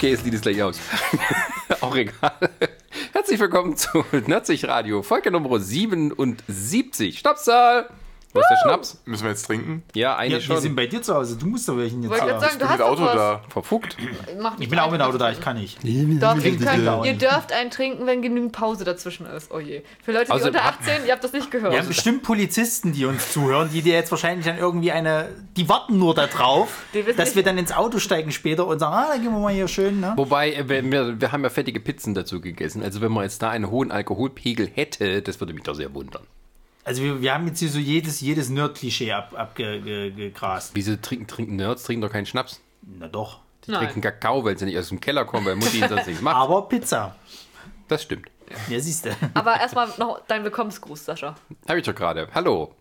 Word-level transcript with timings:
Okay, 0.00 0.12
es 0.12 0.24
sieht 0.24 0.32
es 0.32 0.40
gleich 0.40 0.62
aus. 0.62 0.80
Auch 1.82 1.94
egal. 1.94 2.32
Herzlich 3.12 3.38
willkommen 3.38 3.76
zu 3.76 4.02
Nerdzig 4.26 4.66
Radio, 4.66 5.02
Folge 5.02 5.30
Nummer 5.30 5.60
77. 5.60 7.18
Stoppzahl! 7.18 7.90
Wo 8.32 8.38
ist 8.40 8.46
der 8.48 8.56
Schnaps? 8.62 9.00
Müssen 9.06 9.24
wir 9.24 9.30
jetzt 9.30 9.42
trinken? 9.46 9.82
Ja, 9.94 10.00
Ja, 10.10 10.16
eigentlich 10.16 10.48
wir 10.48 10.56
sind 10.58 10.68
schon. 10.70 10.76
bei 10.76 10.86
dir 10.86 11.02
zu 11.02 11.14
Hause. 11.14 11.36
Du 11.36 11.46
musst 11.46 11.68
doch 11.68 11.76
welchen 11.76 12.02
jetzt 12.02 12.10
Wollte 12.10 12.26
ich 12.26 12.32
haben. 12.32 12.40
gerade 12.40 12.40
sagen, 12.40 12.52
Ich 12.52 12.58
du 12.58 12.64
bin 12.66 12.68
hast 12.68 12.78
mit 12.78 12.98
doch 12.98 13.04
Auto 13.04 13.04
was. 13.04 13.42
da. 13.42 13.42
Verfugt. 13.48 13.96
Ich 14.60 14.68
bin 14.68 14.78
auch 14.78 14.90
mit 14.92 15.00
Auto 15.00 15.18
da, 15.18 15.30
ich 15.32 15.40
kann 15.40 15.56
nicht. 15.56 15.78
Doch, 15.82 16.36
ihr, 16.36 16.56
könnt, 16.58 17.06
ihr 17.06 17.14
dürft 17.14 17.52
einen 17.52 17.70
trinken, 17.70 18.06
wenn 18.06 18.22
genügend 18.22 18.52
Pause 18.52 18.84
dazwischen 18.84 19.26
ist. 19.26 19.50
Oh 19.50 19.58
je. 19.58 19.82
Für 20.04 20.12
Leute, 20.12 20.26
die 20.26 20.30
Also- 20.32 20.46
unter 20.46 20.64
18, 20.64 21.06
ihr 21.06 21.12
habt 21.12 21.24
das 21.24 21.32
nicht 21.32 21.50
gehört. 21.50 21.72
Wir 21.72 21.80
haben 21.80 21.88
bestimmt 21.88 22.22
Polizisten, 22.22 22.92
die 22.92 23.04
uns 23.04 23.32
zuhören, 23.32 23.68
die 23.72 23.82
dir 23.82 23.94
jetzt 23.94 24.10
wahrscheinlich 24.12 24.46
dann 24.46 24.58
irgendwie 24.58 24.92
eine. 24.92 25.28
Die 25.56 25.68
warten 25.68 25.98
nur 25.98 26.14
darauf, 26.14 26.84
dass 26.92 27.16
nicht- 27.16 27.34
wir 27.36 27.42
dann 27.42 27.58
ins 27.58 27.72
Auto 27.72 27.98
steigen 27.98 28.30
später 28.30 28.66
und 28.66 28.78
sagen: 28.78 28.94
Ah, 28.94 29.08
dann 29.12 29.22
gehen 29.22 29.32
wir 29.32 29.40
mal 29.40 29.52
hier 29.52 29.66
schön, 29.66 29.98
ne? 30.00 30.12
Wobei, 30.16 30.52
äh, 30.52 30.68
wir, 30.68 30.84
wir, 30.90 31.20
wir 31.20 31.32
haben 31.32 31.42
ja 31.42 31.50
fettige 31.50 31.80
Pizzen 31.80 32.14
dazu 32.14 32.40
gegessen. 32.40 32.82
Also 32.82 33.00
wenn 33.00 33.10
man 33.10 33.24
jetzt 33.24 33.42
da 33.42 33.50
einen 33.50 33.70
hohen 33.70 33.90
Alkoholpegel 33.90 34.68
hätte, 34.72 35.20
das 35.22 35.40
würde 35.40 35.52
mich 35.52 35.64
doch 35.64 35.74
sehr 35.74 35.92
wundern. 35.94 36.22
Also, 36.84 37.02
wir, 37.02 37.20
wir 37.20 37.34
haben 37.34 37.46
jetzt 37.46 37.58
hier 37.60 37.68
so 37.68 37.78
jedes, 37.78 38.20
jedes 38.20 38.48
Nerd-Klischee 38.48 39.12
abgegrast. 39.12 40.68
Ab. 40.70 40.74
Wieso 40.74 40.96
trinken, 40.96 41.26
trinken 41.26 41.56
Nerds, 41.56 41.84
trinken 41.84 42.02
doch 42.02 42.12
keinen 42.12 42.26
Schnaps? 42.26 42.60
Na 42.82 43.08
doch. 43.08 43.40
Die 43.66 43.70
Nein. 43.72 43.80
trinken 43.84 44.00
Kakao, 44.00 44.44
weil 44.44 44.58
sie 44.58 44.64
nicht 44.64 44.78
aus 44.78 44.88
dem 44.88 45.00
Keller 45.00 45.24
kommen, 45.26 45.44
weil 45.46 45.56
Mutti 45.56 45.78
ihnen 45.78 45.88
sonst 45.88 46.06
nichts 46.06 46.22
macht. 46.22 46.36
Aber 46.36 46.66
Pizza. 46.68 47.14
Das 47.88 48.02
stimmt. 48.02 48.28
Ja, 48.68 48.80
siehst 48.80 49.04
du. 49.06 49.10
Aber 49.34 49.60
erstmal 49.60 49.88
noch 49.98 50.22
dein 50.26 50.42
Willkommensgruß, 50.42 51.04
Sascha. 51.04 51.36
Habe 51.68 51.78
ich 51.78 51.84
doch 51.84 51.94
gerade. 51.94 52.26
Hallo. 52.34 52.74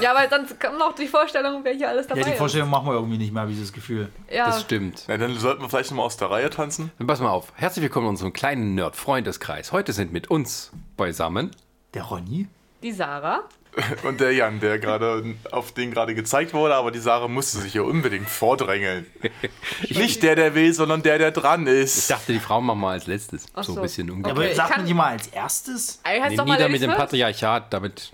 Ja, 0.00 0.14
weil 0.14 0.30
sonst 0.30 0.58
kommt 0.58 0.78
noch 0.78 0.94
die 0.94 1.08
Vorstellung, 1.08 1.60
wer 1.62 1.74
hier 1.74 1.90
alles 1.90 2.06
dabei 2.06 2.20
Ja, 2.20 2.26
die 2.26 2.32
ist. 2.32 2.38
Vorstellung 2.38 2.70
machen 2.70 2.86
wir 2.86 2.94
irgendwie 2.94 3.18
nicht 3.18 3.32
mehr, 3.32 3.42
habe 3.42 3.52
ich 3.52 3.60
das 3.60 3.72
Gefühl. 3.72 4.08
Ja, 4.32 4.46
Das 4.46 4.62
stimmt. 4.62 5.04
Na, 5.08 5.18
dann 5.18 5.36
sollten 5.36 5.60
wir 5.60 5.68
vielleicht 5.68 5.90
nochmal 5.90 6.06
aus 6.06 6.16
der 6.16 6.30
Reihe 6.30 6.48
tanzen. 6.48 6.90
Dann 6.98 7.06
pass 7.06 7.20
mal 7.20 7.28
auf. 7.28 7.52
Herzlich 7.56 7.82
willkommen 7.82 8.06
in 8.06 8.10
unserem 8.10 8.32
kleinen 8.32 8.74
Nerd-Freundeskreis. 8.76 9.72
Heute 9.72 9.92
sind 9.92 10.10
mit 10.12 10.30
uns 10.30 10.72
beisammen. 10.96 11.50
Der 11.92 12.04
Ronny? 12.04 12.48
Die 12.84 12.92
Sarah. 12.92 13.42
Und 14.04 14.20
der 14.20 14.32
Jan, 14.32 14.60
der 14.60 14.78
gerade 14.78 15.34
auf 15.50 15.72
den 15.72 15.90
gerade 15.90 16.14
gezeigt 16.14 16.54
wurde, 16.54 16.76
aber 16.76 16.92
die 16.92 17.00
Sarah 17.00 17.26
musste 17.26 17.58
sich 17.58 17.72
hier 17.72 17.84
unbedingt 17.84 18.28
vordrängeln. 18.28 19.06
Nicht 19.88 20.22
der, 20.22 20.36
der 20.36 20.54
will, 20.54 20.72
sondern 20.72 21.02
der, 21.02 21.18
der 21.18 21.32
dran 21.32 21.66
Ich 21.66 21.72
ist. 21.72 22.08
dachte, 22.10 22.32
die 22.32 22.38
Frauen 22.38 22.66
machen 22.66 22.78
mal 22.78 22.92
als 22.92 23.08
letztes. 23.08 23.46
Ach 23.52 23.64
so 23.64 23.72
ein 23.72 23.76
so. 23.76 23.82
bisschen 23.82 24.08
Okay. 24.10 24.16
umgekehrt. 24.16 24.36
Aber 24.38 24.48
ich 24.48 24.56
sagt 24.56 24.76
man 24.76 24.86
die 24.86 24.94
mal 24.94 25.10
als 25.12 25.26
erstes? 25.26 26.00
Nee, 26.04 26.36
doch 26.36 26.44
mal 26.46 26.52
nieder 26.52 26.68
Ladies 26.68 26.80
mit 26.82 26.82
dem. 26.82 26.94
Patriarchat, 26.96 27.72
damit. 27.72 28.12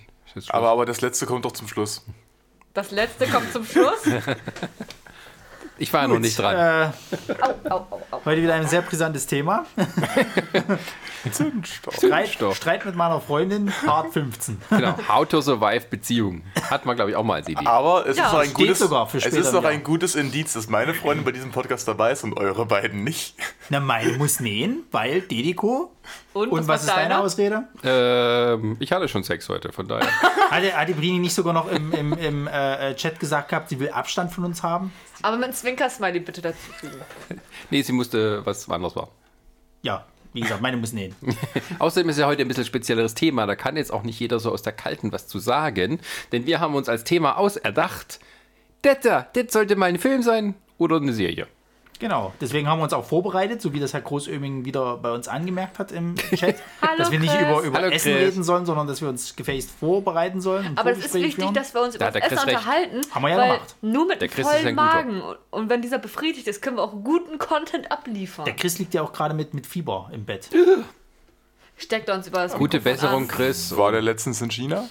Aber, 0.49 0.71
aber 0.71 0.87
das 0.87 1.03
letzte 1.03 1.27
kommt 1.27 1.45
doch 1.45 1.53
zum 1.53 1.69
Schluss. 1.69 2.07
Das 2.73 2.91
letzte 2.93 3.27
kommt 3.27 3.53
zum 3.53 3.67
Schluss. 3.67 4.05
Ich 5.81 5.91
war 5.95 6.03
ja 6.03 6.09
noch 6.09 6.19
nicht 6.19 6.39
dran. 6.39 6.55
Äh, 6.57 6.91
Au, 7.41 7.75
au, 7.75 7.87
au, 7.91 8.01
au. 8.11 8.21
heute 8.27 8.43
wieder 8.43 8.53
ein 8.55 8.69
sehr 8.69 8.83
brisantes 8.83 9.27
Thema. 9.27 9.65
Zündstoff. 11.33 11.95
Streit, 11.95 12.27
Zündstoff. 12.27 12.57
Streit 12.57 12.85
mit 12.85 12.95
meiner 12.97 13.21
Freundin, 13.21 13.73
Part 13.85 14.13
15. 14.13 14.61
Genau. 14.71 14.95
How 15.09 15.27
to 15.27 15.41
survive 15.41 15.87
Beziehung. 15.91 16.43
Hat 16.71 16.87
man, 16.87 16.97
glaube 16.97 17.11
ich, 17.11 17.17
auch 17.17 17.25
mal 17.25 17.35
als 17.37 17.49
Idee. 17.49 17.65
Aber 17.67 18.07
es 18.07 18.17
Ja, 18.17 18.27
ist 18.27 18.33
doch 18.33 18.39
ein 18.41 18.53
gutes, 18.55 18.79
sogar 18.79 19.07
für 19.07 19.19
es 19.19 19.27
ist 19.27 19.53
Jahr. 19.53 19.65
ein 19.67 19.83
gutes 19.83 20.15
Indiz, 20.15 20.53
dass 20.53 20.69
meine 20.69 20.95
Freundin 20.95 21.25
bei 21.25 21.33
diesem 21.33 21.51
Podcast 21.51 21.89
dabei 21.89 22.13
ist 22.13 22.25
und 22.25 22.35
eure 22.39 22.67
beiden 22.67 23.03
nicht. 23.05 23.37
Na, 23.71 23.81
meine 23.81 24.13
muss 24.19 24.41
nähen, 24.41 24.85
weil 24.93 25.23
Dediko. 25.23 25.93
Und, 26.33 26.49
Und 26.51 26.69
was 26.69 26.83
ist 26.85 26.91
deine 26.91 27.19
Ausrede? 27.21 27.65
Ähm, 27.83 28.77
ich 28.81 28.93
hatte 28.93 29.09
schon 29.09 29.25
Sex 29.25 29.49
heute, 29.49 29.73
von 29.73 29.89
daher. 29.89 30.09
Hatte, 30.51 30.77
hatte 30.77 30.95
Brini 30.95 31.19
nicht 31.19 31.35
sogar 31.35 31.53
noch 31.53 31.71
im, 31.71 31.93
im, 31.93 32.13
im 32.15 32.47
äh, 32.49 32.95
Chat 32.95 33.19
gesagt 33.21 33.49
gehabt, 33.49 33.69
sie 33.69 33.79
will 33.81 33.91
Abstand 33.91 34.33
von 34.33 34.45
uns 34.45 34.63
haben? 34.63 34.93
Aber 35.23 35.37
mit 35.37 35.45
einem 35.45 35.55
Zwinker-Smiley 35.55 36.21
bitte 36.21 36.41
dazu 36.43 36.73
fügen. 36.79 37.01
Nee, 37.71 37.83
sie 37.83 37.93
musste 37.93 38.45
was 38.45 38.69
anderes 38.69 38.97
war. 38.97 39.09
Ja, 39.83 40.05
wie 40.33 40.41
gesagt, 40.41 40.61
meine 40.61 40.77
muss 40.77 40.93
nähen. 40.93 41.15
Außerdem 41.79 42.09
ist 42.09 42.19
ja 42.19 42.27
heute 42.27 42.43
ein 42.43 42.49
bisschen 42.49 42.65
spezielleres 42.65 43.15
Thema. 43.15 43.47
Da 43.47 43.55
kann 43.55 43.77
jetzt 43.77 43.93
auch 43.93 44.03
nicht 44.03 44.19
jeder 44.19 44.41
so 44.41 44.51
aus 44.51 44.63
der 44.63 44.73
Kalten 44.73 45.13
was 45.13 45.29
zu 45.29 45.39
sagen. 45.39 46.01
Denn 46.33 46.47
wir 46.47 46.61
haben 46.61 46.75
uns 46.75 46.89
als 46.89 47.05
Thema 47.05 47.37
auserdacht, 47.37 48.19
das 48.83 49.01
da, 49.03 49.29
das 49.33 49.53
sollte 49.53 49.77
mal 49.77 49.87
ein 49.87 49.99
Film 49.99 50.23
sein 50.23 50.55
oder 50.79 50.97
eine 50.97 51.13
Serie. 51.13 51.47
Genau, 52.01 52.33
deswegen 52.41 52.67
haben 52.67 52.79
wir 52.81 52.85
uns 52.85 52.93
auch 52.95 53.05
vorbereitet, 53.05 53.61
so 53.63 53.73
wie 53.75 53.79
das 53.79 53.93
Herr 53.93 54.01
Großöming 54.01 54.65
wieder 54.65 54.97
bei 54.97 55.13
uns 55.13 55.29
angemerkt 55.29 55.79
hat 55.79 55.93
im 55.93 56.17
Chat, 56.35 56.57
Hallo, 56.81 56.97
dass 56.99 57.11
wir 57.11 57.21
nicht 57.21 57.33
Chris. 57.33 57.43
über, 57.43 57.61
über 57.61 57.79
Hallo, 57.79 57.89
Essen 57.91 58.13
Chris. 58.15 58.23
reden 58.33 58.43
sollen, 58.43 58.65
sondern 58.67 58.87
dass 58.87 59.03
wir 59.03 59.09
uns 59.11 59.37
gefälligst 59.37 59.71
vorbereiten 59.71 60.41
sollen. 60.41 60.73
Aber 60.77 60.93
es 60.93 61.05
ist 61.05 61.15
wichtig, 61.15 61.35
führen. 61.37 61.53
dass 61.55 61.75
wir 61.75 61.83
uns 61.83 61.99
Da 61.99 62.09
über 62.09 62.21
Chris 62.21 62.33
Essen 62.33 62.49
recht. 62.49 62.57
unterhalten. 62.59 63.01
Haben 63.13 63.23
wir 63.23 63.29
ja 63.29 63.37
weil 63.37 63.47
gemacht. 63.53 63.77
Nur 63.83 64.07
mit 64.07 64.23
einem 64.23 64.31
vollen. 64.45 64.75
Magen. 64.75 65.23
Und- 65.51 65.69
wenn 65.69 65.83
dieser 65.83 65.99
befriedigt 65.99 66.49
ist, 66.49 66.63
können 66.63 66.79
wir 66.79 66.83
auch 66.83 66.95
guten 67.05 67.39
Content 67.39 67.93
abliefern. 67.93 68.47
Der 68.47 68.57
Chris 68.57 68.79
liegt 68.79 68.95
ja 68.95 69.03
auch 69.03 69.13
gerade 69.13 69.35
mit, 69.35 69.53
mit 69.53 69.67
Fieber 69.67 70.09
im 70.13 70.25
Bett. 70.25 70.49
Steckt 71.77 72.09
er 72.09 72.15
uns 72.15 72.27
über 72.27 72.39
das 72.39 72.55
Gute 72.55 72.81
Besserung, 72.81 73.25
an. 73.25 73.29
Chris. 73.29 73.77
War 73.77 73.93
der 73.93 74.01
letztens 74.01 74.41
in 74.41 74.51
China? 74.51 74.89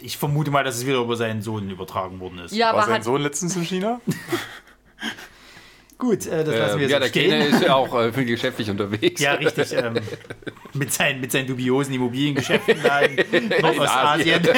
Ich 0.00 0.16
vermute 0.16 0.50
mal, 0.52 0.62
dass 0.62 0.76
es 0.76 0.86
wieder 0.86 0.98
über 0.98 1.16
seinen 1.16 1.42
Sohn 1.42 1.68
übertragen 1.70 2.20
worden 2.20 2.38
ist. 2.38 2.54
Ja, 2.54 2.66
War 2.66 2.74
aber 2.74 2.82
sein 2.84 2.94
hat, 2.96 3.04
Sohn 3.04 3.20
letztens 3.20 3.56
in 3.56 3.62
China? 3.64 4.00
Gut, 5.98 6.26
äh, 6.26 6.44
das 6.44 6.54
lassen 6.54 6.58
wir 6.58 6.72
Ähm, 6.74 6.80
jetzt 6.80 6.90
ja, 6.90 6.96
so 6.98 7.02
der 7.04 7.08
stehen. 7.08 7.28
Kleine 7.30 7.44
ist 7.46 7.62
ja 7.62 7.74
auch 7.74 7.94
äh, 7.98 8.12
viel 8.12 8.24
geschäftlich 8.26 8.68
unterwegs. 8.70 9.20
Ja, 9.20 9.32
richtig. 9.34 9.72
Ähm, 9.72 9.94
mit, 10.74 10.92
seinen, 10.92 11.20
mit 11.22 11.32
seinen 11.32 11.46
dubiosen 11.46 11.94
Immobiliengeschäften 11.94 12.76
da 12.82 13.00
in 13.00 13.48
Nordostasien. 13.60 14.42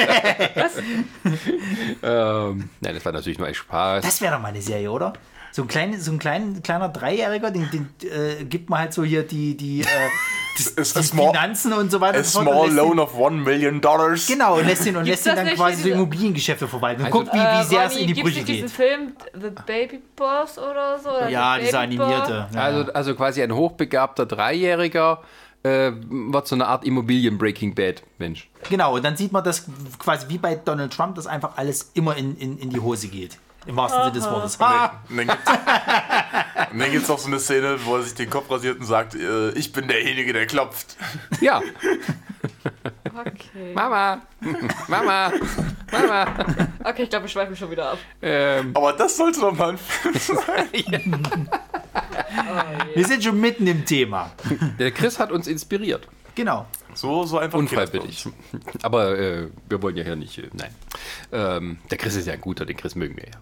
Ähm, 2.01 2.69
nein, 2.81 2.93
das 2.95 3.03
war 3.05 3.11
natürlich 3.11 3.37
nur 3.37 3.47
ein 3.47 3.53
Spaß. 3.53 4.03
Das 4.03 4.21
wäre 4.21 4.33
doch 4.35 4.41
mal 4.41 4.49
eine 4.49 4.61
Serie, 4.61 4.91
oder? 4.91 5.13
So 5.51 5.63
ein, 5.63 5.67
klein, 5.67 5.99
so 5.99 6.11
ein 6.11 6.19
klein, 6.19 6.61
kleiner 6.63 6.89
Dreijähriger, 6.89 7.49
den, 7.51 7.69
den 7.71 7.89
äh, 8.09 8.43
gibt 8.45 8.69
man 8.69 8.79
halt 8.79 8.93
so 8.93 9.03
hier 9.03 9.23
die, 9.23 9.57
die, 9.57 9.81
äh, 9.81 9.85
a 9.85 10.81
die 10.81 10.83
small- 11.03 11.27
Finanzen 11.33 11.73
und 11.73 11.91
so 11.91 11.99
weiter. 12.01 12.19
A 12.19 12.23
small 12.23 12.71
loan 12.71 12.99
of 12.99 13.17
one 13.17 13.37
million 13.41 13.81
dollars. 13.81 14.27
Genau, 14.27 14.57
und 14.59 14.67
lässt 14.67 14.85
ihn, 14.85 14.95
und 14.95 15.05
Gibt's 15.05 15.25
lässt 15.25 15.37
ihn 15.39 15.43
das 15.43 15.45
dann 15.47 15.55
quasi 15.55 15.83
so 15.83 15.89
Immobiliengeschäfte 15.89 16.67
verwalten. 16.67 17.01
Und 17.01 17.07
Also- 17.07 17.19
guckt, 17.19 17.33
wie, 17.33 17.37
wie 17.39 17.63
sehr 17.63 17.83
es 17.85 17.93
Ronny, 17.93 18.01
in 18.05 18.13
die 18.13 18.21
Brüche 18.21 18.35
nicht 18.37 18.47
diesen 18.47 18.67
geht. 18.67 18.71
Film 18.71 19.13
The 19.33 19.49
Baby 19.65 20.01
Boss 20.15 20.57
oder 20.59 20.99
so? 20.99 21.09
Oder 21.09 21.29
Ja, 21.29 21.55
The 21.57 21.65
dieser 21.65 21.79
animierte. 21.79 22.47
Ja, 22.53 22.61
Also, 22.61 22.91
also 22.93 23.15
quasi 23.15 23.41
ein 23.41 23.53
hochbegabter 23.53 24.25
Dreijähriger 24.25 25.21
äh, 25.63 25.91
wird 26.09 26.47
so 26.47 26.55
eine 26.55 26.67
Art 26.67 26.85
Immobilien-Breaking 26.85 27.73
Bad 27.75 28.03
Mensch. 28.17 28.49
Genau, 28.69 28.95
und 28.95 29.03
dann 29.03 29.17
sieht 29.17 29.31
man 29.31 29.43
das 29.43 29.65
quasi 29.97 30.27
wie 30.29 30.37
bei 30.37 30.55
Donald 30.55 30.93
Trump, 30.93 31.15
dass 31.15 31.27
einfach 31.27 31.57
alles 31.57 31.91
immer 31.95 32.15
in, 32.15 32.37
in, 32.37 32.57
in 32.59 32.69
die 32.69 32.79
Hose 32.79 33.07
geht. 33.07 33.37
Im 33.69 33.75
wahrsten 33.75 34.01
Sinne 34.01 34.13
des 34.13 34.25
Wortes. 34.25 34.59
Ha! 34.59 35.01
Und 35.09 35.17
dann 35.17 35.27
gibt's, 35.27 35.51
und 36.71 36.79
dann 36.79 36.91
gibt's 36.91 37.09
auch 37.09 37.19
so 37.19 37.27
eine 37.27 37.39
Szene, 37.39 37.77
wo 37.85 37.95
er 37.97 38.03
sich 38.03 38.15
den 38.15 38.29
Kopf 38.29 38.49
rasiert 38.49 38.79
und 38.79 38.85
sagt, 38.85 39.15
äh, 39.15 39.51
ich 39.51 39.71
bin 39.71 39.87
derjenige, 39.87 40.33
der 40.33 40.47
klopft. 40.47 40.97
Ja, 41.41 41.61
Okay. 43.19 43.73
Mama, 43.73 44.21
Mama, 44.87 45.31
Mama. 45.91 46.25
okay, 46.83 47.03
ich 47.03 47.09
glaube, 47.09 47.25
wir 47.25 47.29
schweifen 47.29 47.55
schon 47.55 47.69
wieder 47.71 47.91
ab. 47.91 47.97
Ähm, 48.21 48.71
Aber 48.75 48.93
das 48.93 49.17
sollte 49.17 49.41
doch 49.41 49.53
mal 49.55 49.69
ein 49.71 49.77
Film 49.77 50.15
sein. 50.15 50.69
Wir 52.95 53.05
sind 53.05 53.23
schon 53.23 53.39
mitten 53.39 53.67
im 53.67 53.85
Thema. 53.85 54.31
der 54.77 54.91
Chris 54.91 55.19
hat 55.19 55.31
uns 55.31 55.47
inspiriert. 55.47 56.07
Genau. 56.35 56.65
So, 56.93 57.25
so 57.25 57.37
einfach 57.39 57.57
Unfreiwillig. 57.57 58.27
Aber 58.81 59.17
äh, 59.17 59.47
wir 59.67 59.81
wollen 59.81 59.97
ja 59.97 60.03
hier 60.03 60.15
nicht. 60.15 60.37
Äh, 60.37 60.49
nein. 60.53 60.73
Ähm, 61.31 61.77
der 61.89 61.97
Chris 61.97 62.15
ist 62.15 62.27
ja 62.27 62.33
ein 62.33 62.41
guter, 62.41 62.65
den 62.65 62.77
Chris 62.77 62.95
mögen 62.95 63.17
wir 63.17 63.25
ja. 63.25 63.39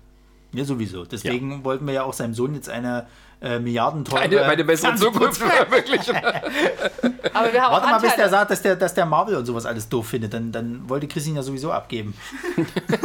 Ja, 0.58 0.66
sowieso. 0.66 1.06
Deswegen 1.06 1.64
wollten 1.64 1.86
wir 1.86 1.94
ja 1.94 2.04
auch 2.04 2.14
seinem 2.14 2.34
Sohn 2.34 2.56
jetzt 2.56 2.68
eine 2.68 3.06
äh, 3.42 3.60
Milliardenteure... 3.60 4.22
Eine, 4.22 4.42
eine 4.42 4.64
bessere 4.64 4.96
Zukunft 4.96 5.40
ermöglichen. 5.40 6.16
Aber 6.16 7.54
wir 7.54 7.62
haben 7.62 7.74
Warte 7.74 7.86
auch 7.86 7.92
mal, 7.92 8.00
bis 8.00 8.16
der 8.16 8.30
sagt, 8.30 8.50
dass 8.50 8.64
der, 8.64 8.76
dass 8.76 8.96
der 8.96 9.06
Marvel 9.06 9.36
und 9.36 9.46
sowas 9.46 9.68
alles 9.68 9.88
doof 9.88 10.08
findet. 10.08 10.34
Dann, 10.34 10.52
dann 10.52 10.90
wollte 10.90 11.08
Chris 11.08 11.28
ihn 11.28 11.36
ja 11.36 11.44
sowieso 11.44 11.72
abgeben. 11.72 12.16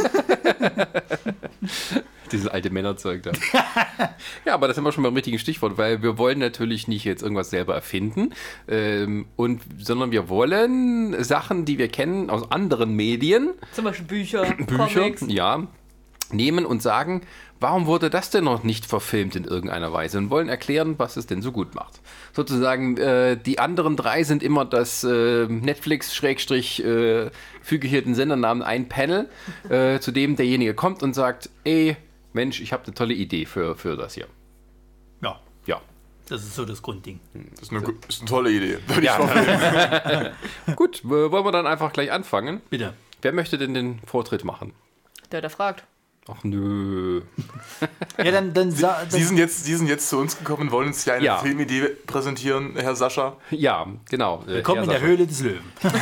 Dieses 2.31 2.47
alte 2.47 2.71
Männerzeug 2.71 3.21
da. 3.21 3.31
ja, 4.45 4.55
aber 4.55 4.67
das 4.67 4.75
sind 4.75 4.83
wir 4.83 4.91
schon 4.91 5.03
beim 5.03 5.13
richtigen 5.13 5.37
Stichwort, 5.37 5.77
weil 5.77 6.01
wir 6.01 6.17
wollen 6.17 6.39
natürlich 6.39 6.87
nicht 6.87 7.03
jetzt 7.03 7.21
irgendwas 7.21 7.51
selber 7.51 7.75
erfinden, 7.75 8.33
ähm, 8.67 9.27
und, 9.35 9.61
sondern 9.77 10.09
wir 10.09 10.29
wollen 10.29 11.23
Sachen, 11.23 11.65
die 11.65 11.77
wir 11.77 11.89
kennen 11.89 12.31
aus 12.31 12.51
anderen 12.51 12.95
Medien, 12.95 13.51
Zum 13.73 13.85
Beispiel 13.85 14.07
Bücher, 14.07 14.45
Bücher, 14.65 14.87
Comics. 14.87 15.23
ja, 15.27 15.67
nehmen 16.33 16.65
und 16.65 16.81
sagen, 16.81 17.21
warum 17.59 17.85
wurde 17.85 18.09
das 18.09 18.29
denn 18.29 18.43
noch 18.43 18.63
nicht 18.63 18.85
verfilmt 18.85 19.35
in 19.35 19.45
irgendeiner 19.45 19.93
Weise 19.93 20.17
und 20.17 20.29
wollen 20.29 20.49
erklären, 20.49 20.95
was 20.97 21.15
es 21.15 21.27
denn 21.27 21.41
so 21.41 21.51
gut 21.51 21.75
macht. 21.75 22.01
Sozusagen, 22.33 22.97
äh, 22.97 23.37
die 23.37 23.59
anderen 23.59 23.95
drei 23.95 24.23
sind 24.23 24.43
immer 24.43 24.65
das 24.65 25.03
äh, 25.03 25.45
Netflix, 25.47 26.13
Schrägstrich, 26.13 26.83
äh, 26.83 27.29
füge 27.61 27.87
hier 27.87 28.01
den 28.01 28.15
Sendernamen 28.15 28.63
ein 28.63 28.89
Panel, 28.89 29.29
äh, 29.69 29.99
zu 29.99 30.11
dem 30.11 30.35
derjenige 30.35 30.73
kommt 30.73 31.03
und 31.03 31.13
sagt, 31.13 31.49
ey, 31.63 31.95
Mensch, 32.33 32.59
ich 32.61 32.73
habe 32.73 32.83
eine 32.85 32.93
tolle 32.95 33.13
Idee 33.13 33.45
für, 33.45 33.75
für 33.75 33.95
das 33.95 34.15
hier. 34.15 34.27
Ja, 35.21 35.39
Ja. 35.67 35.79
das 36.27 36.43
ist 36.43 36.55
so 36.55 36.65
das 36.65 36.81
Grundding. 36.81 37.19
Das 37.55 37.69
ist 37.69 37.71
eine, 37.71 37.83
ist 38.09 38.21
eine 38.21 38.29
tolle 38.29 38.51
Idee. 38.51 38.77
Würde 38.87 39.05
Ja. 39.05 40.31
Gut, 40.75 41.01
wollen 41.03 41.31
wir 41.45 41.51
dann 41.51 41.67
einfach 41.67 41.93
gleich 41.93 42.11
anfangen? 42.11 42.61
Bitte. 42.69 42.93
Wer 43.21 43.31
möchte 43.31 43.57
denn 43.57 43.73
den 43.73 43.99
Vortritt 44.05 44.43
machen? 44.43 44.73
Der, 45.31 45.39
der 45.41 45.49
fragt. 45.49 45.85
Ach 46.25 46.41
nö. 46.43 47.21
Ja, 48.17 48.31
dann, 48.31 48.53
dann, 48.53 48.71
sa- 48.71 48.99
dann 49.01 49.11
Sie 49.11 49.23
sind, 49.25 49.35
jetzt, 49.37 49.65
Sie 49.65 49.75
sind 49.75 49.87
jetzt 49.87 50.07
zu 50.07 50.17
uns 50.19 50.37
gekommen 50.37 50.61
und 50.63 50.71
wollen 50.71 50.87
uns 50.87 51.03
hier 51.03 51.15
eine 51.15 51.25
Ja. 51.25 51.37
Filmidee 51.39 51.89
präsentieren, 52.07 52.75
Herr 52.77 52.95
Sascha. 52.95 53.35
Ja, 53.51 53.87
genau. 54.09 54.41
Äh, 54.47 54.53
Willkommen 54.53 54.85
Herr 54.85 54.95
in 54.95 55.01
der. 55.01 55.01
Höhle 55.01 55.27
des 55.27 55.41
Löwen. 55.41 55.63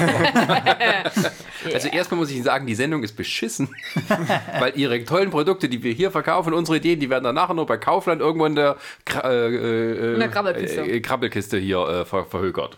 Also 1.73 1.89
erstmal 1.89 2.19
muss 2.19 2.29
ich 2.31 2.35
Ihnen 2.37 2.43
sagen, 2.45 2.65
die 2.65 2.73
Sendung 2.73 3.03
ist 3.03 3.15
beschissen, 3.15 3.69
weil 4.59 4.73
Ihre 4.75 5.03
tollen 5.05 5.29
Produkte, 5.29 5.69
die 5.69 5.83
wir 5.83 5.93
hier 5.93 6.09
verkaufen, 6.09 6.53
unsere 6.55 6.77
Ideen, 6.77 6.99
die 6.99 7.07
werden 7.09 7.23
dann 7.23 7.35
nachher 7.35 7.53
nur 7.53 7.67
bei 7.67 7.77
Kaufland 7.77 8.19
irgendwo 8.19 8.47
in 8.47 8.55
der, 8.55 8.77
äh, 9.23 9.27
äh, 9.27 10.13
In 10.15 10.19
der 10.19 10.29
Krabbelkiste. 10.29 10.81
äh, 10.81 10.99
Krabbelkiste 11.01 11.57
hier 11.59 11.79
äh, 11.87 12.05
ver 12.05 12.25
verhökert. 12.25 12.77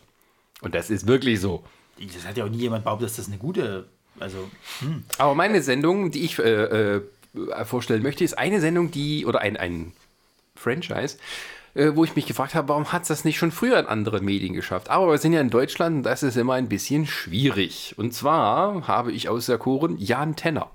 Und 0.61 0.75
das 0.75 0.89
ist 0.89 1.07
wirklich 1.07 1.39
so. 1.39 1.63
Das 2.13 2.27
hat 2.27 2.35
ja 2.37 2.43
auch 2.43 2.49
nie 2.49 2.57
jemand 2.57 2.83
behauptet, 2.83 3.07
dass 3.09 3.15
das 3.15 3.27
eine 3.27 3.37
gute. 3.37 3.85
Also, 4.19 4.49
Aber 5.17 5.33
meine 5.33 5.61
Sendung, 5.61 6.11
die 6.11 6.23
ich 6.25 6.37
äh, 6.39 6.95
äh, 6.95 7.01
vorstellen 7.65 8.03
möchte, 8.03 8.23
ist 8.23 8.37
eine 8.37 8.59
Sendung, 8.61 8.91
die, 8.91 9.25
oder 9.25 9.41
ein, 9.41 9.57
ein 9.57 9.93
Franchise, 10.55 11.17
äh, 11.73 11.91
wo 11.95 12.03
ich 12.03 12.15
mich 12.15 12.25
gefragt 12.25 12.55
habe, 12.55 12.69
warum 12.69 12.91
hat 12.91 13.03
es 13.03 13.07
das 13.07 13.25
nicht 13.25 13.37
schon 13.37 13.51
früher 13.51 13.79
in 13.79 13.87
andere 13.87 14.21
Medien 14.21 14.53
geschafft? 14.53 14.89
Aber 14.89 15.09
wir 15.09 15.17
sind 15.17 15.33
ja 15.33 15.41
in 15.41 15.49
Deutschland 15.49 15.97
und 15.97 16.03
das 16.03 16.23
ist 16.23 16.37
immer 16.37 16.53
ein 16.53 16.69
bisschen 16.69 17.07
schwierig. 17.07 17.95
Und 17.97 18.13
zwar 18.13 18.87
habe 18.87 19.11
ich 19.11 19.29
auserkoren 19.29 19.97
Jan 19.97 20.35
Tenner. 20.35 20.69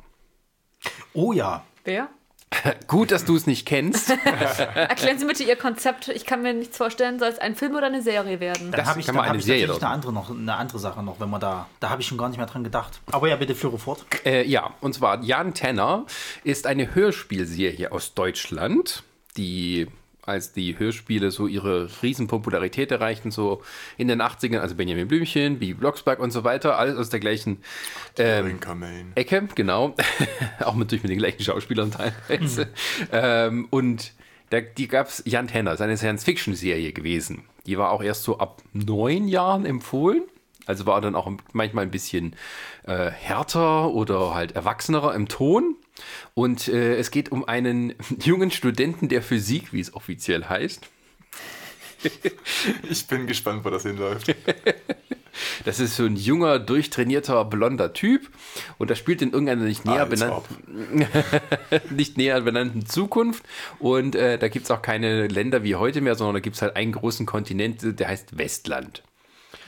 oh 1.14 1.32
ja. 1.32 1.64
Wer? 1.84 2.08
Gut, 2.86 3.10
dass 3.10 3.24
du 3.24 3.36
es 3.36 3.46
nicht 3.46 3.66
kennst. 3.66 4.10
Erklären 4.74 5.18
Sie 5.18 5.26
bitte 5.26 5.44
Ihr 5.44 5.56
Konzept. 5.56 6.08
Ich 6.08 6.24
kann 6.24 6.42
mir 6.42 6.54
nichts 6.54 6.76
vorstellen. 6.76 7.18
Soll 7.18 7.28
es 7.28 7.38
ein 7.38 7.54
Film 7.54 7.74
oder 7.74 7.86
eine 7.86 8.02
Serie 8.02 8.40
werden? 8.40 8.70
Dann 8.70 8.80
Das 8.80 8.88
habe 8.88 9.00
ich, 9.00 9.06
kann 9.06 9.14
dann 9.16 9.24
hab 9.24 9.30
eine 9.30 9.38
ich 9.38 9.44
Serie 9.44 9.66
draus 9.66 9.82
eine 9.82 9.90
andere, 9.90 10.12
noch, 10.12 10.30
eine 10.30 10.54
andere 10.54 10.78
Sache 10.78 11.02
noch, 11.02 11.20
wenn 11.20 11.30
man 11.30 11.40
da. 11.40 11.66
Da 11.80 11.90
habe 11.90 12.00
ich 12.00 12.08
schon 12.08 12.18
gar 12.18 12.28
nicht 12.28 12.38
mehr 12.38 12.46
dran 12.46 12.64
gedacht. 12.64 13.00
Aber 13.12 13.28
ja, 13.28 13.36
bitte 13.36 13.54
führe 13.54 13.78
fort. 13.78 14.04
Äh, 14.24 14.46
ja, 14.46 14.70
und 14.80 14.94
zwar 14.94 15.22
Jan 15.22 15.54
Tenner 15.54 16.06
ist 16.44 16.66
eine 16.66 16.94
Hörspielserie 16.94 17.92
aus 17.92 18.14
Deutschland, 18.14 19.02
die 19.36 19.88
als 20.28 20.52
die 20.52 20.78
Hörspiele 20.78 21.30
so 21.30 21.46
ihre 21.46 21.88
Riesenpopularität 22.02 22.92
erreichten, 22.92 23.30
so 23.30 23.62
in 23.96 24.08
den 24.08 24.20
80ern, 24.20 24.58
also 24.58 24.74
Benjamin 24.74 25.08
Blümchen, 25.08 25.58
Bibi 25.58 25.74
Blocksberg 25.74 26.20
und 26.20 26.30
so 26.30 26.44
weiter, 26.44 26.78
alles 26.78 26.96
aus 26.96 27.08
der 27.08 27.20
gleichen 27.20 27.58
ähm. 28.18 28.46
Ecke, 29.14 29.48
genau. 29.54 29.94
auch 30.60 30.76
natürlich 30.76 31.02
mit 31.02 31.10
den 31.10 31.18
gleichen 31.18 31.42
Schauspielern 31.42 31.90
teilweise. 31.90 32.68
ähm, 33.12 33.66
und 33.70 34.12
da, 34.50 34.60
die 34.60 34.88
gab 34.88 35.08
es, 35.08 35.22
Jan 35.26 35.48
Tenner, 35.48 35.72
ist 35.72 35.80
eine 35.80 35.96
Science-Fiction-Serie 35.96 36.92
gewesen. 36.92 37.44
Die 37.66 37.76
war 37.76 37.90
auch 37.90 38.02
erst 38.02 38.22
so 38.22 38.38
ab 38.38 38.62
neun 38.72 39.28
Jahren 39.28 39.66
empfohlen. 39.66 40.22
Also 40.66 40.84
war 40.84 41.00
dann 41.00 41.14
auch 41.14 41.30
manchmal 41.52 41.84
ein 41.84 41.90
bisschen 41.90 42.36
äh, 42.84 43.10
härter 43.10 43.90
oder 43.90 44.34
halt 44.34 44.52
erwachsener 44.52 45.14
im 45.14 45.28
Ton. 45.28 45.76
Und 46.34 46.68
äh, 46.68 46.96
es 46.96 47.10
geht 47.10 47.32
um 47.32 47.44
einen 47.46 47.94
jungen 48.22 48.50
Studenten 48.50 49.08
der 49.08 49.22
Physik, 49.22 49.72
wie 49.72 49.80
es 49.80 49.94
offiziell 49.94 50.44
heißt. 50.44 50.88
Ich 52.88 53.06
bin 53.06 53.26
gespannt, 53.26 53.64
wo 53.64 53.70
das 53.70 53.82
hinläuft. 53.82 54.34
Das 55.64 55.80
ist 55.80 55.96
so 55.96 56.04
ein 56.04 56.16
junger, 56.16 56.58
durchtrainierter, 56.58 57.44
blonder 57.44 57.92
Typ. 57.92 58.28
Und 58.78 58.90
das 58.90 58.98
spielt 58.98 59.22
in 59.22 59.30
irgendeiner 59.30 59.64
nicht 59.64 59.84
näher, 59.84 60.00
Als 60.00 60.10
benannt, 60.10 60.32
ob. 60.32 61.90
nicht 61.90 62.16
näher 62.16 62.40
benannten 62.40 62.86
Zukunft. 62.86 63.44
Und 63.78 64.14
äh, 64.14 64.38
da 64.38 64.48
gibt 64.48 64.64
es 64.64 64.70
auch 64.70 64.82
keine 64.82 65.28
Länder 65.28 65.62
wie 65.62 65.76
heute 65.76 66.00
mehr, 66.00 66.14
sondern 66.14 66.34
da 66.34 66.40
gibt 66.40 66.56
es 66.56 66.62
halt 66.62 66.76
einen 66.76 66.92
großen 66.92 67.26
Kontinent, 67.26 68.00
der 68.00 68.08
heißt 68.08 68.36
Westland. 68.38 69.02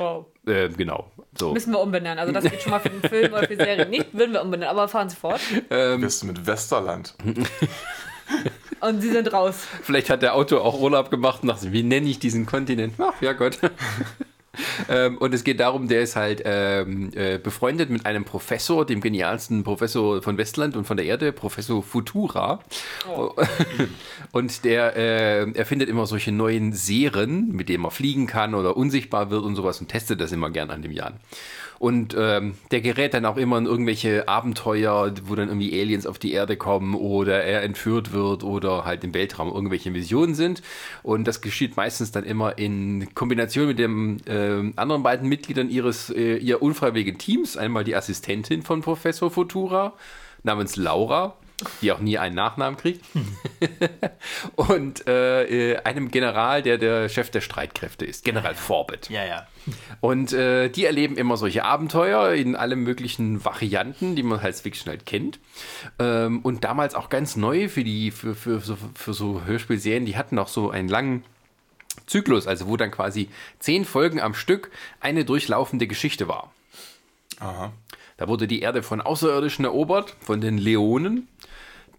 Wow. 0.01 0.27
Äh, 0.47 0.69
genau. 0.71 1.11
So. 1.39 1.53
Müssen 1.53 1.73
wir 1.73 1.81
umbenennen. 1.81 2.19
Also 2.19 2.33
das 2.33 2.45
geht 2.45 2.63
schon 2.63 2.71
mal 2.73 2.81
für 2.81 2.89
den 2.89 3.03
Film 3.03 3.33
oder 3.33 3.43
für 3.43 3.57
die 3.57 3.63
Serie 3.63 3.87
nicht. 3.87 4.13
Würden 4.15 4.33
wir 4.33 4.43
umbenennen. 4.43 4.71
Aber 4.71 4.89
fahren 4.89 5.09
Sie 5.11 5.17
fort. 5.17 5.41
Bist 5.69 6.23
du 6.23 6.27
mit 6.27 6.47
Westerland? 6.47 7.15
Und 8.81 9.03
Sie 9.03 9.11
sind 9.11 9.33
raus. 9.33 9.67
Vielleicht 9.83 10.09
hat 10.09 10.23
der 10.23 10.35
Autor 10.35 10.65
auch 10.65 10.81
Urlaub 10.81 11.11
gemacht 11.11 11.43
und 11.43 11.49
dachte, 11.49 11.73
wie 11.73 11.83
nenne 11.83 12.09
ich 12.09 12.19
diesen 12.19 12.47
Kontinent? 12.47 12.95
Ach, 12.99 13.21
ja 13.21 13.35
Gott. 13.35 13.59
Ähm, 14.89 15.19
und 15.19 15.33
es 15.35 15.45
geht 15.45 15.61
darum, 15.61 15.89
der 15.89 16.03
ist 16.03 16.17
halt 16.17 16.43
ähm, 16.45 17.11
äh, 17.15 17.39
befreundet 17.39 17.91
mit 17.91 18.07
einem 18.07 18.25
Professor, 18.25 18.85
dem 18.85 19.01
genialsten 19.01 19.63
Professor 19.63 20.23
von 20.23 20.37
Westland 20.39 20.77
und 20.77 20.85
von 20.85 20.97
der 20.97 21.07
Erde, 21.07 21.33
Professor 21.33 21.83
Futura. 21.83 22.61
Und 24.33 24.65
der 24.65 24.97
äh, 24.97 25.51
erfindet 25.53 25.89
immer 25.89 26.07
solche 26.07 26.31
neuen 26.31 26.73
Serien, 26.73 27.51
mit 27.51 27.69
denen 27.69 27.83
man 27.83 27.91
fliegen 27.91 28.27
kann 28.27 28.55
oder 28.55 28.77
unsichtbar 28.77 29.31
wird 29.31 29.43
und 29.45 29.57
sowas 29.57 29.81
und 29.81 29.89
testet 29.89 30.21
das 30.21 30.31
immer 30.31 30.51
gern 30.51 30.71
an 30.71 30.83
dem 30.83 30.93
Jan. 30.93 31.15
Und 31.81 32.15
ähm, 32.15 32.57
der 32.73 32.83
gerät 32.83 33.15
dann 33.15 33.25
auch 33.25 33.39
immer 33.39 33.57
in 33.57 33.65
irgendwelche 33.65 34.29
Abenteuer, 34.29 35.15
wo 35.25 35.35
dann 35.35 35.49
irgendwie 35.49 35.73
Aliens 35.81 36.05
auf 36.05 36.19
die 36.19 36.35
Erde 36.35 36.59
kommen 36.59 36.95
oder 36.95 37.43
er 37.43 37.63
entführt 37.63 38.13
wird 38.13 38.45
oder 38.45 38.85
halt 38.85 39.03
im 39.03 39.15
Weltraum 39.15 39.51
irgendwelche 39.51 39.91
Missionen 39.91 40.35
sind. 40.35 40.61
Und 41.03 41.27
das 41.27 41.41
geschieht 41.41 41.79
meistens 41.79 42.13
dann 42.13 42.25
immer 42.25 42.59
in 42.59 43.15
Kombination 43.15 43.69
mit 43.69 43.79
den 43.79 44.21
ähm, 44.27 44.75
anderen 44.77 45.03
beiden 45.03 45.27
Mitgliedern 45.27 45.71
ihres 45.71 46.11
äh, 46.11 46.37
ihr 46.37 46.61
unfreiwilligen 46.61 47.17
Teams. 47.17 47.57
Einmal 47.57 47.83
die 47.83 47.97
Assistentin 47.97 48.61
von 48.61 48.83
Professor 48.83 49.31
Futura 49.31 49.95
namens 50.43 50.77
Laura, 50.77 51.35
die 51.83 51.93
auch 51.93 52.01
nie 52.01 52.19
einen 52.19 52.35
Nachnamen 52.35 52.79
kriegt. 52.79 53.05
und 54.57 55.07
äh, 55.07 55.79
einem 55.85 56.11
General, 56.11 56.63
der 56.63 56.79
der 56.79 57.09
Chef 57.09 57.31
der 57.31 57.41
Streitkräfte 57.41 58.05
ist, 58.05 58.25
General 58.25 58.55
Forbett. 58.55 59.11
Ja, 59.11 59.25
ja. 59.25 59.47
Und 60.01 60.33
äh, 60.33 60.69
die 60.69 60.85
erleben 60.85 61.17
immer 61.17 61.37
solche 61.37 61.65
Abenteuer 61.65 62.33
in 62.33 62.57
allen 62.57 62.81
möglichen 62.81 63.45
Varianten, 63.45 64.17
die 64.17 64.23
man 64.23 64.41
als 64.41 64.63
Fiction 64.63 64.91
halt 64.91 65.07
kennt. 65.07 65.39
Ähm, 65.99 66.41
und 66.41 66.65
damals 66.65 66.95
auch 66.95 67.09
ganz 67.09 67.37
neu 67.37 67.69
für 67.69 67.85
die, 67.85 68.11
für, 68.11 68.35
für, 68.35 68.61
so, 68.61 68.77
für 68.95 69.15
so 69.15 69.43
Hörspielserien, 69.45 70.07
die 70.07 70.17
hatten 70.17 70.39
auch 70.39 70.49
so 70.49 70.71
einen 70.71 70.89
langen 70.89 71.25
Zyklus, 72.07 72.47
also 72.47 72.67
wo 72.67 72.77
dann 72.77 72.91
quasi 72.91 73.29
zehn 73.59 73.85
Folgen 73.85 74.21
am 74.21 74.35
Stück 74.35 74.71
eine 75.01 75.25
durchlaufende 75.25 75.87
Geschichte 75.87 76.29
war. 76.29 76.53
Aha. 77.39 77.73
Da 78.17 78.29
wurde 78.29 78.47
die 78.47 78.61
Erde 78.61 78.83
von 78.83 79.01
Außerirdischen 79.01 79.65
erobert, 79.65 80.15
von 80.21 80.41
den 80.43 80.59
Leonen. 80.59 81.27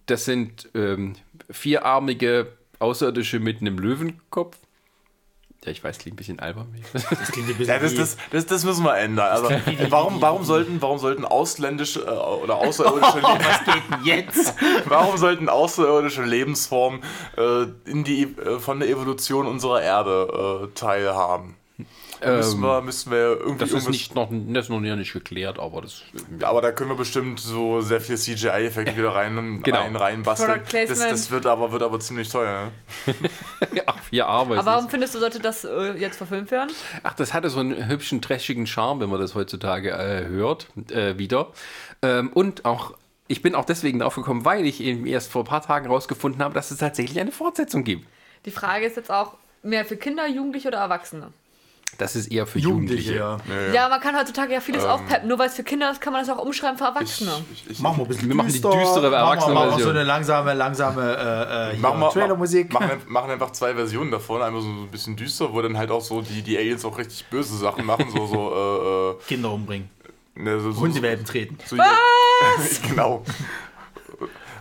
Das 0.06 0.26
sind 0.26 0.70
ähm, 0.74 1.16
vierarmige 1.50 2.58
Außerirdische 2.80 3.40
mit 3.40 3.62
einem 3.62 3.78
Löwenkopf. 3.78 4.58
Ja, 5.64 5.72
ich 5.72 5.84
weiß, 5.84 6.00
klingt 6.00 6.16
ein 6.16 6.18
bisschen 6.18 6.40
albern. 6.40 6.74
Das 6.94 7.32
klingt 7.32 7.48
ein 7.48 7.56
bisschen 7.56 7.72
Ja, 7.72 7.80
das, 7.80 7.94
das, 7.94 8.18
das, 8.32 8.48
das 8.48 8.66
müssen 8.66 8.84
wir 8.84 8.98
ändern. 8.98 9.28
Also, 9.30 9.50
warum, 9.90 10.20
warum, 10.20 10.44
sollten, 10.44 10.82
warum 10.82 10.98
sollten 10.98 11.24
ausländische 11.24 12.00
äh, 12.02 12.10
oder 12.10 12.56
außerirdische 12.56 13.20
Oh, 13.24 13.38
was 13.38 13.64
geht 13.66 13.84
denn 13.92 14.04
jetzt? 14.04 14.56
Warum 14.86 15.18
sollten 15.18 15.50
außerirdische 15.50 16.24
Lebensformen 16.24 17.02
äh, 17.38 17.66
in 17.86 18.04
die, 18.04 18.24
äh, 18.24 18.60
von 18.60 18.80
der 18.80 18.90
Evolution 18.90 19.46
unserer 19.46 19.84
Erde 19.84 20.64
äh, 20.64 20.74
teilhaben? 20.74 21.56
Da 22.22 22.38
müssen 22.38 22.62
wir, 22.62 22.82
müssen 22.82 23.12
wir 23.12 23.18
irgendwie 23.18 23.50
Ähm, 23.52 23.58
Das 23.58 23.72
ist, 23.72 23.90
nicht 23.90 24.14
noch, 24.14 24.30
das 24.32 24.66
ist 24.66 24.70
noch 24.70 24.80
nicht 24.80 25.12
geklärt, 25.14 25.58
aber 25.58 25.82
das. 25.82 26.04
Ja, 26.40 26.50
aber 26.50 26.62
da 26.62 26.72
können 26.72 26.92
wir 26.92 26.96
bestimmt 26.98 27.40
so 27.40 27.82
sehr 27.82 28.00
viel 28.00 28.16
CGI-Effekte 28.16 28.96
wieder 28.96 29.16
rein, 29.16 29.62
Genau. 29.64 29.80
rein 29.80 29.96
reinbasteln. 29.96 30.62
Das, 30.72 31.00
das 31.00 31.32
wird 31.32 31.48
aber, 31.48 31.72
wird 31.72 31.82
aber 31.82 32.00
ziemlich 32.00 32.30
teuer. 32.30 32.72
Ne? 33.08 33.16
Ach, 33.88 33.98
vier 34.04 34.28
Arbeit. 34.28 34.60
Aber 34.60 34.72
warum 34.74 34.90
findest 34.90 35.16
du, 35.16 35.20
sollte 35.20 35.40
das 35.40 35.64
äh, 35.64 35.94
jetzt 35.98 36.18
verfilmt 36.18 36.52
werden? 36.52 36.72
Ach, 37.02 37.14
das 37.16 37.34
hatte 37.34 37.50
so 37.50 37.60
einen 37.60 37.90
hübschen, 37.90 38.22
trashigen 38.22 38.68
Charme, 38.68 39.00
wenn 39.02 39.10
man 39.10 39.20
das 39.20 39.34
heutzutage 39.34 39.90
äh, 39.90 40.28
hört, 40.28 40.68
äh, 40.92 41.18
wieder. 41.18 41.48
Ähm, 42.04 42.30
und 42.34 42.66
auch, 42.66 42.94
ich 43.28 43.42
bin 43.42 43.56
auch 43.56 43.66
deswegen 43.66 43.98
drauf 44.00 44.16
gekommen, 44.16 44.46
weil 44.46 44.66
ich 44.68 44.80
eben 44.82 45.08
erst 45.08 45.32
vor 45.32 45.42
ein 45.42 45.48
paar 45.48 45.62
Tagen 45.64 45.88
rausgefunden 45.88 46.44
habe, 46.44 46.54
dass 46.54 46.70
es 46.70 46.78
tatsächlich 46.78 47.20
eine 47.20 47.32
Fortsetzung 47.32 47.84
gibt. 47.84 48.06
Die 48.46 48.52
Frage 48.52 48.86
ist 48.86 48.96
jetzt 48.96 49.10
auch, 49.12 49.38
mehr 49.64 49.86
für 49.86 49.98
Kinder, 49.98 50.28
Jugendliche 50.28 50.68
oder 50.68 50.80
Erwachsene? 50.80 51.32
Das 51.98 52.16
ist 52.16 52.32
eher 52.32 52.48
für 52.48 52.58
Jugendliche. 52.58 53.14
Jugendliche, 53.16 53.68
ja. 53.70 53.74
Ja, 53.74 53.90
man 53.90 54.00
kann 54.00 54.18
heutzutage 54.18 54.54
ja 54.54 54.60
vieles 54.60 54.84
aufpeppen. 54.84 55.28
Nur 55.28 55.38
weil 55.38 55.48
es 55.50 55.56
für 55.56 55.64
Kinder 55.64 55.92
ist, 55.92 56.02
kann 56.02 56.14
man 56.14 56.26
das 56.26 56.36
auch 56.36 56.42
umschreiben 56.44 56.78
für 56.78 56.86
Erwachsene. 56.86 57.32
Ich, 57.54 57.70
ich, 57.70 57.80
Machen 57.80 57.98
wir 57.98 58.06
ein 58.06 58.08
bisschen 58.08 58.28
Wir 58.30 58.36
machen 58.36 58.48
die 58.48 58.54
düster, 58.54 58.72
düstere 58.72 59.12
machen 59.12 59.12
wir- 59.12 59.20
Machen 59.22 59.38
wir 59.38 59.42
so 59.44 59.52
Erwachsenenversion. 59.52 59.90
eine 59.98 60.04
langsame, 60.04 60.54
langsame 60.54 61.16
äh, 61.72 61.74
äh, 61.74 61.78
Machen 61.78 62.00
wir 62.00 62.10
Trailermusik. 62.10 62.74
Machen, 62.74 62.90
machen, 63.08 63.30
einfach 63.32 63.52
zwei 63.52 63.76
Versionen 63.76 64.10
davon. 64.10 64.42
Einmal 64.42 64.62
so 64.62 64.68
ein 64.68 64.88
bisschen 64.90 65.16
düster, 65.16 65.54
wo 65.54 65.62
dann 65.62 65.78
halt 65.78 65.92
auch 65.92 66.02
so 66.02 66.22
die, 66.22 66.42
die 66.42 66.58
Aliens 66.58 66.84
auch 66.86 66.98
richtig 66.98 67.26
böse 67.30 67.56
Sachen 67.58 67.86
machen. 67.86 68.06
So, 68.16 68.26
so, 68.26 69.18
Kinder 69.28 69.52
umbringen. 69.52 69.90
äh, 70.36 70.40
äh, 70.40 70.44
ne, 70.44 70.60
so, 70.60 70.72
so, 70.72 70.82
Hundewelpen 70.82 71.26
treten. 71.26 71.58
So, 71.68 71.76
genau. 72.90 73.24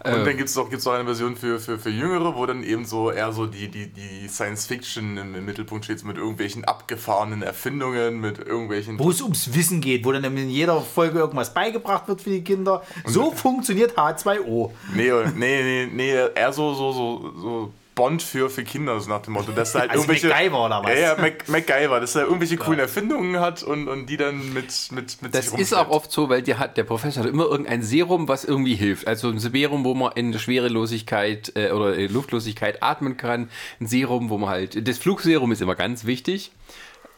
Und 0.03 0.27
dann 0.27 0.37
gibt 0.37 0.49
es 0.49 0.57
auch, 0.57 0.71
gibt's 0.71 0.87
auch 0.87 0.93
eine 0.93 1.05
Version 1.05 1.37
für, 1.37 1.61
für, 1.61 1.79
für 1.79 1.91
Jüngere, 1.91 2.35
wo 2.35 2.47
dann 2.47 2.63
eben 2.63 2.87
so 2.87 3.11
eher 3.11 3.33
so 3.33 3.47
die, 3.47 3.69
die, 3.69 3.89
die 3.89 4.29
Science 4.29 4.67
Fiction 4.67 5.19
im, 5.19 5.35
im 5.35 5.45
Mittelpunkt 5.45 5.85
steht, 5.85 6.03
mit 6.05 6.17
irgendwelchen 6.17 6.65
abgefahrenen 6.65 7.43
Erfindungen, 7.43 8.19
mit 8.19 8.39
irgendwelchen. 8.39 8.99
Wo 8.99 9.11
es 9.11 9.21
ums 9.21 9.55
Wissen 9.55 9.83
geht, 9.83 10.07
wo 10.07 10.13
dann 10.13 10.25
in 10.25 10.49
jeder 10.49 10.81
Folge 10.81 11.19
irgendwas 11.19 11.53
beigebracht 11.53 12.09
wird 12.09 12.23
für 12.23 12.31
die 12.31 12.43
Kinder. 12.43 12.83
So 13.05 13.31
funktioniert 13.31 13.99
H2O. 13.99 14.71
Nee, 14.95 15.11
nee, 15.37 15.63
nee, 15.63 15.89
nee, 15.93 16.13
eher 16.35 16.53
so, 16.53 16.73
so, 16.73 16.93
so, 16.93 17.33
so 17.37 17.73
Bond 18.01 18.23
für, 18.23 18.49
für 18.49 18.65
Kinder, 18.65 18.99
so 18.99 19.11
nach 19.11 19.21
dem 19.21 19.35
Motto, 19.35 19.53
dass 19.53 19.75
er 19.75 19.83
halt 19.83 19.91
Also 19.91 20.05
irgendwelche. 20.05 20.29
MacGyver 20.29 20.65
oder 20.65 20.83
was? 20.83 20.95
Ja, 20.95 20.99
ja, 20.99 21.17
Mac, 21.21 21.47
MacGyver, 21.51 22.01
dass 22.01 22.15
er 22.15 22.23
irgendwelche 22.23 22.57
coolen 22.57 22.79
Erfindungen 22.81 23.39
hat 23.39 23.63
und, 23.63 23.89
und 23.89 24.07
die 24.07 24.17
dann 24.17 24.55
mit, 24.55 24.73
mit, 24.91 25.21
mit 25.21 25.35
Das 25.35 25.51
sich 25.51 25.61
ist 25.61 25.75
auch 25.75 25.91
oft 25.91 26.11
so, 26.11 26.31
weil 26.31 26.41
der, 26.41 26.59
hat, 26.59 26.79
der 26.79 26.85
Professor 26.85 27.25
hat 27.25 27.31
immer 27.31 27.45
irgendein 27.45 27.83
Serum, 27.83 28.27
was 28.27 28.47
irgendwie 28.47 28.75
hilft. 28.75 29.07
Also 29.07 29.29
ein 29.29 29.39
Serum, 29.39 29.85
wo 29.85 29.93
man 29.93 30.13
in 30.13 30.33
Schwerelosigkeit 30.39 31.53
äh, 31.57 31.73
oder 31.73 31.95
in 31.95 32.11
Luftlosigkeit 32.11 32.83
atmen 32.83 33.19
kann. 33.19 33.51
Ein 33.81 33.87
Serum, 33.87 34.31
wo 34.31 34.39
man 34.39 34.49
halt. 34.49 34.89
Das 34.89 34.97
Flugserum 34.97 35.53
ist 35.53 35.61
immer 35.61 35.75
ganz 35.75 36.07
wichtig. 36.07 36.53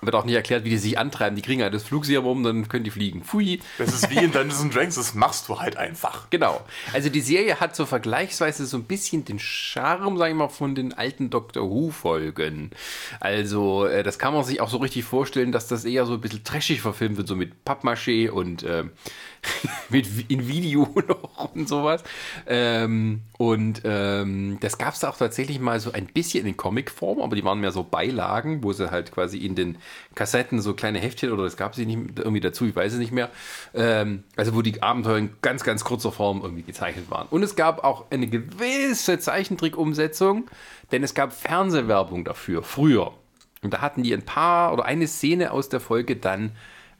Wird 0.03 0.17
auch 0.17 0.25
nicht 0.25 0.35
erklärt, 0.35 0.65
wie 0.65 0.71
die 0.71 0.79
sich 0.79 0.99
antreiben. 0.99 1.37
Die 1.37 1.43
kriegen 1.43 1.63
halt 1.63 1.73
das 1.73 1.85
Flugserum, 1.85 2.43
dann 2.43 2.69
können 2.69 2.83
die 2.83 2.91
fliegen. 2.91 3.23
Pfui. 3.23 3.61
Das 3.79 3.95
ist 3.95 4.11
wie 4.11 4.17
in 4.17 4.33
Dungeons 4.33 4.61
and 4.61 4.75
Dragons, 4.75 4.97
das 4.97 5.15
machst 5.15 5.49
du 5.49 5.61
halt 5.61 5.77
einfach. 5.77 6.29
Genau. 6.31 6.61
Also 6.93 7.09
die 7.09 7.21
Serie 7.21 7.61
hat 7.61 7.77
so 7.77 7.87
vergleichsweise 7.87 8.67
so 8.67 8.77
ein 8.77 8.85
bisschen 8.85 9.25
den 9.25 9.39
Charme, 9.39 10.19
sag 10.19 10.31
ich 10.31 10.35
mal, 10.35 10.49
von 10.49 10.75
den 10.75 10.93
alten 10.93 11.31
Doctor 11.31 11.71
Who-Folgen. 11.71 12.71
Also 13.21 13.87
äh, 13.87 14.03
das 14.03 14.19
kann 14.19 14.35
man 14.35 14.43
sich 14.43 14.61
auch 14.61 14.69
so 14.69 14.79
richtig 14.79 15.05
vorstellen, 15.05 15.53
dass 15.53 15.69
das 15.69 15.85
eher 15.85 16.05
so 16.05 16.15
ein 16.15 16.21
bisschen 16.21 16.43
trashig 16.43 16.81
verfilmt 16.81 17.17
wird, 17.17 17.29
so 17.29 17.37
mit 17.37 17.65
Pappmaché 17.65 18.31
und 18.31 18.65
äh, 18.65 18.85
mit 19.89 20.31
in 20.31 20.49
Video 20.49 20.89
noch 21.09 21.55
und 21.55 21.69
sowas. 21.69 22.03
Ähm, 22.47 23.23
und 23.39 23.83
ähm, 23.85 24.59
das 24.61 24.79
gab 24.79 24.95
es 24.95 25.05
auch 25.05 25.17
tatsächlich 25.17 25.59
mal 25.59 25.81
so 25.81 25.93
ein 25.93 26.07
bisschen 26.07 26.47
in 26.47 26.57
Comicform, 26.57 27.21
aber 27.21 27.35
die 27.35 27.45
waren 27.45 27.61
mehr 27.61 27.73
so 27.73 27.83
Beilagen, 27.83 28.63
wo 28.63 28.73
sie 28.73 28.91
halt 28.91 29.11
quasi 29.13 29.39
in 29.39 29.55
den 29.55 29.79
Kassetten 30.15 30.61
so 30.61 30.75
kleine 30.75 30.99
Heftchen 31.01 31.33
oder 31.33 31.45
das 31.45 31.57
gab 31.57 31.75
sie 31.75 31.87
nicht 31.87 32.19
irgendwie 32.19 32.41
dazu, 32.41 32.67
ich 32.67 32.77
weiß 32.77 32.93
es 32.93 32.99
nicht 32.99 33.13
mehr. 33.13 33.31
Ähm, 33.75 34.25
also 34.37 34.55
wo 34.55 34.63
die 34.63 34.83
Abenteuer 34.83 35.19
in 35.19 35.31
ganz, 35.43 35.65
ganz 35.65 35.85
kurzer 35.85 36.13
Form 36.13 36.41
irgendwie 36.43 36.63
gezeichnet 36.63 37.11
waren. 37.11 37.27
Und 37.29 37.43
es 37.43 37.57
gab 37.57 37.85
auch 37.85 38.11
eine 38.11 38.29
gewisse 38.29 39.19
Zeichentrick-Umsetzung, 39.19 40.49
denn 40.93 41.03
es 41.03 41.15
gab 41.15 41.33
Fernsehwerbung 41.33 42.25
dafür, 42.25 42.63
früher. 42.63 43.13
Und 43.63 43.75
da 43.75 43.81
hatten 43.81 44.03
die 44.03 44.13
ein 44.13 44.23
paar 44.23 44.73
oder 44.73 44.85
eine 44.85 45.07
Szene 45.07 45.53
aus 45.53 45.69
der 45.69 45.81
Folge 45.81 46.17
dann 46.17 46.53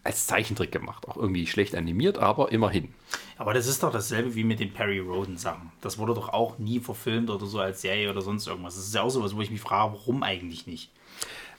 als 0.05 0.27
Zeichentrick 0.27 0.73
gemacht. 0.73 1.09
Auch 1.09 1.17
irgendwie 1.17 1.47
schlecht 1.47 1.75
animiert, 1.75 2.19
aber 2.19 2.53
immerhin. 2.53 2.93
Aber 3.39 3.55
das 3.55 3.67
ist 3.67 3.83
doch 3.83 3.93
dasselbe 3.93 4.35
wie 4.35 4.45
mit 4.45 4.61
den 4.61 4.73
Perry 4.73 4.99
Roden 4.99 5.37
Sachen. 5.37 5.73
Das 5.81 5.99
wurde 5.99 6.15
doch 6.15 6.29
auch 6.29 6.59
nie 6.59 6.81
verfilmt 6.81 7.31
oder 7.31 7.47
so 7.47 7.59
als 7.59 7.83
Serie 7.83 8.11
oder 8.11 8.21
sonst 8.21 8.47
irgendwas. 8.47 8.77
Das 8.77 8.87
ist 8.87 8.95
ja 8.95 9.03
auch 9.03 9.11
sowas, 9.11 9.35
wo 9.35 9.41
ich 9.41 9.51
mich 9.51 9.61
frage, 9.61 9.95
warum 9.95 10.23
eigentlich 10.23 10.67
nicht? 10.67 10.91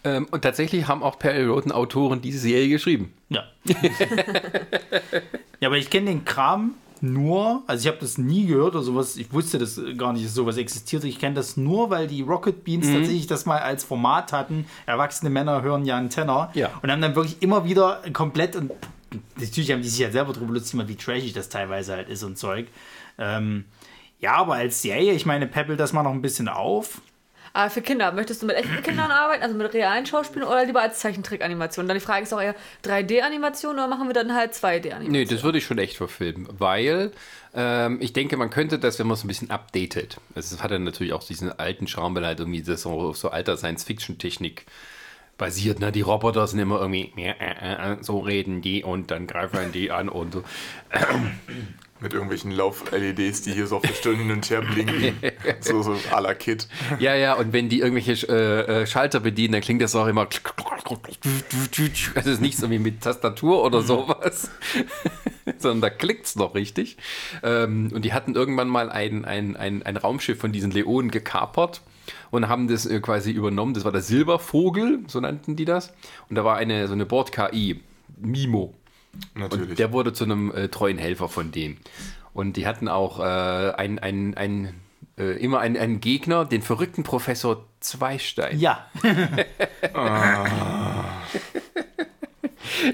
Ähm, 0.06 0.28
und 0.32 0.42
tatsächlich 0.42 0.88
haben 0.88 1.02
auch 1.02 1.18
Perry 1.18 1.46
Roden 1.46 1.72
Autoren 1.72 2.22
diese 2.22 2.40
Serie 2.40 2.70
geschrieben. 2.70 3.14
Ja. 3.30 3.46
ja, 5.60 5.70
aber 5.70 5.78
ich 5.78 5.90
kenne 5.90 6.08
den 6.08 6.26
Kram 6.26 6.76
nur, 7.04 7.62
also 7.68 7.82
ich 7.84 7.88
habe 7.88 8.00
das 8.02 8.18
nie 8.18 8.48
gehört 8.48 8.76
oder 8.76 8.84
sowas, 8.84 9.18
ich 9.18 9.32
wusste 9.32 9.60
das 9.60 9.80
gar 9.98 10.14
nicht, 10.14 10.26
dass 10.26 10.34
sowas 10.34 10.58
existierte. 10.58 11.08
Ich 11.08 11.20
kenne 11.20 11.36
das 11.36 11.58
nur, 11.58 11.90
weil 11.90 12.08
die 12.08 12.22
Rocket 12.22 12.64
Beans 12.64 12.88
Mhm. 12.88 12.94
tatsächlich 12.96 13.28
das 13.28 13.46
mal 13.46 13.60
als 13.60 13.84
Format 13.84 14.32
hatten. 14.34 14.66
Erwachsene 14.86 15.30
Männer 15.30 15.62
hören 15.62 15.86
ja 15.86 15.98
einen 15.98 16.10
Tenor. 16.10 16.50
Ja. 16.54 16.70
Und 16.82 16.90
haben 16.92 17.02
dann 17.02 17.16
wirklich 17.16 17.42
immer 17.42 17.66
wieder 17.66 18.02
komplett 18.14 18.56
und 18.56 18.72
natürlich 19.38 19.72
haben 19.72 19.82
die 19.84 19.90
sich 19.90 20.00
ja 20.00 20.10
selber 20.12 20.34
drüber 20.34 20.54
lustig 20.54 20.72
gemacht, 20.72 20.88
wie 20.88 20.96
trashig 20.96 21.34
das 21.34 21.50
teilweise 21.50 21.94
halt 21.94 22.10
ist 22.10 22.24
und 22.24 22.38
Zeug. 22.38 22.68
Ähm, 23.20 23.66
ja, 24.20 24.36
aber 24.36 24.56
als 24.56 24.82
Serie, 24.82 25.12
ich 25.14 25.26
meine, 25.26 25.46
peppelt 25.46 25.80
das 25.80 25.94
mal 25.94 26.02
noch 26.02 26.14
ein 26.14 26.22
bisschen 26.22 26.48
auf. 26.48 27.02
Aber 27.54 27.70
für 27.70 27.82
Kinder, 27.82 28.12
möchtest 28.12 28.42
du 28.42 28.48
mit 28.48 28.56
echten 28.56 28.82
Kindern 28.84 29.12
arbeiten, 29.12 29.44
also 29.44 29.56
mit 29.56 29.72
realen 29.74 30.06
Schauspielern 30.06 30.48
oder 30.50 30.66
lieber 30.66 30.82
als 30.82 31.00
Zeichentrick-Animation? 31.00 31.88
Dann 31.88 31.96
die 31.96 32.04
Frage 32.04 32.24
ist 32.24 32.34
auch 32.34 32.42
eher 32.42 32.56
3D-Animation 32.84 33.76
oder 33.76 33.88
machen 33.88 34.08
wir 34.08 34.14
dann 34.14 34.34
halt 34.34 34.54
2D-Animation? 34.54 35.12
Nee, 35.12 35.26
das 35.26 35.44
würde 35.44 35.60
ich 35.60 35.66
schon 35.66 35.78
echt 35.78 35.98
verfilmen, 35.98 36.48
weil 36.52 37.12
ähm, 37.54 38.00
ich 38.02 38.12
denke, 38.12 38.38
man 38.38 38.50
könnte 38.50 38.80
das, 38.80 38.98
wenn 38.98 39.08
man 39.08 39.14
es 39.14 39.24
ein 39.24 39.28
bisschen 39.28 39.52
updatet. 39.52 40.18
Es 40.34 40.62
hat 40.64 40.72
dann 40.72 40.84
natürlich 40.84 41.14
auch 41.14 41.24
diesen 41.24 41.52
alten 41.58 41.88
Charme, 41.88 42.16
weil 42.16 42.26
halt 42.26 42.40
irgendwie 42.40 42.64
das 42.64 42.82
so, 42.82 43.14
so 43.14 43.30
alter 43.30 43.56
Science-Fiction-Technik 43.56 44.66
basiert. 45.38 45.80
Ne? 45.80 45.92
Die 45.92 46.02
Roboter 46.02 46.48
sind 46.48 46.60
immer 46.60 46.80
irgendwie, 46.80 47.12
ja, 47.18 47.34
äh, 47.34 47.94
äh, 47.94 47.98
so 48.02 48.20
reden 48.20 48.62
die 48.62 48.84
und 48.84 49.12
dann 49.12 49.28
greifen 49.28 49.72
die 49.72 49.92
an 49.92 50.10
und 50.10 50.34
so. 50.34 50.44
Mit 52.00 52.14
irgendwelchen 52.14 52.52
Lauf-LEDs, 52.52 53.44
die 53.44 53.54
hier 53.54 53.66
so 53.66 53.78
auf 53.78 53.82
der 53.84 53.94
Stirn 53.94 54.18
hin 54.18 54.32
und 54.32 54.50
her 54.50 54.62
blinken. 54.62 55.16
so, 55.62 55.82
so 55.82 55.94
à 56.12 56.20
la 56.20 56.34
Kid. 56.34 56.68
Ja, 57.00 57.16
ja, 57.16 57.34
und 57.34 57.54
wenn 57.54 57.70
die 57.70 57.80
irgendwelche 57.80 58.28
äh, 58.28 58.82
äh, 58.82 58.88
Schalter 58.88 59.22
bedienen, 59.22 59.54
dann 59.54 59.62
klingt 59.62 59.82
das 59.82 59.96
auch 59.96 60.08
immer. 60.08 60.28
Es 62.16 62.26
ist 62.26 62.42
nichts 62.42 62.62
irgendwie 62.62 62.80
mit 62.80 63.02
Tastatur 63.02 63.64
oder 63.64 63.82
sowas, 63.82 64.52
sondern 65.58 65.82
da 65.82 65.90
klickt 65.90 66.26
es 66.26 66.36
noch 66.36 66.56
richtig. 66.56 66.98
Ähm, 67.42 67.92
und 67.94 68.04
die 68.04 68.12
hatten 68.12 68.36
irgendwann 68.36 68.68
mal 68.68 68.90
ein, 68.92 69.24
ein, 69.24 69.56
ein, 69.56 69.84
ein 69.84 69.96
Raumschiff 69.96 70.40
von 70.40 70.52
diesen 70.52 70.72
Leonen 70.72 71.10
gekapert 71.10 71.82
und 72.32 72.50
haben 72.50 72.68
das 72.68 72.86
äh, 72.86 73.00
quasi 73.00 73.32
übernommen. 73.32 73.74
Das 73.74 73.86
war 73.86 73.92
der 73.92 74.02
Silbervogel, 74.02 75.00
so 75.08 75.20
nannten 75.20 75.56
die 75.56 75.66
das. 75.66 75.94
Und 76.30 76.36
da 76.36 76.44
war 76.44 76.58
eine 76.58 76.88
so 76.88 76.94
eine 76.94 77.06
Bord-KI, 77.06 77.80
Mimo. 78.18 78.74
Natürlich. 79.36 79.72
Und 79.72 79.80
der 79.80 79.92
wurde 79.92 80.14
zu 80.14 80.24
einem 80.24 80.52
äh, 80.52 80.70
treuen 80.70 80.98
Helfer 80.98 81.30
von 81.30 81.52
denen. 81.52 81.78
Und 82.34 82.58
die 82.58 82.66
hatten 82.66 82.88
auch 82.88 83.20
äh, 83.20 83.24
ein, 83.24 84.00
ein, 84.00 84.36
ein, 84.36 84.74
äh, 85.18 85.38
immer 85.38 85.60
einen, 85.60 85.78
einen 85.78 86.02
Gegner, 86.02 86.46
den 86.46 86.62
verrückten 86.62 87.04
Professor 87.04 87.66
Zweistein. 87.80 88.60
Ja. 88.60 88.88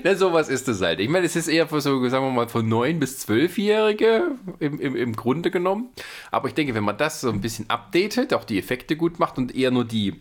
Na, 0.04 0.16
sowas 0.16 0.50
ist 0.50 0.68
es 0.68 0.82
halt. 0.82 1.00
Ich 1.00 1.10
meine, 1.10 1.26
es 1.26 1.36
ist 1.36 1.48
eher 1.48 1.68
für 1.68 1.80
so, 1.82 2.08
sagen 2.10 2.26
wir 2.26 2.32
mal, 2.32 2.50
von 2.50 2.68
9 2.68 3.00
bis 3.00 3.26
12-Jährige 3.28 4.32
im, 4.60 4.80
im, 4.80 4.96
im 4.96 5.16
Grunde 5.16 5.52
genommen. 5.52 5.90
Aber 6.32 6.48
ich 6.48 6.54
denke, 6.54 6.76
wenn 6.76 6.84
man 6.84 6.98
das 6.98 7.22
so 7.22 7.30
ein 7.30 7.42
bisschen 7.42 7.70
updatet, 7.70 8.34
auch 8.34 8.44
die 8.44 8.58
Effekte 8.60 8.96
gut 8.96 9.20
macht 9.20 9.38
und 9.38 9.56
eher 9.56 9.72
nur 9.72 9.86
die 9.86 10.16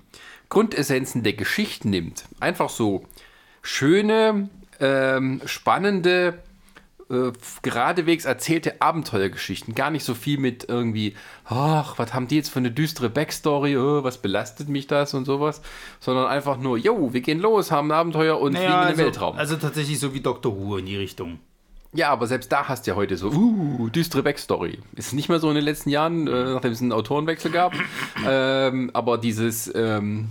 Grundessenzen 0.48 1.22
der 1.22 1.34
Geschichten 1.34 1.90
nimmt, 1.90 2.24
einfach 2.40 2.70
so 2.70 3.04
schöne, 3.62 4.48
ähm, 4.80 5.40
spannende, 5.44 6.38
äh, 7.10 7.32
geradewegs 7.62 8.24
erzählte 8.24 8.82
Abenteuergeschichten. 8.82 9.74
Gar 9.74 9.90
nicht 9.90 10.04
so 10.04 10.14
viel 10.14 10.38
mit 10.38 10.68
irgendwie, 10.68 11.14
ach, 11.44 11.98
was 11.98 12.12
haben 12.12 12.28
die 12.28 12.36
jetzt 12.36 12.50
für 12.50 12.58
eine 12.58 12.70
düstere 12.70 13.08
Backstory, 13.08 13.76
oh, 13.76 14.04
was 14.04 14.18
belastet 14.18 14.68
mich 14.68 14.86
das 14.86 15.14
und 15.14 15.24
sowas, 15.24 15.62
sondern 16.00 16.26
einfach 16.26 16.58
nur, 16.58 16.76
jo, 16.76 17.12
wir 17.12 17.20
gehen 17.20 17.40
los, 17.40 17.70
haben 17.70 17.90
ein 17.90 17.98
Abenteuer 17.98 18.38
und 18.40 18.56
fliegen 18.56 18.66
in 18.66 18.78
den 18.78 18.86
also, 18.88 19.02
Weltraum. 19.02 19.36
also 19.38 19.56
tatsächlich 19.56 19.98
so 19.98 20.12
wie 20.14 20.20
Dr. 20.20 20.54
Who 20.54 20.76
in 20.76 20.86
die 20.86 20.96
Richtung. 20.96 21.40
Ja, 21.94 22.10
aber 22.10 22.26
selbst 22.26 22.52
da 22.52 22.68
hast 22.68 22.86
du 22.86 22.90
ja 22.90 22.96
heute 22.96 23.16
so, 23.16 23.30
uh, 23.30 23.88
düstere 23.88 24.22
Backstory. 24.22 24.78
Ist 24.94 25.14
nicht 25.14 25.30
mehr 25.30 25.40
so 25.40 25.48
in 25.48 25.54
den 25.54 25.64
letzten 25.64 25.88
Jahren, 25.88 26.26
äh, 26.26 26.52
nachdem 26.52 26.72
es 26.72 26.82
einen 26.82 26.92
Autorenwechsel 26.92 27.50
gab. 27.50 27.72
ähm, 28.26 28.90
aber 28.92 29.16
dieses 29.16 29.72
ähm, 29.74 30.28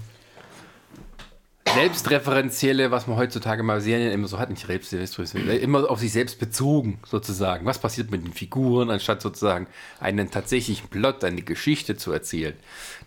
selbstreferenzielle, 1.74 2.92
was 2.92 3.08
man 3.08 3.18
heutzutage 3.18 3.64
mal 3.64 3.82
Serien 3.82 4.12
immer 4.12 4.28
so 4.28 4.40
hat, 4.40 4.50
nicht 4.50 4.66
selbstreferenziell, 4.66 5.58
immer 5.58 5.90
auf 5.90 6.00
sich 6.00 6.12
selbst 6.12 6.40
bezogen 6.40 7.00
sozusagen. 7.06 7.66
Was 7.66 7.80
passiert 7.80 8.12
mit 8.12 8.24
den 8.24 8.34
Figuren, 8.34 8.90
anstatt 8.90 9.22
sozusagen 9.22 9.68
einen 10.00 10.32
tatsächlichen 10.32 10.90
Plot, 10.90 11.24
eine 11.24 11.42
Geschichte 11.42 11.98
zu 11.98 12.12
erzählen. 12.12 12.56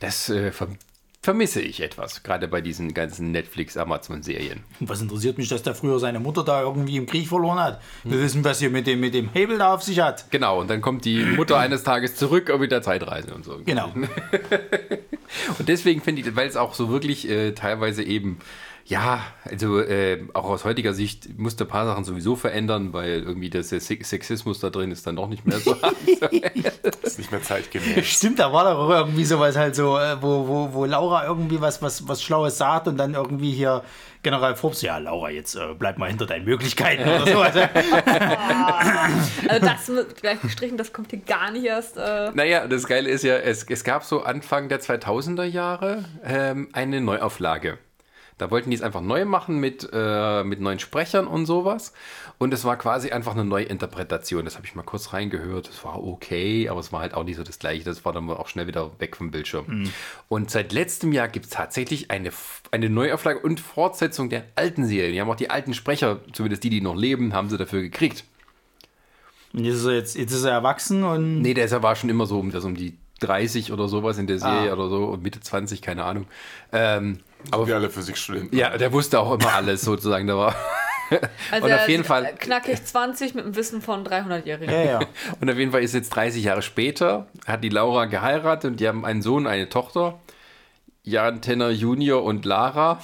Das 0.01 0.29
äh, 0.29 0.53
vermisse 1.23 1.61
ich 1.61 1.81
etwas, 1.83 2.23
gerade 2.23 2.49
bei 2.49 2.61
diesen 2.63 2.95
ganzen 2.95 3.31
Netflix-Amazon-Serien. 3.31 4.65
Was 4.81 5.03
interessiert 5.03 5.37
mich, 5.37 5.49
dass 5.49 5.63
der 5.63 5.75
früher 5.75 5.99
seine 5.99 6.19
Mutter 6.19 6.45
da 6.45 6.63
irgendwie 6.63 6.97
im 6.97 7.07
Krieg 7.07 7.29
verloren 7.29 7.59
hat? 7.59 7.83
Wir 8.05 8.21
wissen, 8.21 8.43
was 8.43 8.59
hier 8.59 8.71
mit 8.71 8.87
dem, 8.87 9.01
mit 9.01 9.13
dem 9.13 9.31
Hebel 9.31 9.59
da 9.59 9.75
auf 9.75 9.83
sich 9.83 10.01
hat. 10.01 10.31
Genau, 10.31 10.61
und 10.61 10.71
dann 10.71 10.81
kommt 10.81 11.05
die 11.05 11.23
Mutter 11.23 11.59
eines 11.59 11.83
Tages 11.83 12.17
zurück 12.17 12.51
und 12.53 12.61
mit 12.61 12.73
der 12.73 12.81
Zeitreise 12.83 13.35
und 13.35 13.45
so. 13.45 13.61
Genau. 13.65 13.93
Und 15.59 15.69
deswegen 15.69 16.01
finde 16.01 16.23
ich, 16.23 16.35
weil 16.35 16.49
es 16.49 16.57
auch 16.57 16.75
so 16.75 16.91
wirklich 16.91 17.29
äh, 17.29 17.53
teilweise 17.53 18.03
eben, 18.03 18.41
ja, 18.91 19.21
also 19.45 19.79
äh, 19.81 20.21
auch 20.35 20.47
aus 20.47 20.65
heutiger 20.65 20.93
Sicht 20.95 21.39
musste 21.39 21.65
ein 21.65 21.69
paar 21.69 21.87
Sachen 21.87 22.03
sowieso 22.03 22.35
verändern, 22.35 22.93
weil 22.93 23.23
irgendwie 23.23 23.49
der 23.49 23.63
Se- 23.63 23.79
Sexismus 23.81 24.59
da 24.59 24.69
drin 24.69 24.91
ist 24.91 25.07
dann 25.07 25.15
doch 25.15 25.29
nicht 25.29 25.47
mehr 25.47 25.61
so. 25.61 25.75
Das 25.75 25.93
ist 27.05 27.19
nicht 27.19 27.31
mehr 27.31 27.41
zeitgemäß. 27.41 28.05
Stimmt, 28.05 28.41
da 28.41 28.53
war 28.53 28.65
doch 28.65 28.79
auch 28.81 28.91
irgendwie 28.91 29.25
sowas 29.25 29.57
halt 29.57 29.77
so, 29.77 29.97
äh, 29.97 30.21
wo, 30.21 30.49
wo, 30.49 30.73
wo 30.73 30.85
Laura 30.87 31.25
irgendwie 31.25 31.61
was, 31.61 31.81
was, 31.81 32.09
was 32.09 32.21
Schlaues 32.21 32.59
sagt 32.59 32.89
und 32.89 32.97
dann 32.97 33.15
irgendwie 33.15 33.53
hier 33.53 33.85
General 34.25 34.57
Forbes, 34.57 34.83
ja, 34.83 34.99
Laura, 34.99 35.31
jetzt 35.31 35.55
äh, 35.55 35.61
bleib 35.79 35.97
mal 35.97 36.09
hinter 36.11 36.27
deinen 36.27 36.45
Möglichkeiten 36.45 37.09
oder 37.09 37.27
sowas. 37.27 37.55
Also 39.49 39.67
das 39.67 39.89
mit 39.89 40.17
gleich 40.21 40.41
gestrichen, 40.43 40.77
das 40.77 40.93
kommt 40.93 41.11
hier 41.11 41.21
gar 41.21 41.51
nicht 41.53 41.65
erst. 41.65 41.97
Äh, 41.97 42.31
naja, 42.35 42.67
das 42.67 42.87
Geile 42.87 43.09
ist 43.09 43.23
ja, 43.25 43.37
es, 43.37 43.65
es 43.69 43.85
gab 43.85 44.05
so 44.05 44.23
Anfang 44.23 44.69
der 44.69 44.81
2000er 44.81 45.45
Jahre 45.45 46.05
ähm, 46.25 46.69
eine 46.73 47.01
Neuauflage. 47.01 47.79
Da 48.41 48.51
wollten 48.51 48.71
die 48.71 48.77
es 48.77 48.83
einfach 48.83 49.01
neu 49.01 49.25
machen 49.25 49.59
mit, 49.59 49.89
äh, 49.93 50.43
mit 50.45 50.61
neuen 50.61 50.79
Sprechern 50.79 51.27
und 51.27 51.47
sowas. 51.47 51.93
Und 52.39 52.55
es 52.55 52.65
war 52.65 52.77
quasi 52.77 53.11
einfach 53.11 53.33
eine 53.33 53.45
Neuinterpretation. 53.45 54.45
Das 54.45 54.57
habe 54.57 54.67
ich 54.67 54.75
mal 54.75 54.83
kurz 54.83 55.13
reingehört. 55.13 55.69
Es 55.69 55.85
war 55.85 56.03
okay, 56.03 56.69
aber 56.69 56.81
es 56.81 56.93
war 56.93 57.01
halt 57.01 57.15
auch 57.15 57.25
nicht 57.25 57.37
so 57.37 57.43
das 57.43 57.59
Gleiche. 57.59 57.85
Das 57.85 58.05
war 58.05 58.13
dann 58.13 58.31
auch 58.31 58.49
schnell 58.49 58.67
wieder 58.67 58.91
weg 58.99 59.17
vom 59.17 59.31
Bildschirm. 59.31 59.91
Und 60.29 60.51
seit 60.51 60.73
letztem 60.73 61.13
Jahr 61.13 61.29
gibt 61.29 61.47
es 61.47 61.51
tatsächlich 61.53 62.11
eine, 62.11 62.31
eine 62.71 62.89
Neuauflage 62.89 63.41
und 63.41 63.61
Fortsetzung 63.61 64.31
der 64.31 64.45
alten 64.57 64.85
Serie. 64.87 65.13
Die 65.13 65.21
haben 65.21 65.31
auch 65.31 65.37
die 65.37 65.51
alten 65.51 65.75
Sprecher, 65.75 66.21
zumindest 66.33 66.65
die, 66.65 66.71
die 66.71 66.81
noch 66.81 66.97
leben, 66.97 67.35
haben 67.35 67.51
sie 67.51 67.59
dafür 67.59 67.83
gekriegt. 67.83 68.25
Und 69.53 69.65
jetzt 69.65 69.77
ist 69.79 69.85
er, 69.87 69.95
jetzt, 69.95 70.17
jetzt 70.17 70.33
ist 70.33 70.45
er 70.45 70.53
erwachsen 70.53 71.03
und 71.05 71.43
Nee, 71.43 71.55
der 71.55 71.65
ist- 71.65 71.83
war 71.83 71.97
schon 71.97 72.09
immer 72.11 72.27
so 72.27 72.39
um, 72.39 72.53
das 72.53 72.65
um 72.65 72.75
die 72.77 72.97
30 73.21 73.73
oder 73.73 73.89
sowas 73.89 74.17
in 74.17 74.27
der 74.27 74.39
Serie 74.39 74.71
Ah. 74.71 74.75
oder 74.75 74.89
so, 74.89 75.05
und 75.07 75.23
Mitte 75.23 75.41
20, 75.41 75.83
keine 75.83 76.05
Ahnung. 76.05 76.27
Ähm, 76.73 77.19
aber 77.51 77.67
Wir 77.67 77.77
alle 77.77 77.91
Physikstudenten. 77.91 78.57
ja, 78.57 78.77
der 78.77 78.93
wusste 78.93 79.19
auch 79.21 79.33
immer 79.33 79.53
alles 79.55 79.83
sozusagen. 79.83 80.27
Da 80.27 80.37
war 80.37 80.55
Also 81.51 81.65
Und 81.65 81.71
er 81.73 81.83
auf 81.83 81.89
jeden 81.89 82.05
Fall- 82.05 82.35
Knackig 82.39 82.85
20 82.85 83.35
mit 83.35 83.45
einem 83.45 83.57
Wissen 83.57 83.83
von 83.83 84.05
300-Jährigen. 84.07 84.73
Ja, 84.73 84.83
ja. 84.85 85.01
Und 85.41 85.51
auf 85.51 85.57
jeden 85.59 85.73
Fall 85.73 85.83
ist 85.83 85.93
jetzt 85.93 86.11
30 86.11 86.45
Jahre 86.45 86.63
später, 86.63 87.27
hat 87.49 87.65
die 87.65 87.69
Laura 87.69 88.05
geheiratet 88.05 88.71
und 88.71 88.79
die 88.81 88.87
haben 88.87 89.05
einen 89.05 89.21
Sohn, 89.21 89.49
eine 89.49 89.69
Tochter. 89.69 90.21
Jan 91.03 91.41
Tenner 91.43 91.71
Junior 91.71 92.23
und 92.23 92.45
Lara. 92.45 93.01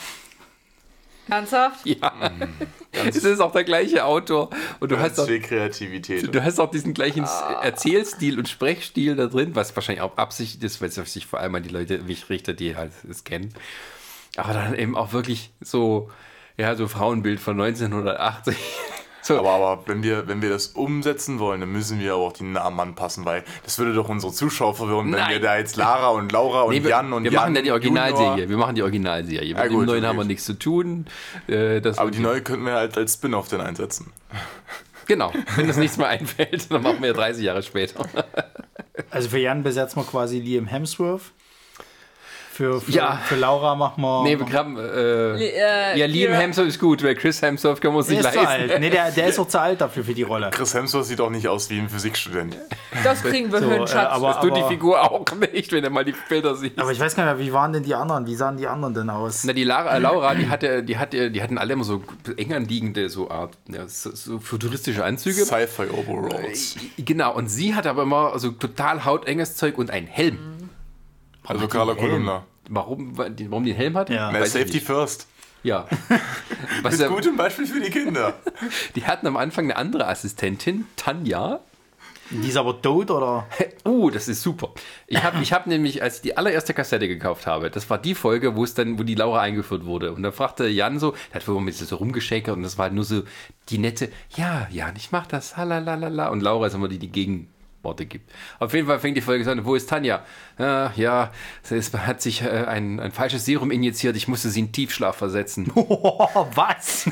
Ernsthaft? 1.29 1.85
Ja, 1.85 2.13
es 2.93 3.17
ist 3.17 3.41
auch 3.41 3.51
der 3.51 3.65
gleiche 3.65 4.05
Autor. 4.05 4.51
Und 4.79 4.93
du 4.93 4.97
hast 4.99 5.17
Ganz 5.17 5.19
auch, 5.21 5.27
viel 5.27 5.41
Kreativität. 5.41 6.33
du 6.33 6.45
hast 6.45 6.61
auch 6.61 6.71
diesen 6.71 6.95
gleichen 6.95 7.27
Erzählstil 7.63 8.39
und 8.39 8.49
Sprechstil 8.49 9.17
da 9.17 9.27
drin, 9.27 9.57
was 9.57 9.75
wahrscheinlich 9.75 10.03
auch 10.03 10.17
Absicht 10.17 10.63
ist, 10.63 10.81
weil 10.81 10.91
es 10.91 10.95
sich 11.13 11.27
vor 11.27 11.41
allem 11.41 11.55
an 11.57 11.65
die 11.65 11.71
Leute 11.71 11.99
mich 11.99 12.31
richtet, 12.31 12.61
die 12.61 12.77
halt 12.77 12.93
es 13.11 13.25
kennen. 13.25 13.53
Aber 14.37 14.53
dann 14.53 14.75
eben 14.75 14.97
auch 14.97 15.13
wirklich 15.13 15.53
so, 15.61 16.11
ja, 16.57 16.75
so 16.75 16.89
Frauenbild 16.89 17.41
von 17.41 17.61
1980. 17.61 18.57
So, 19.23 19.41
Aber, 19.41 19.51
aber 19.51 19.83
wenn, 19.89 20.05
wir, 20.05 20.29
wenn 20.29 20.41
wir 20.41 20.51
das 20.51 20.69
umsetzen 20.69 21.41
wollen, 21.41 21.61
dann 21.61 21.73
müssen 21.73 21.99
wir 21.99 22.15
aber 22.15 22.23
auch 22.23 22.33
die 22.33 22.45
Namen 22.45 22.79
anpassen, 22.79 23.25
weil 23.25 23.43
das 23.65 23.77
würde 23.77 23.93
doch 23.93 24.09
unsere 24.09 24.33
Zuschauer 24.33 24.77
verwirren, 24.77 25.07
wenn 25.07 25.19
Nein. 25.19 25.31
wir 25.31 25.41
da 25.41 25.59
jetzt 25.59 25.75
Lara 25.75 26.11
und 26.11 26.31
Laura 26.31 26.63
und 26.63 26.71
Nee, 26.73 26.85
wir, 26.85 26.91
Jan 26.91 27.13
und 27.13 27.25
wir 27.25 27.33
Jan 27.33 27.43
machen 27.43 27.57
ja 27.57 27.63
die 27.63 27.73
Originalserie. 27.73 28.49
Wir 28.49 28.57
machen 28.57 28.77
die 28.77 28.83
Originalserie. 28.83 29.49
Mit 29.49 29.57
Ja, 29.57 29.65
dem 29.65 29.79
gut, 29.79 29.87
neuen 29.87 30.07
haben 30.07 30.17
wir 30.17 30.25
nichts 30.25 30.45
zu 30.45 30.57
tun. 30.57 31.07
Äh, 31.49 31.81
das 31.81 31.99
Aber 31.99 32.13
die 32.13 32.21
neue 32.21 32.41
könnten 32.41 32.67
wir 32.67 32.75
halt 32.75 32.97
als 32.97 33.15
Spin-off 33.15 33.49
dann 33.49 33.63
einsetzen. 33.63 34.13
Genau. 35.09 35.33
Wenn 35.57 35.67
uns 35.67 35.77
nichts 35.77 35.97
mehr 35.97 36.07
einfällt, 36.09 36.71
dann 36.71 36.83
machen 36.85 37.03
wir 37.03 37.13
30 37.13 37.43
Jahre 37.45 37.65
später. 37.65 38.07
Also 39.11 39.29
für 39.29 39.39
Jan 39.41 39.65
besetzen 39.65 40.01
wir 40.01 40.05
quasi 40.07 40.39
Liam 40.39 40.69
Hemsworth. 40.69 41.33
Für, 42.57 42.81
für, 42.81 42.91
Ja. 42.91 43.21
für 43.23 43.37
Laura 43.37 43.75
machen 43.75 44.01
wir. 44.03 44.23
Nee, 44.23 44.39
wir 44.39 44.51
haben, 44.59 44.79
äh, 44.79 44.83
äh, 45.93 45.99
ja, 45.99 46.07
Liam 46.07 46.33
Hemsworth 46.33 46.69
ist 46.69 46.79
gut, 46.81 47.03
weil 47.05 47.15
Chris 47.15 47.43
Hemsworth 47.43 47.85
uns 47.85 48.07
der 48.07 48.17
nicht 48.17 48.25
ist 48.27 48.33
zu 48.33 48.39
leisten. 48.43 48.71
alt. 48.71 48.81
Nee, 48.81 48.89
der, 48.89 49.11
der 49.11 49.27
ist 49.27 49.39
auch 49.39 49.47
zu 49.47 49.61
alt 49.61 49.79
dafür 49.83 50.05
für 50.05 50.15
die 50.15 50.23
Rolle. 50.23 50.49
Chris 50.53 50.73
Hemsworth 50.73 51.05
sieht 51.05 51.21
auch 51.21 51.29
nicht 51.29 51.47
aus 51.49 51.69
wie 51.69 51.79
ein 51.79 51.91
Physikstudent. 51.91 52.57
Das 53.05 53.23
kriegen 53.23 53.53
wir 53.53 53.61
So, 53.61 53.71
hin, 53.71 53.83
äh, 53.83 53.87
Schatz. 53.87 54.09
aber- 54.11 54.29
Das 54.29 54.41
tut 54.41 54.57
die 54.57 54.63
Figur 54.63 55.03
auch 55.03 55.27
nicht, 55.53 55.71
wenn 55.73 55.85
er 55.85 55.91
mal 55.91 56.05
die 56.07 56.15
Bilder 56.31 56.55
sieht. 56.55 56.79
Aber 56.81 56.91
ich 56.93 56.99
weiß 56.99 57.15
gar 57.15 57.27
nicht 57.27 57.37
mehr, 57.39 57.47
wie 57.47 57.53
waren 57.53 57.75
denn 57.75 57.83
die 57.83 57.95
anderen? 57.95 58.27
Wie 58.27 58.35
sahen 58.35 58.57
die 58.57 58.67
anderen 58.67 58.95
denn 58.95 59.11
aus? 59.11 59.45
Na, 59.45 59.53
die 59.53 59.65
Lara, 59.65 59.95
äh, 59.95 59.99
Laura, 59.99 60.35
die 60.35 60.49
hatte, 60.49 60.83
die 60.83 60.97
hatte, 60.97 61.31
die 61.31 61.43
hatten 61.43 61.59
alle 61.59 61.75
immer 61.75 61.85
so 61.85 62.03
eng 62.39 62.55
anliegende, 62.55 63.11
so 63.11 63.29
Art, 63.31 63.59
ja, 63.69 63.87
so, 63.87 64.15
so 64.15 64.39
futuristische 64.39 65.05
Anzüge. 65.05 65.45
Sci-Fi 65.45 65.89
Overalls. 65.91 66.77
Genau, 66.97 67.35
und 67.35 67.49
sie 67.49 67.75
hat 67.75 67.87
aber 67.87 68.05
immer 68.05 68.39
so 68.39 68.51
total 68.53 69.05
hautenges 69.05 69.57
Zeug 69.57 69.77
und 69.77 69.91
einen 69.91 70.07
Helm. 70.07 70.39
Also 71.47 71.69
Carla 71.69 71.95
Kolumna. 71.95 72.45
Warum, 72.69 73.17
warum 73.17 73.65
einen 73.65 73.75
Helm 73.75 73.97
hat? 73.97 74.11
Ja. 74.11 74.31
Na, 74.33 74.45
Safety 74.45 74.75
nicht. 74.75 74.87
first. 74.87 75.29
Ja. 75.63 75.87
Was 76.83 76.95
Ist 76.95 77.01
ja, 77.01 77.09
gut 77.09 77.27
ein 77.27 77.37
Beispiel 77.37 77.67
für 77.67 77.81
die 77.81 77.91
Kinder. 77.91 78.35
die 78.95 79.05
hatten 79.05 79.27
am 79.27 79.37
Anfang 79.37 79.65
eine 79.65 79.77
andere 79.77 80.07
Assistentin, 80.07 80.87
Tanja. 80.97 81.61
Die 82.31 82.49
ist 82.49 82.57
aber 82.57 82.81
tot 82.83 83.11
oder? 83.11 83.47
Oh, 83.85 84.11
das 84.13 84.29
ist 84.29 84.43
super. 84.43 84.71
Ich 85.07 85.23
habe 85.23 85.41
ich 85.43 85.53
hab 85.53 85.67
nämlich, 85.67 86.03
als 86.03 86.17
ich 86.17 86.23
die 86.23 86.37
allererste 86.37 86.75
Kassette 86.75 87.07
gekauft 87.07 87.47
habe, 87.47 87.71
das 87.71 87.89
war 87.89 87.99
die 87.99 88.15
Folge, 88.15 88.57
wo 88.57 88.65
es 88.65 88.75
dann, 88.75 88.99
wo 88.99 89.05
die 89.05 89.15
Laura 89.15 89.41
eingeführt 89.41 89.85
wurde. 89.85 90.13
Und 90.13 90.23
da 90.23 90.33
fragte 90.33 90.67
Jan 90.67 90.99
so, 90.99 91.13
der 91.33 91.41
hat 91.41 91.49
wohl 91.49 91.61
mit 91.61 91.75
so 91.75 91.97
rumgeschäkert 91.97 92.57
und 92.57 92.63
das 92.63 92.79
war 92.79 92.85
halt 92.85 92.95
nur 92.95 93.05
so 93.05 93.23
die 93.69 93.79
nette, 93.79 94.11
ja, 94.37 94.67
Jan, 94.71 94.95
ich 94.97 95.13
mach 95.13 95.27
das, 95.27 95.57
halalala. 95.57 96.29
Und 96.29 96.43
Laura 96.43 96.67
ist 96.67 96.75
immer 96.75 96.89
die, 96.89 96.99
die 96.99 97.11
Gegenworte 97.87 98.07
gibt. 98.07 98.31
Auf 98.59 98.75
jeden 98.75 98.87
Fall 98.87 98.99
fängt 98.99 99.17
die 99.17 99.21
Folge 99.21 99.45
so 99.45 99.51
an, 99.51 99.65
wo 99.65 99.75
ist 99.75 99.89
Tanja? 99.89 100.25
Äh, 100.59 100.93
ja, 101.01 101.31
es 101.69 101.95
hat 101.95 102.21
sich 102.21 102.43
äh, 102.43 102.49
ein, 102.49 103.01
ein 103.01 103.13
falsches 103.13 103.45
Serum 103.45 103.71
injiziert, 103.71 104.17
ich 104.17 104.29
musste 104.29 104.49
sie 104.51 104.61
in 104.61 104.73
Tiefschlaf 104.73 105.17
versetzen. 105.17 105.71
Oh, 105.75 106.47
was? 106.55 107.07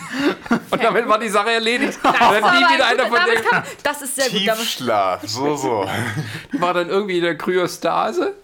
Und 0.70 0.82
damit 0.82 1.08
war 1.08 1.18
die 1.18 1.28
Sache 1.28 1.52
erledigt. 1.52 1.98
Das, 2.02 2.30
denen 3.26 3.44
kann, 3.44 3.62
das 3.82 4.02
ist 4.02 4.16
sehr 4.16 4.28
gut. 4.30 4.46
Damit, 4.46 4.60
Tiefschlaf. 4.60 5.22
So, 5.26 5.56
so. 5.56 5.86
war 6.52 6.74
dann 6.74 6.88
irgendwie 6.88 7.18
in 7.18 7.24
der 7.24 7.36
Kryostase. 7.36 8.34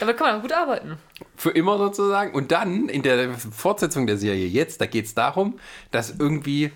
damit 0.00 0.16
kann 0.16 0.32
man 0.32 0.42
gut 0.42 0.52
arbeiten. 0.52 0.98
Für 1.36 1.50
immer 1.50 1.78
sozusagen. 1.78 2.34
Und 2.34 2.52
dann 2.52 2.88
in 2.88 3.02
der 3.02 3.34
Fortsetzung 3.34 4.06
der 4.06 4.16
Serie 4.16 4.46
jetzt, 4.46 4.80
da 4.80 4.86
geht 4.86 5.06
es 5.06 5.14
darum, 5.14 5.58
dass 5.90 6.14
irgendwie 6.18 6.72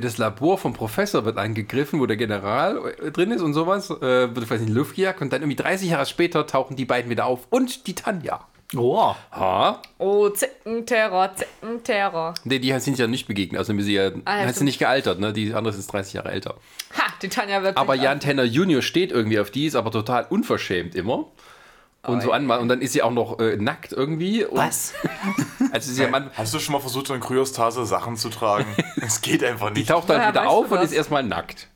das 0.00 0.18
Labor 0.18 0.58
vom 0.58 0.74
Professor 0.74 1.24
wird 1.24 1.38
angegriffen, 1.38 2.00
wo 2.00 2.06
der 2.06 2.16
General 2.16 2.94
äh, 2.98 3.10
drin 3.10 3.30
ist 3.30 3.40
und 3.42 3.54
sowas, 3.54 3.90
äh, 3.90 4.34
wird 4.34 4.46
vielleicht 4.46 4.62
in 4.62 4.66
die 4.66 4.72
Luft 4.72 4.96
gejagt 4.96 5.22
und 5.22 5.32
dann 5.32 5.42
irgendwie 5.42 5.56
30 5.56 5.90
Jahre 5.90 6.06
später 6.06 6.46
tauchen 6.46 6.76
die 6.76 6.84
beiden 6.84 7.10
wieder 7.10 7.26
auf 7.26 7.46
und 7.50 7.86
die 7.86 7.94
Tanja. 7.94 8.46
Oh, 8.76 9.14
Ha? 9.32 9.82
Oh, 9.98 10.28
Zickenterror, 10.28 11.30
Zickenterror. 11.34 12.34
Nee, 12.44 12.60
die 12.60 12.78
sind 12.78 12.98
ja 12.98 13.08
nicht 13.08 13.26
begegnet, 13.26 13.58
also 13.58 13.76
sie 13.80 13.94
ja, 13.94 14.12
Ah, 14.24 14.46
hat 14.46 14.54
sie 14.54 14.64
nicht 14.64 14.78
gealtert, 14.78 15.18
ne? 15.18 15.32
Die 15.32 15.52
andere 15.54 15.74
ist 15.74 15.92
30 15.92 16.12
Jahre 16.12 16.30
älter. 16.30 16.54
Ha, 16.96 17.12
die 17.20 17.28
Tanja 17.28 17.62
wird 17.64 17.76
Aber 17.76 17.96
Jan 17.96 18.20
Tenner 18.20 18.44
Junior 18.44 18.82
steht 18.82 19.10
irgendwie 19.10 19.40
auf 19.40 19.50
die, 19.50 19.66
ist 19.66 19.74
aber 19.74 19.90
total 19.90 20.26
unverschämt 20.28 20.94
immer. 20.94 21.26
Und 22.02 22.22
so 22.22 22.32
an, 22.32 22.48
und 22.50 22.68
dann 22.68 22.80
ist 22.80 22.92
sie 22.94 23.02
auch 23.02 23.10
noch 23.10 23.38
äh, 23.40 23.56
nackt 23.56 23.92
irgendwie. 23.92 24.44
Und 24.44 24.56
was? 24.58 24.94
Also 25.72 25.92
sie 25.92 26.04
am 26.04 26.14
Anfang- 26.14 26.32
Hast 26.36 26.54
du 26.54 26.58
schon 26.58 26.72
mal 26.72 26.80
versucht, 26.80 27.10
in 27.10 27.20
Kryostase 27.20 27.84
Sachen 27.84 28.16
zu 28.16 28.28
tragen? 28.30 28.66
Es 28.96 29.20
geht 29.20 29.44
einfach 29.44 29.68
Die 29.70 29.80
nicht. 29.80 29.90
taucht 29.90 30.08
dann 30.08 30.16
Woher 30.18 30.30
wieder 30.30 30.48
auf 30.48 30.68
du 30.68 30.74
und 30.76 30.82
ist 30.82 30.92
erstmal 30.92 31.22
nackt. 31.22 31.68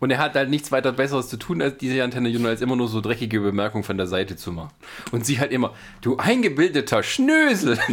Und 0.00 0.10
er 0.10 0.18
hat 0.18 0.34
halt 0.34 0.50
nichts 0.50 0.72
weiter 0.72 0.92
Besseres 0.92 1.28
zu 1.28 1.36
tun, 1.38 1.62
als 1.62 1.78
diese 1.78 2.02
Antenne 2.02 2.28
Junior 2.28 2.50
als 2.50 2.60
immer 2.60 2.76
nur 2.76 2.88
so 2.88 3.00
dreckige 3.00 3.40
Bemerkungen 3.40 3.84
von 3.84 3.96
der 3.96 4.06
Seite 4.06 4.36
zu 4.36 4.52
machen. 4.52 4.70
Und 5.10 5.24
sie 5.24 5.38
halt 5.40 5.52
immer, 5.52 5.72
du 6.02 6.16
eingebildeter 6.18 7.02
Schnösel. 7.02 7.78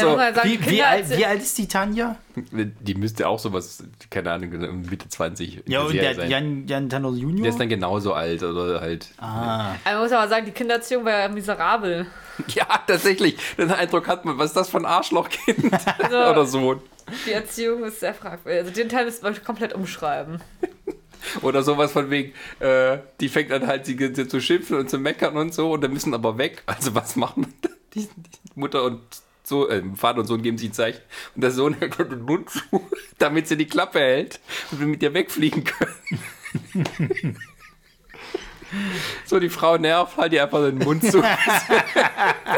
So, 0.00 0.16
sagen, 0.16 0.40
Wie, 0.44 0.70
wie, 0.70 0.82
alt, 0.82 1.10
wie 1.16 1.26
alt 1.26 1.40
ist 1.42 1.58
die 1.58 1.66
Tanja? 1.68 2.16
die 2.36 2.94
müsste 2.94 3.26
auch 3.28 3.38
sowas, 3.38 3.82
keine 4.10 4.30
Ahnung, 4.32 4.82
Mitte 4.88 5.08
20 5.08 5.66
in 5.66 5.72
Ja, 5.72 5.80
der 5.80 5.86
und 5.88 5.94
der 5.96 6.14
sein. 6.14 6.30
Jan, 6.30 6.66
Jan 6.68 6.88
Tanner 6.88 7.10
Junior? 7.10 7.42
der 7.42 7.50
ist 7.50 7.58
dann 7.60 7.68
genauso 7.68 8.12
alt 8.12 8.42
oder 8.42 8.80
halt. 8.80 9.08
ah. 9.18 9.70
Also 9.84 9.98
man 9.98 10.02
muss 10.02 10.12
aber 10.12 10.28
sagen, 10.28 10.46
die 10.46 10.52
Kindererziehung 10.52 11.04
war 11.04 11.18
ja 11.18 11.28
miserabel. 11.28 12.06
Ja, 12.48 12.66
tatsächlich. 12.86 13.36
Den 13.56 13.70
Eindruck 13.70 14.06
hat 14.08 14.26
man, 14.26 14.36
was 14.36 14.48
ist 14.48 14.56
das 14.56 14.68
für 14.68 14.76
ein 14.76 14.84
Arschlochkind? 14.84 15.72
oder 16.06 16.44
so. 16.44 16.82
Die 17.26 17.32
Erziehung 17.32 17.84
ist 17.84 18.00
sehr 18.00 18.14
fragwürdig. 18.14 18.60
Also 18.62 18.72
den 18.72 18.88
Teil 18.88 19.04
müssen 19.04 19.22
wir 19.22 19.32
komplett 19.40 19.72
umschreiben. 19.72 20.40
Oder 21.42 21.62
sowas 21.62 21.92
von 21.92 22.10
wegen, 22.10 22.32
äh, 22.60 22.98
die 23.20 23.28
fängt 23.28 23.50
an 23.52 23.66
halt 23.66 23.86
sie, 23.86 23.96
sie 23.96 24.28
zu 24.28 24.40
schimpfen 24.40 24.76
und 24.76 24.90
zu 24.90 24.98
meckern 24.98 25.36
und 25.36 25.54
so 25.54 25.72
und 25.72 25.82
dann 25.82 25.92
müssen 25.92 26.14
aber 26.14 26.38
weg. 26.38 26.62
Also 26.66 26.94
was 26.94 27.16
machen 27.16 27.52
die, 27.94 28.02
die 28.02 28.08
Mutter 28.54 28.84
und 28.84 29.00
so, 29.42 29.68
äh, 29.68 29.82
Vater 29.94 30.20
und 30.20 30.26
Sohn 30.26 30.42
geben 30.42 30.58
sie 30.58 30.68
ein 30.68 30.72
Zeichen 30.72 31.00
und 31.34 31.42
der 31.42 31.50
Sohn 31.50 31.74
hält 31.74 31.98
den 31.98 32.22
Mund 32.22 32.50
zu, 32.50 32.60
damit 33.18 33.48
sie 33.48 33.56
die 33.56 33.66
Klappe 33.66 34.00
hält 34.00 34.40
und 34.70 34.80
wir 34.80 34.86
mit 34.86 35.02
ihr 35.02 35.14
wegfliegen 35.14 35.64
können. 35.64 37.36
so, 39.24 39.40
die 39.40 39.48
Frau 39.48 39.76
nervt, 39.78 40.16
halt 40.16 40.32
ihr 40.32 40.42
einfach 40.42 40.60
den 40.60 40.78
Mund 40.78 41.02
zu. 41.04 41.22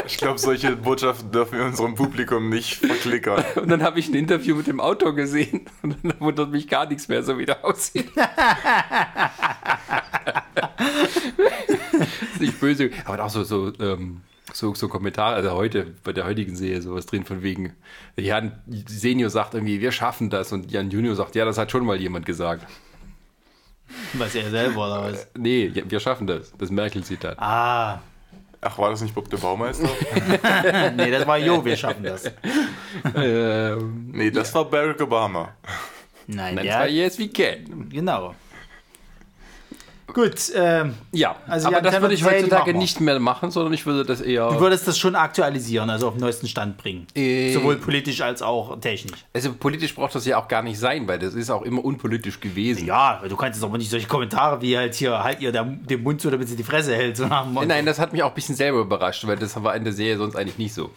Ich 0.05 0.17
glaube, 0.17 0.39
solche 0.39 0.75
Botschaften 0.75 1.31
dürfen 1.31 1.59
wir 1.59 1.65
unserem 1.65 1.95
Publikum 1.95 2.49
nicht 2.49 2.77
verklickern. 2.77 3.43
Und 3.55 3.69
dann 3.69 3.83
habe 3.83 3.99
ich 3.99 4.07
ein 4.09 4.15
Interview 4.15 4.55
mit 4.55 4.67
dem 4.67 4.79
Autor 4.79 5.13
gesehen 5.13 5.65
und 5.81 5.97
dann 6.03 6.19
wundert 6.19 6.51
mich 6.51 6.67
gar 6.67 6.87
nichts 6.87 7.07
mehr, 7.07 7.21
so 7.23 7.37
wie 7.37 7.45
der 7.45 7.63
aussieht. 7.63 8.09
ist 12.33 12.41
nicht 12.41 12.59
böse, 12.59 12.89
aber 13.05 13.23
auch 13.23 13.29
so, 13.29 13.43
so, 13.43 13.71
ähm, 13.79 14.21
so, 14.53 14.73
so 14.73 14.87
Kommentare, 14.87 15.35
also 15.35 15.51
heute, 15.51 15.93
bei 16.03 16.13
der 16.13 16.25
heutigen 16.25 16.55
Serie 16.55 16.81
sowas 16.81 17.05
drin 17.05 17.25
von 17.25 17.43
wegen, 17.43 17.73
Jan 18.15 18.59
Senior 18.87 19.29
sagt 19.29 19.53
irgendwie, 19.53 19.81
wir 19.81 19.91
schaffen 19.91 20.29
das 20.29 20.51
und 20.51 20.71
Jan 20.71 20.89
Junior 20.89 21.15
sagt, 21.15 21.35
ja, 21.35 21.45
das 21.45 21.57
hat 21.57 21.71
schon 21.71 21.85
mal 21.85 21.99
jemand 21.99 22.25
gesagt. 22.25 22.65
Was 24.13 24.35
er 24.35 24.49
selber 24.49 24.85
oder 24.87 25.03
was? 25.11 25.27
Nee, 25.37 25.71
ja, 25.73 25.83
wir 25.89 25.99
schaffen 25.99 26.27
das, 26.27 26.51
das 26.57 26.69
Merkel-Zitat. 26.69 27.37
Ah, 27.39 27.99
Ach, 28.61 28.77
war 28.77 28.89
das 28.89 29.01
nicht 29.01 29.15
Bob 29.15 29.29
der 29.29 29.37
Baumeister? 29.37 29.87
nee, 30.97 31.09
das 31.11 31.25
war 31.25 31.37
Jo, 31.37 31.63
wir 31.63 31.77
schaffen 31.77 32.03
das. 32.03 32.29
Ähm, 33.15 34.09
Nee, 34.11 34.31
das 34.31 34.53
war 34.53 34.65
Barack 34.65 34.99
Obama. 35.01 35.53
Nein, 36.27 36.57
dann 36.57 36.65
der, 36.65 36.79
war 36.79 36.87
yes 36.89 37.17
we 37.17 37.29
can. 37.29 37.87
genau. 37.89 38.35
Gut, 40.13 40.51
ähm, 40.55 40.93
Ja, 41.11 41.35
Also 41.47 41.67
aber 41.67 41.77
Jan 41.77 41.83
das 41.83 42.01
würde 42.01 42.15
ich 42.15 42.23
heutzutage 42.23 42.73
nicht 42.73 42.99
mehr 42.99 43.19
machen, 43.19 43.51
sondern 43.51 43.73
ich 43.73 43.85
würde 43.85 44.05
das 44.05 44.21
eher... 44.21 44.49
du 44.49 44.59
würdest 44.59 44.87
das 44.87 44.97
schon 44.97 45.15
aktualisieren, 45.15 45.89
also 45.89 46.07
auf 46.07 46.13
den 46.13 46.21
neuesten 46.21 46.47
Stand 46.47 46.77
bringen. 46.77 47.07
Äh, 47.15 47.53
Sowohl 47.53 47.77
politisch 47.77 48.21
als 48.21 48.41
auch 48.41 48.79
technisch. 48.79 49.25
Also 49.33 49.53
politisch 49.53 49.93
braucht 49.95 50.15
das 50.15 50.25
ja 50.25 50.37
auch 50.37 50.47
gar 50.47 50.61
nicht 50.63 50.79
sein, 50.79 51.07
weil 51.07 51.19
das 51.19 51.33
ist 51.33 51.49
auch 51.49 51.61
immer 51.63 51.83
unpolitisch 51.83 52.39
gewesen. 52.39 52.85
Ja, 52.85 53.21
du 53.27 53.35
kannst 53.35 53.59
jetzt 53.59 53.63
aber 53.63 53.77
nicht 53.77 53.89
solche 53.89 54.07
Kommentare 54.07 54.61
wie 54.61 54.77
halt 54.77 54.95
hier, 54.95 55.23
halt 55.23 55.41
ihr 55.41 55.51
den 55.51 56.03
Mund 56.03 56.21
zu, 56.21 56.29
damit 56.29 56.47
sie 56.47 56.55
die 56.55 56.63
Fresse 56.63 56.95
hält. 56.95 57.17
So. 57.17 57.25
Nein, 57.27 57.85
das 57.85 57.99
hat 57.99 58.13
mich 58.13 58.23
auch 58.23 58.29
ein 58.29 58.35
bisschen 58.35 58.55
selber 58.55 58.79
überrascht, 58.79 59.25
weil 59.27 59.37
das 59.37 59.61
war 59.61 59.75
in 59.75 59.83
der 59.83 59.93
Serie 59.93 60.17
sonst 60.17 60.35
eigentlich 60.35 60.57
nicht 60.57 60.73
so. 60.73 60.91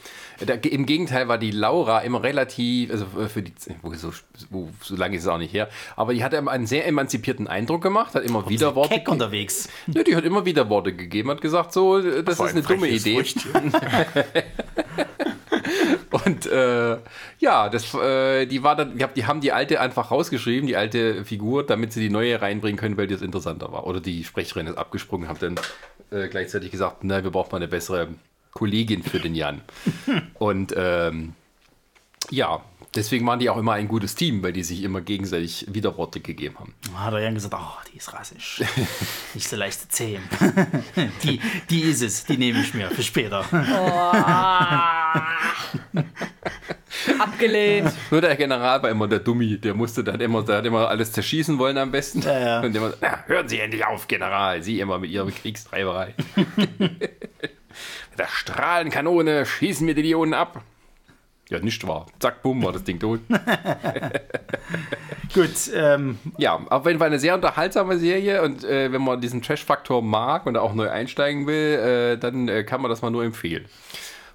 Da, 0.47 0.55
Im 0.55 0.87
Gegenteil 0.87 1.29
war 1.29 1.39
die 1.39 1.51
Laura 1.51 2.01
immer 2.01 2.23
relativ, 2.23 2.91
also 2.91 3.07
für 3.29 3.43
die, 3.43 3.53
wo, 3.83 3.93
so, 3.95 4.13
so 4.81 4.97
lange 4.97 5.17
ist 5.17 5.23
es 5.23 5.29
auch 5.29 5.39
nicht 5.39 5.53
her, 5.53 5.69
aber 5.97 6.15
die 6.15 6.25
hat 6.25 6.35
einen 6.35 6.67
sehr 6.67 6.87
emanzipierten 6.87 7.47
Eindruck 7.49 7.83
gemacht, 7.83 8.15
hat 8.15 8.25
immer 8.25 8.49
Widerworte 8.49 8.91
keck 8.91 9.05
Gag 9.05 9.13
unterwegs. 9.13 9.69
Ja, 9.87 10.03
die 10.03 10.17
hat 10.17 10.25
immer 10.25 10.45
wieder 10.45 10.69
Worte 10.69 10.95
gegeben, 10.95 11.31
hat 11.31 11.41
gesagt, 11.41 11.73
so, 11.73 11.99
äh, 11.99 12.23
das 12.23 12.37
Vor 12.37 12.47
ist 12.47 12.53
ein 12.53 12.59
eine 12.59 12.67
dumme 12.67 12.89
Idee. 12.89 13.23
Und 16.25 16.47
äh, 16.47 16.99
ja, 17.39 17.69
das, 17.69 17.95
äh, 17.95 18.47
die 18.47 18.63
war 18.63 18.77
dann, 18.77 18.97
ich 18.99 19.07
die 19.17 19.27
haben 19.27 19.41
die 19.41 19.53
alte 19.53 19.81
einfach 19.81 20.11
rausgeschrieben, 20.11 20.67
die 20.67 20.77
alte 20.77 21.25
Figur, 21.25 21.65
damit 21.65 21.93
sie 21.93 22.01
die 22.01 22.11
neue 22.11 22.41
reinbringen 22.41 22.79
können, 22.79 22.97
weil 22.97 23.07
die 23.07 23.15
das 23.15 23.23
interessanter 23.23 23.73
war. 23.73 23.87
Oder 23.87 24.01
die 24.01 24.25
Sprecherin 24.25 24.67
ist 24.67 24.77
abgesprungen, 24.77 25.29
haben 25.29 25.39
dann 25.41 25.55
äh, 26.11 26.29
gleichzeitig 26.29 26.71
gesagt, 26.71 26.99
na, 27.03 27.25
wir 27.25 27.31
brauchen 27.31 27.51
mal 27.53 27.57
eine 27.57 27.69
bessere 27.69 28.09
Kollegin 28.53 29.03
für 29.03 29.19
den 29.19 29.35
Jan. 29.35 29.63
Und 30.39 30.75
ähm, 30.77 31.35
ja, 32.31 32.63
deswegen 32.95 33.27
waren 33.27 33.39
die 33.39 33.51
auch 33.51 33.57
immer 33.57 33.73
ein 33.73 33.89
gutes 33.89 34.15
Team, 34.15 34.43
weil 34.43 34.53
die 34.53 34.63
sich 34.63 34.83
immer 34.83 35.01
gegenseitig 35.01 35.67
Widerworte 35.69 36.21
gegeben 36.21 36.57
haben. 36.59 36.75
Hat 36.95 37.13
er 37.15 37.21
Jan 37.21 37.35
gesagt, 37.35 37.55
oh, 37.57 37.91
die 37.93 37.99
ist 37.99 38.13
rassisch. 38.13 38.63
Nicht 39.35 39.49
so 39.49 39.57
leicht 39.57 39.81
zu 39.81 39.89
zähmen. 39.89 40.29
die, 41.23 41.41
die 41.71 41.81
ist 41.83 42.03
es, 42.03 42.25
die 42.25 42.37
nehme 42.37 42.61
ich 42.61 42.75
mir 42.75 42.91
für 42.91 43.03
später. 43.03 43.45
Abgelehnt. 47.19 47.93
Nur 48.11 48.21
der 48.21 48.37
General 48.37 48.83
war 48.83 48.91
immer 48.91 49.09
der 49.09 49.21
Dummi, 49.21 49.59
der 49.59 49.75
musste 49.75 50.05
dann 50.05 50.21
immer, 50.21 50.43
der 50.43 50.59
hat 50.59 50.67
immer 50.67 50.89
alles 50.89 51.13
zerschießen 51.13 51.59
wollen 51.59 51.79
am 51.79 51.91
besten. 51.91 52.23
Ja, 52.23 52.39
ja. 52.39 52.61
Und 52.61 52.75
immer, 52.77 52.93
na, 53.01 53.25
hören 53.27 53.49
Sie 53.49 53.59
endlich 53.59 53.85
auf, 53.85 54.07
General, 54.09 54.63
Sie 54.63 54.81
immer 54.81 54.99
mit 54.99 55.11
Ihrer 55.11 55.31
Kriegstreiberei. 55.31 56.15
Mit 58.13 58.19
der 58.19 58.29
Strahlenkanone 58.29 59.47
schießen 59.47 59.87
wir 59.87 59.95
die 59.95 60.03
Dionen 60.03 60.35
ab. 60.35 60.63
Ja, 61.49 61.59
nicht 61.59 61.87
wahr. 61.87 62.07
Zack, 62.19 62.43
bumm, 62.43 62.63
war 62.63 62.73
das 62.73 62.85
Ding 62.85 62.99
tot. 62.99 63.21
Gut, 65.35 65.51
ähm, 65.75 66.19
Ja, 66.39 66.61
auf 66.71 66.87
jeden 66.87 66.99
Fall 66.99 67.09
eine 67.09 67.19
sehr 67.19 67.35
unterhaltsame 67.35 67.99
Serie 67.99 68.43
und 68.43 68.65
äh, 68.65 68.93
wenn 68.93 69.03
man 69.03 69.21
diesen 69.21 69.43
Trash-Faktor 69.43 70.03
mag 70.03 70.47
und 70.47 70.57
auch 70.57 70.75
neu 70.75 70.91
einsteigen 70.91 71.47
will, 71.47 72.15
äh, 72.15 72.19
dann 72.19 72.49
äh, 72.49 72.65
kann 72.65 72.81
man 72.81 72.91
das 72.91 73.03
mal 73.03 73.11
nur 73.11 73.25
empfehlen. 73.25 73.67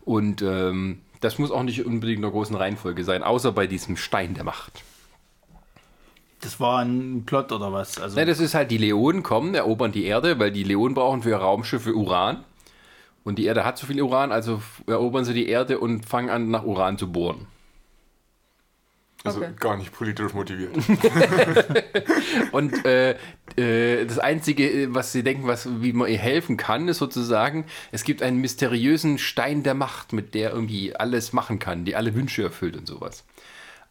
Und 0.06 0.42
ähm, 0.42 1.02
das 1.22 1.40
muss 1.40 1.52
auch 1.52 1.64
nicht 1.64 1.86
unbedingt 1.86 2.18
in 2.18 2.22
der 2.24 2.32
großen 2.32 2.56
Reihenfolge 2.56 3.04
sein, 3.04 3.24
außer 3.24 3.52
bei 3.52 3.68
diesem 3.68 3.98
Stein 3.98 4.34
der 4.34 4.44
Macht. 4.44 4.84
das 6.42 6.60
war 6.60 6.80
ein 6.84 7.24
Plot 7.26 7.52
oder 7.52 7.74
was? 7.74 8.00
Also, 8.00 8.20
Ne, 8.20 8.26
das 8.26 8.40
ist 8.40 8.54
halt, 8.54 8.70
die 8.72 8.78
Leonen 8.78 9.24
kommen, 9.24 9.56
erobern 9.56 9.92
die 9.92 10.06
Erde, 10.06 10.40
weil 10.40 10.52
die 10.52 10.64
Leonen 10.64 10.94
brauchen 10.94 11.24
für 11.24 11.30
ihre 11.32 11.42
Raumschiffe 11.42 11.94
Uran. 11.96 12.44
Und 13.28 13.36
die 13.36 13.44
Erde 13.44 13.66
hat 13.66 13.78
zu 13.78 13.86
viel 13.86 14.02
Uran, 14.02 14.32
also 14.32 14.62
erobern 14.88 15.26
sie 15.26 15.34
die 15.34 15.50
Erde 15.50 15.80
und 15.80 16.06
fangen 16.06 16.30
an, 16.30 16.50
nach 16.50 16.64
Uran 16.64 16.98
zu 16.98 17.12
bohren. 17.12 17.46
Also 19.26 19.42
Okay. 19.42 19.52
gar 19.60 19.76
nicht 19.76 19.92
politisch 19.92 20.34
motiviert. 20.34 20.72
Und 22.54 22.86
äh, 22.86 23.18
äh, 23.58 24.06
das 24.06 24.18
Einzige, 24.20 24.72
äh, 24.72 24.96
was 24.96 25.12
sie 25.12 25.24
denken, 25.24 25.46
was, 25.46 25.68
wie 25.82 25.92
man 25.92 26.10
ihr 26.10 26.18
helfen 26.18 26.56
kann, 26.56 26.88
ist 26.88 27.00
sozusagen, 27.00 27.66
es 27.92 28.06
gibt 28.06 28.22
einen 28.22 28.38
mysteriösen 28.38 29.18
Stein 29.18 29.62
der 29.62 29.74
Macht, 29.74 30.14
mit 30.14 30.34
der 30.34 30.52
irgendwie 30.52 30.96
alles 30.96 31.34
machen 31.34 31.60
kann, 31.60 31.84
die 31.84 31.98
alle 31.98 32.16
Wünsche 32.16 32.44
erfüllt 32.44 32.78
und 32.78 32.88
sowas. 32.88 33.26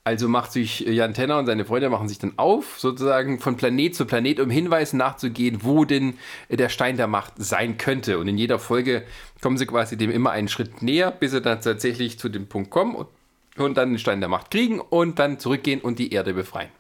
Also 0.07 0.29
macht 0.29 0.53
sich 0.53 0.79
Jan 0.79 1.15
Tenner 1.15 1.37
und 1.37 1.47
seine 1.47 1.65
Freunde 1.65 1.91
machen 1.91 2.07
sich 2.09 2.21
dann 2.21 2.35
auf, 2.37 2.79
sozusagen 2.79 3.41
von 3.41 3.57
Planet 3.57 3.93
zu 3.93 4.05
Planet, 4.05 4.39
um 4.39 4.51
Hinweisen 4.51 4.99
nachzugehen, 4.99 5.65
wo 5.65 5.85
denn 5.85 6.15
der 6.49 6.69
Stein 6.69 6.97
der 6.97 7.09
Macht 7.09 7.33
sein 7.39 7.77
könnte. 7.77 8.21
Und 8.21 8.29
in 8.29 8.39
jeder 8.39 8.61
Folge 8.61 9.03
kommen 9.43 9.59
sie 9.59 9.67
quasi 9.67 9.97
dem 9.97 10.13
immer 10.13 10.31
einen 10.31 10.47
Schritt 10.47 10.81
näher, 10.81 11.11
bis 11.11 11.33
sie 11.33 11.41
dann 11.41 11.61
tatsächlich 11.61 12.21
zu 12.21 12.29
dem 12.29 12.47
Punkt 12.47 12.71
kommen 12.71 12.95
und, 12.95 13.09
und 13.57 13.77
dann 13.77 13.91
den 13.91 13.99
Stein 13.99 14.21
der 14.21 14.29
Macht 14.29 14.53
kriegen 14.53 14.79
und 14.79 15.19
dann 15.19 15.41
zurückgehen 15.41 15.81
und 15.81 15.99
die 15.99 16.13
Erde 16.13 16.35
befreien 16.35 16.71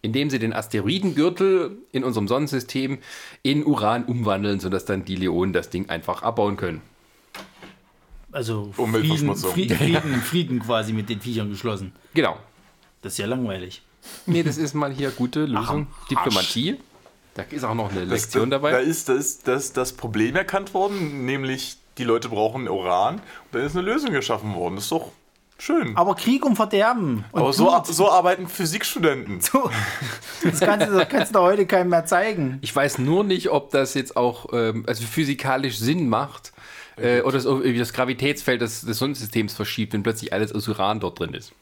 indem 0.00 0.30
sie 0.30 0.38
den 0.38 0.52
Asteroidengürtel 0.52 1.76
in 1.90 2.04
unserem 2.04 2.28
Sonnensystem 2.28 2.98
in 3.42 3.64
Uran 3.64 4.04
umwandeln, 4.04 4.60
sodass 4.60 4.84
dann 4.84 5.04
die 5.04 5.16
Leonen 5.16 5.52
das 5.52 5.70
Ding 5.70 5.88
einfach 5.88 6.22
abbauen 6.22 6.56
können. 6.56 6.82
Also 8.32 8.72
Frieden. 8.72 9.34
Frieden, 9.36 9.76
Frieden, 9.76 10.22
Frieden 10.22 10.60
quasi 10.60 10.92
mit 10.92 11.08
den 11.08 11.20
Viechern 11.20 11.50
geschlossen. 11.50 11.92
Genau. 12.14 12.36
Das 13.02 13.12
ist 13.12 13.18
ja 13.18 13.26
langweilig. 13.26 13.82
Nee, 14.26 14.42
das 14.42 14.56
ist 14.58 14.74
mal 14.74 14.92
hier 14.92 15.10
gute 15.10 15.44
Lösung. 15.44 15.86
Ach, 16.02 16.08
Diplomatie. 16.08 16.78
Da 17.34 17.42
ist 17.50 17.64
auch 17.64 17.74
noch 17.74 17.90
eine 17.90 18.00
Das- 18.00 18.10
Lektion 18.10 18.50
Da 18.50 18.56
dabei. 18.58 18.80
ist, 18.82 19.08
da 19.08 19.14
ist 19.14 19.46
das, 19.46 19.72
das 19.72 19.92
Problem 19.92 20.34
erkannt 20.36 20.74
worden, 20.74 21.24
nämlich 21.24 21.76
die 21.98 22.04
Leute 22.04 22.28
brauchen 22.28 22.68
Uran 22.68 23.16
und 23.16 23.22
dann 23.52 23.62
ist 23.62 23.76
eine 23.76 23.84
Lösung 23.84 24.12
geschaffen 24.12 24.54
worden. 24.54 24.76
Das 24.76 24.84
ist 24.84 24.92
doch 24.92 25.10
schön. 25.58 25.96
Aber 25.96 26.14
Krieg 26.14 26.44
und 26.44 26.56
Verderben. 26.56 27.24
Und 27.32 27.40
Aber 27.40 27.52
so, 27.52 27.72
so 27.84 28.10
arbeiten 28.10 28.48
Physikstudenten. 28.48 29.40
So, 29.50 29.70
das 30.42 30.60
kannst 30.60 30.86
du, 30.88 30.92
das 30.92 31.08
kannst 31.08 31.34
du 31.34 31.40
heute 31.40 31.66
keinem 31.66 31.90
mehr 31.90 32.06
zeigen. 32.06 32.58
Ich 32.62 32.74
weiß 32.74 32.98
nur 32.98 33.24
nicht, 33.24 33.50
ob 33.50 33.70
das 33.72 33.94
jetzt 33.94 34.16
auch 34.16 34.46
ähm, 34.52 34.84
also 34.86 35.04
physikalisch 35.04 35.78
Sinn 35.78 36.08
macht 36.08 36.52
äh, 37.00 37.22
oder 37.22 37.36
es 37.36 37.44
irgendwie 37.44 37.78
das 37.78 37.92
Gravitätsfeld 37.92 38.60
des, 38.60 38.82
des 38.82 38.98
Sonnensystems 38.98 39.54
verschiebt, 39.54 39.92
wenn 39.92 40.02
plötzlich 40.02 40.32
alles 40.32 40.52
aus 40.52 40.68
Uran 40.68 41.00
dort 41.00 41.18
drin 41.18 41.34
ist. 41.34 41.52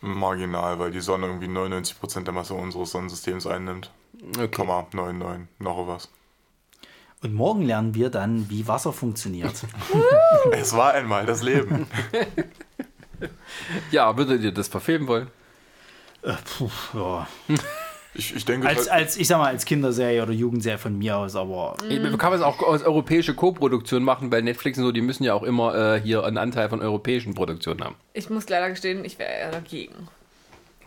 Marginal, 0.00 0.78
weil 0.78 0.90
die 0.90 1.00
Sonne 1.00 1.26
irgendwie 1.26 1.46
99% 1.46 2.24
der 2.24 2.32
Masse 2.32 2.54
unseres 2.54 2.90
Sonnensystems 2.90 3.46
einnimmt. 3.46 3.90
Okay. 4.36 4.48
Komma, 4.48 4.86
99, 4.92 5.48
noch 5.58 5.86
was. 5.86 6.10
Und 7.22 7.34
morgen 7.34 7.62
lernen 7.62 7.94
wir 7.94 8.10
dann, 8.10 8.50
wie 8.50 8.66
Wasser 8.66 8.92
funktioniert. 8.92 9.54
Es 10.52 10.76
war 10.76 10.92
einmal 10.92 11.26
das 11.26 11.42
Leben. 11.42 11.86
Ja, 13.92 14.16
würdet 14.16 14.42
ihr 14.42 14.50
das 14.50 14.66
verfilmen 14.66 15.06
wollen? 15.06 15.30
Äh, 16.22 16.34
Puh, 16.44 16.70
ja. 16.94 17.28
Ich, 18.14 18.36
ich 18.36 18.44
denke, 18.44 18.68
als, 18.68 18.88
als, 18.88 19.16
ich 19.16 19.26
sag 19.26 19.38
mal, 19.38 19.46
als 19.46 19.64
Kinderserie 19.64 20.22
oder 20.22 20.32
Jugendserie 20.32 20.78
von 20.78 20.98
mir 20.98 21.16
aus, 21.16 21.34
aber 21.34 21.76
Man 21.88 22.18
kann 22.18 22.32
es 22.34 22.42
auch 22.42 22.62
als 22.62 22.82
europäische 22.82 23.34
Co-Produktion 23.34 24.04
machen, 24.04 24.30
weil 24.30 24.42
Netflix 24.42 24.76
und 24.78 24.84
so, 24.84 24.92
die 24.92 25.00
müssen 25.00 25.24
ja 25.24 25.32
auch 25.32 25.42
immer 25.42 25.94
äh, 25.96 26.00
hier 26.00 26.24
einen 26.24 26.36
Anteil 26.36 26.68
von 26.68 26.82
europäischen 26.82 27.34
Produktionen 27.34 27.82
haben. 27.82 27.94
Ich 28.12 28.28
muss 28.28 28.48
leider 28.48 28.68
gestehen, 28.68 29.04
ich 29.04 29.18
wäre 29.18 29.30
eher 29.30 29.50
dagegen. 29.50 30.08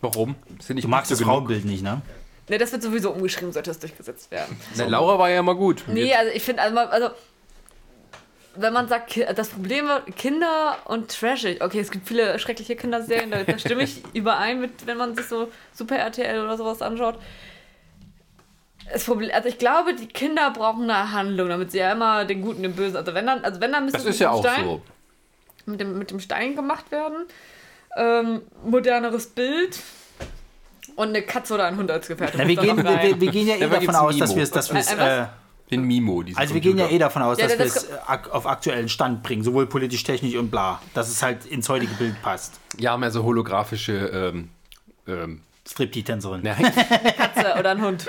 Warum? 0.02 0.36
Sind 0.60 0.82
du 0.82 0.88
magst 0.88 1.10
das 1.10 1.18
genug? 1.18 1.32
Frauenbild 1.32 1.64
nicht, 1.64 1.82
ne? 1.82 2.00
Ne, 2.48 2.58
das 2.58 2.70
wird 2.70 2.82
sowieso 2.82 3.10
umgeschrieben, 3.10 3.52
sollte 3.52 3.70
das 3.70 3.80
durchgesetzt 3.80 4.30
werden. 4.30 4.56
Na, 4.76 4.86
Laura 4.86 5.18
war 5.18 5.28
ja 5.28 5.42
mal 5.42 5.56
gut. 5.56 5.82
Nee, 5.88 6.14
also 6.14 6.30
ich 6.32 6.44
finde, 6.44 6.62
also, 6.62 6.78
also 6.78 7.08
wenn 8.58 8.72
man 8.72 8.88
sagt, 8.88 9.18
das 9.36 9.48
Problem 9.48 9.86
wird 9.86 10.16
Kinder 10.16 10.76
und 10.84 11.10
trashig. 11.10 11.62
Okay, 11.62 11.80
es 11.80 11.90
gibt 11.90 12.06
viele 12.08 12.38
schreckliche 12.38 12.76
Kinderserien, 12.76 13.30
da, 13.30 13.42
da 13.44 13.58
stimme 13.58 13.82
ich 13.82 14.02
überein 14.14 14.60
mit, 14.60 14.86
wenn 14.86 14.96
man 14.96 15.14
sich 15.14 15.26
so 15.26 15.50
Super 15.72 15.96
RTL 15.96 16.42
oder 16.42 16.56
sowas 16.56 16.82
anschaut. 16.82 17.18
Das 18.92 19.04
Problem, 19.04 19.30
also 19.34 19.48
ich 19.48 19.58
glaube, 19.58 19.94
die 19.94 20.06
Kinder 20.06 20.50
brauchen 20.52 20.88
eine 20.88 21.12
Handlung, 21.12 21.48
damit 21.48 21.72
sie 21.72 21.78
ja 21.78 21.92
immer 21.92 22.24
den 22.24 22.42
Guten, 22.42 22.62
den 22.62 22.74
Bösen. 22.74 22.96
Also 22.96 23.14
wenn 23.14 23.26
dann, 23.26 23.44
also 23.44 23.60
wenn 23.60 23.72
dann 23.72 23.84
müsste 23.84 23.98
Das 23.98 24.06
es 24.06 24.14
ist 24.14 24.20
mit 24.20 24.24
ja 24.24 24.30
dem 24.30 24.36
auch 24.36 24.44
Stein, 24.44 24.64
so. 24.64 24.82
Mit 25.66 25.80
dem, 25.80 25.98
mit 25.98 26.10
dem 26.10 26.20
Stein 26.20 26.54
gemacht 26.54 26.90
werden. 26.92 27.26
Ähm, 27.96 28.42
moderneres 28.64 29.26
Bild. 29.26 29.80
Und 30.94 31.08
eine 31.08 31.22
Katze 31.22 31.54
oder 31.54 31.66
ein 31.66 31.76
Hund 31.76 31.90
als 31.90 32.06
Gefährte. 32.06 32.38
Na, 32.38 32.46
wir, 32.46 32.56
gehen, 32.56 32.76
wir, 32.76 33.20
wir 33.20 33.30
gehen 33.30 33.48
ja 33.48 33.56
eh 33.56 33.68
davon 33.68 33.94
aus, 33.96 34.16
dass 34.16 34.34
wir 34.36 34.42
es, 34.42 34.50
dass 34.50 34.72
wir 34.72 34.80
es, 34.80 34.88
ein 34.88 34.98
äh, 34.98 35.26
Den 35.70 35.82
Mimo, 35.82 36.22
also 36.36 36.54
wir 36.54 36.60
gehen 36.60 36.78
ja 36.78 36.84
Computer. 36.84 36.90
eh 36.94 36.98
davon 36.98 37.22
aus, 37.22 37.38
Ja, 37.38 37.48
dass 37.48 37.58
wir 37.58 37.64
das- 37.64 37.76
es 37.84 37.88
ak- 38.06 38.30
auf 38.30 38.46
aktuellen 38.46 38.88
Stand 38.88 39.22
bringen, 39.24 39.42
sowohl 39.42 39.66
politisch, 39.66 40.04
technisch 40.04 40.36
und 40.36 40.50
bla, 40.50 40.80
dass 40.94 41.08
es 41.08 41.22
halt 41.22 41.44
ins 41.44 41.68
heutige 41.68 41.92
Bild 41.94 42.20
passt. 42.22 42.60
Ja, 42.78 42.96
mehr 42.96 43.10
so 43.10 43.24
holographische. 43.24 43.92
Ähm, 44.34 44.50
ähm, 45.08 45.40
Striptease-Tänzerin. 45.68 46.42
Katze 47.16 47.58
oder 47.58 47.70
ein 47.72 47.82
Hund. 47.82 48.06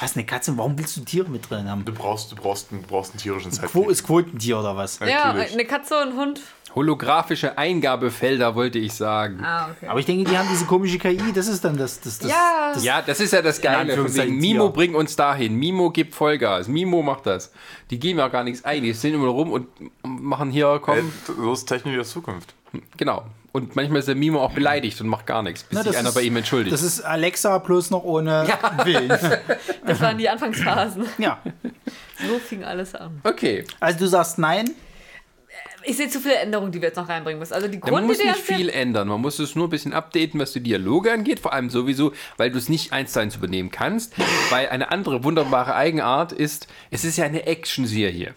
Was, 0.00 0.14
eine 0.16 0.26
Katze? 0.26 0.56
Warum 0.58 0.76
willst 0.78 0.96
du 0.96 1.02
Tiere 1.02 1.28
mit 1.30 1.48
drin 1.48 1.70
haben? 1.70 1.84
du 1.84 1.92
brauchst, 1.92 2.32
du 2.32 2.36
brauchst, 2.36 2.72
einen, 2.72 2.82
du 2.82 2.88
brauchst 2.88 3.12
einen 3.12 3.20
tierischen 3.20 3.50
Quo 3.52 3.66
Sidekick. 3.68 3.90
ist 3.90 4.02
Quotentier 4.04 4.58
oder 4.58 4.76
was? 4.76 4.98
Ja, 4.98 5.28
Natürlich. 5.32 5.52
eine 5.52 5.64
Katze 5.64 5.94
und 6.02 6.08
ein 6.10 6.16
Hund. 6.16 6.40
Holographische 6.76 7.58
Eingabefelder, 7.58 8.54
wollte 8.54 8.78
ich 8.78 8.92
sagen. 8.92 9.40
Ah, 9.42 9.70
okay. 9.70 9.88
Aber 9.88 9.98
ich 9.98 10.06
denke, 10.06 10.30
die 10.30 10.36
haben 10.38 10.46
diese 10.52 10.66
komische 10.66 10.98
KI, 10.98 11.32
das 11.34 11.48
ist 11.48 11.64
dann 11.64 11.76
das. 11.76 12.00
das, 12.00 12.18
das 12.20 12.30
Ja. 12.30 12.70
das, 12.74 12.84
Ja, 12.84 13.02
das 13.02 13.18
ist 13.18 13.32
ja 13.32 13.42
das 13.42 13.60
Geile. 13.60 13.78
Von 13.80 13.88
Anführungszeichen 13.88 14.30
wegen, 14.32 14.40
Mimo 14.40 14.70
bringt 14.70 14.94
uns 14.94 15.16
dahin. 15.16 15.56
Mimo 15.56 15.90
gibt 15.90 16.14
Vollgas. 16.14 16.68
Mimo 16.68 17.02
macht 17.02 17.26
das. 17.26 17.50
Die 17.90 17.98
geben 17.98 18.18
ja 18.18 18.28
gar 18.28 18.44
nichts 18.44 18.64
ein. 18.64 18.82
Die 18.82 18.92
sind 18.92 19.14
immer 19.14 19.28
rum 19.28 19.50
und 19.50 19.66
machen 20.04 20.50
hier, 20.50 20.78
komm. 20.82 21.10
So 21.26 21.52
ist 21.52 21.64
Technik 21.66 21.94
der 21.94 22.04
Zukunft. 22.04 22.54
Genau. 22.98 23.24
Und 23.52 23.74
manchmal 23.74 24.00
ist 24.00 24.08
der 24.08 24.14
Mimo 24.16 24.42
auch 24.42 24.52
beleidigt 24.52 25.00
und 25.00 25.08
macht 25.08 25.24
gar 25.24 25.42
nichts, 25.42 25.62
bis 25.62 25.76
Na, 25.78 25.82
sich 25.82 25.92
das 25.92 25.98
einer 26.00 26.10
ist- 26.10 26.14
bei 26.14 26.20
ihm 26.20 26.36
entschuldigt. 26.36 26.74
Das 26.74 26.82
ist 26.82 27.00
Alexa 27.00 27.58
plus 27.60 27.90
noch 27.90 28.04
ohne 28.04 28.46
Willen. 28.84 29.08
Das 29.86 29.98
waren 30.02 30.18
die 30.18 30.28
Anfangsphasen. 30.28 31.06
Ja. 31.16 31.38
So 32.28 32.38
fing 32.38 32.64
alles 32.64 32.94
an. 32.94 33.20
okay. 33.24 33.64
Also 33.80 34.00
du 34.00 34.06
sagst 34.08 34.38
nein. 34.38 34.70
Ich 35.88 35.96
sehe 35.96 36.08
zu 36.08 36.20
viele 36.20 36.36
Änderungen, 36.36 36.72
die 36.72 36.80
wir 36.80 36.88
jetzt 36.88 36.96
noch 36.96 37.08
reinbringen 37.08 37.38
müssen. 37.38 37.54
Also 37.54 37.68
die 37.68 37.78
Ja, 37.78 37.92
man 37.92 38.06
muss 38.06 38.18
Grundidee 38.18 38.38
nicht 38.38 38.58
viel 38.58 38.68
ändern. 38.68 39.06
Man 39.06 39.20
muss 39.20 39.38
es 39.38 39.54
nur 39.54 39.68
ein 39.68 39.70
bisschen 39.70 39.92
updaten, 39.92 40.40
was 40.40 40.52
die 40.52 40.60
Dialoge 40.60 41.12
angeht. 41.12 41.38
Vor 41.38 41.52
allem 41.52 41.70
sowieso, 41.70 42.12
weil 42.36 42.50
du 42.50 42.58
es 42.58 42.68
nicht 42.68 42.92
eins 42.92 43.12
zu 43.12 43.20
eins 43.20 43.36
übernehmen 43.36 43.70
kannst. 43.70 44.14
Weil 44.50 44.68
eine 44.68 44.90
andere 44.90 45.22
wunderbare 45.22 45.76
Eigenart 45.76 46.32
ist, 46.32 46.66
es 46.90 47.04
ist 47.04 47.16
ja 47.18 47.24
eine 47.24 47.46
Action-Serie. 47.46 48.34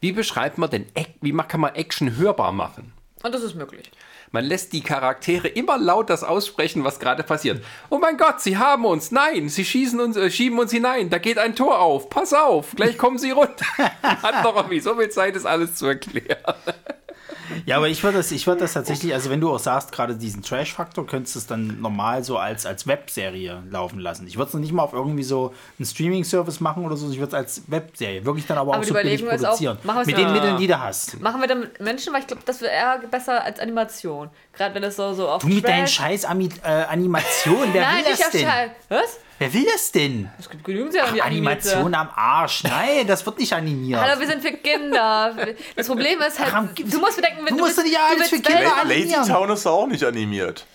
Wie 0.00 0.12
beschreibt 0.12 0.58
man 0.58 0.68
denn, 0.70 0.86
wie 1.20 1.32
kann 1.32 1.60
man 1.60 1.76
Action 1.76 2.16
hörbar 2.16 2.50
machen? 2.50 2.92
Und 3.22 3.34
das 3.34 3.42
ist 3.42 3.54
möglich. 3.54 3.90
Man 4.32 4.44
lässt 4.44 4.72
die 4.72 4.82
Charaktere 4.82 5.48
immer 5.48 5.76
laut 5.76 6.08
das 6.08 6.22
aussprechen, 6.22 6.84
was 6.84 7.00
gerade 7.00 7.24
passiert. 7.24 7.64
Oh 7.88 7.98
mein 7.98 8.16
Gott, 8.16 8.40
sie 8.40 8.58
haben 8.58 8.84
uns. 8.84 9.10
Nein, 9.10 9.48
sie 9.48 9.64
schießen 9.64 9.98
uns, 9.98 10.16
äh, 10.16 10.30
schieben 10.30 10.58
uns 10.60 10.70
hinein. 10.70 11.10
Da 11.10 11.18
geht 11.18 11.36
ein 11.36 11.56
Tor 11.56 11.80
auf. 11.80 12.10
Pass 12.10 12.32
auf, 12.32 12.76
gleich 12.76 12.96
kommen 12.96 13.18
sie 13.18 13.32
runter. 13.32 13.66
Hat 14.02 14.44
doch 14.44 14.54
irgendwie 14.54 14.78
so 14.78 14.94
viel 14.94 15.08
Zeit, 15.08 15.34
ist 15.34 15.46
alles 15.46 15.74
zu 15.74 15.86
erklären. 15.86 16.54
Ja, 17.66 17.76
aber 17.76 17.88
ich 17.88 18.02
würde 18.02 18.18
das, 18.18 18.30
ich 18.32 18.46
würd 18.46 18.60
das 18.60 18.72
tatsächlich, 18.74 19.12
also 19.14 19.30
wenn 19.30 19.40
du 19.40 19.50
auch 19.52 19.58
sagst, 19.58 19.92
gerade 19.92 20.14
diesen 20.16 20.42
Trash-Faktor, 20.42 21.06
könntest 21.06 21.34
du 21.34 21.38
es 21.40 21.46
dann 21.46 21.80
normal 21.80 22.22
so 22.24 22.36
als, 22.38 22.66
als 22.66 22.86
Webserie 22.86 23.62
laufen 23.70 23.98
lassen. 24.00 24.26
Ich 24.26 24.36
würde 24.36 24.48
es 24.48 24.54
noch 24.54 24.60
nicht 24.60 24.72
mal 24.72 24.82
auf 24.82 24.92
irgendwie 24.92 25.22
so 25.22 25.52
einen 25.78 25.86
Streaming-Service 25.86 26.60
machen 26.60 26.84
oder 26.84 26.96
so, 26.96 27.10
ich 27.10 27.18
würde 27.18 27.28
es 27.28 27.34
als 27.34 27.62
Webserie 27.68 28.24
wirklich 28.24 28.46
dann 28.46 28.58
aber, 28.58 28.74
Aber 28.74 28.82
auch 28.82 28.86
so 28.86 28.94
billig 28.94 29.22
auch, 29.24 29.28
produzieren. 29.30 29.78
machen 29.82 29.96
wir 29.98 30.00
es 30.02 30.06
mit 30.06 30.18
ja- 30.18 30.24
den 30.24 30.32
Mitteln, 30.32 30.56
die 30.58 30.66
du 30.66 30.78
hast. 30.80 31.20
Machen 31.20 31.40
wir 31.40 31.48
dann 31.48 31.60
mit 31.60 31.80
Menschen, 31.80 32.12
weil 32.12 32.20
ich 32.20 32.26
glaube, 32.26 32.42
das 32.46 32.60
wäre 32.60 32.72
eher 32.72 32.98
besser 33.10 33.42
als 33.44 33.58
Animation. 33.60 34.30
Gerade 34.52 34.74
wenn 34.74 34.82
es 34.84 34.96
so, 34.96 35.12
so 35.14 35.28
auf 35.28 35.42
Du 35.42 35.48
mit 35.48 35.66
deinen 35.66 35.86
scheiß 35.86 36.24
Ami 36.24 36.48
äh, 36.64 36.68
Animationen, 36.68 37.72
wer 37.72 37.82
Nein, 37.86 38.04
will 38.04 38.12
das 38.18 38.30
denn? 38.30 38.46
Schall. 38.46 38.70
Was? 38.88 39.18
Wer 39.40 39.54
will 39.54 39.64
das 39.72 39.90
denn? 39.90 40.28
Es 40.38 40.50
gibt 40.50 40.62
genügend 40.64 40.92
Serien, 40.92 41.14
die. 41.14 41.22
Animation 41.22 41.94
am 41.94 42.10
Arsch. 42.14 42.62
Nein, 42.62 43.06
das 43.06 43.24
wird 43.24 43.38
nicht 43.38 43.50
animiert. 43.54 43.98
Hallo, 43.98 44.20
wir 44.20 44.26
sind 44.26 44.42
für 44.42 44.52
Kinder. 44.52 45.34
Das 45.74 45.86
Problem 45.86 46.20
ist 46.20 46.38
halt, 46.38 46.50
Ach, 46.52 46.56
am- 46.58 46.74
du 46.74 46.98
musst 46.98 47.16
bedenken, 47.16 47.38
wenn 47.46 47.46
du 47.46 47.56
du, 47.56 47.64
musst 47.64 47.78
doch 47.78 47.82
nicht 47.82 47.98
alles 47.98 48.18
du 48.18 48.24
für 48.24 48.32
willst 48.32 48.44
Kinder 48.46 48.60
Welt- 48.60 48.80
animieren. 48.82 49.10
Lazy 49.20 49.32
Town 49.32 49.50
ist 49.50 49.66
auch 49.66 49.86
nicht 49.86 50.04
animiert. 50.04 50.66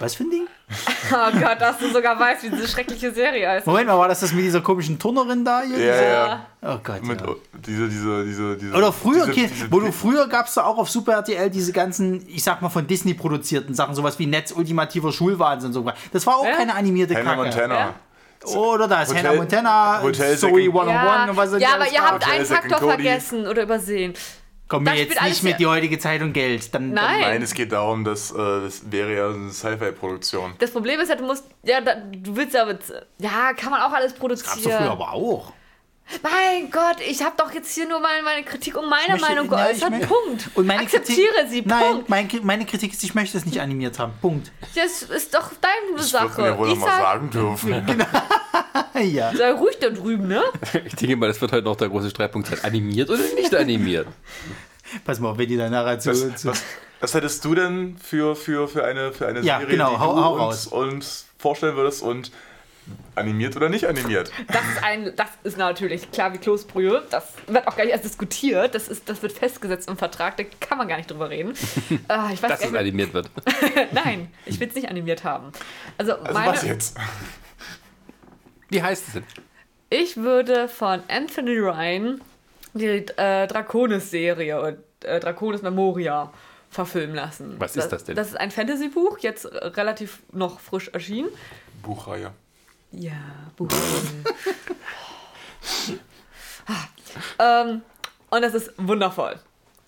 Was 0.00 0.14
für 0.14 0.24
ein 0.24 0.30
Ding? 0.30 0.46
Oh 1.12 1.38
Gott, 1.38 1.60
dass 1.60 1.78
du 1.78 1.90
sogar 1.92 2.18
weißt, 2.18 2.42
wie 2.44 2.50
diese 2.50 2.66
schreckliche 2.66 3.12
Serie 3.12 3.46
heißt. 3.48 3.66
Moment 3.66 3.86
mal, 3.86 3.98
war 3.98 4.08
das 4.08 4.20
das 4.20 4.32
mit 4.32 4.44
dieser 4.44 4.62
komischen 4.62 4.98
Turnerin 4.98 5.44
da? 5.44 5.60
Hier? 5.62 5.78
Ja, 5.78 6.02
ja. 6.02 6.46
Oh 6.62 6.78
Gott, 6.82 7.04
Mit, 7.04 7.20
ja. 7.20 7.26
diese, 7.66 7.88
diese, 7.88 8.24
diese, 8.24 8.56
diese. 8.56 8.72
Oder 8.74 8.90
früher, 8.90 9.26
diese, 9.26 9.48
diese, 9.48 9.70
wo 9.70 9.80
du 9.80 9.92
früher 9.92 10.26
gab 10.26 10.46
es 10.46 10.54
da 10.54 10.64
auch 10.64 10.78
auf 10.78 10.88
Super 10.88 11.12
RTL 11.12 11.50
diese 11.50 11.72
ganzen, 11.72 12.26
ich 12.26 12.42
sag 12.42 12.62
mal, 12.62 12.70
von 12.70 12.86
Disney 12.86 13.12
produzierten 13.14 13.74
Sachen, 13.74 13.94
sowas 13.94 14.18
wie 14.18 14.26
Netz 14.26 14.52
ultimativer 14.52 15.12
Schulwahnsinn 15.12 15.68
und 15.68 15.74
so. 15.74 15.92
Das 16.12 16.26
war 16.26 16.36
auch 16.38 16.46
Ja? 16.46 16.56
keine 16.56 16.74
animierte 16.74 17.14
Hannah 17.14 17.34
Kacke. 17.36 17.42
Montana. 17.42 17.74
Ja. 17.78 17.94
Oder 18.56 18.88
da 18.88 19.02
ist 19.02 19.10
Hotel- 19.10 19.24
Hannah 19.26 19.36
Montana, 19.36 20.02
Hotel 20.02 20.36
Zoe 20.38 20.50
Second- 20.62 20.74
101 20.78 21.30
und 21.30 21.36
was 21.36 21.60
ja 21.60 21.74
aber 21.74 21.92
ihr 21.92 22.00
habt 22.02 22.26
einen 22.28 22.46
Faktor 22.46 22.78
vergessen 22.78 23.46
oder 23.46 23.62
übersehen. 23.62 24.14
Komm 24.66 24.84
mir 24.84 24.90
da 24.90 24.96
jetzt 24.96 25.22
nicht 25.22 25.42
mit 25.42 25.60
die 25.60 25.66
heutige 25.66 25.98
Zeitung 25.98 26.32
Geld. 26.32 26.74
Dann, 26.74 26.92
Nein. 26.92 27.20
Nein, 27.20 27.42
es 27.42 27.52
geht 27.52 27.72
darum, 27.72 28.02
dass 28.04 28.30
äh, 28.30 28.36
das 28.36 28.90
wäre 28.90 29.14
ja 29.14 29.28
eine 29.28 29.50
Sci-Fi-Produktion. 29.50 30.54
Das 30.58 30.70
Problem 30.70 31.00
ist 31.00 31.10
ja, 31.10 31.16
du 31.16 31.24
musst, 31.24 31.44
ja, 31.62 31.80
da, 31.80 31.96
du 31.96 32.34
willst 32.34 32.54
ja, 32.54 32.64
mit, 32.64 32.80
ja, 33.18 33.52
kann 33.54 33.70
man 33.70 33.82
auch 33.82 33.92
alles 33.92 34.14
Dann, 34.14 34.42
gab's 34.42 34.56
doch 34.56 34.62
früher 34.62 34.78
produzieren. 34.78 34.90
aber 34.90 35.12
auch. 35.12 35.52
Mein 36.22 36.70
Gott, 36.70 36.96
ich 37.08 37.22
habe 37.22 37.34
doch 37.38 37.52
jetzt 37.52 37.74
hier 37.74 37.88
nur 37.88 37.98
mal 37.98 38.22
meine 38.22 38.44
Kritik 38.44 38.76
und 38.76 38.88
meine 38.88 39.12
möchte- 39.12 39.26
Meinung 39.26 39.48
geäußert. 39.48 39.90
möchte- 39.90 40.06
Punkt. 40.06 40.50
Und 40.54 40.66
meine 40.66 40.82
Akzeptiere 40.82 41.32
Kritik, 41.32 41.50
sie. 41.50 41.62
Nein, 41.62 41.92
Punkt. 41.92 42.08
mein, 42.08 42.28
meine 42.42 42.66
Kritik 42.66 42.92
ist, 42.92 43.02
ich 43.02 43.14
möchte 43.14 43.36
es 43.38 43.46
nicht 43.46 43.60
animiert 43.60 43.98
haben. 43.98 44.12
Punkt. 44.20 44.52
Das 44.74 45.02
ist 45.02 45.34
doch 45.34 45.50
deine 45.60 45.96
Das 45.96 46.10
Sache. 46.10 46.40
man 46.42 46.50
ja 46.52 46.58
wohl 46.58 46.68
ich 46.68 46.74
noch 46.74 46.80
mal 46.82 46.86
sag, 46.90 47.00
sagen 47.02 47.30
dürfen. 47.30 48.06
Ja. 49.02 49.34
sei 49.34 49.52
ruhig 49.52 49.78
da 49.80 49.90
drüben, 49.90 50.28
ne? 50.28 50.42
Ich 50.84 50.94
denke 50.94 51.16
mal, 51.16 51.26
das 51.26 51.40
wird 51.40 51.50
heute 51.52 51.64
noch 51.64 51.76
der 51.76 51.88
große 51.88 52.10
Streitpunkt 52.10 52.48
sein. 52.48 52.58
Animiert 52.62 53.10
oder 53.10 53.22
nicht 53.34 53.54
animiert? 53.54 54.06
Pass 55.04 55.18
mal, 55.18 55.30
auf, 55.30 55.38
wenn 55.38 55.48
die 55.48 55.56
dann 55.56 55.72
nachher 55.72 55.98
zu, 55.98 56.10
Was, 56.10 56.36
zu 56.42 56.48
was, 56.48 56.62
was 57.00 57.14
hättest 57.14 57.44
du 57.44 57.54
denn 57.56 57.96
für, 57.98 58.36
für, 58.36 58.68
für 58.68 58.84
eine, 58.84 59.12
für 59.12 59.26
eine 59.26 59.40
Ja, 59.40 59.58
Serie, 59.58 59.72
genau, 59.76 59.90
die 59.94 59.98
hau- 59.98 60.14
du 60.14 60.22
hau 60.24 60.32
uns, 60.34 60.40
raus. 60.40 60.66
uns 60.68 61.26
vorstellen 61.38 61.76
würdest 61.76 62.02
und 62.02 62.30
animiert 63.14 63.56
oder 63.56 63.68
nicht 63.68 63.86
animiert? 63.86 64.30
Das 64.48 64.62
ist, 64.68 64.82
ein, 64.82 65.12
das 65.16 65.28
ist 65.42 65.56
natürlich 65.56 66.10
klar 66.10 66.32
wie 66.32 66.38
Kloßbrühe. 66.38 67.02
Das 67.10 67.32
wird 67.46 67.66
auch 67.66 67.76
gar 67.76 67.84
nicht 67.84 67.92
erst 67.92 68.04
diskutiert. 68.04 68.74
Das, 68.74 68.88
ist, 68.88 69.08
das 69.08 69.22
wird 69.22 69.32
festgesetzt 69.32 69.88
im 69.88 69.96
Vertrag. 69.96 70.36
Da 70.36 70.44
kann 70.60 70.78
man 70.78 70.88
gar 70.88 70.96
nicht 70.96 71.10
drüber 71.10 71.30
reden. 71.30 71.54
Ich 72.32 72.42
weiß 72.42 72.50
Dass 72.50 72.60
gar 72.60 72.68
es 72.70 72.74
animiert 72.74 73.14
wird. 73.14 73.30
Nein, 73.92 74.32
ich 74.46 74.58
will 74.60 74.68
es 74.68 74.74
nicht 74.74 74.88
animiert 74.88 75.24
haben. 75.24 75.52
Also, 75.98 76.14
Also 76.14 76.32
meine, 76.32 76.52
was 76.52 76.64
jetzt? 76.64 76.96
Wie 78.68 78.82
heißt 78.82 79.08
es 79.08 79.14
denn? 79.14 79.24
ich 79.90 80.16
würde 80.16 80.68
von 80.68 81.02
Anthony 81.08 81.58
Ryan 81.58 82.20
die 82.72 82.86
äh, 82.86 83.46
Draconis-Serie 83.46 84.60
und 84.60 84.78
äh, 85.04 85.20
Draconis 85.20 85.62
Memoria 85.62 86.32
verfilmen 86.70 87.14
lassen. 87.14 87.54
Was 87.58 87.76
ist 87.76 87.88
das 87.88 88.04
denn? 88.04 88.16
Das 88.16 88.28
ist 88.28 88.36
ein 88.36 88.50
Fantasy-Buch, 88.50 89.18
jetzt 89.20 89.44
äh, 89.44 89.66
relativ 89.66 90.22
noch 90.32 90.58
frisch 90.58 90.88
erschienen. 90.88 91.28
Buchreihe. 91.82 92.32
Ja, 92.98 93.12
Buch. 93.56 93.68
ähm, 97.38 97.82
und 98.30 98.42
es 98.42 98.54
ist 98.54 98.72
wundervoll. 98.76 99.38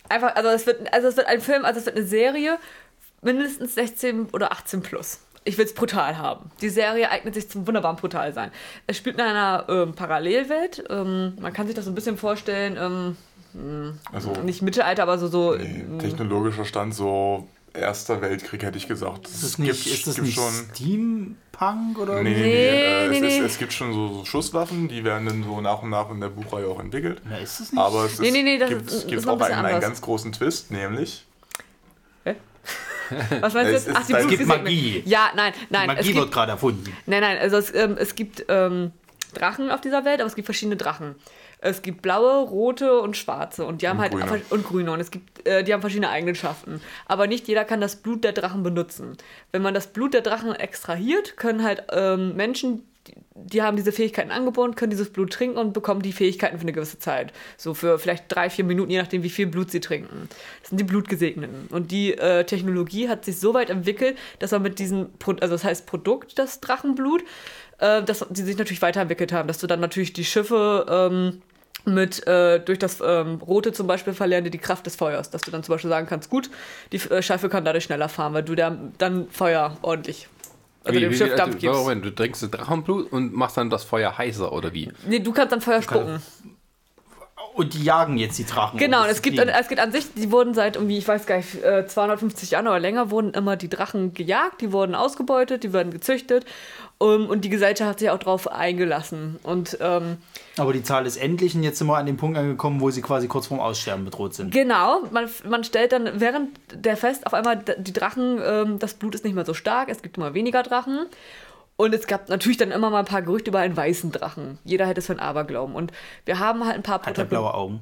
Einfach, 0.08 0.34
also 0.36 0.48
es 0.50 0.66
wird, 0.66 0.92
also 0.92 1.08
es 1.08 1.16
wird 1.16 1.26
ein 1.26 1.40
Film, 1.40 1.64
also 1.64 1.80
es 1.80 1.86
wird 1.86 1.96
eine 1.96 2.06
Serie, 2.06 2.58
mindestens 3.22 3.74
16 3.74 4.26
oder 4.32 4.52
18 4.52 4.82
plus. 4.82 5.20
Ich 5.44 5.58
will 5.58 5.64
es 5.64 5.74
brutal 5.74 6.18
haben. 6.18 6.50
Die 6.60 6.68
Serie 6.68 7.10
eignet 7.10 7.34
sich 7.34 7.48
zum 7.48 7.66
wunderbaren 7.66 7.96
Brutalsein. 7.96 8.50
Es 8.86 8.96
spielt 8.96 9.16
in 9.16 9.22
einer 9.22 9.64
ähm, 9.68 9.94
Parallelwelt. 9.94 10.84
Ähm, 10.90 11.36
man 11.40 11.52
kann 11.52 11.66
sich 11.66 11.76
das 11.76 11.84
so 11.84 11.92
ein 11.92 11.94
bisschen 11.94 12.16
vorstellen, 12.18 12.76
ähm, 13.54 13.98
Also 14.12 14.32
nicht 14.42 14.62
Mittelalter, 14.62 15.04
aber 15.04 15.18
so, 15.18 15.28
so 15.28 15.54
nee, 15.54 15.84
technologischer 15.98 16.64
Stand 16.64 16.94
so 16.94 17.48
Erster 17.76 18.20
Weltkrieg 18.20 18.62
hätte 18.62 18.78
ich 18.78 18.88
gesagt. 18.88 19.28
ist 19.28 19.42
das 19.42 19.58
nicht, 19.58 19.86
ist 19.86 20.06
das 20.06 20.18
nicht 20.18 20.38
Steampunk 20.38 21.98
oder 21.98 22.22
Nee, 22.22 22.30
nee, 22.30 22.36
wie? 22.36 22.40
nee. 22.42 23.04
Äh, 23.04 23.08
Nee, 23.08 23.16
es, 23.16 23.20
nee, 23.20 23.28
Ist, 23.28 23.38
nee. 23.40 23.46
es 23.46 23.58
gibt 23.58 23.72
schon 23.72 23.92
so, 23.92 24.08
so 24.08 24.24
Schusswaffen, 24.24 24.88
die 24.88 25.04
werden 25.04 25.26
dann 25.26 25.44
so 25.44 25.60
nach 25.60 25.82
und 25.82 25.90
nach 25.90 26.10
in 26.10 26.20
der 26.20 26.28
Buchreihe 26.28 26.66
auch 26.66 26.80
entwickelt. 26.80 27.20
Na, 27.28 27.38
ist 27.38 27.60
das 27.60 27.72
nicht? 27.72 27.80
Aber 27.80 28.04
es 28.04 28.12
ist, 28.14 28.20
Nee, 28.20 28.30
nee, 28.30 28.42
nee, 28.42 28.58
das 28.58 28.68
gibt, 28.70 28.90
ist- 28.90 29.08
gibt 29.08 29.28
auch 29.28 29.40
ein 29.40 29.52
einen, 29.52 29.66
einen 29.66 29.80
ganz 29.80 30.00
großen 30.00 30.32
Twist, 30.32 30.70
nämlich 30.70 31.24
Was 33.40 33.54
meinst 33.54 33.70
du 33.70 33.76
Es 33.76 33.86
jetzt? 33.86 33.96
Ach, 33.96 34.04
die 34.06 34.12
es 34.14 34.26
gibt. 34.26 34.46
Magie. 34.46 35.02
Ja, 35.06 35.30
nein, 35.36 35.52
nein. 35.70 35.86
Magie 35.86 36.00
es 36.00 36.06
wird 36.08 36.16
gibt, 36.24 36.32
gerade 36.34 36.50
erfunden. 36.52 36.92
nein, 37.06 37.20
nein. 37.20 37.38
Also 37.38 37.56
es, 37.56 37.72
ähm, 37.72 37.96
es 37.98 38.16
gibt 38.16 38.44
ähm, 38.48 38.90
Drachen 39.32 39.70
auf 39.70 39.80
dieser 39.80 40.04
Welt, 40.04 40.18
aber 40.20 40.26
es 40.26 40.34
gibt 40.34 40.46
verschiedene 40.46 40.76
Drachen. 40.76 41.14
Es 41.58 41.82
gibt 41.82 42.02
blaue, 42.02 42.46
rote 42.48 43.00
und 43.00 43.16
schwarze 43.16 43.64
und 43.64 43.82
die 43.82 43.88
haben 43.88 43.98
Und 43.98 44.02
halt 44.02 44.12
grüne. 44.12 44.42
und 44.50 44.64
grüne 44.64 44.92
und 44.92 45.00
es 45.00 45.10
gibt 45.10 45.46
äh, 45.46 45.64
die 45.64 45.72
haben 45.72 45.80
verschiedene 45.80 46.10
Eigenschaften. 46.10 46.80
Aber 47.06 47.26
nicht 47.26 47.48
jeder 47.48 47.64
kann 47.64 47.80
das 47.80 47.96
Blut 47.96 48.24
der 48.24 48.32
Drachen 48.32 48.62
benutzen. 48.62 49.16
Wenn 49.52 49.62
man 49.62 49.74
das 49.74 49.86
Blut 49.88 50.14
der 50.14 50.20
Drachen 50.20 50.54
extrahiert, 50.54 51.36
können 51.36 51.62
halt 51.62 51.84
ähm, 51.92 52.36
Menschen 52.36 52.82
die, 53.06 53.14
die 53.34 53.62
haben 53.62 53.76
diese 53.76 53.92
Fähigkeiten 53.92 54.30
angeboren, 54.30 54.74
können 54.74 54.90
dieses 54.90 55.10
Blut 55.10 55.32
trinken 55.32 55.58
und 55.58 55.72
bekommen 55.72 56.02
die 56.02 56.12
Fähigkeiten 56.12 56.56
für 56.58 56.62
eine 56.62 56.72
gewisse 56.72 56.98
Zeit. 56.98 57.32
So 57.56 57.74
für 57.74 57.98
vielleicht 57.98 58.24
drei, 58.28 58.50
vier 58.50 58.64
Minuten, 58.64 58.90
je 58.90 58.98
nachdem, 58.98 59.22
wie 59.22 59.30
viel 59.30 59.46
Blut 59.46 59.70
sie 59.70 59.80
trinken. 59.80 60.28
Das 60.60 60.70
sind 60.70 60.78
die 60.78 60.84
Blutgesegneten. 60.84 61.68
Und 61.70 61.90
die 61.90 62.14
äh, 62.14 62.44
Technologie 62.44 63.08
hat 63.08 63.24
sich 63.24 63.38
so 63.38 63.54
weit 63.54 63.70
entwickelt, 63.70 64.16
dass 64.38 64.50
man 64.50 64.62
mit 64.62 64.78
diesem, 64.78 65.12
Pro 65.18 65.32
also 65.32 65.54
das 65.54 65.64
heißt 65.64 65.86
Produkt, 65.86 66.38
das 66.38 66.60
Drachenblut, 66.60 67.22
äh, 67.78 68.02
dass 68.02 68.24
die 68.30 68.42
sich 68.42 68.56
natürlich 68.58 68.82
weiterentwickelt 68.82 69.32
haben, 69.32 69.48
dass 69.48 69.58
du 69.58 69.66
dann 69.66 69.80
natürlich 69.80 70.12
die 70.12 70.24
Schiffe 70.24 70.86
ähm, 70.88 71.42
mit 71.84 72.26
äh, 72.26 72.58
durch 72.58 72.78
das 72.78 73.00
ähm, 73.04 73.36
Rote 73.36 73.72
zum 73.72 73.86
Beispiel 73.86 74.12
verlieren 74.12 74.44
die 74.44 74.50
die 74.50 74.58
Kraft 74.58 74.86
des 74.86 74.96
Feuers, 74.96 75.30
dass 75.30 75.42
du 75.42 75.50
dann 75.50 75.62
zum 75.62 75.74
Beispiel 75.74 75.90
sagen 75.90 76.06
kannst, 76.08 76.30
gut, 76.30 76.50
die 76.92 76.96
äh, 76.96 77.22
Schiffe 77.22 77.48
kann 77.48 77.64
dadurch 77.64 77.84
schneller 77.84 78.08
fahren, 78.08 78.34
weil 78.34 78.42
du 78.42 78.54
da, 78.54 78.76
dann 78.98 79.28
Feuer 79.30 79.76
ordentlich 79.82 80.28
also 80.84 80.96
Wie- 80.98 81.02
dem 81.02 81.12
wie- 81.12 81.16
Schiff 81.16 81.30
also, 81.32 81.36
Dampf 81.44 81.58
gibst. 81.58 81.78
Moment, 81.80 82.04
du 82.04 82.14
trinkst 82.14 82.42
das 82.42 82.50
Drachenblut 82.50 83.12
und 83.12 83.34
machst 83.34 83.56
dann 83.56 83.70
das 83.70 83.84
Feuer 83.84 84.16
heißer 84.16 84.52
oder 84.52 84.72
wie? 84.72 84.92
Nee, 85.06 85.18
du 85.20 85.32
kannst 85.32 85.52
dann 85.52 85.60
Feuer 85.60 85.82
spucken. 85.82 86.20
Und 87.54 87.72
die 87.72 87.82
jagen 87.84 88.18
jetzt 88.18 88.38
die 88.38 88.44
Drachen. 88.44 88.78
Genau, 88.78 89.02
und 89.02 89.08
es 89.08 89.22
gibt, 89.22 89.36
fliegen. 89.36 89.50
es 89.50 89.68
gibt 89.68 89.80
an 89.80 89.90
sich, 89.90 90.12
die 90.14 90.30
wurden 90.30 90.52
seit 90.52 90.76
irgendwie, 90.76 90.98
ich 90.98 91.08
weiß 91.08 91.24
gar 91.24 91.38
nicht, 91.38 91.54
äh, 91.64 91.86
250 91.86 92.50
Jahren 92.50 92.66
oder 92.68 92.78
länger, 92.78 93.10
wurden 93.10 93.32
immer 93.32 93.56
die 93.56 93.70
Drachen 93.70 94.12
gejagt, 94.12 94.60
die 94.60 94.72
wurden 94.72 94.94
ausgebeutet, 94.94 95.64
die 95.64 95.72
werden 95.72 95.90
gezüchtet 95.90 96.44
um, 96.98 97.28
und 97.28 97.44
die 97.44 97.50
Gesellschaft 97.50 97.90
hat 97.90 97.98
sich 97.98 98.10
auch 98.10 98.18
drauf 98.18 98.50
eingelassen. 98.50 99.38
Und 99.42 99.76
ähm, 99.80 100.16
Aber 100.56 100.72
die 100.72 100.82
Zahl 100.82 101.06
ist 101.06 101.16
endlich 101.16 101.54
und 101.54 101.62
jetzt 101.62 101.78
sind 101.78 101.86
wir 101.88 101.96
an 101.96 102.06
dem 102.06 102.16
Punkt 102.16 102.38
angekommen, 102.38 102.80
wo 102.80 102.90
sie 102.90 103.02
quasi 103.02 103.28
kurz 103.28 103.48
vorm 103.48 103.60
Aussterben 103.60 104.04
bedroht 104.04 104.34
sind. 104.34 104.52
genau, 104.52 105.02
man, 105.10 105.28
man 105.44 105.62
stellt 105.62 105.92
dann 105.92 106.20
während 106.20 106.58
der 106.72 106.96
Fest 106.96 107.26
auf 107.26 107.34
einmal 107.34 107.58
die 107.58 107.92
Drachen, 107.92 108.40
ähm, 108.42 108.78
das 108.78 108.94
Blut 108.94 109.14
ist 109.14 109.24
nicht 109.24 109.34
mehr 109.34 109.44
so 109.44 109.52
stark, 109.52 109.88
es 109.90 110.02
gibt 110.02 110.16
immer 110.16 110.32
weniger 110.32 110.62
Drachen. 110.62 111.06
Und 111.76 111.94
es 111.94 112.06
gab 112.06 112.30
natürlich 112.30 112.56
dann 112.56 112.70
immer 112.70 112.88
mal 112.88 113.00
ein 113.00 113.04
paar 113.04 113.20
Gerüchte 113.20 113.50
über 113.50 113.58
einen 113.58 113.76
weißen 113.76 114.10
Drachen. 114.10 114.58
Jeder 114.64 114.86
hätte 114.86 115.00
es 115.00 115.06
für 115.06 115.12
einen 115.12 115.20
Aberglauben. 115.20 115.74
Und 115.74 115.92
wir 116.24 116.38
haben 116.38 116.64
halt 116.64 116.76
ein 116.76 116.82
paar 116.82 117.02
Hat 117.02 117.18
er 117.18 117.26
blaue 117.26 117.52
Augen. 117.52 117.80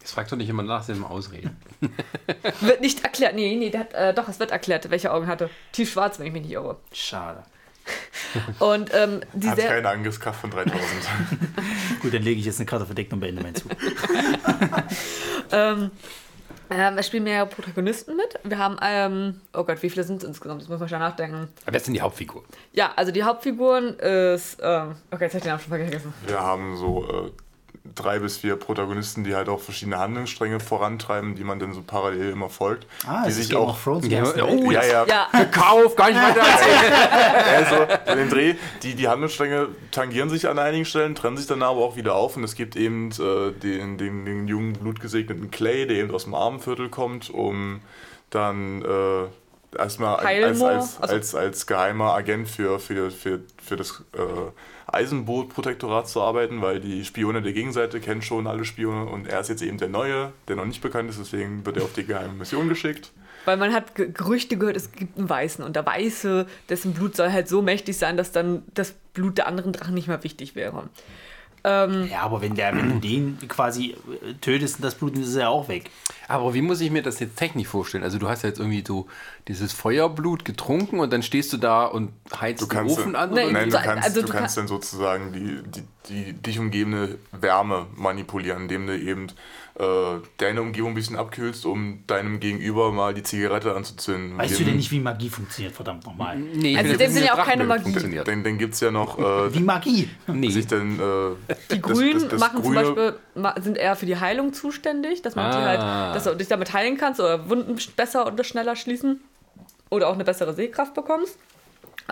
Das 0.00 0.10
fragt 0.10 0.32
doch 0.32 0.36
nicht 0.36 0.48
immer 0.48 0.64
nach, 0.64 0.84
dem 0.86 1.04
Ausreden. 1.04 1.56
Wird 2.60 2.80
nicht 2.80 3.04
erklärt. 3.04 3.36
Nee, 3.36 3.54
nee, 3.54 3.70
der 3.70 3.80
hat, 3.80 3.94
äh, 3.94 4.14
doch, 4.14 4.28
es 4.28 4.40
wird 4.40 4.50
erklärt, 4.50 4.90
welche 4.90 5.12
Augen 5.12 5.26
er 5.26 5.30
hatte. 5.30 5.50
Tiefschwarz, 5.70 6.18
wenn 6.18 6.26
ich 6.26 6.32
mich 6.32 6.42
nicht 6.42 6.52
irre. 6.52 6.78
Schade. 6.92 7.44
Und 8.58 8.90
ähm, 8.94 9.20
die 9.32 9.48
hat 9.48 9.58
keine 9.58 9.88
Angriffskraft 9.88 10.40
von 10.40 10.50
3000. 10.50 10.80
Gut, 12.02 12.14
dann 12.14 12.22
lege 12.22 12.40
ich 12.40 12.46
jetzt 12.46 12.58
eine 12.58 12.66
Karte 12.66 12.86
verdeckt 12.86 13.12
und 13.12 13.20
beende 13.20 13.42
mein 13.42 13.54
Zug. 13.54 13.72
ähm, 15.52 15.90
ähm, 16.70 16.98
es 16.98 17.08
spielen 17.08 17.24
mehrere 17.24 17.48
Protagonisten 17.48 18.16
mit. 18.16 18.38
Wir 18.44 18.58
haben, 18.58 18.76
ähm, 18.82 19.40
oh 19.52 19.64
Gott, 19.64 19.82
wie 19.82 19.90
viele 19.90 20.04
sind 20.04 20.22
es 20.22 20.28
insgesamt? 20.28 20.62
Das 20.62 20.68
muss 20.68 20.78
man 20.78 20.88
schon 20.88 21.00
nachdenken. 21.00 21.48
Aber 21.62 21.72
wer 21.72 21.76
ist 21.76 21.86
denn 21.86 21.94
die 21.94 22.00
Hauptfigur? 22.00 22.44
Ja, 22.72 22.92
also 22.94 23.10
die 23.10 23.24
Hauptfiguren 23.24 23.98
ist, 23.98 24.58
ähm, 24.62 24.94
okay, 25.10 25.24
jetzt 25.24 25.34
habe 25.34 25.38
ich 25.38 25.42
den 25.42 25.48
Namen 25.48 25.60
schon 25.60 25.68
vergessen. 25.70 26.14
Wir 26.26 26.40
haben 26.40 26.76
so 26.76 27.32
drei 27.94 28.18
bis 28.18 28.36
vier 28.38 28.56
Protagonisten, 28.56 29.24
die 29.24 29.34
halt 29.34 29.48
auch 29.48 29.60
verschiedene 29.60 29.98
Handlungsstränge 29.98 30.60
vorantreiben, 30.60 31.34
die 31.34 31.44
man 31.44 31.58
dann 31.58 31.72
so 31.72 31.82
parallel 31.82 32.30
immer 32.30 32.50
folgt. 32.50 32.86
Ah, 33.06 33.24
die 33.26 33.32
sich 33.32 33.48
Game 33.48 33.58
auch 33.58 33.80
Thrones. 33.82 34.06
Ja, 34.08 34.24
Ja, 34.36 34.44
oh, 34.44 34.70
ja, 34.70 34.84
ja, 34.84 35.06
Ja, 35.06 35.28
Kauf, 35.46 35.96
gar 35.96 36.08
nicht 36.10 36.20
weiter 36.22 36.40
erzählen. 36.40 36.92
Also, 37.56 37.86
bei 38.06 38.14
dem 38.14 38.28
Dreh, 38.28 38.54
die, 38.82 38.94
die 38.94 39.08
Handlungsstränge 39.08 39.68
tangieren 39.90 40.28
sich 40.28 40.48
an 40.48 40.58
einigen 40.58 40.84
Stellen, 40.84 41.14
trennen 41.14 41.36
sich 41.36 41.46
dann 41.46 41.62
aber 41.62 41.80
auch 41.80 41.96
wieder 41.96 42.14
auf 42.14 42.36
und 42.36 42.44
es 42.44 42.54
gibt 42.54 42.76
eben 42.76 43.10
äh, 43.12 43.52
den, 43.52 43.96
den, 43.98 44.24
den 44.24 44.46
jungen, 44.48 44.74
blutgesegneten 44.74 45.50
Clay, 45.50 45.86
der 45.86 45.96
eben 45.96 46.14
aus 46.14 46.24
dem 46.24 46.34
Armenviertel 46.34 46.88
kommt, 46.90 47.30
um 47.30 47.80
dann 48.30 48.82
äh, 48.82 49.76
erstmal 49.78 50.16
als, 50.16 50.62
als, 50.62 51.00
Also- 51.00 51.14
als, 51.14 51.34
als 51.34 51.66
geheimer 51.66 52.12
Agent 52.14 52.48
für, 52.48 52.78
für, 52.78 53.10
für, 53.10 53.40
für 53.62 53.76
das 53.76 54.02
äh, 54.14 54.20
Eisenbootprotektorat 54.92 56.08
zu 56.08 56.20
arbeiten, 56.20 56.62
weil 56.62 56.80
die 56.80 57.04
Spione 57.04 57.42
der 57.42 57.52
Gegenseite 57.52 58.00
kennen 58.00 58.22
schon 58.22 58.46
alle 58.46 58.64
Spione 58.64 59.06
und 59.06 59.26
er 59.26 59.40
ist 59.40 59.48
jetzt 59.48 59.62
eben 59.62 59.78
der 59.78 59.88
Neue, 59.88 60.32
der 60.48 60.56
noch 60.56 60.64
nicht 60.66 60.80
bekannt 60.82 61.10
ist, 61.10 61.18
deswegen 61.18 61.64
wird 61.66 61.76
er 61.76 61.84
auf 61.84 61.92
die 61.92 62.04
geheime 62.04 62.34
Mission 62.34 62.68
geschickt. 62.68 63.12
weil 63.44 63.56
man 63.56 63.72
hat 63.72 63.94
Ge- 63.94 64.10
Gerüchte 64.12 64.56
gehört, 64.58 64.76
es 64.76 64.92
gibt 64.92 65.16
einen 65.18 65.28
Weißen 65.30 65.64
und 65.64 65.74
der 65.76 65.86
Weiße, 65.86 66.46
dessen 66.68 66.92
Blut 66.92 67.16
soll 67.16 67.32
halt 67.32 67.48
so 67.48 67.62
mächtig 67.62 67.96
sein, 67.96 68.16
dass 68.16 68.32
dann 68.32 68.62
das 68.74 68.92
Blut 69.14 69.38
der 69.38 69.46
anderen 69.46 69.72
Drachen 69.72 69.94
nicht 69.94 70.08
mehr 70.08 70.22
wichtig 70.24 70.54
wäre. 70.54 70.88
Ähm, 71.64 72.08
Ja, 72.10 72.20
aber 72.22 72.40
wenn, 72.40 72.54
der, 72.54 72.74
wenn 72.74 72.88
du 72.88 72.98
den 73.08 73.38
quasi 73.48 73.90
äh, 74.22 74.34
tötest 74.40 74.76
und 74.76 74.84
das 74.84 74.94
Blut, 74.94 75.16
ist 75.18 75.34
er 75.34 75.42
ja 75.42 75.48
auch 75.48 75.68
weg. 75.68 75.90
Aber 76.28 76.54
wie 76.54 76.62
muss 76.62 76.80
ich 76.80 76.90
mir 76.90 77.02
das 77.02 77.18
jetzt 77.20 77.36
technisch 77.36 77.68
vorstellen? 77.68 78.04
Also 78.04 78.18
du 78.18 78.28
hast 78.28 78.42
ja 78.42 78.48
jetzt 78.48 78.58
irgendwie 78.58 78.84
so 78.86 79.06
dieses 79.48 79.72
Feuerblut 79.72 80.44
getrunken 80.44 81.00
und 81.00 81.12
dann 81.12 81.22
stehst 81.22 81.52
du 81.52 81.56
da 81.56 81.84
und 81.86 82.10
heizt 82.40 82.62
Du 82.62 82.66
den 82.66 82.86
Ofen 82.86 83.16
an? 83.16 83.32
Oder? 83.32 83.50
Nein, 83.50 83.70
du 83.70 83.76
kannst, 83.78 84.04
also 84.04 84.20
du 84.20 84.26
du 84.26 84.32
kannst 84.32 84.54
kann- 84.56 84.62
dann 84.62 84.68
sozusagen 84.68 85.32
die, 85.32 85.60
die, 85.70 85.84
die 86.08 86.32
dich 86.34 86.58
umgebende 86.58 87.18
Wärme 87.32 87.86
manipulieren, 87.96 88.62
indem 88.62 88.86
du 88.86 88.96
eben 88.98 89.26
deine 90.36 90.62
Umgebung 90.62 90.92
ein 90.92 90.94
bisschen 90.94 91.16
abkühlst, 91.16 91.64
um 91.66 92.04
deinem 92.06 92.38
Gegenüber 92.40 92.92
mal 92.92 93.14
die 93.14 93.22
Zigarette 93.22 93.74
anzuzünden. 93.74 94.36
Weißt 94.38 94.58
du 94.60 94.64
denn 94.64 94.76
nicht, 94.76 94.90
wie 94.90 95.00
Magie 95.00 95.28
funktioniert, 95.30 95.74
verdammt 95.74 96.04
nochmal? 96.04 96.36
Nee, 96.38 96.76
Also 96.76 96.92
in 96.92 96.98
dem 96.98 97.08
wissen, 97.14 97.22
wie 97.24 97.30
auch 97.30 97.44
keine 97.44 97.64
Magie. 97.64 97.82
funktioniert. 97.84 98.28
Dann, 98.28 98.44
dann 98.44 98.58
gibt 98.58 98.74
es 98.74 98.80
ja 98.80 98.90
noch 98.90 99.18
äh, 99.18 99.54
Wie 99.54 99.60
Magie. 99.60 100.08
Nee. 100.26 100.50
sich 100.50 100.66
dann, 100.66 100.98
äh, 101.00 101.54
Die 101.74 101.80
Grünen 101.80 102.20
das- 102.20 102.28
das 102.28 102.40
machen 102.40 102.62
zum 102.62 102.72
grüne- 102.74 102.82
Beispiel, 102.82 103.14
ma- 103.34 103.54
sind 103.60 103.78
eher 103.78 103.96
für 103.96 104.06
die 104.06 104.16
Heilung 104.16 104.52
zuständig, 104.52 105.22
dass 105.22 105.34
man 105.36 105.50
die 105.50 105.56
Ah. 105.56 106.06
halt, 106.06 106.16
dass 106.16 106.24
du 106.24 106.34
dich 106.36 106.48
damit 106.48 106.72
heilen 106.72 106.96
kannst 106.96 107.20
oder 107.20 107.48
Wunden 107.48 107.76
besser 107.96 108.26
oder 108.26 108.44
schneller 108.44 108.76
schließen 108.76 109.20
oder 109.90 110.08
auch 110.08 110.14
eine 110.14 110.24
bessere 110.24 110.52
Sehkraft 110.54 110.94
bekommst. 110.94 111.38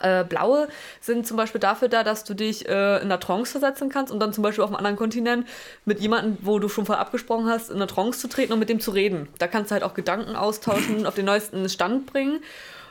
Äh, 0.03 0.24
Blaue 0.24 0.68
sind 1.01 1.27
zum 1.27 1.37
Beispiel 1.37 1.61
dafür 1.61 1.88
da, 1.88 2.05
dass 2.05 2.24
du 2.24 2.35
dich 2.35 2.68
äh, 2.68 2.96
in 2.98 3.05
einer 3.05 3.20
Trance 3.20 3.51
versetzen 3.53 3.88
kannst 3.88 4.12
und 4.12 4.20
dann 4.20 4.33
zum 4.33 4.42
Beispiel 4.42 4.62
auf 4.64 4.70
einem 4.70 4.77
anderen 4.77 4.96
Kontinent 4.96 5.46
mit 5.85 6.01
jemandem, 6.01 6.38
wo 6.42 6.59
du 6.59 6.68
schon 6.68 6.87
vorher 6.87 7.01
abgesprochen 7.01 7.46
hast, 7.46 7.70
in 7.70 7.77
eine 7.77 7.87
Trance 7.87 8.18
zu 8.20 8.29
treten 8.29 8.53
und 8.53 8.59
mit 8.59 8.68
dem 8.68 8.81
zu 8.81 8.90
reden. 8.90 9.29
Da 9.38 9.46
kannst 9.46 9.70
du 9.70 9.74
halt 9.74 9.83
auch 9.83 9.94
Gedanken 9.94 10.37
austauschen, 10.37 11.07
auf 11.07 11.14
den 11.14 11.24
neuesten 11.24 11.68
Stand 11.68 12.07
bringen. 12.07 12.40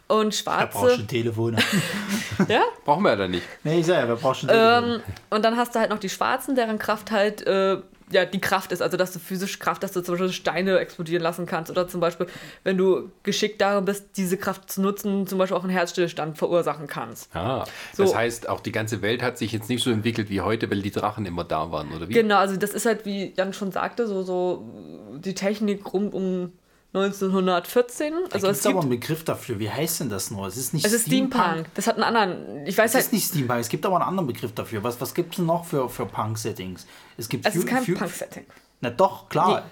Und 0.09 0.45
Wer 0.45 0.53
braucht 0.53 0.71
Schwarze, 0.71 0.95
schon 0.95 1.07
Telefone? 1.07 1.57
ja, 2.47 2.61
Brauchen 2.85 3.03
wir 3.03 3.09
ja 3.09 3.15
dann 3.17 3.31
nicht. 3.31 3.43
nee, 3.65 3.79
ich 3.81 3.85
sag 3.85 3.97
ja, 3.97 4.07
wer 4.07 4.15
braucht 4.15 4.39
schon 4.39 4.47
Telefone? 4.49 4.95
Ähm, 4.95 5.01
und 5.29 5.43
dann 5.43 5.57
hast 5.57 5.75
du 5.75 5.79
halt 5.79 5.89
noch 5.89 5.99
die 5.99 6.07
Schwarzen, 6.09 6.55
deren 6.55 6.79
Kraft 6.79 7.11
halt 7.11 7.45
äh, 7.45 7.77
ja 8.11 8.25
die 8.25 8.39
Kraft 8.39 8.71
ist, 8.71 8.81
also 8.81 8.97
dass 8.97 9.11
du 9.11 9.19
physisch 9.19 9.59
Kraft, 9.59 9.83
dass 9.83 9.91
du 9.91 10.01
zum 10.01 10.13
Beispiel 10.15 10.31
Steine 10.31 10.79
explodieren 10.79 11.21
lassen 11.21 11.45
kannst 11.45 11.69
oder 11.71 11.87
zum 11.87 11.99
Beispiel, 11.99 12.27
wenn 12.63 12.77
du 12.77 13.11
geschickt 13.23 13.59
darin 13.61 13.85
bist, 13.85 14.05
diese 14.17 14.37
Kraft 14.37 14.71
zu 14.71 14.81
nutzen, 14.81 15.27
zum 15.27 15.37
Beispiel 15.37 15.57
auch 15.57 15.63
einen 15.63 15.71
Herzstillstand 15.71 16.37
verursachen 16.37 16.87
kannst. 16.87 17.35
Ah, 17.35 17.65
So. 17.93 18.03
das 18.03 18.15
heißt, 18.15 18.49
auch 18.49 18.61
die 18.61 18.71
ganze 18.71 19.01
Welt 19.01 19.21
hat 19.21 19.37
sich 19.37 19.51
jetzt 19.51 19.69
nicht 19.69 19.83
so 19.83 19.91
entwickelt 19.91 20.29
wie 20.29 20.41
heute, 20.41 20.69
weil 20.71 20.81
die 20.81 20.91
Drachen 20.91 21.25
immer 21.25 21.43
da 21.43 21.71
waren, 21.71 21.91
oder 21.93 22.07
wie? 22.07 22.13
Genau, 22.13 22.37
also 22.37 22.55
das 22.55 22.71
ist 22.71 22.85
halt, 22.85 23.05
wie 23.05 23.33
Jan 23.35 23.53
schon 23.53 23.71
sagte, 23.71 24.07
so, 24.07 24.23
so 24.23 24.65
die 25.17 25.33
Technik 25.33 25.93
rund 25.93 26.13
um 26.13 26.53
1914. 26.93 28.13
Da 28.13 28.19
Also 28.35 28.47
gibt 28.47 28.59
es 28.59 28.65
aber 28.65 28.73
gibt, 28.75 28.81
einen 28.83 28.89
Begriff 28.91 29.23
dafür. 29.23 29.59
Wie 29.59 29.69
heißt 29.69 29.99
denn 29.99 30.09
das 30.09 30.31
nur? 30.31 30.47
Es 30.47 30.57
ist 30.57 30.73
nicht 30.73 30.85
es 30.85 30.93
ist 30.93 31.05
Steampunk. 31.07 31.65
Das 31.75 31.85
hat 31.87 31.95
einen 31.95 32.03
anderen, 32.03 32.65
ich 32.65 32.77
weiß 32.77 32.91
Es 32.91 32.95
halt, 32.95 33.05
ist 33.05 33.13
nicht 33.13 33.27
Steampunk, 33.29 33.59
es 33.59 33.69
gibt 33.69 33.85
aber 33.85 33.95
einen 33.97 34.05
anderen 34.05 34.27
Begriff 34.27 34.53
dafür. 34.53 34.83
Was, 34.83 34.99
was 35.01 35.13
gibt 35.13 35.31
es 35.31 35.37
denn 35.37 35.45
noch 35.45 35.65
für, 35.65 35.89
für 35.89 36.05
Punk-Settings? 36.05 36.87
Es 37.17 37.29
gibt 37.29 37.45
es 37.45 37.55
ist 37.55 37.67
kein 37.67 37.85
Punk-Setting. 37.85 38.45
Na 38.81 38.89
doch, 38.89 39.27
klar. 39.29 39.63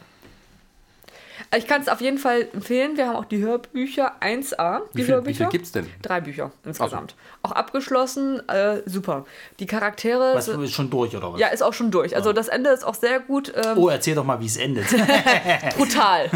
Ich 1.56 1.68
kann 1.68 1.82
es 1.82 1.90
auf 1.90 2.00
jeden 2.02 2.18
Fall 2.18 2.48
empfehlen. 2.54 2.96
Wir 2.98 3.08
haben 3.08 3.18
auch 3.18 3.26
die 3.26 3.38
Hörbücher 3.40 4.14
1a. 4.22 4.80
Die 4.94 4.98
Wie 4.98 5.02
viel, 5.04 5.08
wie 5.08 5.12
Hörbücher. 5.12 5.38
viel 5.46 5.52
gibt's 5.52 5.72
denn? 5.72 5.88
Drei 6.02 6.22
Bücher 6.22 6.52
insgesamt. 6.64 7.16
Auch 7.44 7.52
abgeschlossen, 7.52 8.48
äh, 8.50 8.82
super. 8.86 9.26
Die 9.60 9.66
Charaktere. 9.66 10.34
Was 10.34 10.46
sind- 10.46 10.62
ist 10.64 10.72
schon 10.74 10.90
durch 10.90 11.16
oder 11.16 11.34
was? 11.34 11.40
ja, 11.40 11.48
ist 11.48 11.62
auch 11.62 11.74
schon 11.74 11.92
durch. 11.92 12.16
Also 12.16 12.32
das 12.34 12.48
Ende 12.48 12.70
ist 12.72 12.84
auch 12.86 12.96
sehr 12.96 13.20
gut. 13.20 13.54
Ähm, 13.56 13.78
Oh, 13.78 13.90
erzähl 13.90 14.16
doch 14.16 14.24
mal, 14.24 14.40
wie 14.40 14.46
es 14.48 14.58
endet. 14.58 14.88
Brutal. 15.78 16.30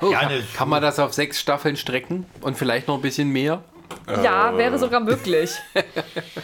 Oh, 0.00 0.10
Ja, 0.10 0.20
kann, 0.20 0.28
ne- 0.28 0.44
kann 0.56 0.68
man 0.68 0.82
das 0.82 0.98
auf 0.98 1.12
sechs 1.14 1.40
Staffeln 1.40 1.76
strecken 1.76 2.26
und 2.42 2.56
vielleicht 2.56 2.88
noch 2.88 2.96
ein 2.96 3.02
bisschen 3.02 3.30
mehr? 3.30 3.62
Ja, 4.22 4.56
wäre 4.58 4.78
sogar 4.80 4.98
möglich. 4.98 5.52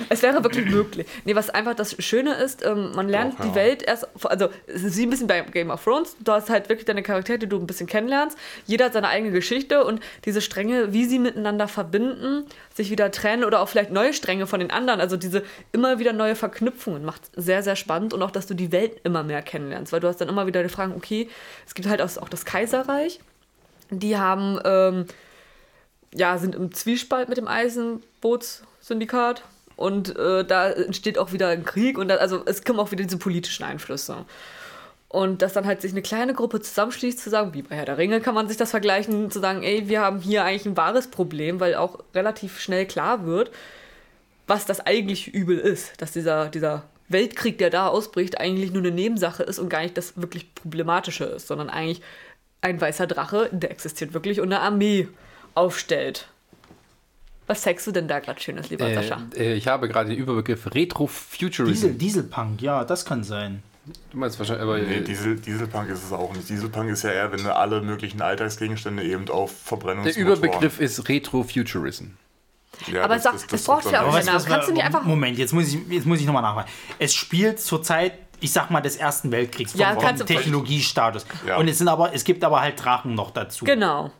es 0.09 0.23
wäre 0.23 0.45
wirklich 0.45 0.67
möglich. 0.71 1.09
Nee, 1.25 1.35
was 1.35 1.51
einfach 1.51 1.75
das 1.75 1.97
Schöne 1.99 2.35
ist, 2.35 2.65
ähm, 2.65 2.93
man 2.95 3.09
lernt 3.09 3.35
Doch, 3.35 3.43
die 3.43 3.49
ja. 3.49 3.55
Welt 3.57 3.83
erst, 3.83 4.07
also 4.25 4.49
es 4.69 4.85
ist 4.85 4.97
wie 4.97 5.03
ein 5.03 5.11
bisschen 5.11 5.27
bei 5.27 5.41
Game 5.41 5.71
of 5.71 5.83
Thrones, 5.83 6.15
du 6.21 6.31
hast 6.33 6.51
halt 6.51 6.69
wirklich 6.69 6.85
deine 6.87 7.03
Charaktere, 7.03 7.39
die 7.41 7.49
du 7.49 7.59
ein 7.59 7.67
bisschen 7.67 7.89
kennenlernst. 7.89 8.39
Jeder 8.67 8.85
hat 8.85 8.93
seine 8.93 9.09
eigene 9.09 9.33
Geschichte 9.33 9.85
und 9.85 10.01
diese 10.25 10.41
Stränge, 10.41 10.93
wie 10.93 11.05
sie 11.05 11.19
miteinander 11.19 11.67
verbinden, 11.67 12.47
sich 12.75 12.91
wieder 12.91 13.11
trennen 13.11 13.43
oder 13.45 13.61
auch 13.61 13.69
vielleicht 13.69 13.91
neue 13.91 14.13
Stränge 14.13 14.47
von 14.47 14.61
den 14.61 14.71
anderen. 14.71 15.01
Also 15.01 15.17
diese 15.17 15.43
immer 15.73 15.99
wieder 15.99 16.13
neue 16.13 16.37
Verknüpfungen 16.37 17.05
macht 17.05 17.23
sehr, 17.35 17.65
sehr 17.65 17.75
spannend 17.77 18.15
und 18.15 18.23
auch, 18.23 18.31
dass 18.31 18.47
du 18.47 18.55
die 18.55 18.71
Welt 18.71 19.01
immer 19.03 19.25
mehr 19.25 19.43
kennenlernst, 19.43 19.93
weil 19.93 19.99
du 20.01 20.07
hast 20.07 20.21
dann 20.21 20.29
immer 20.29 20.47
wieder 20.47 20.63
die 20.63 20.69
Fragen, 20.69 20.95
okay, 20.97 21.29
es 21.67 21.75
gibt 21.75 21.89
halt 21.89 22.01
auch 22.03 22.29
das 22.29 22.45
Kaiserreich. 22.45 23.19
Die 23.99 24.17
haben 24.17 24.59
ähm, 24.65 25.07
ja, 26.15 26.39
sind 26.39 26.55
im 26.55 26.73
Zwiespalt 26.73 27.29
mit 27.29 27.39
dem 27.39 27.49
Eisenbootssyndikat. 27.49 29.43
Und 29.77 30.17
äh, 30.17 30.45
da 30.45 30.71
entsteht 30.71 31.19
auch 31.19 31.33
wieder 31.33 31.49
ein 31.49 31.65
Krieg 31.65 31.99
und 31.99 32.09
da, 32.09 32.17
also 32.17 32.43
es 32.45 32.63
kommen 32.63 32.79
auch 32.79 32.93
wieder 32.93 33.05
diese 33.05 33.17
politischen 33.17 33.65
Einflüsse. 33.65 34.27
Und 35.09 35.43
dass 35.43 35.55
dann 35.55 35.67
halt 35.67 35.83
sich 35.83 35.93
eine 35.93 36.03
kleine 36.03 36.35
Gruppe 36.35 36.61
zusammenschließt, 36.61 37.19
zu 37.19 37.31
sagen, 37.31 37.53
wie 37.55 37.63
bei 37.63 37.77
Herr 37.77 37.87
der 37.87 37.99
Ringe 37.99 38.21
kann 38.21 38.35
man 38.35 38.49
sich 38.49 38.57
das 38.57 38.71
vergleichen, 38.71 39.31
zu 39.31 39.41
sagen, 39.41 39.63
ey, 39.63 39.89
wir 39.89 40.01
haben 40.01 40.21
hier 40.21 40.45
eigentlich 40.45 40.67
ein 40.67 40.77
wahres 40.77 41.09
Problem, 41.09 41.59
weil 41.59 41.75
auch 41.75 41.99
relativ 42.15 42.61
schnell 42.61 42.87
klar 42.87 43.27
wird, 43.27 43.51
was 44.47 44.67
das 44.67 44.81
eigentliche 44.81 45.31
Übel 45.31 45.59
ist. 45.59 46.01
Dass 46.01 46.13
dieser, 46.13 46.49
dieser 46.49 46.85
Weltkrieg, 47.09 47.59
der 47.59 47.71
da 47.71 47.89
ausbricht, 47.89 48.41
eigentlich 48.41 48.73
nur 48.73 48.83
eine 48.83 48.91
Nebensache 48.91 49.43
ist 49.43 49.59
und 49.59 49.69
gar 49.69 49.83
nicht 49.83 49.97
das 49.97 50.21
wirklich 50.21 50.55
Problematische 50.55 51.25
ist, 51.25 51.47
sondern 51.47 51.71
eigentlich 51.71 52.03
ein 52.63 52.81
weißer 52.81 53.07
Drache, 53.07 53.49
der 53.53 53.71
existiert 53.71 54.15
wirklich 54.15 54.41
und 54.41 54.53
eine 54.53 54.61
Armee 54.61 55.09
aufstellt. 55.55 56.29
Was 57.47 57.63
zeigst 57.63 57.87
du 57.87 57.93
denn 57.93 58.09
da 58.09 58.21
gerade 58.21 58.41
Schönes, 58.41 58.71
lieber 58.71 58.89
Äh, 58.89 58.95
Sascha? 58.95 59.21
äh, 59.37 59.55
ich 59.55 59.67
habe 59.69 59.89
gerade 59.89 60.11
den 60.11 60.19
Überbegriff 60.19 60.73
Retrofuturism. 60.75 61.67
Diesel, 61.73 61.95
Dieselpunk, 61.95 62.63
ja, 62.63 62.85
das 62.85 63.05
kann 63.05 63.25
sein. 63.25 63.63
Du 64.13 64.17
meinst 64.17 64.39
wahrscheinlich, 64.39 64.63
aber 64.63 64.79
Nee, 64.79 64.99
äh, 64.99 65.01
Diesel, 65.03 65.37
Dieselpunk 65.37 65.91
ist 65.91 66.05
es 66.05 66.13
auch 66.13 66.33
nicht. 66.35 66.49
Dieselpunk 66.49 66.89
ist 66.91 67.03
ja 67.03 67.11
eher, 67.11 67.33
wenn 67.33 67.43
du 67.43 67.55
alle 67.55 67.81
möglichen 67.83 68.23
Alltagsgegenstände 68.23 69.03
eben 69.03 69.29
auf 69.29 69.51
der 69.51 69.59
Verbrennungsmotoren... 69.67 70.23
Überbegriff 70.27 70.79
ist 70.81 71.09
Retrofuturism. 71.09 72.05
Ja, 72.87 73.03
Aber 73.05 73.19
sag, 73.19 73.35
das 73.49 73.65
braucht 73.65 73.83
trifft 73.83 73.93
ja 73.93 74.01
dann 74.03 74.11
auch 74.11 74.15
nicht. 74.17 74.27
Namen. 74.27 74.45
Kannst 74.47 74.69
du 74.69 74.73
nicht 74.73 74.85
einfach- 74.85 75.03
Moment, 75.03 75.37
jetzt 75.37 75.53
muss 75.53 75.69
ich, 75.69 75.79
jetzt 75.89 76.07
muss 76.07 76.21
ich 76.21 76.27
nochmal 76.27 76.43
nachfragen. 76.43 76.69
Es 77.01 77.13
spielt 77.13 77.61
zur 77.61 77.83
Zeit, 77.83 78.13
ich 78.43 78.53
sag 78.53 78.71
mal, 78.71 78.81
des 78.81 78.97
Ersten 78.97 79.31
Weltkriegs, 79.33 79.73
vom, 79.73 79.81
Ja, 79.81 79.95
vom 79.95 80.03
kannst 80.03 80.23
du- 80.23 80.27
Technologiestatus. 80.27 81.25
Ja. 81.47 81.57
Und 81.57 81.69
es 81.69 81.79
sind 81.79 81.89
aber, 81.89 82.15
es 82.15 82.25
gibt 82.25 82.45
aber 82.45 82.61
halt 82.61 82.83
Drachen 82.85 83.15
noch 83.15 83.31
dazu. 83.31 83.65
Genau. 83.65 84.11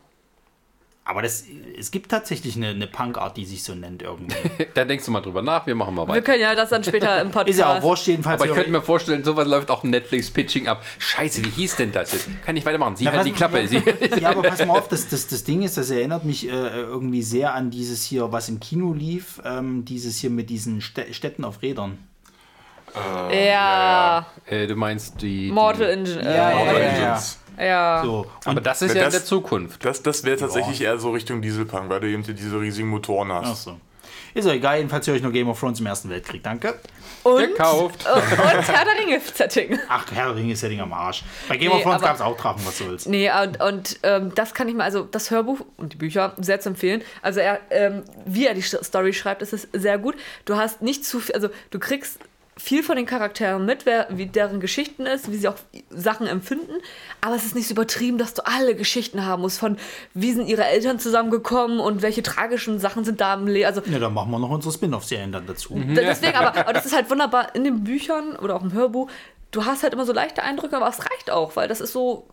Aber 1.05 1.21
das, 1.21 1.43
es 1.77 1.91
gibt 1.91 2.09
tatsächlich 2.11 2.55
eine, 2.55 2.69
eine 2.69 2.87
Punkart, 2.87 3.35
die 3.35 3.43
sich 3.43 3.61
so 3.61 3.75
nennt 3.75 4.01
irgendwie. 4.01 4.37
Da 4.73 4.85
denkst 4.85 5.03
du 5.03 5.11
mal 5.11 5.19
drüber 5.19 5.41
nach, 5.41 5.67
wir 5.67 5.75
machen 5.75 5.93
mal 5.95 6.03
Wir 6.07 6.13
weiter. 6.13 6.21
können 6.21 6.39
ja 6.41 6.55
das 6.55 6.69
dann 6.69 6.81
später 6.81 7.19
im 7.21 7.27
Podcast. 7.29 7.49
Ist 7.49 7.59
ja 7.59 7.77
auch 7.77 7.81
wurscht, 7.81 8.07
jedenfalls. 8.07 8.39
Aber 8.41 8.49
ich 8.49 8.55
könnte 8.55 8.71
mir 8.71 8.81
vorstellen, 8.81 9.21
sowas 9.21 9.45
läuft 9.45 9.69
auch 9.69 9.83
Netflix-Pitching 9.83 10.69
ab. 10.69 10.81
Scheiße, 10.99 11.43
wie 11.43 11.49
hieß 11.49 11.75
denn 11.75 11.91
das 11.91 12.13
jetzt? 12.13 12.29
Kann 12.45 12.55
ich 12.55 12.65
weitermachen? 12.65 12.95
Sie 12.95 13.03
Ja, 13.03 13.11
hat 13.11 13.25
die 13.25 13.33
Klappe. 13.33 13.67
Sie, 13.67 13.83
Ja, 14.21 14.29
aber 14.29 14.43
pass 14.43 14.65
mal 14.65 14.77
auf, 14.77 14.87
das, 14.87 15.09
das, 15.09 15.27
das 15.27 15.43
Ding 15.43 15.61
ist, 15.63 15.75
das 15.75 15.89
erinnert 15.89 16.23
mich 16.23 16.47
äh, 16.47 16.51
irgendwie 16.51 17.21
sehr 17.21 17.53
an 17.53 17.69
dieses 17.69 18.05
hier, 18.05 18.31
was 18.31 18.47
im 18.47 18.61
Kino 18.61 18.93
lief, 18.93 19.41
ähm, 19.43 19.83
dieses 19.83 20.19
hier 20.19 20.29
mit 20.29 20.49
diesen 20.49 20.79
Stä 20.79 21.13
Städten 21.13 21.43
auf 21.43 21.61
Rädern. 21.61 21.97
Ja, 23.31 24.25
äh, 24.45 24.67
du 24.67 24.75
meinst 24.75 25.21
die. 25.21 25.51
Mortal 25.51 25.87
die, 25.87 25.91
Engine. 25.93 26.23
Ja, 26.35 26.51
äh, 26.51 26.55
Mortal 26.55 26.75
ja, 26.75 26.81
ja. 26.81 26.87
Engines. 26.89 27.39
ja. 27.59 28.01
So. 28.03 28.25
Aber 28.45 28.61
das 28.61 28.81
ist 28.81 28.91
ja 28.95 29.01
in 29.01 29.05
das- 29.05 29.13
der 29.13 29.25
Zukunft. 29.25 29.83
Das, 29.85 30.01
das 30.03 30.23
wäre 30.23 30.37
tatsächlich 30.37 30.81
eher 30.81 30.97
so 30.97 31.11
Richtung 31.11 31.41
Dieselpunk, 31.41 31.89
weil 31.89 31.99
du 31.99 32.07
eben 32.07 32.23
diese 32.23 32.59
riesigen 32.59 32.89
Motoren 32.89 33.31
hast. 33.31 33.47
Ach 33.49 33.55
so. 33.55 33.77
Ist 34.35 34.45
ja 34.47 34.53
egal, 34.53 34.77
jedenfalls 34.77 35.05
höre 35.05 35.13
ich 35.15 35.21
nur 35.21 35.31
Game 35.31 35.47
of 35.47 35.59
Thrones 35.59 35.79
im 35.79 35.85
Ersten 35.85 36.09
Weltkrieg, 36.09 36.41
danke. 36.41 36.79
Und, 37.21 37.39
Gekauft. 37.39 38.03
und 38.13 38.21
Herr 38.67 38.83
der 38.83 38.97
Ringe-Setting. 38.99 39.77
Ach, 39.87 40.05
Herr 40.11 40.25
der 40.29 40.35
Ringe 40.35 40.53
ist 40.53 40.63
ja 40.63 40.69
Ding 40.69 40.81
am 40.81 40.91
Arsch. 40.91 41.23
Bei 41.47 41.55
Game 41.55 41.69
of 41.71 41.77
Nee, 41.77 41.83
Thrones 41.83 41.97
aber- 41.97 42.05
gab 42.07 42.15
es 42.15 42.21
auch 42.21 42.35
Drachen, 42.35 42.65
was 42.65 42.79
soll's. 42.79 43.05
Nee, 43.05 43.29
und, 43.43 43.61
und 43.61 43.99
ähm, 44.01 44.31
das 44.33 44.55
kann 44.55 44.67
ich 44.67 44.73
mal, 44.75 44.85
also 44.85 45.03
das 45.03 45.29
Hörbuch 45.29 45.59
und 45.77 45.93
die 45.93 45.97
Bücher 45.97 46.33
sehr 46.37 46.59
zu 46.59 46.69
empfehlen. 46.69 47.03
Also 47.21 47.41
er, 47.41 47.59
ähm, 47.69 48.01
wie 48.25 48.47
er 48.47 48.55
die 48.55 48.63
Story 48.63 49.13
schreibt, 49.13 49.43
ist 49.43 49.53
es 49.53 49.67
sehr 49.71 49.99
gut. 49.99 50.15
Du 50.45 50.57
hast 50.57 50.81
nicht 50.81 51.05
zu 51.05 51.19
viel, 51.19 51.35
also 51.35 51.49
du 51.69 51.77
kriegst 51.77 52.17
viel 52.57 52.83
von 52.83 52.95
den 52.95 53.05
Charakteren 53.05 53.65
mit, 53.65 53.85
wer, 53.85 54.07
wie 54.11 54.25
deren 54.27 54.59
Geschichten 54.59 55.05
ist, 55.05 55.31
wie 55.31 55.37
sie 55.37 55.47
auch 55.47 55.55
Sachen 55.89 56.27
empfinden. 56.27 56.73
Aber 57.21 57.35
es 57.35 57.45
ist 57.45 57.55
nicht 57.55 57.67
so 57.67 57.73
übertrieben, 57.73 58.17
dass 58.17 58.33
du 58.33 58.45
alle 58.45 58.75
Geschichten 58.75 59.25
haben 59.25 59.41
musst, 59.41 59.59
von 59.59 59.77
wie 60.13 60.33
sind 60.33 60.47
ihre 60.47 60.63
Eltern 60.65 60.99
zusammengekommen 60.99 61.79
und 61.79 62.01
welche 62.01 62.21
tragischen 62.21 62.79
Sachen 62.79 63.05
sind 63.05 63.21
da 63.21 63.33
im 63.33 63.47
Leben. 63.47 63.65
Also 63.65 63.81
Ja, 63.85 63.97
dann 63.99 64.13
machen 64.13 64.29
wir 64.31 64.39
noch 64.39 64.49
unsere 64.49 64.73
Spin-off-Serien 64.73 65.31
dann 65.31 65.47
dazu. 65.47 65.73
D- 65.75 65.95
Deswegen, 65.95 66.35
aber, 66.35 66.55
aber 66.57 66.73
das 66.73 66.85
ist 66.85 66.95
halt 66.95 67.09
wunderbar 67.09 67.55
in 67.55 67.63
den 67.63 67.83
Büchern 67.83 68.35
oder 68.35 68.55
auch 68.55 68.61
im 68.63 68.73
Hörbuch. 68.73 69.09
Du 69.51 69.65
hast 69.65 69.83
halt 69.83 69.93
immer 69.93 70.05
so 70.05 70.13
leichte 70.13 70.43
Eindrücke, 70.43 70.75
aber 70.77 70.87
es 70.89 70.99
reicht 70.99 71.31
auch, 71.31 71.55
weil 71.55 71.67
das 71.67 71.81
ist 71.81 71.93
so. 71.93 72.27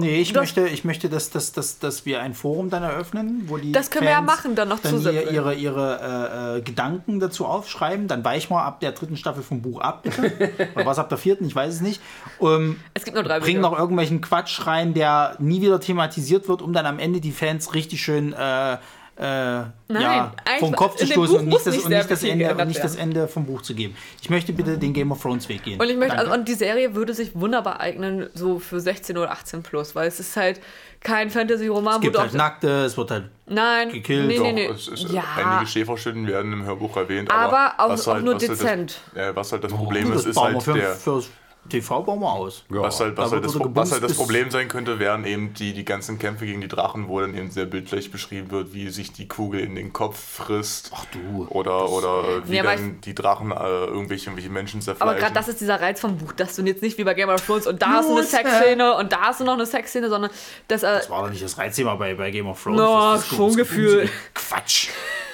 Nee, 0.00 0.20
ich 0.20 0.32
Das- 0.32 0.42
möchte, 0.42 0.68
ich 0.68 0.84
möchte 0.84 1.08
dass, 1.08 1.30
dass, 1.30 1.52
dass, 1.52 1.78
dass 1.78 2.06
wir 2.06 2.20
ein 2.20 2.34
Forum 2.34 2.70
dann 2.70 2.82
eröffnen, 2.82 3.44
wo 3.46 3.56
die 3.56 3.72
Das 3.72 3.90
können 3.90 4.04
wir 4.04 4.10
ja 4.12 4.16
Fans 4.18 4.26
machen, 4.26 4.54
dann 4.54 4.68
noch 4.68 4.78
dann 4.80 4.92
zusätzlich. 4.92 5.26
ihr, 5.26 5.32
ihre, 5.32 5.54
ihre 5.54 6.54
äh, 6.54 6.58
äh, 6.58 6.60
Gedanken 6.62 7.20
dazu 7.20 7.46
aufschreiben. 7.46 8.08
Dann 8.08 8.24
weichen 8.24 8.50
wir 8.54 8.62
ab 8.62 8.80
der 8.80 8.92
dritten 8.92 9.16
Staffel 9.16 9.42
vom 9.42 9.62
Buch 9.62 9.80
ab, 9.80 10.02
bitte. 10.04 10.50
Oder 10.74 10.86
was 10.86 10.98
ab 10.98 11.08
der 11.08 11.18
vierten, 11.18 11.46
ich 11.46 11.54
weiß 11.54 11.74
es 11.74 11.80
nicht. 11.80 12.00
Ähm, 12.40 12.80
Es 12.94 13.04
gibt 13.04 13.14
nur 13.14 13.24
drei 13.24 13.40
bring 13.40 13.60
noch 13.60 13.78
irgendwelchen 13.78 14.20
Quatsch 14.20 14.66
rein, 14.66 14.94
der 14.94 15.36
nie 15.38 15.60
wieder 15.62 15.80
thematisiert 15.80 16.48
wird, 16.48 16.62
um 16.62 16.72
dann 16.72 16.86
am 16.86 16.98
Ende 16.98 17.20
die 17.20 17.32
Fans 17.32 17.74
richtig 17.74 18.02
schön 18.02 18.32
äh, 18.32 18.76
äh, 19.18 19.24
ja, 19.24 19.70
eigentlich- 19.88 20.60
vom 20.60 20.76
Kopf 20.76 20.96
zu 20.96 21.06
stoßen 21.06 21.36
und 21.38 21.46
nicht, 21.48 21.66
das, 21.66 21.74
nicht 21.74 21.84
und 21.86 21.90
nicht, 21.90 22.10
das, 22.10 22.22
Ende, 22.22 22.54
und 22.54 22.68
nicht 22.68 22.84
das. 22.84 22.96
Ende 22.96 23.28
vom 23.28 23.46
Buch 23.46 23.62
zu 23.62 23.74
geben. 23.74 23.96
Ich 24.20 24.28
möchte 24.28 24.52
bitte 24.52 24.76
den 24.78 24.92
Game 24.92 25.10
of 25.10 25.22
Thrones 25.22 25.48
Weg 25.48 25.62
gehen. 25.64 25.80
Und 25.80 25.88
ich 25.88 25.96
möchte, 25.96 26.18
also, 26.18 26.32
und 26.32 26.46
die 26.46 26.54
Serie 26.54 26.94
würde 26.94 27.14
sich 27.14 27.30
wunderbar 27.34 27.80
eignen, 27.80 28.28
so 28.34 28.58
für 28.58 28.78
16 28.80 29.16
oder 29.16 29.30
18 29.30 29.62
plus, 29.62 29.94
weil 29.94 30.06
es 30.08 30.20
ist 30.20 30.36
halt 30.36 30.60
kein 31.00 31.30
Fantasy-Roman, 31.30 31.96
es 31.96 32.00
gibt 32.02 32.18
halt. 32.18 32.34
Nackte, 32.34 32.68
es 32.84 32.96
wird 32.96 33.10
halt 33.10 33.30
Nein, 33.46 33.90
gekillt. 33.92 34.26
nee, 34.28 34.38
nee, 34.38 34.52
nee. 34.52 34.66
es 34.66 34.88
ist, 34.88 35.10
ja, 35.10 35.22
Einige 35.36 35.66
Schäferstücken 35.70 36.26
werden 36.26 36.52
im 36.52 36.64
Hörbuch 36.64 36.96
erwähnt. 36.96 37.30
Aber 37.30 37.74
auch- 37.78 37.90
was 37.90 38.06
auch 38.08 38.20
nur 38.20 38.34
was 38.34 38.42
dezent. 38.44 39.00
das, 39.14 39.28
äh, 39.28 39.36
was 39.36 39.52
halt 39.52 39.64
das 39.64 39.72
Problem 39.72 40.10
das 40.10 40.22
ist, 40.22 40.30
ist 40.30 40.40
halt 40.40 40.62
für, 40.62 40.74
der. 40.74 40.94
fürs 40.94 41.28
TV 41.68 42.02
bauen 42.02 42.20
wir 42.20 42.32
aus. 42.32 42.64
Was 42.68 43.00
halt, 43.00 43.16
was, 43.16 43.30
Da 43.30 43.36
halt 43.36 43.44
das, 43.44 43.54
was 43.58 43.92
halt 43.92 44.02
das 44.02 44.14
Problem 44.14 44.50
sein 44.50 44.68
könnte, 44.68 44.98
wären 44.98 45.24
eben 45.24 45.54
die, 45.54 45.72
die 45.72 45.84
ganzen 45.84 46.18
Kämpfe 46.18 46.46
gegen 46.46 46.60
die 46.60 46.68
Drachen, 46.68 47.08
wo 47.08 47.20
dann 47.20 47.34
eben 47.34 47.50
sehr 47.50 47.66
bildlich 47.66 48.10
beschrieben 48.10 48.50
wird, 48.50 48.72
wie 48.72 48.88
sich 48.90 49.12
die 49.12 49.28
Kugel 49.28 49.60
in 49.60 49.74
den 49.74 49.92
Kopf 49.92 50.18
frisst. 50.18 50.90
Ach 50.94 51.04
du. 51.06 51.46
Oder, 51.50 51.88
oder 51.90 52.24
äh, 52.24 52.48
wie 52.48 52.52
Nee, 52.52 52.60
aber 52.60 52.76
dann 52.76 53.00
die 53.02 53.14
Drachen 53.14 53.50
äh, 53.50 53.54
irgendwelche, 53.54 54.26
irgendwelche 54.26 54.50
Menschen 54.50 54.80
zerfleischen. 54.80 55.08
aber 55.10 55.18
gerade 55.18 55.34
das 55.34 55.48
ist 55.48 55.60
dieser 55.60 55.80
Reiz 55.80 56.00
vom 56.00 56.16
Buch, 56.18 56.32
dass 56.32 56.56
du 56.56 56.62
jetzt 56.62 56.82
nicht 56.82 56.98
wie 56.98 57.04
bei 57.04 57.14
Game 57.14 57.28
of 57.28 57.44
Thrones 57.44 57.66
und 57.66 57.82
da 57.82 57.88
hast 57.88 58.08
du 58.08 58.16
eine. 58.16 58.24
Sexszene 58.24 58.94
und 58.94 59.12
da 59.12 59.20
hast 59.22 59.40
du 59.40 59.44
noch 59.44 59.54
eine 59.54 59.66
Sexszene, 59.66 60.08
sondern 60.08 60.30
dass 60.68 60.82
äh, 60.82 60.86
Das 60.98 61.10
war 61.10 61.22
doch 61.22 61.30
nicht 61.30 61.42
das 61.42 61.56
Reizthema 61.58 61.94
bei, 61.94 62.14
bei 62.14 62.30
Game 62.30 62.46
of 62.46 62.62
Thrones. 62.62 62.78
No, 62.78 63.12
Das 63.12 63.22
ist 63.22 63.36
schon 63.36 63.56
das. 63.56 63.68
Gebumse. 63.68 64.08
Quatsch. 64.34 64.88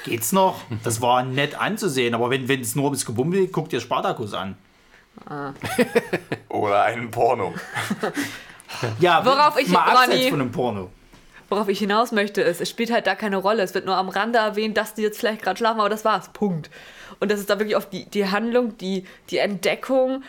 Geht's 0.05 0.33
noch? 0.33 0.61
Das 0.83 1.01
war 1.01 1.22
nett 1.22 1.55
anzusehen, 1.55 2.14
aber 2.14 2.30
wenn 2.30 2.49
es 2.61 2.74
nur 2.74 2.85
ums 2.87 3.07
Gebummel 3.07 3.41
geht, 3.43 3.53
guck 3.53 3.68
dir 3.68 3.80
Spartacus 3.80 4.35
an. 4.35 4.57
Oder 6.49 6.83
einen 6.85 7.11
Porno. 7.11 7.55
Ja, 9.01 9.24
Worauf 9.24 9.59
ich- 9.59 9.68
mal 9.68 9.80
abseits 9.85 10.12
Ronny- 10.12 10.30
von 10.30 10.41
einem 10.41 10.53
Porno. 10.53 10.91
worauf 11.49 11.68
ich 11.68 11.78
hinaus 11.78 12.12
möchte, 12.12 12.41
ist, 12.41 12.61
es 12.61 12.70
spielt 12.70 12.91
halt 12.91 13.07
da 13.07 13.14
keine 13.14 13.37
Rolle. 13.37 13.62
Es 13.62 13.74
wird 13.74 13.85
nur 13.87 13.97
am 13.97 14.09
Rande 14.09 14.39
erwähnt, 14.39 14.76
dass 14.76 14.95
die 14.95 15.03
jetzt 15.03 15.18
vielleicht 15.20 15.43
gerade 15.43 15.59
schlafen, 15.59 15.80
aber 15.80 15.91
das 15.91 16.05
war's. 16.05 16.30
Punkt. 16.33 16.70
Und 17.20 17.30
das 17.30 17.39
ist 17.41 17.51
da 17.51 17.59
wirklich 17.59 17.76
auf 17.76 17.89
die, 17.89 18.07
die 18.07 18.26
Handlung, 18.30 18.76
die, 18.78 19.07
die 19.30 19.39
Entdeckung 19.39 20.22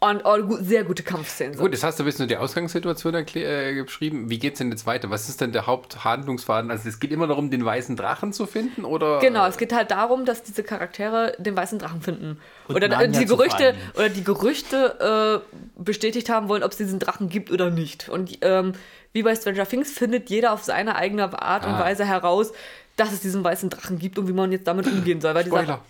und 0.00 0.24
oh, 0.24 0.56
sehr 0.60 0.84
gute 0.84 1.02
Kampfszenen. 1.02 1.58
Gut, 1.58 1.72
jetzt 1.72 1.84
hast 1.84 1.98
du 1.98 2.02
ein 2.02 2.06
bisschen 2.06 2.26
die 2.26 2.38
Ausgangssituation 2.38 3.14
äh, 3.14 3.82
beschrieben. 3.82 4.30
Wie 4.30 4.38
geht's 4.38 4.58
denn 4.58 4.70
jetzt 4.70 4.86
weiter? 4.86 5.10
Was 5.10 5.28
ist 5.28 5.42
denn 5.42 5.52
der 5.52 5.66
Haupthandlungsfaden? 5.66 6.70
Also 6.70 6.88
es 6.88 7.00
geht 7.00 7.12
immer 7.12 7.26
darum, 7.26 7.50
den 7.50 7.62
weißen 7.64 7.96
Drachen 7.96 8.32
zu 8.32 8.46
finden, 8.46 8.86
oder? 8.86 9.18
Genau, 9.18 9.46
es 9.46 9.58
geht 9.58 9.74
halt 9.74 9.90
darum, 9.90 10.24
dass 10.24 10.42
diese 10.42 10.62
Charaktere 10.62 11.34
den 11.38 11.54
weißen 11.54 11.78
Drachen 11.78 12.00
finden. 12.00 12.38
Und 12.66 12.76
oder 12.76 12.88
Narnia 12.88 13.20
die 13.20 13.26
Gerüchte 13.26 13.74
oder 13.94 14.08
die 14.08 14.24
Gerüchte 14.24 15.42
äh, 15.44 15.82
bestätigt 15.82 16.30
haben 16.30 16.48
wollen, 16.48 16.62
ob 16.62 16.70
es 16.72 16.78
diesen 16.78 16.98
Drachen 16.98 17.28
gibt 17.28 17.50
oder 17.50 17.70
nicht. 17.70 18.08
Und 18.08 18.38
ähm, 18.40 18.72
wie 19.12 19.22
bei 19.22 19.34
Stranger 19.36 19.66
Things 19.66 19.92
findet 19.92 20.30
jeder 20.30 20.52
auf 20.52 20.64
seine 20.64 20.96
eigene 20.96 21.42
Art 21.42 21.66
und 21.66 21.74
Ah. 21.74 21.80
Weise 21.80 22.06
heraus, 22.06 22.52
dass 22.96 23.12
es 23.12 23.20
diesen 23.20 23.44
weißen 23.44 23.68
Drachen 23.68 23.98
gibt 23.98 24.18
und 24.18 24.28
wie 24.28 24.32
man 24.32 24.50
jetzt 24.50 24.66
damit 24.66 24.86
umgehen 24.86 25.20
soll. 25.20 25.34
Weil 25.34 25.44
dieser, 25.44 25.56
Spoiler. 25.58 25.80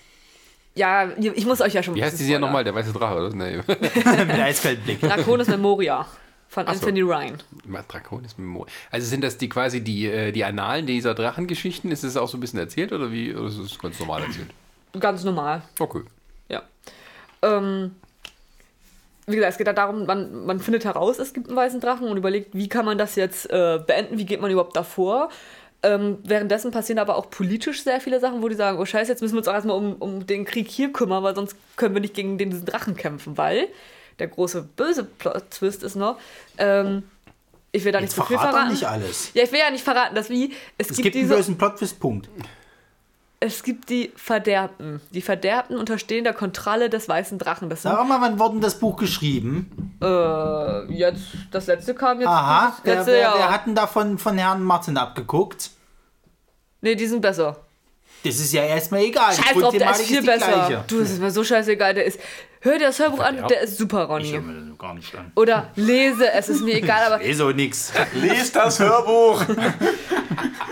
Ja, 0.75 1.11
ich 1.19 1.47
muss 1.47 1.61
euch 1.61 1.75
ja 1.75 1.83
schon 1.83 1.95
Wie 1.95 2.03
heißt 2.03 2.19
die 2.19 2.25
Serie 2.25 2.41
nochmal? 2.41 2.65
Der 2.65 2.75
weiße 2.75 2.93
Drache, 2.93 3.17
oder? 3.17 3.35
Nee. 3.35 3.57
Mit 3.67 4.31
Eisfeldblick. 4.31 5.01
Draconis 5.01 5.49
Memoria 5.49 6.07
von 6.51 6.65
Ach 6.67 6.75
so. 6.75 6.81
Anthony 6.81 7.03
Ryan. 7.03 7.39
Draconis 7.89 8.37
Memor. 8.37 8.67
Also 8.91 9.07
sind 9.07 9.23
das 9.23 9.39
die 9.39 9.49
quasi 9.49 9.81
die, 9.83 10.07
äh, 10.07 10.33
die 10.33 10.45
Annalen 10.45 10.87
dieser 10.87 11.15
Drachengeschichten? 11.15 11.91
Ist 11.93 12.03
es 12.03 12.17
auch 12.17 12.29
so 12.29 12.37
ein 12.37 12.41
bisschen 12.41 12.59
erzählt 12.59 12.93
oder 12.93 13.13
wie? 13.13 13.35
Oder 13.35 13.49
ist 13.49 13.59
es 13.59 13.79
ganz 13.79 13.99
normal 14.01 14.23
erzählt? 14.23 14.51
Ganz 14.99 15.23
normal. 15.23 15.63
Okay. 15.79 16.03
Ja. 16.49 16.63
Ähm, 17.43 17.95
wie 19.27 19.37
gesagt, 19.37 19.53
es 19.53 19.59
geht 19.59 19.69
da 19.69 19.73
darum, 19.73 20.07
man, 20.07 20.45
man 20.45 20.59
findet 20.59 20.85
heraus, 20.85 21.21
es 21.21 21.33
gibt 21.33 21.47
einen 21.47 21.57
weißen 21.57 21.81
Drachen 21.81 22.09
und 22.09 22.17
überlegt, 22.17 22.55
wie 22.55 22.69
kann 22.69 22.85
man 22.85 22.99
das 22.99 23.15
jetzt 23.15 23.49
äh, 23.51 23.79
beenden, 23.87 24.19
wie 24.19 24.27
geht 24.27 24.41
man 24.41 24.51
überhaupt 24.51 24.75
davor. 24.75 25.31
Ähm, 25.83 26.19
währenddessen 26.25 26.71
passieren 26.73 26.99
aber 26.99 27.17
auch 27.17 27.31
politisch 27.31 27.83
sehr 27.83 28.01
viele 28.01 28.21
Sachen, 28.21 28.43
wo 28.43 28.49
die 28.49 28.55
sagen, 28.55 28.79
oh 28.79 28.85
scheiße, 28.85 29.11
jetzt 29.11 29.23
müssen 29.23 29.35
wir 29.35 29.39
uns 29.39 29.49
auch 29.49 29.55
erstmal 29.55 29.77
um, 29.77 29.95
um 29.95 30.27
den 30.27 30.45
Krieg 30.45 30.69
hier 30.69 30.93
kümmern, 30.93 31.23
weil 31.23 31.35
sonst 31.35 31.57
können 31.77 31.95
wir 31.95 32.03
nicht 32.03 32.13
gegen 32.15 32.37
den, 32.37 32.51
diesen 32.51 32.67
Drachen 32.67 32.97
kämpfen, 32.97 33.39
weil 33.39 33.69
der 34.19 34.29
große 34.29 34.63
böse 34.77 35.05
Plot-Twist 35.05 35.83
ist 35.83 35.97
noch, 35.97 36.19
ähm, 36.59 37.05
ich 37.73 37.85
will 37.85 37.93
da 37.93 38.01
nicht 38.01 38.11
Jetzt 38.11 38.17
zu 38.17 38.25
viel 38.25 38.37
verraten. 38.37 38.73
nicht 38.73 38.85
alles. 38.87 39.31
Ja, 39.33 39.45
ich 39.45 39.53
will 39.53 39.61
ja 39.61 39.71
nicht 39.71 39.85
verraten, 39.85 40.15
dass 40.15 40.29
wie, 40.29 40.53
es, 40.77 40.91
Es 40.91 40.97
gibt 40.97 41.03
gibt 41.05 41.17
einen 41.17 41.25
diese, 41.25 41.37
bösen 41.37 41.57
Plot-Twist, 41.57 41.99
Punkt. 42.01 42.29
Es 43.43 43.63
gibt 43.63 43.89
die 43.89 44.13
Verderbten. 44.17 45.01
Die 45.13 45.23
Verderbten 45.23 45.77
unterstehen 45.79 46.25
der 46.25 46.35
Kontrolle 46.35 46.91
des 46.91 47.09
weißen 47.09 47.39
Drachen. 47.39 47.71
Das 47.71 47.83
sind 47.83 47.91
Sag 47.91 48.07
mal, 48.07 48.21
wann 48.21 48.39
wurde 48.39 48.53
denn 48.57 48.61
das 48.61 48.79
Buch 48.79 48.97
geschrieben? 48.97 49.97
Äh, 50.03 50.93
jetzt, 50.93 51.23
das 51.51 51.67
letzte 51.67 51.95
kam 51.95 52.21
jetzt. 52.21 52.29
Aha, 52.29 52.75
das 52.77 52.85
wer, 52.85 52.95
letzte 52.97 53.13
wer, 53.13 53.33
wer 53.35 53.51
hat 53.51 53.67
denn 53.67 53.75
da 53.75 53.87
von, 53.87 54.19
von 54.19 54.37
Herrn 54.37 54.63
Martin 54.63 54.97
abgeguckt? 54.99 55.71
nee, 56.83 56.95
die 56.95 57.07
sind 57.07 57.21
besser. 57.23 57.57
Das 58.23 58.35
ist 58.39 58.53
ja 58.53 58.63
erstmal 58.63 59.01
egal. 59.01 59.33
Scheiß 59.33 59.57
drauf, 59.59 59.75
der 59.75 59.91
ist 59.93 60.03
viel 60.03 60.23
besser. 60.23 60.47
gleiche. 60.47 60.85
Du, 60.89 61.01
das 61.01 61.11
ist 61.11 61.21
mir 61.21 61.31
so 61.31 61.43
scheißegal. 61.43 61.95
Der 61.95 62.05
ist. 62.05 62.21
Hör 62.61 62.77
dir 62.77 62.89
das 62.89 62.99
Hörbuch 62.99 63.21
an, 63.21 63.49
der 63.49 63.63
ist 63.63 63.79
super, 63.79 64.03
Ich 64.21 64.33
höre 64.33 64.41
Ronny. 64.41 64.53
mir 64.53 64.69
das 64.69 64.79
gar 64.79 64.93
nicht 64.93 65.15
an. 65.15 65.33
Oder 65.35 65.71
lese, 65.77 66.31
es 66.31 66.51
ist 66.51 66.61
mir 66.61 66.75
egal, 66.75 67.11
aber 67.11 67.25
Eh 67.25 67.33
so 67.33 67.51
nix. 67.53 67.91
Lies 68.13 68.53
das 68.53 68.79
Hörbuch! 68.79 69.43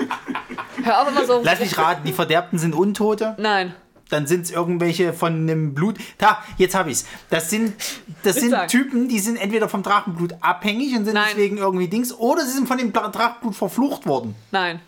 hör 0.89 1.03
auf 1.03 1.09
immer 1.09 1.24
so. 1.24 1.41
Lass 1.45 1.61
mich 1.61 1.78
raten, 1.78 2.03
die 2.05 2.12
Verderbten 2.12 2.59
sind 2.59 2.74
Untote. 2.74 3.36
Nein. 3.39 3.74
Dann 4.11 4.26
sind 4.26 4.47
es 4.47 4.51
irgendwelche 4.51 5.12
von 5.12 5.34
einem 5.34 5.74
Blut. 5.74 5.99
Da, 6.16 6.43
jetzt 6.57 6.74
habe 6.74 6.91
ich's. 6.91 7.05
Das 7.28 7.51
sind, 7.51 7.74
das 8.22 8.36
sind. 8.36 8.57
Typen, 8.68 9.09
die 9.09 9.18
sind 9.20 9.36
entweder 9.36 9.68
vom 9.68 9.82
Drachenblut 9.82 10.34
abhängig 10.41 10.97
und 10.97 11.05
sind 11.05 11.12
Nein. 11.14 11.26
deswegen 11.30 11.59
irgendwie 11.59 11.89
Dings, 11.89 12.12
oder 12.14 12.43
sie 12.45 12.53
sind 12.53 12.66
von 12.66 12.78
dem 12.78 12.93
Dra- 12.93 13.11
Drachenblut 13.12 13.55
verflucht 13.55 14.07
worden. 14.07 14.34
Nein. 14.51 14.80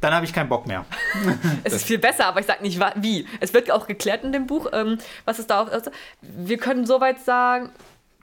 Dann 0.00 0.14
habe 0.14 0.24
ich 0.24 0.32
keinen 0.32 0.48
Bock 0.48 0.66
mehr. 0.66 0.84
Es 1.64 1.74
ist 1.74 1.84
viel 1.86 1.98
besser, 1.98 2.26
aber 2.26 2.40
ich 2.40 2.46
sag 2.46 2.62
nicht 2.62 2.80
wie. 2.96 3.26
Es 3.40 3.52
wird 3.52 3.70
auch 3.70 3.86
geklärt 3.86 4.24
in 4.24 4.32
dem 4.32 4.46
Buch, 4.46 4.68
ähm, 4.72 4.96
was 5.26 5.38
ist 5.40 5.50
da 5.50 5.60
auch. 5.60 5.68
Also, 5.70 5.90
wir 6.22 6.56
können 6.56 6.86
soweit 6.86 7.22
sagen. 7.24 7.70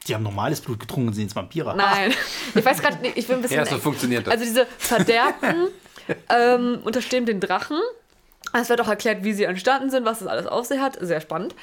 Die 0.08 0.16
haben 0.16 0.24
normales 0.24 0.62
Blut 0.62 0.80
getrunken 0.80 1.10
und 1.10 1.14
sind 1.14 1.24
jetzt 1.26 1.36
Vampire. 1.36 1.76
Nein. 1.76 2.14
Ich 2.56 2.64
weiß 2.66 2.82
gerade 2.82 3.00
nicht, 3.02 3.18
ich 3.18 3.28
bin 3.28 3.36
ein 3.38 3.42
bisschen. 3.42 3.58
Ja, 3.58 3.66
so 3.66 3.78
funktioniert 3.78 4.26
das. 4.26 4.34
Also 4.34 4.46
diese 4.46 4.66
Verderbten 4.78 5.68
ähm, 6.30 6.80
unterstehen 6.84 7.26
den 7.26 7.40
Drachen. 7.40 7.78
Es 8.54 8.70
wird 8.70 8.80
auch 8.82 8.88
erklärt, 8.88 9.24
wie 9.24 9.34
sie 9.34 9.44
entstanden 9.44 9.90
sind, 9.90 10.06
was 10.06 10.20
das 10.20 10.28
alles 10.28 10.46
auf 10.48 10.66
sich 10.66 10.80
hat. 10.80 10.98
Sehr 11.02 11.20
spannend. 11.22 11.56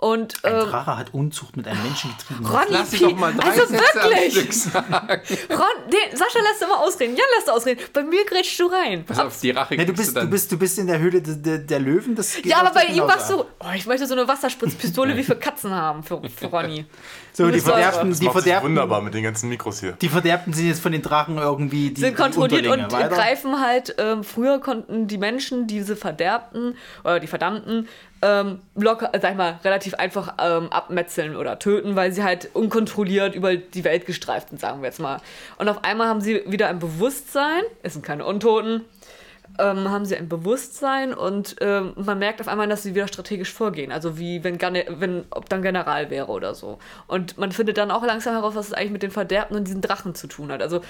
Und 0.00 0.44
Ein 0.44 0.54
äh, 0.54 0.60
Drache 0.60 0.96
hat 0.96 1.12
Unzucht 1.12 1.56
mit 1.56 1.66
einem 1.66 1.82
Menschen 1.82 2.14
getrieben. 2.16 2.46
Ronny 2.46 2.66
Lass 2.70 2.90
dich 2.90 3.00
Pi- 3.00 3.06
doch 3.10 3.16
mal 3.16 3.34
drei 3.34 3.48
also 3.48 3.66
Sätze 3.66 3.82
wirklich. 3.96 4.32
Stück 4.32 4.52
sagen. 4.52 5.20
Ron, 5.50 5.90
den, 5.90 6.16
Sascha 6.16 6.38
lässt 6.38 6.62
immer 6.62 6.78
ausreden. 6.78 7.16
Jan 7.16 7.26
lässt 7.36 7.50
ausreden. 7.50 7.80
Bei 7.92 8.04
mir 8.04 8.24
grätschst 8.24 8.60
du 8.60 8.66
rein. 8.66 9.04
Pass 9.04 9.18
auf, 9.18 9.40
die 9.40 9.50
Rache 9.50 9.74
Nee, 9.74 9.84
du, 9.84 9.92
bist, 9.92 10.16
dann. 10.16 10.26
du, 10.26 10.30
bist, 10.30 10.52
du 10.52 10.56
bist 10.56 10.78
in 10.78 10.86
der 10.86 11.00
Höhle 11.00 11.20
der, 11.20 11.34
der, 11.34 11.58
der 11.58 11.80
Löwen. 11.80 12.14
Das 12.14 12.36
geht 12.36 12.46
Ja, 12.46 12.58
aber 12.60 12.70
bei 12.70 12.84
ihm 12.84 13.02
warst 13.02 13.28
du. 13.28 13.40
Oh, 13.40 13.66
ich 13.74 13.86
möchte 13.86 14.06
so 14.06 14.14
eine 14.14 14.28
Wasserspritzpistole 14.28 15.16
wie 15.16 15.24
für 15.24 15.34
Katzen 15.34 15.72
haben 15.74 16.04
für, 16.04 16.22
für 16.30 16.46
Ronny. 16.46 16.86
So, 17.38 17.48
die. 17.52 17.60
Verderbten, 17.60 18.10
Das 18.10 18.18
die, 18.18 18.24
macht 18.24 18.34
sich 18.34 18.42
Verderbten, 18.42 18.70
wunderbar 18.70 19.00
mit 19.00 19.14
den 19.14 19.22
ganzen 19.22 19.48
Mikros 19.48 19.78
hier. 19.78 19.92
die 19.92 20.08
Verderbten 20.08 20.52
sind 20.52 20.66
jetzt 20.66 20.80
von 20.80 20.90
den 20.90 21.02
Drachen 21.02 21.38
irgendwie 21.38 21.90
die 21.90 22.00
sind 22.00 22.16
kontrolliert 22.16 22.64
die 22.64 22.68
und. 22.68 22.90
Weiter? 22.90 23.14
greifen 23.14 23.60
halt, 23.60 23.94
ähm, 23.98 24.24
früher 24.24 24.60
konnten 24.60 25.06
die 25.06 25.18
Menschen 25.18 25.68
diese 25.68 25.94
Verderbten 25.94 26.74
oder 27.04 27.20
die 27.20 27.28
Verdammten 27.28 27.86
ähm, 28.22 28.58
locker, 28.74 29.14
äh, 29.14 29.20
sag 29.20 29.30
ich 29.32 29.36
mal, 29.36 29.60
relativ 29.62 29.94
einfach 29.94 30.34
ähm, 30.42 30.72
abmetzeln 30.72 31.36
oder 31.36 31.60
töten, 31.60 31.94
weil 31.94 32.12
sie 32.12 32.24
halt 32.24 32.50
unkontrolliert 32.54 33.36
über 33.36 33.54
die 33.54 33.84
Welt 33.84 34.04
gestreift 34.06 34.48
sind, 34.48 34.60
sagen 34.60 34.80
wir 34.82 34.88
jetzt 34.88 34.98
mal. 34.98 35.18
Und 35.58 35.68
auf 35.68 35.84
einmal 35.84 36.08
haben 36.08 36.20
sie 36.20 36.42
wieder 36.46 36.68
ein 36.68 36.80
Bewusstsein, 36.80 37.62
es 37.84 37.92
sind 37.92 38.04
keine 38.04 38.24
Untoten, 38.24 38.84
ähm, 39.58 39.90
haben 39.90 40.04
sie 40.04 40.16
ein 40.16 40.28
Bewusstsein 40.28 41.12
und 41.14 41.56
ähm, 41.60 41.92
man 41.96 42.18
merkt 42.18 42.40
auf 42.40 42.48
einmal, 42.48 42.68
dass 42.68 42.82
sie 42.82 42.94
wieder 42.94 43.08
strategisch 43.08 43.52
vorgehen. 43.52 43.92
Also 43.92 44.18
wie 44.18 44.42
wenn, 44.44 44.58
Gane- 44.58 44.86
wenn 44.88 45.24
ob 45.30 45.48
dann 45.48 45.62
General 45.62 46.10
wäre 46.10 46.28
oder 46.28 46.54
so. 46.54 46.78
Und 47.06 47.38
man 47.38 47.52
findet 47.52 47.78
dann 47.78 47.90
auch 47.90 48.04
langsam 48.04 48.34
heraus, 48.34 48.54
was 48.54 48.68
es 48.68 48.72
eigentlich 48.72 48.92
mit 48.92 49.02
den 49.02 49.10
Verderbten 49.10 49.56
und 49.56 49.64
diesen 49.64 49.80
Drachen 49.80 50.14
zu 50.14 50.26
tun 50.26 50.50
hat. 50.52 50.62
Also 50.62 50.80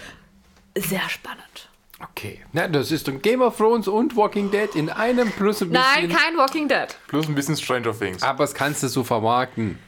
sehr 0.76 1.08
spannend. 1.08 1.68
Okay. 2.10 2.40
Na, 2.52 2.68
das 2.68 2.92
ist 2.92 3.08
dann 3.08 3.20
Game 3.22 3.42
of 3.42 3.56
Thrones 3.56 3.88
und 3.88 4.14
Walking 4.16 4.50
Dead 4.52 4.72
in 4.76 4.88
einem 4.88 5.32
plus 5.32 5.60
ein 5.62 5.70
bisschen. 5.70 5.84
Nein, 5.94 6.08
kein 6.08 6.36
Walking 6.36 6.68
Dead. 6.68 6.86
Plus 7.08 7.26
ein 7.26 7.34
bisschen 7.34 7.56
Stranger 7.56 7.92
Things. 7.98 8.22
Aber 8.22 8.44
es 8.44 8.54
kannst 8.54 8.82
du 8.84 8.88
so 8.88 9.02
vermarkten. 9.02 9.78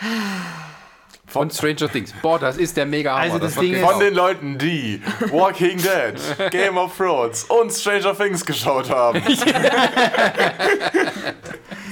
Von 1.30 1.50
Stranger 1.50 1.88
Things. 1.90 2.12
Boah, 2.22 2.38
das 2.38 2.56
ist 2.58 2.76
der 2.76 2.86
mega 2.86 3.12
Hammer. 3.12 3.22
Also 3.22 3.38
das 3.38 3.54
wird 3.56 3.64
Ding 3.66 3.74
ist- 3.74 3.88
Von 3.88 4.00
den 4.00 4.14
Leuten, 4.14 4.58
die 4.58 5.00
Walking 5.30 5.78
Dead, 5.78 6.20
Game 6.50 6.76
of 6.76 6.96
Thrones 6.96 7.44
und 7.44 7.72
Stranger 7.72 8.16
Things 8.16 8.44
geschaut 8.44 8.90
haben. 8.90 9.22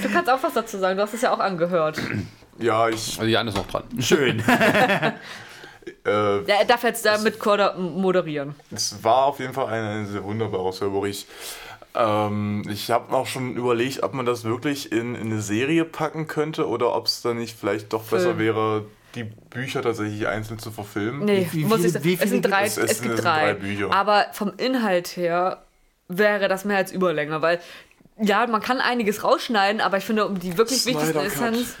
Du 0.01 0.09
kannst 0.09 0.29
auch 0.29 0.41
was 0.41 0.53
dazu 0.53 0.77
sagen, 0.77 0.95
du 0.97 1.03
hast 1.03 1.13
es 1.13 1.21
ja 1.21 1.33
auch 1.33 1.39
angehört. 1.39 1.99
Ja, 2.57 2.87
ich. 2.89 3.17
Also 3.19 3.23
Jan 3.25 3.47
ist 3.47 3.55
noch 3.57 3.67
dran. 3.67 3.83
Schön. 3.99 4.43
Äh, 6.05 6.11
Ja, 6.43 6.55
er 6.59 6.65
darf 6.65 6.83
jetzt 6.83 7.03
da 7.03 7.17
mit 7.17 7.39
Korda 7.39 7.73
moderieren. 7.75 8.53
es 8.69 9.03
war 9.03 9.25
auf 9.25 9.39
jeden 9.39 9.53
Fall 9.53 9.67
ein 9.73 10.05
sehr 10.05 10.23
wunderbares 10.23 10.79
Hörbuch. 10.81 11.05
Ich, 11.07 11.25
ähm, 11.95 12.63
ich 12.69 12.91
habe 12.91 13.11
auch 13.15 13.25
schon 13.25 13.55
überlegt, 13.55 14.03
ob 14.03 14.13
man 14.13 14.25
das 14.25 14.43
wirklich 14.43 14.91
in, 14.91 15.15
in 15.15 15.31
eine 15.31 15.41
Serie 15.41 15.85
packen 15.85 16.27
könnte 16.27 16.67
oder 16.67 16.95
ob 16.95 17.07
es 17.07 17.23
dann 17.23 17.37
nicht 17.37 17.57
vielleicht 17.59 17.91
doch 17.91 18.03
besser 18.03 18.35
Film. 18.35 18.37
wäre, 18.39 18.85
die 19.15 19.23
Bücher 19.23 19.81
tatsächlich 19.81 20.27
einzeln 20.27 20.59
zu 20.59 20.71
verfilmen. 20.71 21.25
Nee, 21.25 21.47
Wie- 21.51 21.59
wie 21.61 21.65
muss 21.65 21.83
ich 21.83 21.91
sagen. 21.93 22.05
wie 22.05 22.13
Es 22.13 22.19
sind 22.29 22.41
gibt 22.41 22.53
drei, 22.53 22.65
es? 22.65 22.77
es, 22.77 22.91
Es 22.91 23.01
gibt 23.01 23.23
drei. 23.23 23.39
drei 23.41 23.53
Bücher. 23.55 23.91
Aber 23.93 24.27
vom 24.33 24.51
Inhalt 24.57 25.07
her 25.17 25.63
wäre 26.07 26.47
das 26.47 26.65
mehr 26.65 26.77
als 26.77 26.91
Überlänge, 26.91 27.41
weil 27.41 27.59
ja, 28.21 28.45
man 28.47 28.61
kann 28.61 28.79
einiges 28.81 29.23
rausschneiden, 29.23 29.81
aber 29.81 29.97
ich 29.97 30.03
finde, 30.05 30.25
um 30.27 30.39
die 30.39 30.57
wirklich 30.57 30.85
wichtigsten 30.85 31.13
Cut. 31.13 31.25
Essenz. 31.25 31.75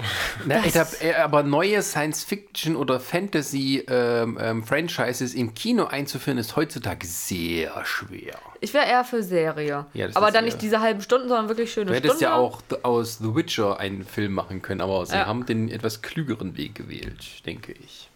Na, 0.45 0.63
ich 0.65 0.77
hab, 0.77 0.87
äh, 1.01 1.13
aber 1.15 1.43
neue 1.43 1.81
Science-Fiction- 1.81 2.75
oder 2.75 2.99
Fantasy-Franchises 2.99 5.33
im 5.33 5.53
Kino 5.53 5.85
einzuführen, 5.85 6.37
ist 6.37 6.55
heutzutage 6.55 7.05
sehr 7.07 7.85
schwer. 7.85 8.35
Ich 8.61 8.73
wäre 8.73 8.85
eher 8.87 9.03
für 9.03 9.23
Serie. 9.23 9.85
Ja, 9.93 10.07
das 10.07 10.15
aber 10.15 10.27
ist 10.27 10.33
dann 10.35 10.45
nicht 10.45 10.61
diese 10.61 10.79
halben 10.81 11.01
Stunden, 11.01 11.27
sondern 11.27 11.49
wirklich 11.49 11.71
schöne 11.71 11.87
Du 11.87 11.93
hättest 11.95 12.15
Stunde. 12.17 12.25
ja 12.25 12.35
auch 12.35 12.61
aus 12.83 13.17
The 13.19 13.35
Witcher 13.35 13.79
einen 13.79 14.05
Film 14.05 14.33
machen 14.33 14.61
können, 14.61 14.81
aber 14.81 15.05
sie 15.05 15.15
Ja. 15.15 15.25
haben 15.27 15.45
den 15.45 15.69
etwas 15.69 16.01
klügeren 16.01 16.57
Weg 16.57 16.75
gewählt, 16.75 17.45
denke 17.45 17.73
ich. 17.73 18.09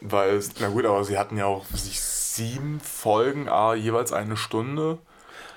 Weil, 0.00 0.36
es- 0.36 0.50
na 0.60 0.68
gut, 0.68 0.84
aber 0.84 1.02
sie 1.04 1.18
hatten 1.18 1.36
ja 1.38 1.46
auch 1.46 1.64
für 1.64 1.78
sich 1.78 2.00
sieben 2.00 2.80
Folgen, 2.80 3.48
ah, 3.48 3.74
jeweils 3.74 4.12
eine 4.12 4.36
Stunde. 4.36 4.98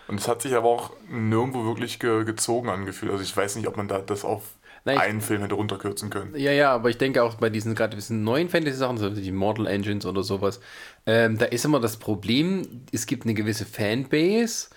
Und 0.08 0.20
es 0.20 0.28
hat 0.28 0.42
sich 0.42 0.54
aber 0.56 0.68
auch 0.70 0.92
nirgendwo 1.10 1.66
wirklich 1.66 2.00
ge 2.00 2.24
gezogen 2.24 2.70
angefühlt. 2.70 3.12
Also 3.12 3.24
ich 3.24 3.36
weiß 3.36 3.56
nicht, 3.58 3.68
ob 3.68 3.76
man 3.78 3.88
da 3.88 4.00
das 4.00 4.24
auf 4.24 4.56
ich- 4.86 4.98
einen 4.98 5.20
Film 5.22 5.42
hätte 5.42 5.56
runterkürzen 5.56 6.10
können. 6.10 6.34
Ja, 6.36 6.52
ja, 6.52 6.72
aber 6.74 6.90
ich 6.90 6.98
denke 6.98 7.22
auch 7.24 7.36
bei 7.36 7.50
diesen 7.50 7.76
gerade 7.76 7.96
diesen 7.98 8.24
neuen 8.24 8.48
Fantasy-Sachen, 8.48 8.98
so 8.98 9.16
wie 9.18 9.22
die 9.22 9.32
Mortal 9.34 9.68
Engines 9.68 10.06
oder 10.06 10.24
sowas, 10.24 10.62
ähm, 11.06 11.38
da 11.38 11.46
ist 11.46 11.66
immer 11.66 11.82
das 11.82 11.98
Problem, 11.98 12.86
es 12.94 13.06
gibt 13.06 13.24
eine 13.26 13.34
gewisse 13.34 13.66
Fanbase 13.66 14.68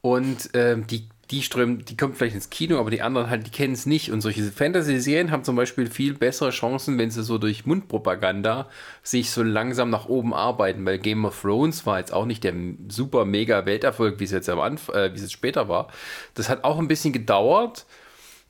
und 0.00 0.48
ähm, 0.54 0.86
die, 0.86 1.08
die 1.30 1.42
strömen, 1.42 1.84
die 1.84 1.96
kommt 1.96 2.16
vielleicht 2.16 2.34
ins 2.34 2.50
Kino, 2.50 2.78
aber 2.78 2.90
die 2.90 3.02
anderen 3.02 3.30
halt, 3.30 3.46
die 3.46 3.50
kennen 3.50 3.74
es 3.74 3.86
nicht. 3.86 4.10
Und 4.10 4.20
solche 4.20 4.42
Fantasy-Serien 4.42 5.30
haben 5.30 5.44
zum 5.44 5.54
Beispiel 5.54 5.88
viel 5.88 6.14
bessere 6.14 6.50
Chancen, 6.50 6.98
wenn 6.98 7.10
sie 7.10 7.22
so 7.22 7.38
durch 7.38 7.66
Mundpropaganda 7.66 8.68
sich 9.02 9.30
so 9.30 9.42
langsam 9.42 9.90
nach 9.90 10.06
oben 10.06 10.34
arbeiten, 10.34 10.84
weil 10.84 10.98
Game 10.98 11.24
of 11.24 11.40
Thrones 11.40 11.86
war 11.86 11.98
jetzt 11.98 12.12
auch 12.12 12.26
nicht 12.26 12.42
der 12.42 12.54
super 12.88 13.24
mega 13.24 13.64
Welterfolg, 13.64 14.18
wie 14.18 14.24
es 14.24 14.32
jetzt 14.32 14.48
am 14.48 14.60
Anfang, 14.60 14.96
äh, 14.96 15.12
wie 15.12 15.16
es 15.16 15.22
jetzt 15.22 15.32
später 15.32 15.68
war. 15.68 15.88
Das 16.34 16.48
hat 16.48 16.64
auch 16.64 16.78
ein 16.78 16.88
bisschen 16.88 17.12
gedauert. 17.12 17.86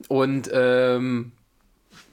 Und 0.09 0.51
ähm, 0.53 1.33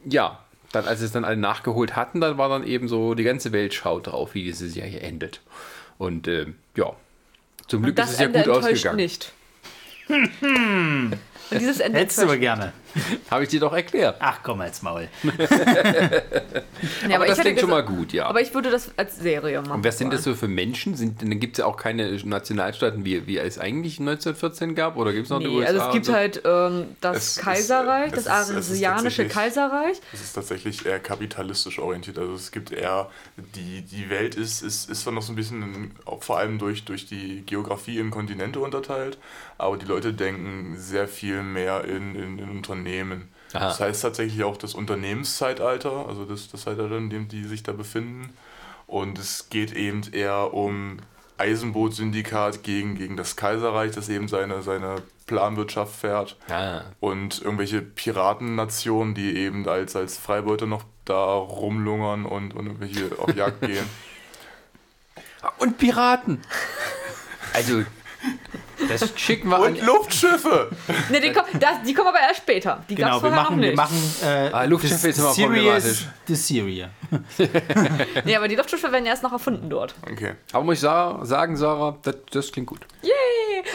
ja, 0.04 0.44
dann 0.74 0.86
als 0.86 1.00
es 1.02 1.14
dann 1.14 1.24
alle 1.24 1.38
nachgeholt 1.38 1.96
hatten, 1.96 2.20
dann 2.20 2.38
war 2.38 2.50
dann 2.50 2.66
eben 2.66 2.90
so, 2.90 3.14
die 3.14 3.24
ganze 3.24 3.54
Welt 3.54 3.74
schaut 3.74 4.08
drauf, 4.08 4.34
wie 4.34 4.44
diese 4.44 4.68
Serie 4.68 5.00
endet. 5.00 5.42
Und 5.98 6.28
ähm, 6.28 6.56
ja, 6.76 6.94
zum 7.68 7.84
Glück 7.84 7.98
ist 8.00 8.12
es 8.12 8.20
ja 8.20 8.26
Ende 8.26 8.44
gut 8.44 8.50
ausgegangen. 8.50 8.98
nicht. 8.98 9.32
Und 10.10 11.18
dieses 11.52 11.80
Ende 11.80 12.00
Hättest 12.00 12.20
du 12.20 12.24
aber 12.24 12.38
gerne. 12.38 12.74
Habe 13.32 13.44
ich 13.44 13.50
dir 13.50 13.60
doch 13.60 13.74
erklärt. 13.74 14.18
Ach 14.20 14.40
komm, 14.44 14.62
als 14.62 14.82
Maul. 14.82 15.08
Ja, 17.10 17.16
aber, 17.16 17.26
ich 17.26 17.32
das 17.32 17.40
klingt 17.40 17.60
schon 17.60 17.70
mal 17.70 17.84
gut, 17.84 18.14
ja. 18.14 18.26
Aber 18.28 18.42
ich 18.42 18.54
würde 18.54 18.70
das 18.70 18.92
als 18.98 19.18
Serie 19.18 19.62
machen. 19.62 19.72
Und 19.72 19.84
was 19.86 19.98
sind 19.98 20.14
das 20.14 20.24
so 20.24 20.36
für 20.36 20.48
Menschen? 20.48 20.96
Sind, 20.96 21.22
dann 21.22 21.40
gibt 21.40 21.54
es 21.58 21.60
ja 21.60 21.66
auch 21.66 21.78
keine 21.78 22.12
Nationalstaaten, 22.24 23.04
wie, 23.06 23.26
wie 23.28 23.38
es 23.38 23.58
eigentlich 23.58 24.00
1914 24.00 24.76
gab? 24.76 24.98
Oder 24.98 25.12
gibt 25.14 25.26
es 25.26 25.30
noch 25.30 25.40
die 25.40 25.48
Nee, 25.48 25.56
USA? 25.58 25.68
also 25.70 25.80
es 25.88 25.92
gibt 25.94 26.06
so? 26.06 26.14
halt 26.14 26.42
ähm, 26.46 26.86
das 27.02 27.18
Es 27.18 27.28
ist, 27.38 27.40
Kaiserreich, 27.44 28.08
äh, 28.12 28.16
das 28.16 28.20
ist- 28.20 28.26
ist 28.28 28.32
Arisianische 28.32 29.04
tatsächlich- 29.24 29.34
Kaiserreich. 29.34 29.98
Es 30.14 30.22
ist 30.22 30.34
tatsächlich 30.34 30.86
eher 30.86 31.00
kapitalistisch 31.00 31.80
orientiert. 31.80 32.18
Also 32.20 32.34
es 32.36 32.52
gibt 32.52 32.72
eher, 32.72 33.10
die, 33.56 33.82
die 33.82 34.10
Welt 34.10 34.36
ist, 34.36 34.62
ist, 34.62 34.90
ist 34.90 35.02
zwar 35.02 35.14
noch 35.14 35.22
so 35.24 35.32
ein 35.34 35.36
bisschen, 35.36 35.92
vor 36.20 36.38
allem 36.38 36.60
durch, 36.60 36.86
durch 36.86 37.06
die 37.08 37.44
Geografie 37.46 37.98
in 38.00 38.12
Kontinente 38.12 38.60
unterteilt, 38.60 39.18
aber 39.58 39.78
die 39.78 39.86
Leute 39.86 40.14
denken 40.14 40.76
sehr 40.78 41.08
viel 41.08 41.42
mehr 41.42 41.84
in, 41.86 42.16
in, 42.16 42.40
in 42.40 42.50
Unternehmen. 42.50 42.77
Aha. 43.54 43.68
Das 43.70 43.80
heißt 43.80 44.02
tatsächlich 44.02 44.44
auch 44.44 44.58
das 44.58 44.74
Unternehmenszeitalter, 44.74 46.08
also 46.08 46.26
das, 46.26 46.50
das 46.50 46.64
Zeitalter, 46.64 46.98
in 46.98 47.10
dem 47.10 47.28
die 47.28 47.44
sich 47.44 47.64
da 47.64 47.72
befinden. 47.72 48.34
Und 48.88 49.20
es 49.20 49.50
geht 49.50 49.74
eben 49.74 50.02
eher 50.12 50.54
um 50.54 50.98
Eisenbootsyndikat 51.38 52.64
gegen, 52.64 52.96
gegen 52.96 53.18
das 53.18 53.36
Kaiserreich, 53.36 53.92
das 53.92 54.10
eben 54.10 54.28
seine, 54.28 54.62
seine 54.64 55.02
Planwirtschaft 55.28 55.96
fährt 56.00 56.38
Ah, 56.50 56.82
und 57.00 57.42
irgendwelche 57.42 57.82
Piratennationen, 57.82 59.14
die 59.14 59.36
eben 59.38 59.68
als, 59.68 59.96
als 59.96 60.18
Freibeuter 60.18 60.66
noch 60.66 60.84
da 61.06 61.34
rumlungern 61.36 62.26
und, 62.26 62.54
und 62.54 62.66
irgendwelche 62.68 63.18
auf 63.20 63.36
Jagd 63.36 63.62
gehen. 63.62 63.86
Und 65.60 65.78
Piraten. 65.78 66.42
Also, 67.54 67.84
das 68.90 69.14
schicken 69.20 69.50
wir 69.50 69.60
Und 69.60 69.80
an. 69.80 69.86
Luftschiffe! 69.86 70.70
Ne, 71.10 71.20
die, 71.22 71.32
kommen, 71.32 71.48
das, 71.60 71.82
die 71.86 71.94
kommen 71.94 72.10
aber 72.10 72.20
erst 72.20 72.38
später. 72.42 72.84
Die 72.90 72.96
gab 72.96 73.06
Genau, 73.06 73.18
es 73.18 73.24
wir 73.24 73.30
vorher 73.30 73.44
machen, 73.44 73.56
noch 73.56 73.62
wir 73.62 73.70
nicht. 73.70 73.78
machen 73.78 74.14
äh, 74.24 74.50
Ah, 74.54 74.64
Luftschiffe 74.66 75.08
ist 75.10 75.18
immer 75.20 75.34
problematisch. 75.34 76.06
The 76.28 76.36
Serie. 76.36 76.90
Nee, 78.26 78.36
aber 78.36 78.48
die 78.48 78.56
Luftschiffe 78.56 78.92
werden 78.92 79.06
erst 79.06 79.24
noch 79.24 79.32
erfunden 79.32 79.70
dort. 79.70 79.96
Okay. 80.12 80.34
Aber 80.52 80.64
muss 80.66 80.76
ich 80.76 80.80
sa- 80.82 81.20
sagen, 81.24 81.56
Sarah, 81.58 81.98
das, 82.04 82.16
das 82.32 82.52
klingt 82.52 82.68
gut. 82.68 82.80
Yay! 83.02 83.12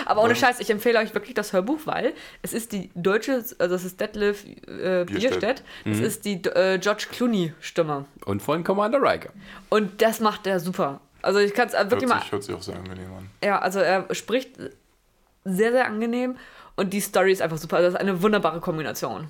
Aber 0.07 0.22
ohne 0.22 0.34
Scheiß, 0.36 0.61
ich 0.61 0.70
empfehle 0.70 0.98
euch 0.98 1.14
wirklich 1.14 1.34
das 1.34 1.53
Hörbuch, 1.53 1.80
weil 1.84 2.12
es 2.42 2.53
ist 2.53 2.72
die 2.72 2.90
deutsche, 2.94 3.44
also 3.59 3.74
es 3.74 3.84
ist 3.84 4.00
Detlef 4.00 4.44
äh, 4.44 5.05
Bierstedt, 5.05 5.62
das 5.84 5.96
Mhm. 5.98 6.05
ist 6.05 6.24
die 6.24 6.42
äh, 6.44 6.78
George 6.78 7.07
Clooney-Stimme. 7.11 8.05
Und 8.24 8.42
von 8.42 8.62
Commander 8.64 9.00
Riker. 9.03 9.30
Und 9.68 10.00
das 10.03 10.20
macht 10.20 10.46
er 10.46 10.61
super. 10.61 11.00
Also 11.22 11.38
ich 11.38 11.55
kann 11.55 11.68
es 11.68 11.74
Hört 11.74 11.90
wirklich 11.90 12.09
mal 12.09 12.20
sich, 12.20 12.32
hört 12.32 12.42
sich 12.42 12.55
auch 12.55 12.62
sehr 12.62 12.76
angenehm 12.76 13.12
an. 13.16 13.30
Ja, 13.44 13.59
also 13.61 13.78
er 13.80 14.12
spricht 14.14 14.50
sehr, 15.45 15.72
sehr 15.72 15.86
angenehm 15.86 16.36
und 16.76 16.93
die 16.93 17.01
Story 17.01 17.32
ist 17.32 17.43
einfach 17.43 17.59
super. 17.59 17.76
Also 17.76 17.90
das 17.90 17.95
ist 17.95 18.01
eine 18.01 18.22
wunderbare 18.22 18.61
Kombination. 18.61 19.28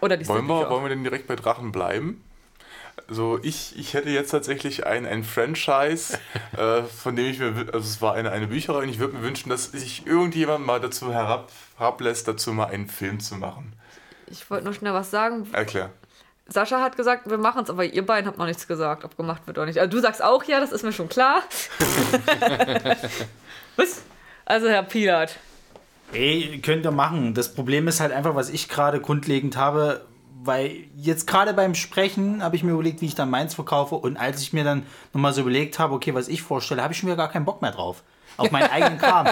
Oder 0.00 0.16
die 0.16 0.26
Wollen 0.28 0.46
wir, 0.46 0.58
Story. 0.58 0.70
wollen 0.70 0.84
wir 0.84 0.88
denn 0.90 1.04
direkt 1.04 1.26
bei 1.26 1.36
Drachen 1.36 1.72
bleiben? 1.72 2.22
Also 3.08 3.38
ich, 3.42 3.78
ich 3.78 3.94
hätte 3.94 4.10
jetzt 4.10 4.30
tatsächlich 4.30 4.86
ein, 4.86 5.06
ein 5.06 5.22
Franchise, 5.22 6.18
äh, 6.56 6.82
von 6.82 7.14
dem 7.16 7.26
ich 7.26 7.38
mir, 7.38 7.54
also 7.72 7.78
es 7.78 8.02
war 8.02 8.14
eine, 8.14 8.30
eine 8.30 8.48
Bücherei 8.48 8.82
und 8.82 8.88
ich 8.88 8.98
würde 8.98 9.16
mir 9.16 9.22
wünschen, 9.22 9.48
dass 9.48 9.66
sich 9.66 10.06
irgendjemand 10.06 10.66
mal 10.66 10.80
dazu 10.80 11.12
herab, 11.12 11.50
herablässt, 11.78 12.26
dazu 12.28 12.52
mal 12.52 12.66
einen 12.66 12.88
Film 12.88 13.20
zu 13.20 13.36
machen. 13.36 13.74
Ich 14.26 14.50
wollte 14.50 14.64
nur 14.64 14.74
schnell 14.74 14.92
was 14.92 15.10
sagen. 15.10 15.46
Erklär. 15.52 15.90
Sascha 16.48 16.80
hat 16.80 16.96
gesagt, 16.96 17.28
wir 17.28 17.38
machen 17.38 17.62
es, 17.64 17.70
aber 17.70 17.84
ihr 17.84 18.04
beiden 18.06 18.26
habt 18.26 18.38
noch 18.38 18.46
nichts 18.46 18.68
gesagt, 18.68 19.04
ob 19.04 19.16
gemacht 19.16 19.42
wird 19.46 19.58
oder 19.58 19.66
nicht. 19.66 19.78
Also 19.78 19.90
du 19.90 20.00
sagst 20.00 20.22
auch 20.22 20.44
ja, 20.44 20.60
das 20.60 20.72
ist 20.72 20.82
mir 20.82 20.92
schon 20.92 21.08
klar. 21.08 21.42
was? 23.76 24.02
Also 24.46 24.68
Herr 24.68 24.84
Pilat. 24.84 25.36
Ey, 26.12 26.60
könnt 26.62 26.86
ihr 26.86 26.92
machen. 26.92 27.34
Das 27.34 27.52
Problem 27.52 27.88
ist 27.88 28.00
halt 28.00 28.12
einfach, 28.12 28.36
was 28.36 28.48
ich 28.48 28.68
gerade 28.68 29.00
grundlegend 29.00 29.56
habe, 29.56 30.06
weil 30.44 30.84
jetzt 30.96 31.26
gerade 31.26 31.52
beim 31.52 31.74
Sprechen 31.74 32.42
habe 32.44 32.54
ich 32.54 32.62
mir 32.62 32.70
überlegt, 32.70 33.00
wie 33.00 33.06
ich 33.06 33.16
dann 33.16 33.28
meins 33.28 33.54
verkaufe 33.54 33.96
und 33.96 34.16
als 34.16 34.40
ich 34.40 34.52
mir 34.52 34.62
dann 34.62 34.84
nochmal 35.12 35.32
so 35.32 35.40
überlegt 35.40 35.80
habe, 35.80 35.94
okay, 35.94 36.14
was 36.14 36.28
ich 36.28 36.42
vorstelle, 36.42 36.82
habe 36.82 36.92
ich 36.92 37.00
schon 37.00 37.08
wieder 37.08 37.16
gar 37.16 37.30
keinen 37.30 37.44
Bock 37.44 37.60
mehr 37.60 37.72
drauf. 37.72 38.04
Auf 38.36 38.52
meinen 38.52 38.70
eigenen 38.70 38.98
Kram. 38.98 39.28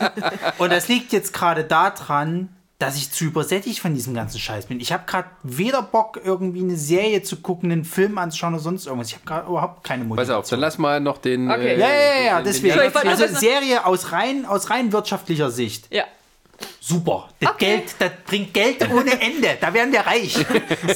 Und 0.58 0.72
das 0.72 0.88
liegt 0.88 1.12
jetzt 1.12 1.34
gerade 1.34 1.64
daran, 1.64 2.48
dass 2.78 2.96
ich 2.96 3.10
zu 3.10 3.24
übersättigt 3.24 3.80
von 3.80 3.92
diesem 3.92 4.14
ganzen 4.14 4.38
Scheiß 4.38 4.66
bin. 4.66 4.78
Ich 4.78 4.92
habe 4.92 5.02
gerade 5.04 5.28
weder 5.42 5.82
Bock, 5.82 6.20
irgendwie 6.24 6.60
eine 6.60 6.76
Serie 6.76 7.22
zu 7.22 7.36
gucken, 7.40 7.72
einen 7.72 7.84
Film 7.84 8.18
anzuschauen 8.18 8.54
oder 8.54 8.62
sonst 8.62 8.86
irgendwas. 8.86 9.08
Ich 9.08 9.14
habe 9.14 9.24
gerade 9.26 9.48
überhaupt 9.48 9.82
keine 9.82 10.02
Pass 10.04 10.08
Motivation. 10.10 10.36
auf, 10.38 10.48
dann 10.48 10.60
lass 10.60 10.78
mal 10.78 11.00
noch 11.00 11.18
den. 11.18 11.50
Okay. 11.50 11.74
äh, 11.74 11.80
Ja, 11.80 11.88
ja, 11.88 11.94
ja, 11.94 12.20
ja, 12.26 12.36
den- 12.38 12.44
deswegen. 12.44 12.78
den- 12.78 13.08
Also 13.08 13.26
Serie 13.26 13.84
aus 13.84 14.12
rein, 14.12 14.46
aus 14.46 14.70
rein 14.70 14.92
wirtschaftlicher 14.92 15.50
Sicht. 15.50 15.92
Ja. 15.92 16.04
Super. 16.80 17.28
Das 17.40 17.50
Okay. 17.50 17.76
Geld, 17.76 17.94
das 17.98 18.10
bringt 18.26 18.54
Geld 18.54 18.90
ohne 18.90 19.20
Ende. 19.20 19.58
Da 19.60 19.72
werden 19.74 19.92
wir 19.92 20.00
reich. 20.00 20.34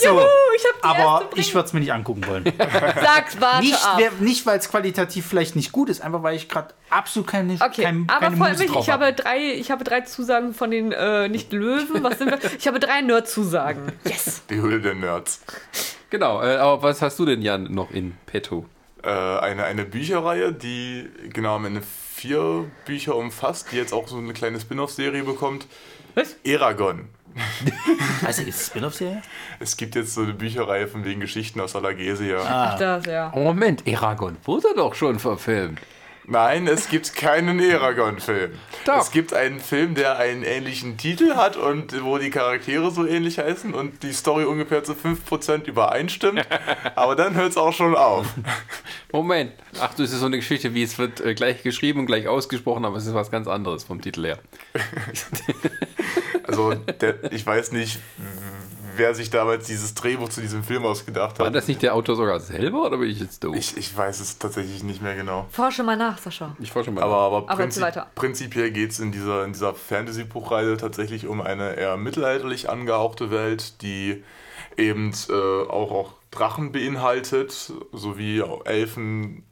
So. 0.03 0.21
ich 0.57 0.65
hab 0.65 0.81
die 0.81 0.83
Aber 0.83 1.29
ich 1.35 1.55
würde 1.55 1.67
es 1.67 1.73
mir 1.73 1.81
nicht 1.81 1.93
angucken 1.93 2.27
wollen. 2.27 2.45
Sag's, 3.01 3.41
warte 3.41 3.65
nicht, 3.65 3.87
ab. 3.87 4.01
nicht 4.21 4.47
weil 4.47 4.59
es 4.59 4.69
qualitativ 4.71 5.27
vielleicht 5.27 5.55
nicht 5.55 5.71
gut 5.73 5.89
ist, 5.89 6.01
einfach 6.01 6.23
weil 6.23 6.35
ich 6.37 6.49
gerade 6.49 6.75
absolut 6.91 7.29
keine, 7.29 7.55
Okay, 7.55 7.83
kein, 7.83 8.09
aber 8.09 8.31
keine 8.31 8.59
mich, 8.59 8.71
drauf 8.71 8.85
ich 8.85 8.91
habe, 8.91 9.13
drei, 9.13 9.39
ich 9.55 9.71
habe 9.71 9.85
drei 9.85 10.01
Zusagen 10.03 10.55
von 10.55 10.71
den, 10.71 10.93
äh, 10.93 11.29
nicht 11.29 11.53
Löwen, 11.53 12.03
was 12.03 12.19
sind 12.19 12.31
wir? 12.31 12.39
Ich 12.59 12.67
habe 12.67 12.81
drei 12.81 13.01
Nerd-Zusagen. 13.03 13.93
Yes! 14.05 14.43
Die 14.49 14.57
Höhle 14.61 14.81
der 14.81 14.95
Nerds. 14.95 15.43
Genau, 16.11 16.43
äh, 16.43 16.57
aber 16.57 16.83
was 16.83 17.03
hast 17.03 17.19
du 17.19 17.27
denn, 17.27 17.43
Jan, 17.43 17.65
noch 17.65 17.91
in 17.91 18.17
petto? 18.27 18.67
Äh, 19.03 19.09
eine, 19.09 19.65
eine 19.65 19.85
Bücherreihe, 19.85 20.53
die 20.53 21.09
genau 21.33 21.57
am 21.57 21.65
Ende 21.67 21.83
vier 22.23 22.71
Bücher 22.85 23.17
umfasst, 23.17 23.73
die 23.73 23.77
jetzt 23.77 23.93
auch 23.93 24.07
so 24.07 24.17
eine 24.17 24.33
kleine 24.33 24.61
Spin-off-Serie 24.61 25.25
bekommt. 25.25 25.67
Was? 26.15 26.37
Eragon. 26.45 27.09
Also 28.25 28.43
ist 28.43 28.61
es 28.61 28.67
Spin-off-Serie? 28.67 29.23
Es 29.59 29.77
gibt 29.77 29.97
jetzt 29.97 30.15
so 30.15 30.21
eine 30.21 30.33
Bücherreihe 30.33 30.87
von 30.87 31.05
wegen 31.05 31.19
Geschichten 31.21 31.61
aus 31.61 31.75
Allergesia. 31.75 32.39
Ach, 32.47 32.79
das, 32.79 33.07
ja. 33.07 33.33
Oh, 33.35 33.41
Moment, 33.41 33.89
Eragon 33.89 34.37
wurde 34.45 34.69
doch 34.77 34.95
schon 34.95 35.19
verfilmt. 35.19 35.81
Nein, 36.27 36.69
es 36.69 36.89
gibt 36.89 37.15
keinen 37.15 37.59
Eragon-Film. 37.59 38.53
Es 38.99 39.11
gibt 39.11 39.35
einen 39.35 39.59
Film, 39.59 39.95
der 39.95 40.19
einen 40.19 40.45
ähnlichen 40.45 40.97
Titel 40.97 41.35
hat 41.35 41.57
und 41.57 42.05
wo 42.05 42.19
die 42.19 42.31
Charaktere 42.31 42.91
so 42.93 43.05
ähnlich 43.07 43.39
heißen 43.39 43.75
und 43.75 44.03
die 44.03 44.13
Story 44.13 44.45
ungefähr 44.45 44.85
zu 44.85 44.93
5% 44.93 45.65
übereinstimmt. 45.65 46.47
Aber 46.95 47.17
dann 47.17 47.35
hört 47.35 47.51
es 47.51 47.57
auch 47.57 47.73
schon 47.73 47.97
auf. 47.97 48.27
Moment. 49.11 49.53
Ach, 49.81 49.95
das 49.95 50.13
ist 50.13 50.21
so 50.21 50.27
eine 50.27 50.37
Geschichte, 50.37 50.75
wie 50.75 50.83
es 50.85 50.99
wird 50.99 51.21
äh, 51.21 51.35
gleich 51.35 51.63
geschrieben 51.63 52.01
und 52.01 52.07
gleich 52.07 52.29
ausgesprochen, 52.29 52.85
aber 52.85 52.97
es 52.97 53.07
ist 53.07 53.15
was 53.15 53.31
ganz 53.31 53.49
anderes 53.49 53.85
vom 53.85 54.01
Titel 54.01 54.25
her. 54.25 54.39
Also, 56.45 56.75
der, 56.75 57.33
ich 57.33 57.47
weiß 57.47 57.73
nicht, 57.73 58.01
wer 58.97 59.15
sich 59.15 59.31
damals 59.31 59.67
dieses 59.67 59.95
Drehbuch 59.95 60.29
zu 60.29 60.41
diesem 60.41 60.65
Film 60.65 60.85
ausgedacht 60.85 61.39
War 61.39 61.47
hat. 61.47 61.55
das 61.55 61.69
nicht 61.69 61.83
der 61.83 61.95
Autor 61.95 62.17
sogar 62.17 62.41
selber 62.41 62.87
oder 62.87 62.99
bin 62.99 63.11
ich 63.11 63.21
jetzt 63.21 63.45
doof? 63.45 63.57
Ich, 63.57 63.77
ich 63.77 63.97
weiß 63.97 64.21
es 64.21 64.39
tatsächlich 64.39 64.83
nicht 64.83 65.03
mehr 65.03 65.15
genau. 65.15 65.47
Forsche 65.51 65.83
mal 65.83 65.97
nach, 65.97 66.19
Sascha. 66.19 66.57
ich 66.61 66.73
forsche 66.73 66.91
mal. 66.91 67.03
Aber, 67.03 67.17
aber, 67.17 67.37
Aber 67.49 67.57
prinzip, 67.57 67.85
prinzipiell 68.15 68.71
geht 68.71 68.93
es 68.93 69.01
in 69.01 69.13
dieser, 69.13 69.45
in 69.45 69.53
dieser 69.53 69.75
Fantasy-Buchreihe 69.75 70.77
tatsächlich 70.77 71.27
um 71.27 71.41
eine 71.41 71.75
eher 71.75 71.97
mittelalterlich 71.97 72.69
angehauchte 72.69 73.31
Welt, 73.31 73.83
die 73.83 74.23
eben 74.77 75.13
äh, 75.29 75.33
auch, 75.33 75.91
auch 75.91 76.13
Drachen 76.31 76.73
beinhaltet, 76.73 77.73
sowie 77.93 78.43
Elfen, 78.65 79.45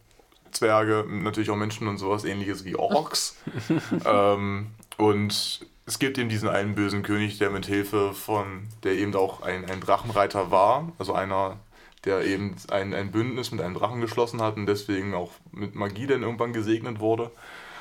Zwerge, 0.51 1.05
natürlich 1.09 1.51
auch 1.51 1.57
Menschen 1.57 1.89
und 1.89 1.99
sowas 1.99 2.25
ähnliches 2.25 2.65
wie 2.65 2.77
Orks. 2.77 3.37
ähm, 4.05 4.69
und 4.97 5.67
es 5.91 5.99
gibt 5.99 6.19
eben 6.19 6.29
diesen 6.29 6.49
einen 6.49 6.77
bösen 6.77 7.03
König, 7.03 7.39
der 7.39 7.51
mit 7.51 7.67
Hilfe 7.67 8.15
von, 8.15 8.69
der 8.85 8.93
eben 8.93 9.13
auch 9.17 9.43
ein, 9.43 9.69
ein 9.69 9.81
Drachenreiter 9.81 10.53
war, 10.53 10.93
also 11.01 11.15
einer, 11.15 11.59
der 12.05 12.25
eben 12.25 12.55
ein, 12.71 12.95
ein 12.95 13.11
Bündnis 13.11 13.51
mit 13.51 13.61
einem 13.61 13.75
Drachen 13.75 14.01
geschlossen 14.01 14.41
hat 14.41 14.57
und 14.57 14.67
deswegen 14.67 15.15
auch 15.15 15.33
mit 15.51 15.75
Magie 15.75 16.07
dann 16.07 16.23
irgendwann 16.23 16.53
gesegnet 16.53 17.01
wurde. 17.01 17.33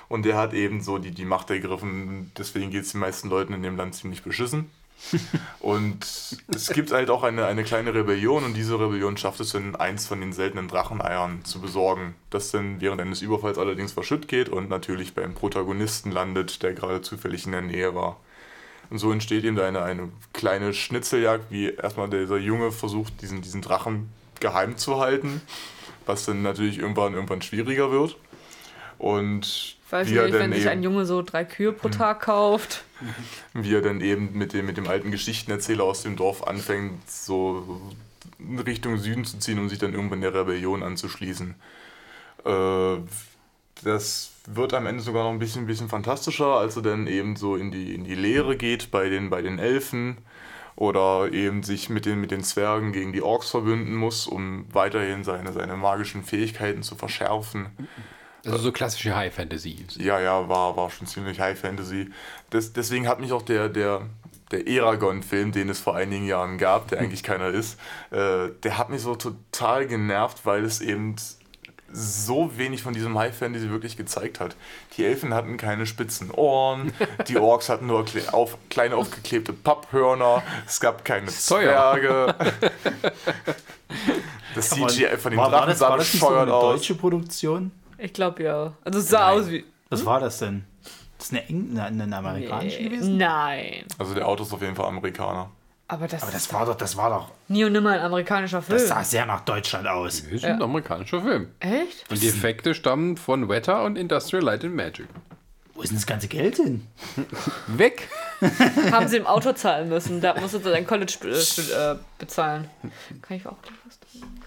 Und 0.07 0.25
der 0.25 0.37
hat 0.37 0.55
eben 0.55 0.81
so 0.81 0.97
die, 0.97 1.11
die 1.11 1.23
Macht 1.23 1.51
ergriffen, 1.51 2.31
deswegen 2.35 2.71
geht 2.71 2.85
es 2.85 2.93
den 2.93 3.01
meisten 3.01 3.29
Leuten 3.29 3.53
in 3.53 3.61
dem 3.61 3.77
Land 3.77 3.93
ziemlich 3.93 4.23
beschissen. 4.23 4.71
Und 5.59 6.05
es 6.47 6.69
gibt 6.69 6.91
halt 6.91 7.09
auch 7.09 7.23
eine, 7.23 7.45
eine 7.45 7.63
kleine 7.63 7.93
Rebellion 7.93 8.43
und 8.43 8.53
diese 8.53 8.79
Rebellion 8.79 9.17
schafft 9.17 9.39
es 9.39 9.51
dann, 9.51 9.75
eins 9.75 10.07
von 10.07 10.19
den 10.21 10.33
seltenen 10.33 10.67
Dracheneiern 10.67 11.43
zu 11.43 11.59
besorgen, 11.61 12.15
das 12.29 12.51
dann 12.51 12.81
während 12.81 13.01
eines 13.01 13.21
Überfalls 13.21 13.57
allerdings 13.57 13.91
verschütt 13.91 14.27
geht 14.27 14.49
und 14.49 14.69
natürlich 14.69 15.13
beim 15.13 15.33
Protagonisten 15.33 16.11
landet, 16.11 16.63
der 16.63 16.73
gerade 16.73 17.01
zufällig 17.01 17.45
in 17.45 17.51
der 17.53 17.61
Nähe 17.61 17.95
war. 17.95 18.17
Und 18.89 18.97
so 18.97 19.11
entsteht 19.11 19.43
eben 19.43 19.55
da 19.55 19.67
eine, 19.67 19.83
eine 19.83 20.09
kleine 20.33 20.73
Schnitzeljagd, 20.73 21.51
wie 21.51 21.69
erstmal 21.69 22.09
dieser 22.09 22.37
Junge 22.37 22.71
versucht, 22.71 23.21
diesen, 23.21 23.41
diesen 23.41 23.61
Drachen 23.61 24.09
geheim 24.39 24.77
zu 24.77 24.99
halten, 24.99 25.41
was 26.05 26.25
dann 26.25 26.41
natürlich 26.41 26.79
irgendwann, 26.79 27.13
irgendwann 27.13 27.41
schwieriger 27.41 27.91
wird. 27.91 28.17
Und 28.97 29.77
Weiß 29.89 30.07
nicht, 30.07 30.33
wenn 30.33 30.53
sich 30.53 30.69
ein 30.69 30.83
Junge 30.83 31.05
so 31.05 31.21
drei 31.21 31.45
Kühe 31.45 31.71
pro 31.71 31.89
Tag 31.89 32.21
kauft. 32.21 32.83
wie 33.53 33.73
er 33.73 33.81
dann 33.81 34.01
eben 34.01 34.37
mit 34.37 34.53
dem, 34.53 34.65
mit 34.65 34.77
dem 34.77 34.87
alten 34.87 35.11
Geschichtenerzähler 35.11 35.83
aus 35.83 36.03
dem 36.03 36.15
Dorf 36.15 36.43
anfängt, 36.43 37.09
so 37.09 37.81
in 38.37 38.59
Richtung 38.59 38.97
Süden 38.97 39.25
zu 39.25 39.39
ziehen, 39.39 39.59
um 39.59 39.69
sich 39.69 39.79
dann 39.79 39.93
irgendwann 39.93 40.21
der 40.21 40.33
Rebellion 40.33 40.83
anzuschließen. 40.83 41.55
Äh, 42.45 42.97
das 43.83 44.31
wird 44.45 44.73
am 44.73 44.85
Ende 44.85 45.01
sogar 45.01 45.23
noch 45.23 45.31
ein 45.31 45.39
bisschen, 45.39 45.67
bisschen 45.67 45.89
fantastischer, 45.89 46.57
als 46.57 46.75
er 46.75 46.81
dann 46.81 47.07
eben 47.07 47.35
so 47.35 47.55
in 47.55 47.71
die, 47.71 47.93
in 47.93 48.03
die 48.03 48.15
Lehre 48.15 48.57
geht 48.57 48.91
bei 48.91 49.09
den, 49.09 49.29
bei 49.29 49.41
den 49.41 49.59
Elfen 49.59 50.17
oder 50.75 51.31
eben 51.31 51.63
sich 51.63 51.89
mit 51.89 52.05
den, 52.05 52.19
mit 52.21 52.31
den 52.31 52.43
Zwergen 52.43 52.91
gegen 52.91 53.13
die 53.13 53.21
Orks 53.21 53.49
verbünden 53.49 53.95
muss, 53.95 54.27
um 54.27 54.65
weiterhin 54.71 55.23
seine, 55.23 55.53
seine 55.53 55.75
magischen 55.75 56.23
Fähigkeiten 56.23 56.83
zu 56.83 56.95
verschärfen. 56.95 57.67
Also 58.45 58.57
so 58.57 58.71
klassische 58.71 59.15
High 59.15 59.33
Fantasy. 59.33 59.85
Ja, 59.97 60.19
ja, 60.19 60.47
war, 60.47 60.75
war 60.77 60.89
schon 60.89 61.07
ziemlich 61.07 61.39
High 61.39 61.59
Fantasy. 61.59 62.09
Das, 62.49 62.73
deswegen 62.73 63.07
hat 63.07 63.19
mich 63.19 63.31
auch 63.31 63.41
der, 63.41 63.69
der, 63.69 64.01
der 64.51 64.67
Eragon-Film, 64.67 65.51
den 65.51 65.69
es 65.69 65.79
vor 65.79 65.95
einigen 65.95 66.25
Jahren 66.25 66.57
gab, 66.57 66.87
der 66.89 66.99
eigentlich 66.99 67.23
keiner 67.23 67.49
ist, 67.49 67.79
äh, 68.11 68.49
der 68.63 68.77
hat 68.77 68.89
mich 68.89 69.01
so 69.01 69.15
total 69.15 69.87
genervt, 69.87 70.45
weil 70.45 70.63
es 70.63 70.81
eben 70.81 71.15
so 71.91 72.51
wenig 72.57 72.83
von 72.83 72.93
diesem 72.93 73.17
High 73.17 73.35
Fantasy 73.35 73.69
wirklich 73.69 73.97
gezeigt 73.97 74.39
hat. 74.39 74.55
Die 74.95 75.05
Elfen 75.05 75.33
hatten 75.33 75.57
keine 75.57 75.85
spitzen 75.85 76.31
Ohren, 76.31 76.93
die 77.27 77.37
Orks 77.37 77.69
hatten 77.69 77.87
nur 77.87 78.05
kle 78.05 78.31
auf, 78.33 78.57
kleine 78.69 78.95
aufgeklebte 78.95 79.53
Papphörner, 79.53 80.43
es 80.67 80.79
gab 80.79 81.03
keine. 81.05 81.27
Zwerge. 81.27 82.35
Das 84.55 84.69
CGI 84.71 85.17
von 85.17 85.31
den 85.31 85.37
war, 85.37 85.51
war 85.51 85.59
Drachen 85.59 85.69
das, 85.69 85.79
sah 85.79 85.89
war 85.89 85.97
das 85.97 86.11
nicht 86.11 86.19
so 86.19 86.27
bescheuert 86.27 86.47
eine 86.47 86.53
aus. 86.53 86.73
deutsche 86.73 86.95
Produktion? 86.95 87.71
Ich 87.99 88.13
glaube 88.13 88.43
ja. 88.43 88.73
Also 88.83 88.99
es 88.99 89.09
sah 89.09 89.31
Nein. 89.31 89.39
aus 89.39 89.49
wie. 89.49 89.65
Was 89.89 90.05
war 90.05 90.19
das 90.19 90.39
denn? 90.39 90.65
Das 91.17 91.27
ist 91.27 91.33
eine, 91.33 91.49
Eng 91.49 91.77
eine, 91.77 92.03
eine 92.03 92.17
amerikanische 92.17 92.83
gewesen? 92.83 93.17
Nein. 93.17 93.83
Also 93.97 94.13
der 94.13 94.27
Auto 94.27 94.43
ist 94.43 94.53
auf 94.53 94.61
jeden 94.61 94.75
Fall 94.75 94.85
Amerikaner. 94.85 95.51
Aber 95.91 96.07
das, 96.07 96.21
Aber 96.21 96.31
das 96.31 96.53
war 96.53 96.65
doch, 96.67 96.75
das 96.75 96.95
war 96.95 97.09
doch, 97.09 97.31
nie 97.47 97.63
und 97.63 97.71
nimmer 97.71 97.89
ein 97.93 98.01
amerikanischer 98.01 98.61
Film. 98.61 98.77
das 98.77 98.87
sah 98.87 99.03
sehr 99.03 99.25
nach 99.25 99.41
Deutschland 99.41 99.87
aus. 99.87 100.21
Das 100.21 100.31
ist 100.31 100.45
ein 100.45 100.61
amerikanischer 100.61 101.19
Film. 101.21 101.49
Echt? 101.59 102.09
Und 102.11 102.21
die 102.21 102.27
Effekte 102.27 102.75
stammen 102.75 103.17
von 103.17 103.49
Weta 103.49 103.83
und 103.83 103.97
Industrial 103.97 104.43
Light 104.43 104.63
and 104.63 104.75
Magic. 104.75 105.07
Wo 105.73 105.81
ist 105.81 105.89
denn 105.89 105.97
das 105.97 106.05
ganze 106.05 106.27
Geld 106.27 106.57
hin? 106.57 106.85
Weg! 107.67 108.07
Haben 108.91 109.07
sie 109.07 109.17
im 109.17 109.25
Auto 109.25 109.51
zahlen 109.53 109.89
müssen. 109.89 110.21
Da 110.21 110.39
musste 110.39 110.59
sein 110.59 110.85
College 110.85 111.17
be 111.21 111.29
äh, 111.29 111.95
bezahlen. 112.19 112.69
Kann 113.23 113.37
ich 113.37 113.47
auch 113.47 113.59
gleich 113.61 113.77
was 113.85 113.99
tun? 113.99 114.38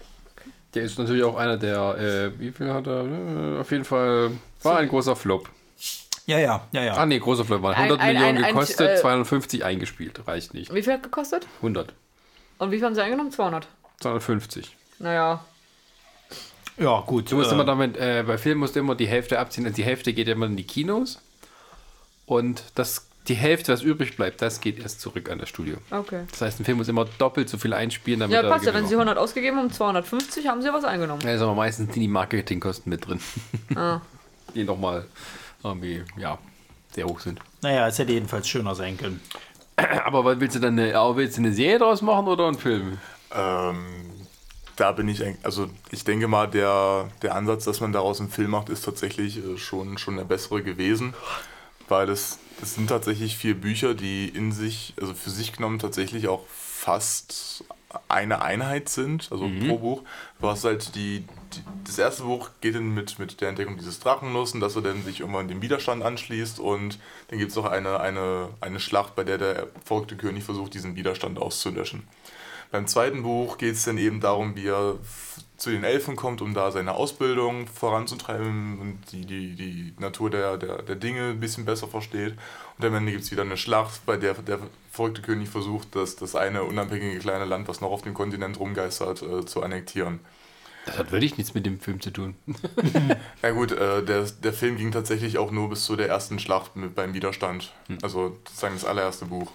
Der 0.75 0.83
ist 0.83 0.97
natürlich 0.97 1.23
auch 1.23 1.35
einer 1.35 1.57
der, 1.57 1.97
äh, 1.97 2.39
wie 2.39 2.51
viel 2.51 2.73
hat 2.73 2.87
er? 2.87 3.05
Äh, 3.05 3.59
Auf 3.59 3.71
jeden 3.71 3.85
Fall 3.85 4.31
war 4.63 4.77
ein 4.77 4.87
großer 4.89 5.15
Flop. 5.15 5.49
Ja, 6.25 6.39
ja, 6.39 6.65
ja, 6.71 6.83
ja. 6.83 6.93
Ah 6.95 7.05
nee, 7.05 7.19
großer 7.19 7.43
Flop. 7.45 7.61
War 7.61 7.75
Ein- 7.75 7.83
100 7.89 7.99
ein- 7.99 8.13
Millionen 8.15 8.37
ein- 8.39 8.43
ein- 8.45 8.53
gekostet, 8.53 8.89
äh, 8.97 9.01
250 9.01 9.63
eingespielt. 9.65 10.25
Reicht 10.25 10.53
nicht. 10.53 10.73
Wie 10.73 10.81
viel 10.81 10.93
hat 10.93 11.03
gekostet? 11.03 11.45
100. 11.61 11.93
Und 12.59 12.71
wie 12.71 12.77
viel 12.77 12.85
haben 12.85 12.95
sie 12.95 13.01
eingenommen? 13.03 13.31
200. 13.31 13.67
250. 13.99 14.75
Naja. 14.99 15.43
Ja, 16.77 17.01
gut. 17.01 17.31
Du 17.31 17.35
musst 17.35 17.51
äh, 17.51 17.53
immer 17.53 17.65
damit, 17.65 17.97
äh, 17.97 18.23
bei 18.25 18.37
Filmen 18.37 18.61
musst 18.61 18.75
du 18.75 18.79
immer 18.79 18.95
die 18.95 19.05
Hälfte 19.07 19.37
abziehen. 19.37 19.65
Also 19.65 19.75
die 19.75 19.83
Hälfte 19.83 20.13
geht 20.13 20.27
immer 20.27 20.45
in 20.47 20.55
die 20.55 20.63
Kinos. 20.63 21.19
Und 22.25 22.63
das, 22.75 23.07
die 23.27 23.35
Hälfte, 23.35 23.71
was 23.71 23.81
übrig 23.81 24.15
bleibt, 24.17 24.41
das 24.41 24.59
geht 24.59 24.79
erst 24.79 24.99
zurück 24.99 25.29
an 25.29 25.39
das 25.39 25.47
Studio. 25.49 25.77
Okay. 25.91 26.23
Das 26.31 26.41
heißt, 26.41 26.59
ein 26.59 26.65
Film 26.65 26.77
muss 26.79 26.87
immer 26.89 27.05
doppelt 27.17 27.47
so 27.49 27.57
viel 27.57 27.73
einspielen, 27.73 28.19
damit 28.19 28.33
Ja, 28.35 28.41
er 28.41 28.49
passt 28.49 28.65
ja. 28.65 28.73
Wenn 28.73 28.85
sie 28.87 28.95
macht. 28.95 29.07
100 29.07 29.17
ausgegeben 29.17 29.57
haben, 29.57 29.71
250, 29.71 30.47
haben 30.47 30.61
sie 30.61 30.69
was 30.73 30.83
eingenommen. 30.83 31.21
Ja, 31.23 31.33
ist 31.33 31.41
aber 31.41 31.55
meistens 31.55 31.93
sind 31.93 32.01
die 32.01 32.07
Marketingkosten 32.07 32.89
mit 32.89 33.07
drin. 33.07 33.19
Ah. 33.75 34.01
Die 34.53 34.63
nochmal 34.65 35.05
irgendwie, 35.63 36.03
ja, 36.17 36.37
sehr 36.91 37.05
hoch 37.05 37.19
sind. 37.21 37.39
naja, 37.61 37.87
es 37.87 37.97
hätte 37.97 38.11
jedenfalls 38.11 38.47
schöner 38.47 38.75
sein 38.75 38.97
können. 38.97 39.19
Aber 40.05 40.23
was 40.25 40.39
willst 40.39 40.55
du 40.55 40.59
dann 40.59 40.77
eine, 40.77 40.93
willst 41.15 41.37
du 41.37 41.41
eine 41.41 41.53
Serie 41.53 41.79
draus 41.79 42.01
machen 42.03 42.27
oder 42.27 42.45
einen 42.47 42.57
Film? 42.59 42.99
Ähm, 43.33 43.77
da 44.75 44.91
bin 44.91 45.07
ich, 45.07 45.23
eigentlich- 45.23 45.43
also 45.43 45.69
ich 45.89 46.03
denke 46.03 46.27
mal, 46.27 46.47
der, 46.47 47.09
der 47.23 47.35
Ansatz, 47.35 47.63
dass 47.65 47.79
man 47.79 47.91
daraus 47.93 48.19
einen 48.19 48.29
Film 48.29 48.51
macht, 48.51 48.69
ist 48.69 48.83
tatsächlich 48.85 49.37
äh, 49.37 49.57
schon, 49.57 49.97
schon 49.97 50.17
der 50.17 50.23
bessere 50.25 50.61
gewesen, 50.61 51.13
weil 51.89 52.09
es, 52.09 52.37
es 52.61 52.75
sind 52.75 52.87
tatsächlich 52.87 53.37
vier 53.37 53.59
Bücher, 53.59 53.93
die 53.93 54.29
in 54.29 54.51
sich, 54.51 54.93
also 54.99 55.13
für 55.13 55.29
sich 55.29 55.53
genommen 55.53 55.79
tatsächlich 55.79 56.27
auch 56.27 56.45
fast 56.47 57.65
eine 58.07 58.41
Einheit 58.41 58.89
sind, 58.89 59.31
also 59.31 59.49
pro 59.67 59.77
Buch. 59.77 60.01
Du 60.41 60.47
hast 60.47 60.63
halt 60.63 60.95
die, 60.95 61.25
die, 61.53 61.61
das 61.85 61.97
erste 61.97 62.23
Buch 62.23 62.49
geht 62.61 62.75
dann 62.75 62.93
mit, 62.93 63.19
mit 63.19 63.39
der 63.41 63.49
Entdeckung 63.49 63.77
dieses 63.77 63.99
Drachen 63.99 64.33
los 64.33 64.53
und 64.53 64.59
dass 64.59 64.75
er 64.75 64.81
dann 64.81 65.03
sich 65.03 65.19
irgendwann 65.19 65.47
dem 65.47 65.61
Widerstand 65.61 66.03
anschließt 66.03 66.59
und 66.59 66.99
dann 67.27 67.39
gibt 67.39 67.51
es 67.51 67.55
noch 67.55 67.65
eine, 67.65 67.99
eine, 67.99 68.49
eine 68.61 68.79
Schlacht, 68.79 69.15
bei 69.15 69.23
der 69.23 69.37
der 69.37 69.67
verfolgte 69.73 70.15
König 70.15 70.43
versucht, 70.43 70.73
diesen 70.73 70.95
Widerstand 70.95 71.39
auszulöschen. 71.39 72.07
Beim 72.71 72.87
zweiten 72.87 73.21
Buch 73.21 73.57
geht 73.57 73.75
es 73.75 73.83
dann 73.83 73.99
eben 73.99 74.19
darum, 74.19 74.55
wie 74.55 74.67
er 74.67 74.95
zu 75.63 75.71
den 75.71 75.85
Elfen 75.85 76.15
kommt, 76.17 76.41
um 76.41 76.53
da 76.53 76.71
seine 76.71 76.93
Ausbildung 76.93 77.67
voranzutreiben 77.67 78.79
und 78.79 78.99
die, 79.11 79.25
die, 79.25 79.55
die 79.55 79.93
Natur 79.97 80.29
der, 80.29 80.57
der, 80.57 80.81
der 80.81 80.95
Dinge 80.95 81.29
ein 81.29 81.39
bisschen 81.39 81.63
besser 81.63 81.87
versteht. 81.87 82.33
Und 82.77 82.85
am 82.85 82.93
Ende 82.93 83.13
gibt 83.13 83.23
es 83.23 83.31
wieder 83.31 83.43
eine 83.43 83.55
Schlacht, 83.55 84.05
bei 84.05 84.17
der 84.17 84.33
der 84.33 84.59
verrückte 84.91 85.21
König 85.21 85.47
versucht, 85.47 85.95
das, 85.95 86.17
das 86.17 86.35
eine 86.35 86.63
unabhängige 86.63 87.17
kleine 87.19 87.45
Land, 87.45 87.69
was 87.69 87.79
noch 87.79 87.91
auf 87.91 88.01
dem 88.01 88.13
Kontinent 88.13 88.59
rumgeistert, 88.59 89.21
äh, 89.21 89.45
zu 89.45 89.63
annektieren. 89.63 90.19
Das 90.85 90.97
hat 90.97 91.13
wirklich 91.13 91.37
nichts 91.37 91.53
mit 91.53 91.65
dem 91.65 91.79
Film 91.79 92.01
zu 92.01 92.11
tun. 92.11 92.35
Na 93.41 93.51
gut, 93.51 93.71
äh, 93.71 94.03
der, 94.03 94.23
der 94.23 94.53
Film 94.53 94.75
ging 94.75 94.91
tatsächlich 94.91 95.37
auch 95.37 95.49
nur 95.49 95.69
bis 95.69 95.85
zu 95.85 95.95
der 95.95 96.09
ersten 96.09 96.39
Schlacht 96.39 96.75
mit, 96.75 96.93
beim 96.93 97.13
Widerstand. 97.13 97.71
Also 98.01 98.37
sozusagen 98.45 98.75
das 98.75 98.83
allererste 98.83 99.25
Buch. 99.25 99.49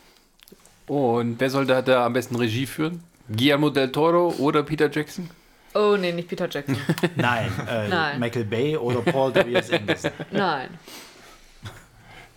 Und 0.86 1.38
wer 1.38 1.50
soll 1.50 1.66
da, 1.66 1.82
da 1.82 2.06
am 2.06 2.14
besten 2.14 2.36
Regie 2.36 2.64
führen? 2.64 3.04
Guillermo 3.28 3.68
del 3.68 3.92
Toro 3.92 4.34
oder 4.38 4.62
Peter 4.62 4.90
Jackson? 4.90 5.28
Oh, 5.74 5.96
nee, 5.98 6.12
nicht 6.12 6.28
Peter 6.28 6.48
Jackson. 6.48 6.78
Nein, 7.16 7.50
äh, 7.68 7.88
Nein. 7.88 8.20
Michael 8.20 8.44
Bay 8.44 8.76
oder 8.76 9.00
Paul 9.02 9.34
W.S. 9.34 9.70
Anderson. 9.70 10.12
Nein. 10.30 10.70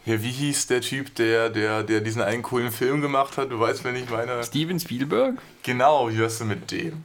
Ja, 0.04 0.22
wie 0.24 0.32
hieß 0.32 0.66
der 0.66 0.82
Typ, 0.82 1.14
der, 1.16 1.52
der, 1.52 1.84
der 1.84 2.02
diesen 2.02 2.24
einen 2.24 2.42
coolen 2.42 2.72
Film 2.72 3.02
gemacht 3.02 3.38
hat? 3.38 3.52
Du 3.52 3.60
weißt, 3.60 3.84
wenn 3.84 3.96
ich 3.96 4.10
meine. 4.10 4.44
Steven 4.44 4.80
Spielberg? 4.80 5.36
Genau, 5.62 6.10
wie 6.10 6.18
wärst 6.18 6.42
du 6.42 6.46
mit 6.46 6.72
dem? 6.72 7.04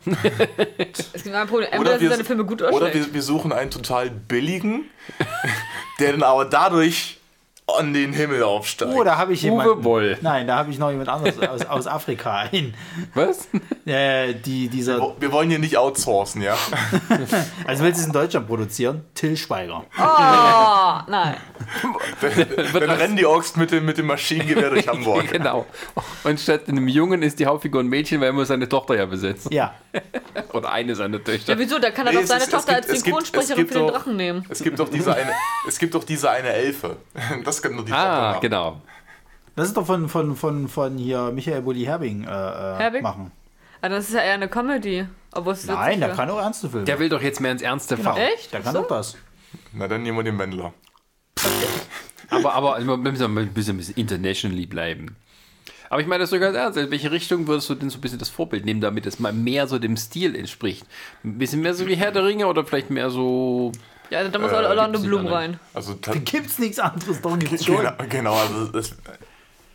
Es 1.12 1.22
gibt 1.22 1.34
ein 1.34 1.46
Problem. 1.46 1.68
Entweder 1.70 1.98
sind 1.98 2.08
seine 2.08 2.24
Filme 2.24 2.44
gut 2.46 2.62
oder, 2.62 2.72
oder 2.72 2.94
wir, 2.94 3.12
wir 3.12 3.22
suchen 3.22 3.52
einen 3.52 3.70
total 3.70 4.08
billigen, 4.08 4.86
der 6.00 6.12
dann 6.12 6.22
aber 6.22 6.46
dadurch 6.46 7.15
an 7.68 7.92
den 7.92 8.12
Himmel 8.12 8.44
aufsteigt. 8.44 8.92
Oh, 8.94 9.02
da 9.02 9.18
habe 9.18 9.32
ich 9.32 9.42
jemanden. 9.42 9.72
Uwe 9.72 9.82
Boll. 9.82 10.18
Nein, 10.20 10.46
da 10.46 10.56
habe 10.56 10.70
ich 10.70 10.78
noch 10.78 10.90
jemand 10.90 11.08
anderes 11.08 11.38
aus, 11.40 11.64
aus 11.66 11.86
Afrika 11.88 12.46
ein. 12.52 12.74
Was? 13.14 13.48
Äh, 13.84 14.34
die, 14.34 14.68
dieser, 14.68 15.14
wir 15.18 15.32
wollen 15.32 15.50
hier 15.50 15.58
nicht 15.58 15.76
outsourcen, 15.76 16.42
ja? 16.42 16.56
also 17.66 17.82
willst 17.82 17.98
du 17.98 18.02
es 18.02 18.06
in 18.06 18.12
Deutschland 18.12 18.46
produzieren? 18.46 19.04
Till 19.14 19.36
Schweiger. 19.36 19.84
Oh, 19.98 21.10
nein. 21.10 21.36
Dann 22.72 22.90
rennen 22.90 23.16
die 23.16 23.26
Ochs 23.26 23.56
mit 23.56 23.72
dem, 23.72 23.84
mit 23.84 23.98
dem 23.98 24.06
Maschinengewehr 24.06 24.70
durch 24.70 24.86
Hamburg. 24.86 25.28
genau. 25.32 25.66
Und 26.22 26.38
statt 26.40 26.68
einem 26.68 26.86
Jungen 26.86 27.22
ist 27.22 27.40
die 27.40 27.46
Hauptfigur 27.46 27.82
ein 27.82 27.88
Mädchen, 27.88 28.20
weil 28.20 28.28
er 28.28 28.32
muss 28.32 28.48
seine 28.48 28.68
Tochter 28.68 28.94
ja 28.96 29.06
besetzen. 29.06 29.52
Ja. 29.52 29.74
Oder 30.52 30.70
eine 30.70 30.94
seiner 30.94 31.22
Töchter. 31.22 31.54
Ja, 31.54 31.58
wieso? 31.58 31.78
Da 31.80 31.90
kann 31.90 32.06
er 32.06 32.12
Nee, 32.12 32.20
doch 32.20 32.26
seine 32.26 32.44
ist- 32.44 32.50
Tochter 32.52 32.74
gibt- 32.76 32.90
als 32.90 33.00
Synchronsprecherin 33.00 33.66
für 33.66 33.74
den 33.74 33.86
Drachen 33.88 34.16
nehmen. 34.16 34.44
Es 34.48 34.62
gibt 34.62 34.78
doch 34.78 34.88
diese 34.88 35.14
eine, 35.14 35.32
es 35.66 35.78
gibt 35.78 35.94
doch 35.94 36.04
diese 36.04 36.30
eine 36.30 36.48
Elfe. 36.50 36.96
Das 37.44 37.55
kann 37.62 37.74
nur 37.74 37.84
die 37.84 37.92
Ah, 37.92 38.30
machen. 38.32 38.40
genau. 38.40 38.80
Das 39.54 39.68
ist 39.68 39.76
doch 39.76 39.86
von, 39.86 40.08
von, 40.08 40.36
von, 40.36 40.68
von 40.68 40.98
hier 40.98 41.30
Michael 41.32 41.62
Bulli-Herbing 41.62 42.24
äh, 42.24 42.26
äh, 42.26 42.76
Herbig? 42.78 43.02
machen. 43.02 43.32
Ah, 43.80 43.88
das 43.88 44.08
ist 44.08 44.14
ja 44.14 44.20
eher 44.20 44.34
eine 44.34 44.48
Comedy. 44.48 45.06
Obwohl 45.32 45.52
es 45.54 45.66
Nein, 45.66 46.00
der 46.00 46.10
kann 46.10 46.28
auch 46.30 46.38
ernste 46.40 46.68
Filme. 46.68 46.84
Der 46.84 46.98
will 46.98 47.08
doch 47.08 47.20
jetzt 47.22 47.40
mehr 47.40 47.52
ins 47.52 47.62
Ernste 47.62 47.96
genau. 47.96 48.10
fahren. 48.14 48.22
Echt? 48.34 48.52
Der 48.52 48.60
kann 48.60 48.72
So? 48.74 48.80
doch 48.82 48.88
das. 48.88 49.16
Na, 49.72 49.86
dann 49.88 50.02
nehmen 50.02 50.16
wir 50.18 50.24
den 50.24 50.38
Wendler. 50.38 50.72
Aber, 52.30 52.54
aber 52.54 52.78
wir 52.84 52.96
müssen 52.96 53.38
ein 53.38 53.52
bisschen, 53.54 53.76
bisschen 53.76 53.94
internationally 53.94 54.66
bleiben. 54.66 55.14
Aber 55.90 56.00
ich 56.00 56.08
meine 56.08 56.22
das 56.24 56.30
so 56.30 56.40
ganz 56.40 56.56
ernst. 56.56 56.76
In 56.76 56.90
welche 56.90 57.12
Richtung 57.12 57.46
würdest 57.46 57.70
du 57.70 57.76
denn 57.76 57.88
so 57.88 57.98
ein 57.98 58.00
bisschen 58.00 58.18
das 58.18 58.28
Vorbild 58.28 58.64
nehmen, 58.64 58.80
damit 58.80 59.06
es 59.06 59.20
mal 59.20 59.32
mehr 59.32 59.68
so 59.68 59.78
dem 59.78 59.96
Stil 59.96 60.34
entspricht? 60.34 60.84
Ein 61.22 61.38
bisschen 61.38 61.60
mehr 61.62 61.74
so 61.74 61.86
wie 61.86 61.94
Herr 61.94 62.10
der 62.10 62.24
Ringe 62.24 62.48
oder 62.48 62.64
vielleicht 62.64 62.90
mehr 62.90 63.10
so. 63.10 63.70
Ja, 64.10 64.28
da 64.28 64.38
muss 64.38 64.52
Äh, 64.52 64.56
Orlando 64.56 65.00
Bloom 65.00 65.26
rein. 65.26 65.58
Also 65.74 65.94
Da 65.94 66.14
gibt's 66.14 66.58
nichts 66.58 66.78
anderes, 66.78 67.20
doch 67.20 67.38
gibt's 67.38 67.64
schon. 67.64 67.76
genau, 67.76 67.92
genau, 68.08 68.34
also 68.34 68.66
das, 68.66 68.94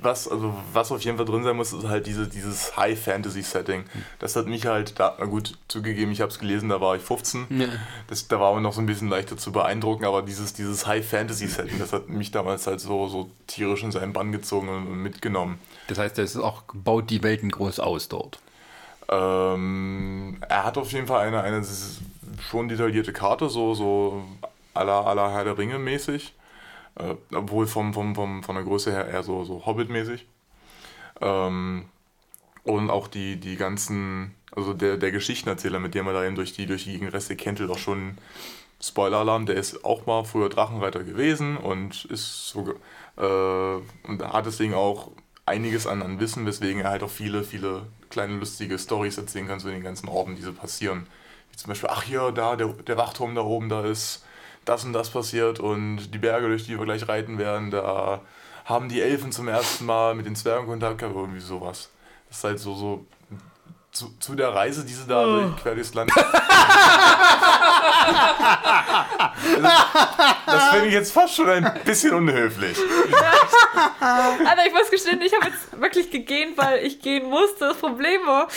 was, 0.04 0.28
also 0.28 0.56
was 0.74 0.92
auf 0.92 1.02
jeden 1.02 1.18
Fall 1.18 1.26
drin 1.26 1.44
sein 1.44 1.56
muss, 1.56 1.74
ist 1.74 1.88
halt 1.88 2.08
diese, 2.08 2.28
dieses 2.28 2.76
High-Fantasy-Setting. 2.76 3.84
Das 4.20 4.36
hat 4.36 4.48
mich 4.48 4.66
halt, 4.66 5.00
da, 5.00 5.16
na 5.20 5.26
gut, 5.26 5.58
zugegeben, 5.68 6.12
ich 6.12 6.22
habe 6.22 6.32
es 6.32 6.40
gelesen, 6.40 6.70
da 6.70 6.82
war 6.82 6.96
ich 6.96 7.02
15. 7.04 7.70
Das, 8.08 8.28
da 8.28 8.40
war 8.40 8.54
man 8.54 8.64
noch 8.64 8.74
so 8.74 8.82
ein 8.82 8.88
bisschen 8.88 9.10
leichter 9.10 9.38
zu 9.38 9.52
beeindrucken, 9.52 10.06
aber 10.06 10.24
dieses, 10.24 10.54
dieses 10.54 10.88
High-Fantasy-Setting, 10.88 11.78
das 11.78 11.94
hat 11.94 12.10
mich 12.10 12.32
damals 12.32 12.66
halt 12.66 12.80
so, 12.80 13.08
so 13.10 13.30
tierisch 13.48 13.84
in 13.84 13.92
seinen 13.92 14.14
Bann 14.14 14.32
gezogen 14.32 14.70
und, 14.70 15.04
mitgenommen. 15.04 15.60
Das 15.88 16.00
heißt, 16.00 16.18
es 16.20 16.36
ist 16.36 16.42
auch 16.42 16.64
baut 16.74 17.10
die 17.10 17.22
Welten 17.22 17.52
groß 17.52 17.80
aus 17.80 18.08
dort. 18.08 18.40
Ähm, 19.10 20.38
er 20.48 20.64
hat 20.64 20.78
auf 20.78 20.92
jeden 20.94 21.06
Fall 21.08 21.28
eine, 21.28 21.42
eine 21.42 21.64
schon 22.40 22.68
detaillierte 22.68 23.14
Karte, 23.14 23.50
so, 23.50 23.74
so 23.74 24.24
à 24.74 24.84
la, 24.84 25.32
Herr 25.32 25.44
der 25.44 25.58
Ringe 25.58 25.80
mäßig. 25.80 26.34
Äh, 26.96 27.16
obwohl 27.34 27.68
vom, 27.68 27.94
vom, 27.94 28.16
vom, 28.16 28.44
von 28.44 28.56
der 28.56 28.66
Größe 28.66 28.92
her 28.92 29.08
eher 29.08 29.24
so, 29.24 29.44
so 29.44 29.66
Hobbit-mäßig. 29.66 30.26
Ähm, 31.22 31.86
und 32.64 32.90
auch 32.90 33.08
die, 33.08 33.38
die 33.38 33.56
ganzen, 33.56 34.36
also 34.56 34.74
der, 34.74 34.98
der 34.98 35.12
Geschichtenerzähler, 35.12 35.80
mit 35.80 35.96
dem 35.96 36.08
er 36.08 36.14
da 36.14 36.26
eben 36.26 36.36
durch 36.36 36.54
die, 36.54 36.66
durch 36.66 36.84
die 36.84 36.94
Gegenreste 36.94 37.36
kennt, 37.36 37.60
doch 37.60 37.78
schon 37.78 38.18
Spoiler-Alarm, 38.82 39.46
der 39.46 39.56
ist 39.56 39.86
auch 39.86 40.06
mal 40.06 40.24
früher 40.24 40.50
Drachenreiter 40.50 41.04
gewesen 41.04 41.58
und 41.58 42.06
ist 42.06 42.50
so, 42.50 42.74
äh, 43.18 44.08
und 44.08 44.22
hat 44.22 44.46
deswegen 44.46 44.74
auch 44.74 45.12
einiges 45.46 45.88
an, 45.88 46.02
an 46.02 46.20
Wissen, 46.20 46.46
weswegen 46.46 46.82
er 46.82 46.90
halt 46.90 47.04
auch 47.04 47.10
viele, 47.10 47.44
viele 47.44 47.84
kleine 48.10 48.36
lustige 48.36 48.78
Stories 48.78 49.18
erzählen 49.18 49.48
kann 49.48 49.60
zu 49.60 49.70
den 49.70 49.84
ganzen 49.84 50.10
Orten, 50.10 50.36
die 50.36 50.42
so 50.42 50.54
passieren. 50.54 51.08
Zum 51.62 51.70
Beispiel, 51.70 51.90
ach 51.92 52.02
hier, 52.02 52.32
da, 52.32 52.56
der, 52.56 52.70
der 52.70 52.98
Wachturm 52.98 53.36
da 53.36 53.42
oben, 53.42 53.70
da 53.70 53.86
ist 53.86 54.24
das 54.66 54.84
und 54.84 54.94
das 54.94 55.12
passiert 55.12 55.60
und 55.60 56.12
die 56.12 56.18
Berge, 56.18 56.48
durch 56.48 56.66
die 56.66 56.78
wir 56.78 56.86
gleich 56.86 57.08
reiten 57.08 57.38
werden, 57.38 57.70
da 57.70 58.22
haben 58.66 58.90
die 58.90 59.00
Elfen 59.00 59.32
zum 59.32 59.48
ersten 59.48 59.86
Mal 59.86 60.16
mit 60.16 60.26
den 60.26 60.36
Zwergen 60.36 60.66
Kontakt 60.66 60.98
gehabt, 60.98 61.16
irgendwie 61.16 61.40
sowas. 61.40 61.90
Das 62.30 62.38
ist 62.38 62.44
halt 62.44 62.60
so, 62.60 62.74
so 62.74 63.06
zu, 63.92 64.12
zu 64.20 64.34
der 64.34 64.56
Reise, 64.56 64.84
die 64.86 64.94
sie 64.94 65.06
da 65.06 65.24
durch 65.24 65.56
quer 65.58 65.76
durchs 65.76 65.94
Land. 65.94 66.12
das 70.46 70.70
finde 70.72 70.88
ich 70.88 70.94
jetzt 70.94 71.12
fast 71.12 71.36
schon 71.36 71.48
ein 71.50 71.80
bisschen 71.84 72.16
unhöflich. 72.16 72.78
Alter, 74.00 74.66
ich 74.66 74.74
muss 74.74 74.90
gestehen, 74.90 75.22
ich 75.22 75.34
habe 75.36 75.46
jetzt 75.46 75.80
wirklich 75.80 76.10
gegähnt, 76.10 76.58
weil 76.58 76.84
ich 76.86 77.02
gehen 77.02 77.30
musste. 77.30 77.68
Das 77.68 77.78
Problem 77.78 78.22
war, 78.26 78.48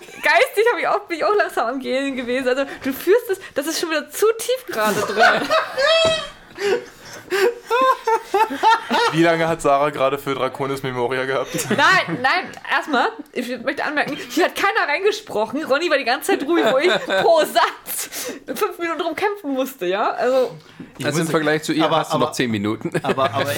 geistig 0.00 0.64
habe 0.70 0.80
ich 0.80 0.88
auch, 0.88 1.00
bin 1.00 1.18
ich 1.18 1.24
auch 1.24 1.34
langsam 1.34 1.66
am 1.66 1.80
Gehen 1.80 2.16
gewesen. 2.16 2.48
Also 2.48 2.64
du 2.82 2.92
führst 2.92 3.30
es, 3.30 3.40
das 3.54 3.66
ist 3.66 3.80
schon 3.80 3.90
wieder 3.90 4.10
zu 4.10 4.26
tief 4.38 4.66
gerade 4.66 5.00
drin. 5.00 5.48
Wie 9.12 9.22
lange 9.22 9.48
hat 9.48 9.60
Sarah 9.62 9.90
gerade 9.90 10.18
für 10.18 10.34
Draconis 10.34 10.82
Memoria 10.82 11.24
gehabt? 11.24 11.54
Nein, 11.70 12.18
nein, 12.22 12.48
erstmal, 12.70 13.08
ich 13.32 13.48
möchte 13.62 13.84
anmerken, 13.84 14.16
hier 14.30 14.46
hat 14.46 14.54
keiner 14.54 14.88
reingesprochen. 14.88 15.64
Ronny 15.64 15.90
war 15.90 15.98
die 15.98 16.04
ganze 16.04 16.32
Zeit 16.38 16.46
ruhig, 16.46 16.64
wo 16.70 16.78
ich 16.78 16.88
pro 17.22 17.40
Satz 17.40 18.32
fünf 18.46 18.78
Minuten 18.78 18.98
drum 19.00 19.14
kämpfen 19.14 19.52
musste, 19.52 19.86
ja? 19.86 20.10
Also, 20.10 20.56
Also 21.02 21.20
im 21.20 21.26
Vergleich 21.28 21.62
zu 21.62 21.72
ihr 21.72 21.84
aber- 21.84 21.98
hast 21.98 22.10
du 22.12 22.16
aber- 22.16 22.26
noch 22.26 22.32
10 22.32 22.50
Minuten. 22.50 22.90
Aber, 23.02 23.32
aber, 23.32 23.52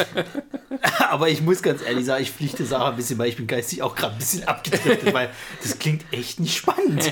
aber 1.10 1.28
ich 1.28 1.42
muss 1.42 1.62
ganz 1.62 1.82
ehrlich 1.82 2.04
sagen, 2.06 2.22
ich 2.22 2.30
pflichte 2.30 2.64
Sarah 2.64 2.90
ein 2.90 2.96
bisschen, 2.96 3.18
weil 3.18 3.28
ich 3.28 3.36
bin 3.36 3.46
geistig 3.46 3.82
auch 3.82 3.94
gerade 3.94 4.14
ein 4.14 4.18
bisschen 4.18 4.46
abgedriftet, 4.48 5.12
weil 5.14 5.30
das 5.62 5.78
klingt 5.78 6.04
echt 6.12 6.40
nicht 6.40 6.56
spannend. 6.56 7.10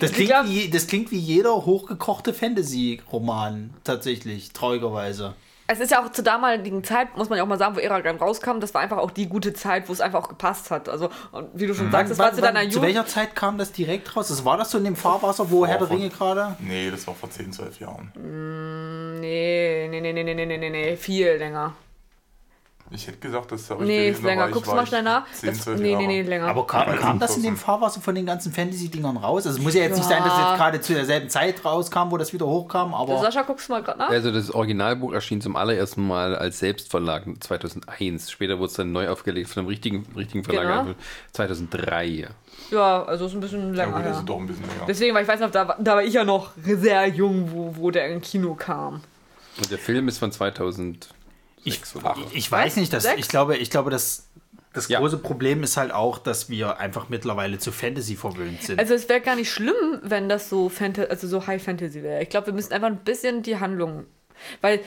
Das 0.00 0.12
klingt, 0.12 0.30
glaub- 0.30 0.46
wie, 0.46 0.68
das 0.70 0.86
klingt 0.86 1.10
wie 1.10 1.18
jeder 1.18 1.54
hochgekochte 1.66 2.32
Fantasy-Roman, 2.34 3.70
tatsächlich, 3.84 4.52
traurigerweise. 4.52 5.34
es 5.66 5.80
ist 5.80 5.90
ja 5.90 6.04
auch 6.04 6.12
zur 6.12 6.24
damaligen 6.24 6.84
Zeit, 6.84 7.16
muss 7.16 7.28
man 7.30 7.38
ja 7.38 7.42
auch 7.44 7.48
mal 7.48 7.58
sagen, 7.58 7.74
wo 7.76 7.80
Eragon 7.80 8.16
rauskam, 8.16 8.60
das 8.60 8.74
war 8.74 8.82
einfach 8.82 8.98
auch 8.98 9.10
die 9.10 9.26
gute 9.28 9.52
Zeit, 9.54 9.88
wo 9.88 9.92
es 9.92 10.00
einfach 10.00 10.22
auch 10.24 10.28
gepasst 10.28 10.70
hat. 10.70 10.88
Also, 10.88 11.08
und 11.32 11.48
wie 11.54 11.66
du 11.66 11.74
schon 11.74 11.90
sagst, 11.90 12.10
das 12.10 12.18
war 12.18 12.32
zu 12.34 12.40
deiner 12.42 12.60
zu 12.60 12.66
Jugend. 12.66 12.82
welcher 12.82 13.06
Zeit 13.06 13.34
kam 13.34 13.56
das 13.58 13.72
direkt 13.72 14.14
raus? 14.16 14.28
Das 14.28 14.44
war 14.44 14.56
das 14.58 14.70
so 14.70 14.78
in 14.78 14.84
dem 14.84 14.96
Fahrwasser, 14.96 15.50
wo 15.50 15.66
Herr 15.66 15.78
der 15.78 15.88
Ringe 15.90 16.10
gerade? 16.10 16.56
Nee, 16.60 16.90
das 16.90 17.06
war 17.06 17.14
vor 17.14 17.30
10, 17.30 17.52
12 17.52 17.80
Jahren. 17.80 18.12
Nee, 19.20 19.88
nee, 19.90 20.00
nee, 20.00 20.12
nee, 20.12 20.22
nee, 20.24 20.34
nee, 20.34 20.46
nee, 20.46 20.58
nee, 20.58 20.70
nee, 20.70 20.96
viel 20.96 21.28
länger. 21.36 21.74
Ich 22.90 23.06
hätte 23.06 23.16
gesagt, 23.18 23.50
das 23.50 23.68
habe 23.70 23.82
ich 23.82 23.88
Nee, 23.88 24.04
gelesen, 24.06 24.24
länger. 24.26 24.48
Guckst 24.50 24.70
du 24.70 24.74
mal 24.76 24.86
schnell 24.86 25.02
nach. 25.02 25.24
10, 25.32 25.48
Das, 25.48 25.62
12 25.62 25.80
nee, 25.80 25.90
Jahre. 25.92 26.02
nee, 26.06 26.22
nee, 26.22 26.28
länger. 26.28 26.46
Aber 26.48 26.66
kam, 26.66 26.86
Ja, 26.86 26.96
kam 26.96 27.18
das 27.18 27.36
in 27.36 27.42
dem. 27.42 27.56
Fahrwasser 27.56 28.00
von 28.02 28.14
den 28.14 28.26
ganzen 28.26 28.52
Fantasy-Dingern 28.52 29.16
raus? 29.16 29.46
Also 29.46 29.58
es 29.58 29.64
muss 29.64 29.74
ja 29.74 29.82
jetzt 29.82 29.96
nicht 29.96 30.06
sein, 30.08 30.22
dass 30.22 30.32
es 30.34 30.38
Ja. 30.38 30.50
jetzt 30.50 30.58
gerade 30.58 30.80
zu 30.82 30.92
derselben 30.94 31.28
Zeit 31.30 31.64
rauskam, 31.64 32.10
wo 32.10 32.18
das 32.18 32.32
wieder 32.34 32.46
hochkam, 32.46 32.92
aber... 32.94 33.18
Sascha, 33.20 33.42
guckst 33.42 33.68
du 33.68 33.72
mal 33.72 33.82
gerade 33.82 33.98
nach? 33.98 34.10
Also 34.10 34.30
das 34.30 34.50
Originalbuch 34.50 35.12
erschien 35.12 35.40
zum 35.40 35.56
allerersten 35.56 36.06
Mal 36.06 36.36
als 36.36 36.58
Selbstverlag 36.58 37.24
2001. 37.40 38.30
Später 38.30 38.58
wurde 38.58 38.66
es 38.68 38.74
dann 38.74 38.92
neu 38.92 39.08
aufgelegt 39.08 39.48
von 39.48 39.60
einem 39.62 39.68
richtigen, 39.68 40.06
richtigen 40.14 40.44
Verlag 40.44 40.84
Genau. 40.84 40.94
2003. 41.32 42.28
Ja, 42.70 43.02
also 43.04 43.26
ist 43.26 43.32
ein 43.34 43.40
bisschen 43.40 43.74
Ja, 43.74 43.84
länger. 43.84 43.96
gut, 43.96 44.04
das 44.06 44.12
Ja, 44.14 44.18
ist 44.20 44.28
doch 44.28 44.38
ein 44.38 44.46
bisschen 44.46 44.66
länger. 44.68 44.84
Deswegen, 44.86 45.14
weil 45.14 45.22
ich 45.22 45.28
weiß 45.28 45.40
noch, 45.40 45.50
da, 45.50 45.68
war- 45.68 45.76
da 45.80 45.94
war 45.96 46.02
ich 46.02 46.14
ja 46.14 46.24
noch 46.24 46.50
sehr 46.62 47.08
jung, 47.08 47.50
wo, 47.50 47.74
wo 47.76 47.90
der 47.90 48.08
im 48.12 48.20
Kino 48.20 48.54
kam. 48.54 49.00
Und 49.56 49.70
der 49.70 49.78
Film 49.78 50.06
ist 50.08 50.18
von 50.18 50.30
2006 50.30 51.08
Ich, 51.64 51.80
ich 52.32 52.50
weiß 52.52 52.76
nicht, 52.76 52.92
dass, 52.92 53.04
Sechs? 53.04 53.18
ich 53.18 53.28
glaube, 53.28 53.56
ich 53.56 53.70
glaube, 53.70 53.90
dass 53.90 54.28
das 54.72 54.88
Ja. 54.88 54.98
große 54.98 55.18
Problem 55.18 55.62
ist 55.62 55.76
halt 55.76 55.92
auch, 55.92 56.18
dass 56.18 56.48
wir 56.50 56.78
einfach 56.78 57.08
mittlerweile 57.08 57.58
zu 57.58 57.70
Fantasy 57.72 58.16
verwöhnt 58.16 58.62
sind. 58.62 58.78
Also 58.78 58.94
es 58.94 59.08
wäre 59.08 59.20
gar 59.20 59.36
nicht 59.36 59.50
schlimm, 59.50 60.00
wenn 60.02 60.28
das 60.28 60.48
so 60.48 60.68
Fanta 60.68 61.04
also 61.04 61.28
so 61.28 61.46
High 61.46 61.62
Fantasy 61.62 62.02
wäre. 62.02 62.22
Ich 62.22 62.28
glaube, 62.28 62.48
wir 62.48 62.54
müssen 62.54 62.72
einfach 62.72 62.88
ein 62.88 62.98
bisschen 62.98 63.42
die 63.42 63.58
Handlung, 63.60 64.04
weil 64.60 64.80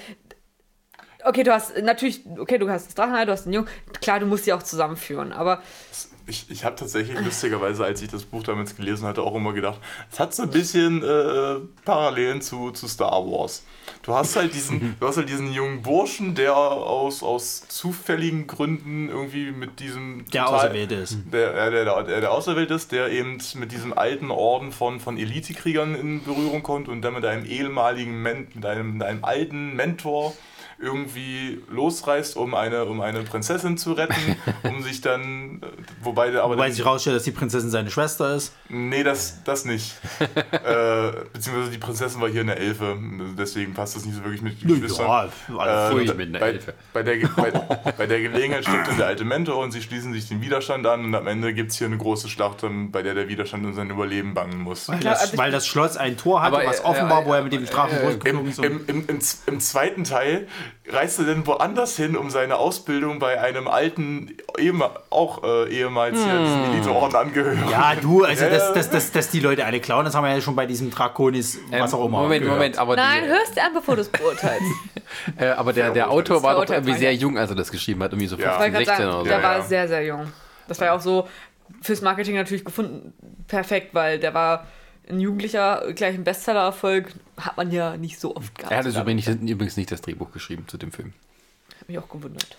okay, 1.24 1.44
du 1.44 1.54
hast 1.54 1.78
natürlich, 1.82 2.22
okay, 2.38 2.58
du 2.58 2.70
hast 2.70 2.88
das 2.88 2.96
Drachenei, 2.96 3.26
du 3.26 3.32
hast 3.32 3.46
den 3.46 3.54
Jungen, 3.54 3.68
klar, 4.02 4.20
du 4.20 4.26
musst 4.26 4.46
die 4.46 4.54
auch 4.54 4.64
zusammenführen, 4.64 5.32
aber 5.34 5.62
Ich, 6.28 6.52
ich 6.52 6.66
habe 6.66 6.76
tatsächlich 6.76 7.18
lustigerweise, 7.22 7.86
als 7.86 8.02
ich 8.02 8.10
das 8.10 8.24
Buch 8.24 8.44
damals 8.44 8.76
gelesen 8.76 9.08
hatte, 9.08 9.22
auch 9.24 9.34
immer 9.36 9.54
gedacht, 9.54 9.80
es 10.12 10.20
hat 10.20 10.34
so 10.36 10.44
ein 10.44 10.50
bisschen 10.50 11.02
äh, 11.02 11.56
Parallelen 11.86 12.42
zu, 12.42 12.72
zu 12.72 12.88
Star 12.88 13.26
Wars. 13.26 13.64
Du 14.04 14.14
hast 14.14 14.36
halt 14.36 14.54
diesen, 14.54 14.96
du 15.00 15.08
hast 15.08 15.16
halt 15.18 15.30
diesen 15.30 15.54
jungen 15.54 15.82
Burschen, 15.82 16.36
der 16.36 16.56
aus, 16.56 17.24
aus 17.24 17.68
zufälligen 17.70 18.46
Gründen 18.46 19.08
irgendwie 19.08 19.52
mit 19.52 19.80
diesem 19.80 20.26
der 20.34 20.44
total- 20.46 20.60
Auserwählte 20.60 20.96
ist. 20.96 21.18
der, 21.32 21.70
der, 21.72 21.86
der, 21.86 22.04
der, 22.04 22.22
der 22.22 22.32
auserwählt 22.32 22.72
ist, 22.72 22.92
der 22.92 23.10
eben 23.10 23.38
mit 23.56 23.72
diesem 23.72 23.98
alten 23.98 24.30
Orden 24.30 24.72
von, 24.74 25.00
von 25.00 25.18
Elitekriegern 25.18 25.96
in 25.96 26.24
Berührung 26.24 26.62
kommt 26.62 26.90
und 26.90 27.02
dann 27.04 27.14
mit 27.14 27.24
einem 27.26 27.46
ehemaligen, 27.46 28.22
Men 28.22 28.48
mit 28.54 28.66
einem, 28.66 28.94
mit 28.98 29.04
einem 29.04 29.24
alten 29.24 29.76
Mentor 29.76 30.34
irgendwie 30.80 31.62
losreist, 31.70 32.38
um 32.38 32.54
eine, 32.54 32.86
um 32.86 33.02
eine 33.02 33.22
Prinzessin 33.22 33.78
zu 33.78 33.94
retten, 33.94 34.36
um 34.64 34.84
sich 34.84 35.02
dann, 35.02 35.62
äh, 35.62 35.66
wobei 36.04 36.30
der 36.32 36.44
aber... 36.44 36.56
Wobei 36.56 36.70
sich 36.70 36.86
rausstellt, 36.86 37.16
dass 37.16 37.24
die 37.24 37.32
Prinzessin 37.32 37.70
seine 37.70 37.90
Schwester 37.90 38.36
ist. 38.36 38.54
Nee, 38.70 39.04
das, 39.04 39.44
das 39.44 39.66
nicht. 39.66 39.96
äh, 40.52 41.12
beziehungsweise 41.34 41.72
die 41.72 41.78
Prinzessin 41.78 42.22
war 42.22 42.30
hier 42.30 42.42
eine 42.42 42.56
Elfe, 42.56 42.98
deswegen 43.38 43.74
passt 43.74 43.96
das 43.96 44.06
nicht 44.06 44.16
so 44.16 44.24
wirklich 44.24 44.42
mit 44.42 44.62
den 44.62 44.82
Geschwistern. 44.82 45.08
Ja, 45.08 45.58
alles 45.58 46.12
Äh, 46.12 46.14
mit 46.14 46.28
einer 46.28 46.40
bei, 46.40 46.50
Elfe. 46.52 46.74
bei, 46.94 47.04
der, 47.04 47.28
bei, 47.28 47.52
bei 47.98 48.06
der 48.08 48.22
Gelegenheit 48.22 48.64
stirbt 48.64 48.88
dann 48.88 48.98
der 48.98 49.08
alte 49.08 49.26
Mentor 49.26 49.58
und 49.58 49.72
sie 49.72 49.82
schließen 49.82 50.14
sich 50.14 50.28
den 50.28 50.42
Widerstand 50.42 50.86
an 50.86 51.06
und 51.06 51.16
am 51.16 51.28
Ende 51.28 51.54
gibt 51.54 51.72
es 51.72 51.78
hier 51.78 51.88
eine 51.88 51.98
große 51.98 52.30
Schlacht, 52.30 52.64
ähm, 52.64 52.92
bei 52.92 53.02
der 53.02 53.16
der 53.16 53.28
Widerstand 53.30 53.66
um 53.66 53.74
sein 53.74 53.90
Überleben 53.90 54.34
bangen 54.34 54.60
muss. 54.60 54.88
Weil, 54.90 55.00
das, 55.00 55.22
also 55.22 55.38
weil 55.38 55.52
das 55.52 55.66
Schloss 55.66 55.98
ein 55.98 56.18
Tor 56.18 56.42
hatte, 56.42 56.58
Aber, 56.58 56.66
was 56.68 56.82
äh, 56.82 56.84
offen 56.84 57.10
war, 57.10 57.24
äh, 57.24 57.26
wo 57.26 57.34
er 57.34 57.44
mit 57.44 57.54
dem 57.54 57.66
Strafen 57.66 57.98
äh, 57.98 58.30
Im, 58.30 58.48
ist. 58.48 58.60
im, 58.60 58.86
im, 58.88 59.06
im, 59.08 59.20
im 59.48 59.60
zweiten 59.60 60.04
Teil 60.04 60.48
reist 60.90 61.20
er 61.20 61.26
dann 61.26 61.46
woanders 61.46 61.96
hin, 61.96 62.16
um 62.16 62.30
seine 62.30 62.58
Ausbildung 62.58 63.20
bei 63.20 63.40
einem 63.42 63.68
alten, 63.68 64.38
auch 65.10 65.44
äh, 65.44 65.70
ehemals 65.70 66.18
ja, 66.18 66.40
diesem 66.40 66.64
Eliteorden 66.74 67.16
angehören. 67.16 67.64
Hm. 67.64 67.70
Ja, 67.70 67.96
du, 67.96 68.24
also 68.24 68.44
Ja, 68.44 68.50
dass, 68.50 68.70
ja. 68.70 68.74
dass, 68.74 68.90
dass, 68.90 69.12
dass 69.12 69.30
die 69.30 69.40
Leute 69.40 69.66
alle 69.66 69.80
klauen, 69.80 70.06
das 70.06 70.16
haben 70.16 70.24
wir 70.24 70.34
ja 70.34 70.42
schon 70.42 70.56
bei 70.56 70.66
diesem 70.66 70.90
Draconis, 70.92 71.60
was 71.72 71.94
auch 71.94 72.06
immer. 72.06 72.18
Ähm, 72.18 72.24
Moment, 72.24 72.42
gehört. 72.42 72.58
Moment, 72.58 72.78
aber, 72.78 72.96
Nein, 72.96 73.24
die, 73.24 73.30
hörst 73.30 73.58
du 73.58 73.62
an, 73.62 73.74
bevor 73.74 73.96
du 73.96 74.02
es 74.02 74.10
beurteilst. 74.10 74.66
äh, 75.38 75.48
aber 75.48 75.74
der, 75.74 75.92
der. 75.92 76.10
Autor 76.10 76.42
war 76.44 76.56
doch 76.56 76.74
irgendwie 76.74 76.94
sehr 76.98 77.12
ja. 77.14 77.20
jung, 77.20 77.38
als 77.38 77.50
er 77.50 77.56
das 77.56 77.72
geschrieben 77.72 78.02
hat, 78.04 78.12
irgendwie 78.12 78.28
so 78.28 78.38
Ja. 78.38 78.60
15, 78.60 78.68
Ich 78.68 78.74
wollte 78.74 78.86
gerade 78.86 78.86
16 78.86 78.98
sagen, 78.98 79.10
oder 79.10 79.20
so. 79.20 79.30
der 79.30 79.38
Ja, 79.38 79.44
war 79.44 79.58
ja. 79.58 79.64
sehr, 79.64 79.88
sehr 79.88 80.06
jung. 80.06 80.32
Das 80.68 80.80
war 80.80 80.88
ja 80.88 80.94
auch 80.96 81.02
so 81.02 81.28
fürs 81.82 82.02
Marketing 82.02 82.36
natürlich 82.36 82.66
gefunden 82.66 83.14
perfekt, 83.48 83.94
weil 83.94 84.20
der 84.20 84.34
war 84.34 84.68
ein 85.10 85.20
Jugendlicher, 85.20 85.84
gleich 85.94 86.16
ein 86.16 86.24
Bestseller-Erfolg, 86.24 87.14
hat 87.38 87.58
man 87.58 87.72
ja 87.72 87.98
nicht 87.98 88.20
so 88.20 88.36
oft 88.36 88.56
gehabt. 88.58 88.72
Er 88.72 88.80
hatte 88.80 88.90
übrigens 88.90 89.28
nicht, 89.28 89.50
übrigens 89.50 89.78
nicht 89.78 89.92
das 89.92 90.02
Drehbuch 90.02 90.32
geschrieben 90.32 90.66
zu 90.68 90.78
dem 90.78 90.92
Film. 90.92 91.14
mich 91.88 91.98
auch 92.00 92.10
gewundert. 92.10 92.58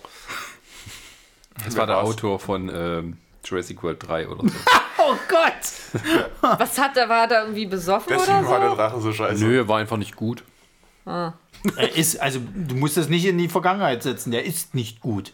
Das 1.64 1.76
war 1.76 1.86
der? 1.86 1.98
Autor 2.02 2.38
von 2.38 2.70
ähm, 2.72 3.16
Jurassic 3.44 3.82
World 3.82 4.06
3 4.06 4.28
oder 4.28 4.48
so. 4.48 4.54
Oh 5.00 5.14
Gott! 5.28 6.02
Was 6.58 6.76
hat 6.76 6.96
er, 6.96 7.08
war 7.08 7.22
er 7.22 7.28
da 7.28 7.40
irgendwie 7.42 7.66
besoffen 7.66 8.12
Deswegen 8.14 8.40
oder 8.40 8.48
war 8.48 8.60
der 8.60 8.68
so? 8.70 8.74
Drache 8.76 9.00
so 9.00 9.12
scheiße. 9.12 9.42
Nö, 9.44 9.66
war 9.68 9.78
einfach 9.78 9.96
nicht 9.96 10.16
gut. 10.16 10.42
Er 11.06 11.32
ist, 11.94 12.20
also 12.20 12.40
du 12.54 12.74
musst 12.74 12.96
das 12.96 13.08
nicht 13.08 13.24
in 13.24 13.38
die 13.38 13.48
Vergangenheit 13.48 14.02
setzen, 14.02 14.32
der 14.32 14.44
ist 14.44 14.74
nicht 14.74 15.00
gut. 15.00 15.32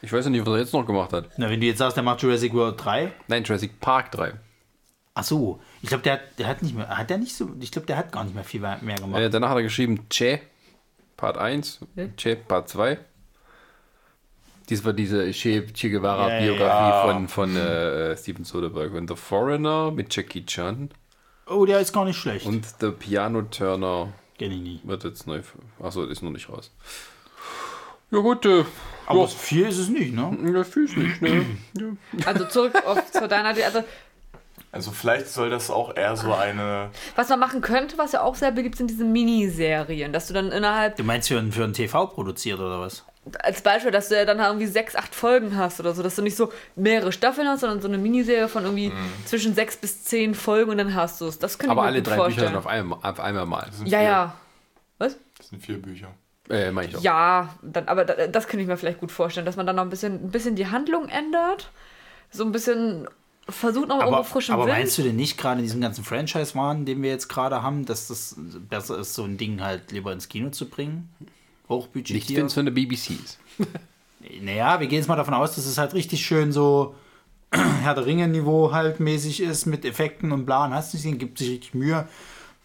Ich 0.00 0.12
weiß 0.12 0.24
ja 0.24 0.30
nicht, 0.30 0.46
was 0.46 0.54
er 0.54 0.60
jetzt 0.60 0.72
noch 0.72 0.86
gemacht 0.86 1.12
hat. 1.12 1.28
Na, 1.36 1.50
wenn 1.50 1.60
du 1.60 1.66
jetzt 1.66 1.78
sagst, 1.78 1.96
der 1.96 2.04
macht 2.04 2.22
Jurassic 2.22 2.54
World 2.54 2.82
3, 2.82 3.12
Nein, 3.26 3.42
Jurassic 3.44 3.80
Park 3.80 4.12
3. 4.12 4.34
ach 5.14 5.24
so, 5.24 5.60
ich 5.84 5.88
glaube, 5.90 6.02
der, 6.02 6.14
hat- 6.14 6.38
der 6.38 6.46
hat 6.46 6.62
nicht 6.62 6.74
mehr, 6.74 6.88
hat 6.88 7.10
der 7.10 7.18
nicht 7.18 7.36
so, 7.36 7.50
ich 7.60 7.70
glaube, 7.70 7.86
der 7.86 7.98
hat 7.98 8.10
gar 8.10 8.24
nicht 8.24 8.34
mehr 8.34 8.42
viel 8.44 8.60
mehr 8.60 8.78
gemacht. 8.96 9.20
Äh, 9.20 9.28
danach 9.28 9.50
hat 9.50 9.56
er 9.58 9.62
geschrieben 9.64 10.06
Che, 10.08 10.40
Part 11.18 11.36
1, 11.36 11.80
Che, 12.16 12.36
Part 12.36 12.70
2. 12.70 12.98
Dies 14.70 14.82
war 14.84 14.94
diese 14.94 15.30
Che, 15.32 15.66
che 15.74 15.90
Guevara-Biografie 15.90 16.88
Ja, 16.90 17.06
ja. 17.06 17.12
von, 17.12 17.28
von 17.28 17.54
äh, 17.56 18.16
Steven 18.16 18.44
Soderbergh. 18.44 18.96
Und 18.96 19.08
The 19.10 19.16
Foreigner 19.16 19.90
mit 19.90 20.14
Jackie 20.16 20.46
Chan. 20.46 20.88
oh, 21.46 21.66
der 21.66 21.80
ist 21.80 21.92
gar 21.92 22.06
nicht 22.06 22.16
schlecht. 22.18 22.46
Und 22.46 22.64
The 22.80 22.90
Piano 22.90 23.42
Turner 23.42 24.12
Kenn 24.38 24.52
ich 24.52 24.58
nie. 24.60 24.80
wird 24.84 25.04
jetzt 25.04 25.26
neu. 25.26 25.42
Achso, 25.82 26.04
ist 26.04 26.22
noch 26.22 26.30
nicht 26.30 26.48
raus. 26.48 26.70
Ja, 28.10 28.20
gut, 28.20 28.46
äh, 28.46 28.64
Aber 29.06 29.20
ja, 29.20 29.26
viel 29.26 29.66
ist 29.66 29.76
es 29.78 29.88
nicht, 29.90 30.14
ne? 30.14 30.34
ja, 30.54 30.64
fühl's 30.64 30.96
nicht, 30.96 31.20
ne? 31.20 31.44
Ja. 31.78 32.26
Also 32.26 32.44
zurück 32.46 32.74
auf, 32.86 33.10
zu 33.10 33.28
deiner. 33.28 33.48
Also, 33.50 33.84
Also 34.74 34.90
vielleicht 34.90 35.28
soll 35.28 35.50
das 35.50 35.70
auch 35.70 35.96
eher 35.96 36.16
so 36.16 36.34
eine... 36.34 36.90
was 37.16 37.28
man 37.28 37.38
machen 37.38 37.60
könnte, 37.60 37.96
was 37.96 38.12
ja 38.12 38.22
auch 38.22 38.34
sehr 38.34 38.50
beliebt 38.50 38.76
sind, 38.76 38.90
diese 38.90 39.04
Miniserien, 39.04 40.12
dass 40.12 40.26
du 40.26 40.34
dann 40.34 40.50
innerhalb, 40.50 40.96
Du 40.96 41.04
meinst 41.04 41.28
für, 41.28 41.38
ein- 41.38 41.52
für 41.52 41.64
ein 41.64 41.72
TV 41.72 42.06
produziert 42.08 42.58
oder 42.58 42.80
was? 42.80 43.04
als 43.42 43.62
Beispiel, 43.62 43.90
dass 43.90 44.10
du 44.10 44.16
ja 44.16 44.26
dann 44.26 44.38
irgendwie 44.38 44.66
sechs, 44.66 44.94
acht 44.96 45.14
Folgen 45.14 45.56
hast 45.56 45.80
oder 45.80 45.94
so, 45.94 46.02
dass 46.02 46.14
du 46.16 46.20
nicht 46.20 46.36
so 46.36 46.52
mehrere 46.76 47.10
Staffeln 47.10 47.48
hast, 47.48 47.60
sondern 47.60 47.80
so 47.80 47.88
eine 47.88 47.96
Miniserie 47.96 48.48
von 48.48 48.64
irgendwie 48.64 48.92
zwischen 49.24 49.54
sechs 49.54 49.78
bis 49.78 50.04
zehn 50.04 50.34
Folgen 50.34 50.70
und 50.72 50.76
dann 50.76 50.94
hast 50.94 51.22
du 51.22 51.26
es. 51.28 51.38
Das 51.38 51.56
könnte 51.56 51.70
Aber 51.70 51.80
ich 51.80 51.84
mir 51.84 51.88
alle 51.88 51.98
gut 52.02 52.06
drei 52.10 52.16
vorstellen. 52.16 52.36
Bücher 52.48 52.50
dann 52.50 52.58
auf 52.58 52.66
einmal, 52.66 52.98
auf 53.02 53.20
einmal 53.20 53.46
mal. 53.46 53.64
das 53.66 53.78
sind 53.78 53.86
Ja, 53.86 53.98
vier, 54.00 54.06
ja. 54.08 54.34
Was? 54.98 55.16
Das 55.38 55.48
sind 55.48 55.64
vier 55.64 55.80
Bücher. 55.80 56.08
Äh, 56.50 56.70
meine 56.70 56.88
ich 56.88 56.92
doch. 56.94 57.00
Ja, 57.00 57.54
dann, 57.62 57.88
aber 57.88 58.04
da- 58.04 58.26
das 58.26 58.46
könnte 58.46 58.60
ich 58.62 58.68
mir 58.68 58.76
vielleicht 58.76 59.00
gut 59.00 59.10
vorstellen, 59.10 59.46
dass 59.46 59.56
man 59.56 59.66
dann 59.66 59.76
noch 59.76 59.84
ein 59.84 59.90
bisschen, 59.90 60.26
ein 60.26 60.30
bisschen 60.30 60.54
die 60.56 60.66
Handlung 60.66 61.08
ändert. 61.08 61.70
So 62.30 62.44
ein 62.44 62.52
bisschen 62.52 63.08
versucht 63.48 63.88
noch 63.88 64.00
irgendwo 64.00 64.22
frischen 64.22 64.54
aber 64.54 64.66
Wind. 64.66 64.78
meinst 64.78 64.96
du 64.98 65.02
denn 65.02 65.16
nicht 65.16 65.36
gerade 65.36 65.60
in 65.60 65.64
diesem 65.64 65.80
ganzen 65.80 66.04
Franchise-Wahn, 66.04 66.86
den 66.86 67.02
wir 67.02 67.10
jetzt 67.10 67.28
gerade 67.28 67.62
haben, 67.62 67.84
dass 67.84 68.08
das 68.08 68.36
besser 68.68 68.98
ist, 68.98 69.14
so 69.14 69.24
ein 69.24 69.36
Ding 69.36 69.60
halt 69.60 69.92
lieber 69.92 70.12
ins 70.12 70.28
Kino 70.28 70.50
zu 70.50 70.68
bringen? 70.68 71.10
Nicht, 71.20 71.32
Hochbudgetiert? 71.68 72.38
wenn 72.38 72.46
es 72.46 72.54
für 72.54 72.60
eine 72.60 72.70
BBC 72.70 73.10
ist. 73.10 73.38
Naja, 74.40 74.80
wir 74.80 74.86
gehen 74.86 75.00
jetzt 75.00 75.08
mal 75.08 75.16
davon 75.16 75.34
aus, 75.34 75.54
dass 75.54 75.66
es 75.66 75.76
halt 75.76 75.92
richtig 75.92 76.24
schön 76.24 76.50
so 76.50 76.94
Herr 77.82 77.94
der 77.94 78.06
Ringe-Niveau 78.06 78.72
halt 78.72 78.98
mäßig 78.98 79.40
ist 79.40 79.66
mit 79.66 79.84
Effekten 79.84 80.32
und 80.32 80.46
bla 80.46 80.64
und 80.64 80.74
hast 80.74 80.94
nicht 80.94 81.02
gesehen, 81.02 81.18
gibt 81.18 81.38
sich 81.38 81.50
richtig 81.50 81.74
Mühe. 81.74 82.08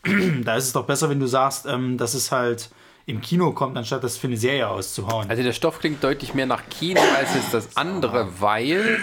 da 0.44 0.56
ist 0.56 0.66
es 0.66 0.72
doch 0.72 0.86
besser, 0.86 1.10
wenn 1.10 1.20
du 1.20 1.28
sagst, 1.28 1.66
ähm, 1.66 1.98
dass 1.98 2.14
es 2.14 2.32
halt 2.32 2.70
im 3.10 3.22
Kino 3.22 3.52
kommt, 3.52 3.76
anstatt 3.78 4.04
das 4.04 4.18
für 4.18 4.28
eine 4.28 4.38
Serie 4.38 4.70
auszuhauen. 4.70 5.30
Also 5.30 5.42
der 5.42 5.54
Stoff 5.54 5.80
klingt 5.80 6.04
deutlich 6.04 6.34
mehr 6.34 6.46
nach 6.46 6.64
Kino 6.70 7.02
als 7.18 7.34
jetzt 7.34 7.54
das 7.54 7.76
andere, 7.76 8.40
weil 8.40 9.00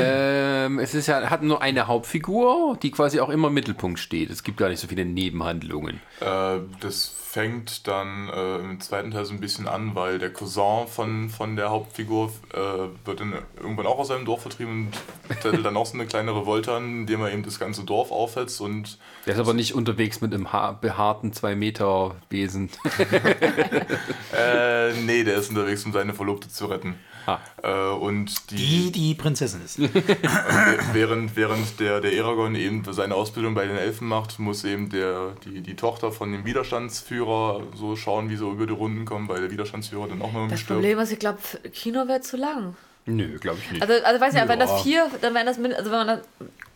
ähm, 0.00 0.78
es 0.78 0.94
ist 0.94 1.08
ja, 1.08 1.28
hat 1.28 1.42
nur 1.42 1.60
eine 1.60 1.86
Hauptfigur, 1.88 2.78
die 2.80 2.90
quasi 2.90 3.20
auch 3.20 3.28
immer 3.28 3.48
im 3.48 3.54
Mittelpunkt 3.54 3.98
steht. 3.98 4.30
Es 4.30 4.42
gibt 4.42 4.58
gar 4.58 4.68
nicht 4.68 4.80
so 4.80 4.86
viele 4.86 5.04
Nebenhandlungen. 5.04 6.00
Äh, 6.20 6.60
das 6.80 7.17
fängt 7.30 7.86
dann 7.86 8.30
äh, 8.30 8.56
im 8.56 8.80
zweiten 8.80 9.10
Teil 9.10 9.26
so 9.26 9.34
ein 9.34 9.40
bisschen 9.40 9.68
an, 9.68 9.94
weil 9.94 10.18
der 10.18 10.32
Cousin 10.32 10.86
von, 10.86 11.28
von 11.28 11.56
der 11.56 11.68
Hauptfigur 11.68 12.32
äh, 12.54 12.58
wird 13.06 13.20
dann 13.20 13.34
irgendwann 13.60 13.86
auch 13.86 13.98
aus 13.98 14.08
seinem 14.08 14.24
Dorf 14.24 14.40
vertrieben 14.40 14.88
und 15.28 15.42
zettelt 15.42 15.66
dann 15.66 15.76
auch 15.76 15.84
so 15.84 15.92
eine 15.92 16.06
kleine 16.06 16.34
Revolte 16.34 16.72
an, 16.72 17.00
indem 17.00 17.20
er 17.20 17.30
eben 17.30 17.42
das 17.42 17.58
ganze 17.58 17.84
Dorf 17.84 18.12
aufhetzt 18.12 18.62
und 18.62 18.96
Der 19.26 19.34
ist 19.34 19.40
aber 19.40 19.52
nicht 19.52 19.74
unterwegs 19.74 20.22
mit 20.22 20.32
einem 20.32 20.54
ha 20.54 20.72
behaarten 20.72 21.34
2 21.34 21.54
Meter 21.54 22.16
Besen. 22.30 22.70
äh, 24.34 24.94
nee, 24.94 25.22
der 25.22 25.36
ist 25.36 25.50
unterwegs, 25.50 25.84
um 25.84 25.92
seine 25.92 26.14
Verlobte 26.14 26.48
zu 26.48 26.64
retten. 26.64 26.94
Ah. 27.26 27.38
Äh, 27.62 27.90
und 27.94 28.50
die 28.50 28.56
die, 28.56 28.92
die 28.92 29.14
Prinzessin 29.14 29.64
ist. 29.64 29.78
während, 30.92 31.36
während 31.36 31.80
der, 31.80 32.00
der 32.00 32.12
Eragon 32.12 32.54
eben 32.54 32.84
seine 32.92 33.14
Ausbildung 33.14 33.54
bei 33.54 33.66
den 33.66 33.76
Elfen 33.76 34.08
macht, 34.08 34.38
muss 34.38 34.64
eben 34.64 34.88
der, 34.90 35.32
die, 35.44 35.60
die 35.60 35.76
Tochter 35.76 36.12
von 36.12 36.32
dem 36.32 36.44
Widerstandsführer 36.44 37.62
so 37.74 37.96
schauen, 37.96 38.30
wie 38.30 38.36
sie 38.36 38.48
über 38.48 38.66
die 38.66 38.72
Runden 38.72 39.04
kommen, 39.04 39.28
weil 39.28 39.40
der 39.40 39.50
Widerstandsführer 39.50 40.08
dann 40.08 40.22
auch 40.22 40.32
noch 40.32 40.40
irgendwie 40.40 40.50
das 40.52 40.60
stirbt. 40.60 40.80
Problem 40.80 40.98
ist, 40.98 41.12
ich 41.12 41.18
glaube, 41.18 41.38
Kino 41.72 42.08
wäre 42.08 42.20
zu 42.20 42.36
lang. 42.36 42.76
Nö, 43.06 43.38
glaube 43.38 43.58
ich 43.62 43.70
nicht. 43.70 43.82
Also, 43.82 44.04
also 44.04 44.20
weiß 44.20 44.34
nicht, 44.34 44.48
wenn 44.48 44.58
das 44.58 44.82
vier, 44.82 45.10
dann 45.20 45.34
wären 45.34 45.46
das, 45.46 45.58
also 45.58 45.90
wenn 45.90 46.06
man 46.06 46.06
das, 46.06 46.20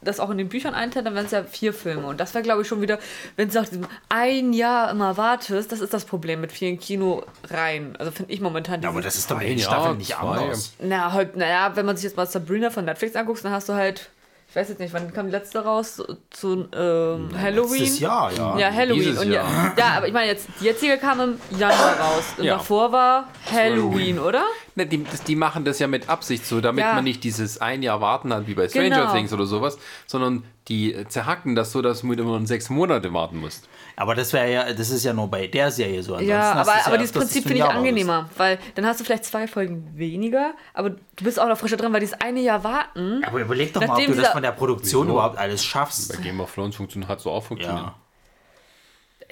das 0.04 0.20
auch 0.20 0.30
in 0.30 0.38
den 0.38 0.48
Büchern 0.48 0.74
einteilt, 0.74 1.06
dann 1.06 1.14
wären 1.14 1.26
es 1.26 1.32
ja 1.32 1.44
vier 1.44 1.72
Filme. 1.72 2.06
Und 2.06 2.20
das 2.20 2.34
wäre, 2.34 2.42
glaube 2.42 2.62
ich, 2.62 2.68
schon 2.68 2.80
wieder, 2.80 2.98
wenn 3.36 3.48
du 3.48 3.54
nach 3.54 3.68
diesem 3.68 3.86
ein 4.08 4.52
Jahr 4.52 4.90
immer 4.90 5.16
wartest, 5.16 5.72
das 5.72 5.80
ist 5.80 5.94
das 5.94 6.04
Problem 6.04 6.40
mit 6.40 6.52
vielen 6.52 6.78
Kinoreihen. 6.78 7.96
Also 7.96 8.12
finde 8.12 8.32
ich 8.32 8.40
momentan 8.40 8.82
Ja, 8.82 8.88
aber 8.88 9.02
das 9.02 9.16
ist 9.16 9.30
doch 9.30 9.36
bei 9.36 9.42
Ein 9.42 9.48
den 9.50 9.58
Jahr, 9.58 9.70
Staffeln 9.70 9.98
nicht 9.98 10.16
anders. 10.16 10.74
Na, 10.80 11.12
halt, 11.12 11.36
naja, 11.36 11.72
wenn 11.74 11.86
man 11.86 11.96
sich 11.96 12.04
jetzt 12.04 12.16
mal 12.16 12.26
Sabrina 12.26 12.70
von 12.70 12.84
Netflix 12.84 13.16
anguckt, 13.16 13.44
dann 13.44 13.52
hast 13.52 13.68
du 13.68 13.74
halt, 13.74 14.10
ich 14.52 14.56
weiß 14.56 14.68
jetzt 14.68 14.80
nicht, 14.80 14.92
wann 14.92 15.10
kam 15.14 15.26
die 15.28 15.32
letzte 15.32 15.60
raus? 15.64 16.02
Zu, 16.28 16.68
ähm, 16.76 17.30
Halloween? 17.40 17.80
Letztes 17.80 18.00
Jahr, 18.00 18.30
ja. 18.36 18.58
Ja, 18.58 18.70
Halloween. 18.70 18.98
Dieses 19.02 19.22
Und 19.24 19.32
ja, 19.32 19.72
ja, 19.78 19.86
aber 19.96 20.06
ich 20.08 20.12
meine 20.12 20.26
jetzt, 20.30 20.46
die 20.60 20.64
jetzige 20.66 20.98
kam 20.98 21.20
im 21.20 21.58
Januar 21.58 21.98
raus. 21.98 22.24
Und 22.36 22.44
Ja. 22.44 22.56
davor 22.58 22.92
war 22.92 23.28
Halloween, 23.50 24.18
oder? 24.18 24.44
Ne, 24.74 24.84
die, 24.84 25.04
das, 25.04 25.22
die 25.22 25.36
machen 25.36 25.64
das 25.64 25.78
ja 25.78 25.86
mit 25.86 26.10
Absicht 26.10 26.44
so, 26.44 26.60
damit 26.60 26.84
Ja. 26.84 26.96
man 26.96 27.04
nicht 27.04 27.24
dieses 27.24 27.62
ein 27.62 27.82
Jahr 27.82 28.02
warten 28.02 28.30
hat, 28.34 28.46
wie 28.46 28.52
bei 28.52 28.68
Stranger 28.68 28.90
Genau. 28.90 29.12
Things 29.14 29.32
oder 29.32 29.46
sowas, 29.46 29.78
sondern 30.06 30.44
die 30.68 30.94
äh, 30.94 31.08
zerhacken 31.08 31.54
das 31.54 31.72
so, 31.72 31.82
dass 31.82 32.00
du 32.00 32.06
mit 32.06 32.18
immer 32.20 32.38
nur 32.38 32.46
sechs 32.46 32.70
Monate 32.70 33.12
warten 33.12 33.38
musst. 33.38 33.68
Aber 33.96 34.14
das 34.14 34.32
wäre 34.32 34.50
ja, 34.50 34.72
das 34.72 34.90
ist 34.90 35.04
ja 35.04 35.12
nur 35.12 35.28
bei 35.28 35.46
der 35.46 35.70
Serie 35.70 36.02
so. 36.02 36.18
Ja, 36.18 36.52
Ansonsten 36.52 36.58
hast 36.58 36.68
aber, 36.68 36.86
aber 36.86 36.98
dieses 36.98 37.10
öfters, 37.10 37.22
dass 37.24 37.32
Prinzip 37.32 37.42
finde 37.48 37.64
ich 37.64 37.70
angenehmer, 37.70 38.30
weil 38.36 38.58
dann 38.74 38.86
hast 38.86 39.00
du 39.00 39.04
vielleicht 39.04 39.24
zwei 39.24 39.46
Folgen 39.46 39.92
weniger, 39.96 40.54
aber 40.74 40.90
du 40.90 41.24
bist 41.24 41.40
auch 41.40 41.48
noch 41.48 41.58
frischer 41.58 41.76
drin, 41.76 41.92
weil 41.92 42.00
dieses 42.00 42.20
eine 42.20 42.40
Jahr 42.40 42.62
warten. 42.64 43.24
Aber 43.24 43.40
überleg 43.40 43.72
doch 43.72 43.86
mal, 43.86 43.98
ob 43.98 44.06
du 44.06 44.14
das 44.14 44.28
von 44.28 44.42
der 44.42 44.52
Produktion 44.52 45.06
Wieso? 45.06 45.14
überhaupt 45.14 45.38
alles 45.38 45.64
schaffst. 45.64 46.16
Bei 46.16 46.22
Game 46.22 46.40
of 46.40 46.54
Thrones 46.54 46.76
funktioniert, 46.76 47.10
hat 47.10 47.20
so 47.20 47.30
auch 47.30 47.44
funktioniert. 47.44 47.86
Ja. 47.86 47.94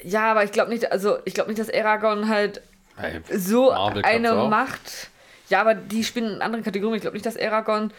Ja, 0.03 0.31
aber 0.31 0.45
ich 0.45 0.53
glaube 0.53 0.71
nicht, 0.71 0.91
also 0.91 1.19
ich 1.27 1.35
glaube 1.35 1.51
nicht, 1.51 1.61
dass 1.61 1.73
Aragon 1.73 2.29
halt 2.29 2.63
Hey, 2.97 3.21
so 3.37 3.71
Marvel 3.71 4.05
eine. 4.05 4.33
Macht. 4.49 5.11
Ja, 5.49 5.61
aber 5.61 5.75
die 5.75 6.05
spielen 6.05 6.35
in 6.35 6.43
anderen 6.43 6.65
Kategorien. 6.65 6.97
Ich 6.97 7.03
glaube 7.03 7.17
nicht, 7.17 7.27
dass 7.27 7.37
Aragon. 7.37 7.93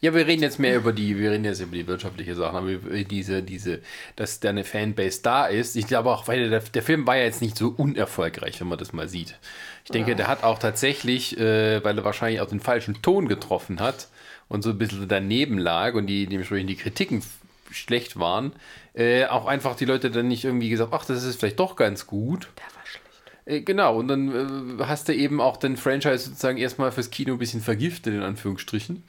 Ja, 0.00 0.14
wir 0.14 0.26
reden 0.26 0.42
jetzt 0.42 0.58
mehr 0.58 0.76
über 0.76 0.92
die, 0.92 1.18
wir 1.18 1.32
reden 1.32 1.44
jetzt 1.44 1.60
über 1.60 1.74
die 1.74 1.86
wirtschaftliche 1.86 2.34
Sachen, 2.34 2.56
aber 2.56 2.70
diese, 3.04 3.42
diese, 3.42 3.80
dass 4.14 4.40
da 4.40 4.50
eine 4.50 4.64
Fanbase 4.64 5.20
da 5.22 5.46
ist. 5.46 5.76
Ich 5.76 5.86
glaube 5.86 6.10
auch, 6.10 6.28
weil 6.28 6.48
der, 6.50 6.60
der 6.60 6.82
Film 6.82 7.06
war 7.06 7.16
ja 7.16 7.24
jetzt 7.24 7.42
nicht 7.42 7.56
so 7.56 7.74
unerfolgreich, 7.76 8.60
wenn 8.60 8.68
man 8.68 8.78
das 8.78 8.92
mal 8.92 9.08
sieht. 9.08 9.38
Ich 9.84 9.90
denke, 9.90 10.16
der 10.16 10.26
hat 10.28 10.42
auch 10.42 10.58
tatsächlich, 10.58 11.38
äh, 11.38 11.82
weil 11.84 11.96
er 11.96 12.04
wahrscheinlich 12.04 12.40
auch 12.40 12.48
den 12.48 12.60
falschen 12.60 13.00
Ton 13.02 13.28
getroffen 13.28 13.80
hat 13.80 14.08
und 14.48 14.62
so 14.62 14.70
ein 14.70 14.78
bisschen 14.78 15.06
daneben 15.08 15.58
lag 15.58 15.94
und 15.94 16.06
die 16.06 16.26
dementsprechend 16.26 16.70
die 16.70 16.76
Kritiken 16.76 17.22
schlecht 17.70 18.18
waren, 18.18 18.52
äh, 18.94 19.26
auch 19.26 19.46
einfach 19.46 19.76
die 19.76 19.84
Leute 19.84 20.10
dann 20.10 20.28
nicht 20.28 20.44
irgendwie 20.44 20.68
gesagt, 20.68 20.92
ach, 20.92 21.04
das 21.04 21.24
ist 21.24 21.38
vielleicht 21.38 21.60
doch 21.60 21.76
ganz 21.76 22.06
gut. 22.06 22.48
Der 22.56 22.64
war 22.76 22.86
schlecht. 22.86 23.06
Äh, 23.44 23.60
Genau, 23.62 23.96
und 23.96 24.08
dann 24.08 24.78
äh, 24.80 24.84
hast 24.84 25.08
du 25.08 25.14
eben 25.14 25.40
auch 25.40 25.56
den 25.56 25.76
Franchise 25.76 26.18
sozusagen 26.18 26.58
erstmal 26.58 26.92
fürs 26.92 27.10
Kino 27.10 27.34
ein 27.34 27.38
bisschen 27.38 27.60
vergiftet, 27.60 28.14
in 28.14 28.22
Anführungsstrichen. 28.22 29.04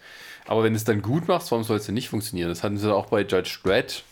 Aber 0.47 0.63
wenn 0.63 0.73
du 0.73 0.77
es 0.77 0.85
dann 0.85 1.01
gut 1.01 1.27
machst, 1.27 1.51
warum 1.51 1.63
soll 1.63 1.77
es 1.77 1.85
denn 1.85 1.95
nicht 1.95 2.09
funktionieren? 2.09 2.49
Das 2.49 2.63
hatten 2.63 2.77
sie 2.77 2.93
auch 2.93 3.07
bei 3.07 3.21
Judge 3.21 3.59
Dredd. 3.63 4.03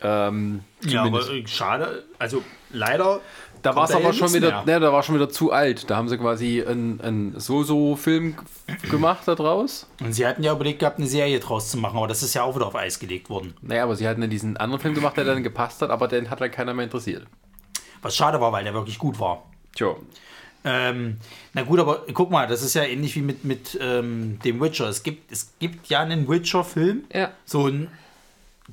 Ähm, 0.00 0.60
Ja, 0.82 1.04
aber 1.04 1.28
äh, 1.28 1.46
schade. 1.46 2.04
Also 2.18 2.42
leider. 2.70 3.20
da 3.62 3.74
war 3.74 3.84
es 3.84 3.92
aber 3.92 4.12
schon 4.12 4.32
wieder, 4.34 4.64
ne, 4.64 4.78
da 4.78 4.92
war 4.92 5.02
schon 5.02 5.14
wieder 5.14 5.30
zu 5.30 5.50
alt. 5.50 5.88
Da 5.90 5.96
haben 5.96 6.08
sie 6.08 6.18
quasi 6.18 6.62
einen, 6.62 7.34
So-So-Film 7.36 8.36
gemacht 8.90 9.26
da 9.26 9.34
draus. 9.34 9.88
Und 10.00 10.12
sie 10.12 10.26
hatten 10.26 10.42
ja 10.42 10.52
überlegt 10.52 10.80
gehabt, 10.80 10.98
eine 10.98 11.08
Serie 11.08 11.40
draus 11.40 11.70
zu 11.70 11.78
machen, 11.78 11.96
aber 11.96 12.06
das 12.06 12.22
ist 12.22 12.34
ja 12.34 12.42
auch 12.42 12.54
wieder 12.54 12.66
auf 12.66 12.76
Eis 12.76 12.98
gelegt 12.98 13.30
worden. 13.30 13.54
Naja, 13.62 13.84
aber 13.84 13.96
sie 13.96 14.06
hatten 14.06 14.20
dann 14.20 14.30
diesen 14.30 14.56
anderen 14.56 14.80
Film 14.80 14.94
gemacht, 14.94 15.16
der 15.16 15.24
dann 15.24 15.42
gepasst 15.42 15.82
hat, 15.82 15.90
aber 15.90 16.06
den 16.06 16.30
hat 16.30 16.40
dann 16.40 16.50
keiner 16.50 16.74
mehr 16.74 16.84
interessiert. 16.84 17.26
Was 18.02 18.14
schade 18.14 18.40
war, 18.40 18.52
weil 18.52 18.64
der 18.64 18.74
wirklich 18.74 18.98
gut 18.98 19.18
war. 19.18 19.44
Tja. 19.74 19.96
Ähm, 20.64 21.18
na 21.52 21.62
gut, 21.62 21.78
aber 21.78 22.04
guck 22.14 22.30
mal, 22.30 22.46
das 22.46 22.62
ist 22.62 22.74
ja 22.74 22.84
ähnlich 22.84 23.14
wie 23.16 23.20
mit, 23.22 23.44
mit 23.44 23.78
ähm, 23.80 24.38
dem 24.44 24.60
Witcher. 24.60 24.88
Es 24.88 25.02
gibt, 25.02 25.30
es 25.30 25.52
gibt 25.58 25.88
ja 25.88 26.00
einen 26.00 26.26
Witcher-Film, 26.28 27.04
Ja. 27.12 27.30
so 27.44 27.66
ein 27.66 27.88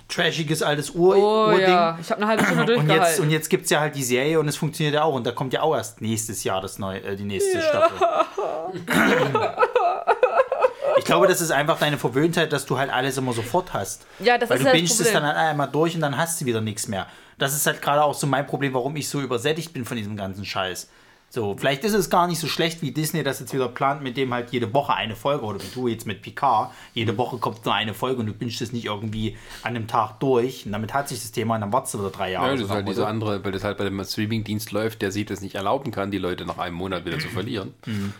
trashiges 0.07 0.63
altes 0.63 0.91
Ur 0.91 1.17
Oh 1.17 1.47
Urding. 1.47 1.61
ja, 1.67 1.97
ich 1.99 2.09
habe 2.09 2.21
eine 2.21 2.27
halbe 2.29 2.45
Stunde 2.45 2.61
Und 2.61 2.69
jetzt, 2.69 2.87
durchgehalten. 2.87 3.23
und 3.25 3.29
jetzt 3.29 3.49
gibt 3.49 3.65
es 3.65 3.71
ja 3.71 3.81
halt 3.81 3.93
die 3.95 4.03
Serie 4.03 4.39
und 4.39 4.47
es 4.47 4.55
funktioniert 4.55 4.95
ja 4.95 5.03
auch. 5.03 5.13
Und 5.13 5.27
da 5.27 5.31
kommt 5.31 5.51
ja 5.51 5.61
auch 5.63 5.75
erst 5.75 5.99
nächstes 6.01 6.45
Jahr 6.45 6.61
das 6.61 6.79
neue, 6.79 7.03
äh, 7.03 7.17
die 7.17 7.25
nächste 7.25 7.61
Staffel. 7.61 8.07
Ich 10.97 11.05
glaube, 11.05 11.27
das 11.27 11.41
ist 11.41 11.51
einfach 11.51 11.79
deine 11.79 11.97
Verwöhntheit, 11.97 12.51
dass 12.53 12.65
du 12.65 12.77
halt 12.77 12.91
alles 12.91 13.17
immer 13.17 13.33
sofort 13.33 13.73
hast. 13.73 14.05
Ja, 14.19 14.37
das 14.37 14.49
Weil 14.49 14.57
ist 14.57 14.63
du 14.63 14.67
ja 14.67 14.73
das 14.73 14.79
bingst 14.79 15.01
es 15.01 15.11
dann 15.11 15.23
halt 15.23 15.35
einmal 15.35 15.67
durch 15.67 15.95
und 15.95 16.01
dann 16.01 16.15
hast 16.17 16.39
du 16.41 16.45
wieder 16.45 16.61
nichts 16.61 16.87
mehr. 16.87 17.07
Das 17.39 17.55
ist 17.55 17.65
halt 17.65 17.81
gerade 17.81 18.03
auch 18.03 18.13
so 18.13 18.27
mein 18.27 18.45
Problem, 18.45 18.73
warum 18.73 18.95
ich 18.97 19.09
so 19.09 19.19
übersättigt 19.21 19.73
bin 19.73 19.83
von 19.85 19.97
diesem 19.97 20.15
ganzen 20.15 20.45
Scheiß. 20.45 20.89
So, 21.33 21.55
vielleicht 21.57 21.85
ist 21.85 21.93
es 21.93 22.09
gar 22.09 22.27
nicht 22.27 22.39
so 22.39 22.47
schlecht, 22.47 22.81
wie 22.81 22.91
Disney 22.91 23.23
das 23.23 23.39
jetzt 23.39 23.53
wieder 23.53 23.69
plant, 23.69 24.03
mit 24.03 24.17
dem 24.17 24.33
halt 24.33 24.51
jede 24.51 24.73
Woche 24.73 24.93
eine 24.93 25.15
Folge, 25.15 25.45
oder 25.45 25.61
wie 25.61 25.73
du 25.73 25.87
jetzt 25.87 26.05
mit 26.05 26.21
Picard, 26.21 26.71
jede 26.93 27.17
Woche 27.17 27.37
kommt 27.37 27.63
nur 27.63 27.73
eine 27.73 27.93
Folge 27.93 28.19
und 28.19 28.25
du 28.25 28.33
bingst 28.33 28.61
es 28.61 28.73
nicht 28.73 28.83
irgendwie 28.83 29.37
an 29.63 29.77
einem 29.77 29.87
Tag 29.87 30.19
durch 30.19 30.65
und 30.65 30.73
damit 30.73 30.93
hat 30.93 31.07
sich 31.07 31.21
das 31.21 31.31
Thema 31.31 31.55
und 31.55 31.61
dann 31.61 31.71
wartest 31.71 31.93
du 31.93 31.99
wieder 31.99 32.09
drei 32.09 32.31
Jahre. 32.31 32.47
Ja, 32.47 32.51
das 32.51 32.59
so 32.59 32.65
ist 32.65 32.71
halt 32.73 32.85
Motto. 32.85 33.05
andere, 33.05 33.45
weil 33.45 33.53
das 33.53 33.63
halt 33.63 33.77
bei 33.77 33.85
dem 33.85 34.03
Streamingdienst 34.03 34.73
läuft, 34.73 35.01
der 35.01 35.13
sich 35.13 35.25
das 35.25 35.39
nicht 35.39 35.55
erlauben 35.55 35.91
kann, 35.91 36.11
die 36.11 36.17
Leute 36.17 36.45
nach 36.45 36.57
einem 36.57 36.75
Monat 36.75 37.05
wieder 37.05 37.17
zu 37.17 37.29
verlieren. 37.29 37.73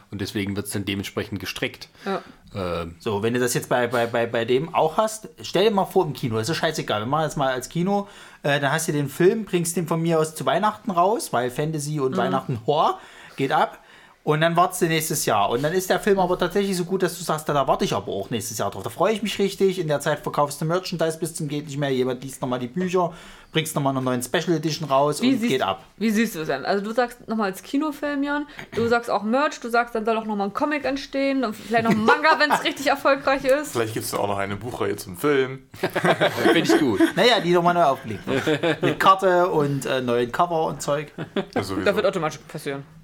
Und 0.09 0.21
deswegen 0.21 0.55
wird 0.55 0.67
es 0.67 0.71
dann 0.71 0.85
dementsprechend 0.85 1.41
gestreckt. 1.41 1.89
Ja. 2.05 2.21
Ähm, 2.55 2.95
So, 2.99 3.23
wenn 3.23 3.33
du 3.33 3.39
das 3.41 3.53
jetzt 3.53 3.67
bei, 3.69 3.87
bei, 3.87 4.07
bei, 4.07 4.25
bei 4.25 4.45
dem 4.45 4.73
auch 4.73 4.95
hast, 4.97 5.27
stell 5.41 5.65
dir 5.65 5.71
mal 5.71 5.85
vor 5.85 6.05
im 6.05 6.13
Kino, 6.13 6.35
das 6.37 6.49
ist 6.49 6.55
ja 6.55 6.67
scheißegal, 6.67 7.01
wir 7.01 7.05
machen 7.07 7.23
das 7.23 7.35
mal 7.35 7.51
als 7.51 7.67
Kino, 7.69 8.07
äh, 8.43 8.59
dann 8.59 8.71
hast 8.71 8.87
du 8.87 8.91
den 8.91 9.09
Film, 9.09 9.45
bringst 9.45 9.77
den 9.77 9.87
von 9.87 10.01
mir 10.01 10.19
aus 10.19 10.35
zu 10.35 10.45
Weihnachten 10.45 10.91
raus, 10.91 11.31
weil 11.33 11.51
Fantasy 11.51 11.99
und 11.99 12.17
Weihnachten, 12.17 12.59
Horror, 12.65 12.99
geht 13.35 13.51
ab. 13.51 13.79
Und 14.23 14.41
dann 14.41 14.55
wartest 14.55 14.83
du 14.83 14.85
nächstes 14.85 15.25
Jahr. 15.25 15.49
Und 15.49 15.63
dann 15.63 15.73
ist 15.73 15.89
der 15.89 15.99
Film 15.99 16.19
aber 16.19 16.37
tatsächlich 16.37 16.77
so 16.77 16.85
gut, 16.85 17.01
dass 17.01 17.17
du 17.17 17.23
sagst, 17.23 17.49
da, 17.49 17.53
da 17.53 17.67
warte 17.67 17.85
ich 17.85 17.93
aber 17.93 18.11
auch 18.11 18.29
nächstes 18.29 18.59
Jahr 18.59 18.69
drauf. 18.69 18.83
Da 18.83 18.91
freue 18.91 19.13
ich 19.13 19.23
mich 19.23 19.39
richtig. 19.39 19.79
In 19.79 19.87
der 19.87 19.99
Zeit 19.99 20.19
verkaufst 20.19 20.61
du 20.61 20.65
Merchandise 20.65 21.17
bis 21.17 21.33
zum 21.33 21.47
geht 21.47 21.65
nicht 21.65 21.79
mehr. 21.79 21.89
Jemand 21.89 22.23
liest 22.23 22.39
nochmal 22.39 22.59
die 22.59 22.67
Bücher, 22.67 23.13
bringst 23.51 23.73
nochmal 23.73 23.97
eine 23.97 24.05
neue 24.05 24.21
Special 24.21 24.55
Edition 24.55 24.87
raus 24.87 25.23
Wie 25.23 25.33
und 25.33 25.39
siehst, 25.39 25.49
geht 25.49 25.61
ab. 25.63 25.83
Wie 25.97 26.11
siehst 26.11 26.35
du 26.35 26.41
es 26.41 26.47
denn? 26.47 26.65
Also 26.65 26.83
du 26.83 26.91
sagst 26.91 27.27
nochmal 27.27 27.49
als 27.49 27.63
Kinofilm, 27.63 28.21
Jan, 28.21 28.45
du 28.75 28.87
sagst 28.87 29.09
auch 29.09 29.23
Merch, 29.23 29.59
du 29.59 29.69
sagst, 29.69 29.95
dann 29.95 30.05
soll 30.05 30.15
auch 30.17 30.25
nochmal 30.25 30.49
ein 30.49 30.53
Comic 30.53 30.85
entstehen 30.85 31.43
und 31.43 31.55
vielleicht 31.55 31.85
noch 31.85 31.91
ein 31.91 32.05
Manga, 32.05 32.37
wenn 32.37 32.51
es 32.51 32.63
richtig 32.63 32.87
erfolgreich 32.87 33.43
ist. 33.43 33.71
Vielleicht 33.71 33.95
gibt 33.95 34.05
es 34.05 34.13
auch 34.13 34.27
noch 34.27 34.37
eine 34.37 34.55
Buchreihe 34.55 34.97
zum 34.97 35.17
Film. 35.17 35.63
Finde 36.43 36.59
ich 36.59 36.79
gut. 36.79 37.01
Naja, 37.15 37.39
die 37.39 37.53
nochmal 37.53 37.73
neu 37.73 37.83
aufgelegt 37.85 38.27
wird. 38.27 38.83
Mit 38.83 38.99
Karte 38.99 39.49
und 39.49 39.87
äh, 39.87 39.99
neuen 39.99 40.31
Cover 40.31 40.67
und 40.67 40.79
Zeug. 40.79 41.11
Ja, 41.55 41.63
sowieso. 41.63 41.85
Das 41.85 41.95
wird 41.95 42.05
automatisch 42.05 42.39
passieren. 42.47 43.00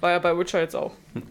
War 0.00 0.10
ja 0.10 0.18
bei 0.18 0.36
Witcher 0.36 0.60
jetzt 0.60 0.76
auch. 0.76 0.92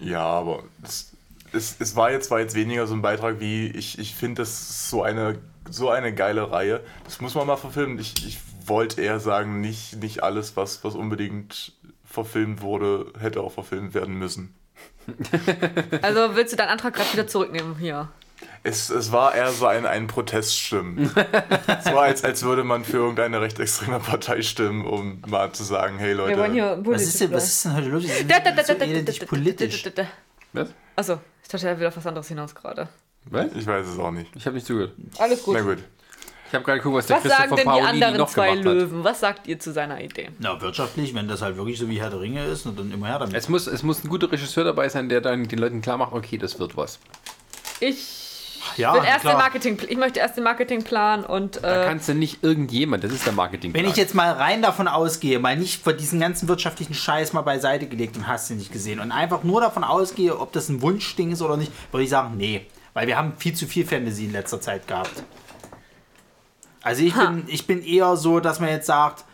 Ja, 0.00 0.22
aber 0.22 0.62
es, 0.84 1.10
es, 1.52 1.74
es 1.80 1.96
war 1.96 2.12
jetzt 2.12 2.30
war 2.30 2.38
jetzt 2.38 2.54
weniger 2.54 2.86
so 2.86 2.94
ein 2.94 3.02
Beitrag 3.02 3.40
wie 3.40 3.66
ich, 3.66 3.98
ich 3.98 4.14
finde 4.14 4.42
das 4.42 4.50
ist 4.50 4.90
so 4.90 5.02
eine 5.02 5.40
so 5.70 5.90
eine 5.90 6.14
geile 6.14 6.50
Reihe. 6.50 6.80
Das 7.04 7.20
muss 7.20 7.34
man 7.34 7.46
mal 7.46 7.56
verfilmen. 7.56 7.98
Ich, 7.98 8.26
ich 8.26 8.38
wollte 8.64 9.00
eher 9.02 9.20
sagen, 9.20 9.60
nicht, 9.60 9.96
nicht 9.96 10.22
alles, 10.22 10.56
was, 10.56 10.84
was 10.84 10.94
unbedingt 10.94 11.72
verfilmt 12.04 12.62
wurde, 12.62 13.12
hätte 13.18 13.40
auch 13.42 13.52
verfilmt 13.52 13.94
werden 13.94 14.14
müssen. 14.14 14.54
Also 16.02 16.36
willst 16.36 16.52
du 16.52 16.56
deinen 16.56 16.68
Antrag 16.68 16.94
gerade 16.94 17.12
wieder 17.12 17.26
zurücknehmen 17.26 17.76
hier? 17.76 18.08
Es, 18.62 18.90
es 18.90 19.12
war 19.12 19.34
eher 19.34 19.50
so 19.50 19.66
ein, 19.66 19.86
ein 19.86 20.06
Proteststimmen. 20.06 21.10
es 21.66 21.86
war, 21.86 22.02
als, 22.02 22.24
als 22.24 22.42
würde 22.42 22.64
man 22.64 22.84
für 22.84 22.98
irgendeine 22.98 23.40
rechtsextreme 23.40 24.00
Partei 24.00 24.42
stimmen, 24.42 24.84
um 24.84 25.22
mal 25.26 25.52
zu 25.52 25.64
sagen, 25.64 25.98
hey 25.98 26.12
Leute. 26.12 26.36
Wir 26.36 26.38
wollen 26.38 26.52
hier 26.52 26.78
Was 26.82 27.02
ist, 27.02 27.20
denn, 27.20 27.32
was 27.32 27.48
ist 27.48 27.64
denn 27.64 27.76
heute 27.76 27.88
los? 27.88 28.02
Sie 28.02 28.08
sind 28.08 28.66
so 28.66 28.72
elendig 28.74 29.26
politisch. 29.26 29.84
Was? 30.52 30.68
Achso, 30.96 31.20
ich 31.42 31.48
dachte, 31.48 31.68
er 31.68 31.78
will 31.78 31.86
auf 31.86 31.96
was 31.96 32.06
anderes 32.06 32.28
hinaus 32.28 32.54
gerade. 32.54 32.88
Was? 33.26 33.46
Ich 33.54 33.66
weiß 33.66 33.86
es 33.86 33.98
auch 33.98 34.10
nicht. 34.10 34.34
Ich 34.34 34.44
habe 34.46 34.54
nicht 34.54 34.66
zugehört. 34.66 34.92
Alles 35.18 35.42
gut. 35.42 35.54
Na 35.56 35.62
gut. 35.62 35.78
Ich 36.48 36.54
habe 36.54 36.64
gerade 36.64 36.78
geguckt, 36.78 36.96
was 36.96 37.06
der 37.06 37.16
Was 37.16 37.24
sagen 37.24 37.54
Christopher 37.54 37.76
denn 37.76 37.98
die 37.98 38.04
anderen 38.04 38.28
zwei 38.28 38.50
hat. 38.52 38.64
Löwen? 38.64 39.04
Was 39.04 39.20
sagt 39.20 39.46
ihr 39.46 39.58
zu 39.58 39.70
seiner 39.70 40.00
Idee? 40.00 40.30
Na, 40.38 40.58
wirtschaftlich, 40.60 41.14
wenn 41.14 41.28
das 41.28 41.42
halt 41.42 41.56
wirklich 41.56 41.78
so 41.78 41.90
wie 41.90 42.00
Herr 42.00 42.08
der 42.08 42.20
Ringe 42.20 42.44
ist, 42.46 42.64
und 42.64 42.78
dann 42.78 42.90
immer 42.90 43.06
her 43.06 43.18
damit. 43.18 43.34
Es 43.34 43.50
muss, 43.50 43.66
es 43.66 43.82
muss 43.82 44.02
ein 44.02 44.08
guter 44.08 44.32
Regisseur 44.32 44.64
dabei 44.64 44.88
sein, 44.88 45.10
der 45.10 45.20
dann 45.20 45.46
den 45.46 45.58
Leuten 45.58 45.82
klar 45.82 45.98
macht, 45.98 46.12
okay, 46.12 46.38
das 46.38 46.58
wird 46.58 46.74
was. 46.74 47.00
Ich 47.80 48.27
ja, 48.76 48.94
will 48.94 49.02
erst 49.04 49.24
den 49.24 49.32
Marketing, 49.32 49.78
ich 49.88 49.96
möchte 49.96 50.20
erst 50.20 50.36
den 50.36 50.44
Marketingplan 50.44 51.24
und 51.24 51.62
Da 51.62 51.84
äh, 51.84 51.86
kannst 51.86 52.08
du 52.08 52.14
nicht 52.14 52.42
irgendjemand, 52.42 53.04
das 53.04 53.12
ist 53.12 53.26
der 53.26 53.32
Marketing. 53.32 53.74
Wenn 53.74 53.86
ich 53.86 53.96
jetzt 53.96 54.14
mal 54.14 54.32
rein 54.32 54.62
davon 54.62 54.88
ausgehe, 54.88 55.38
mal 55.38 55.56
nicht 55.56 55.82
von 55.82 55.96
diesen 55.96 56.20
ganzen 56.20 56.48
wirtschaftlichen 56.48 56.94
Scheiß 56.94 57.32
mal 57.32 57.42
beiseite 57.42 57.86
gelegt 57.86 58.16
und 58.16 58.26
hast 58.26 58.50
du 58.50 58.54
nicht 58.54 58.72
gesehen 58.72 59.00
und 59.00 59.12
einfach 59.12 59.42
nur 59.42 59.60
davon 59.60 59.84
ausgehe, 59.84 60.38
ob 60.38 60.52
das 60.52 60.68
ein 60.68 60.82
Wunschding 60.82 61.32
ist 61.32 61.42
oder 61.42 61.56
nicht, 61.56 61.72
würde 61.92 62.04
ich 62.04 62.10
sagen, 62.10 62.36
nee. 62.36 62.66
Weil 62.94 63.06
wir 63.06 63.16
haben 63.16 63.34
viel 63.36 63.54
zu 63.54 63.66
viel 63.66 63.86
Fantasy 63.86 64.24
in 64.24 64.32
letzter 64.32 64.60
Zeit 64.60 64.88
gehabt. 64.88 65.22
Also 66.82 67.02
ich, 67.02 67.14
Ha. 67.14 67.26
bin, 67.26 67.44
ich 67.48 67.66
bin 67.66 67.82
eher 67.82 68.16
so, 68.16 68.40
dass 68.40 68.60
man 68.60 68.70
jetzt 68.70 68.86
sagt, 68.86 69.24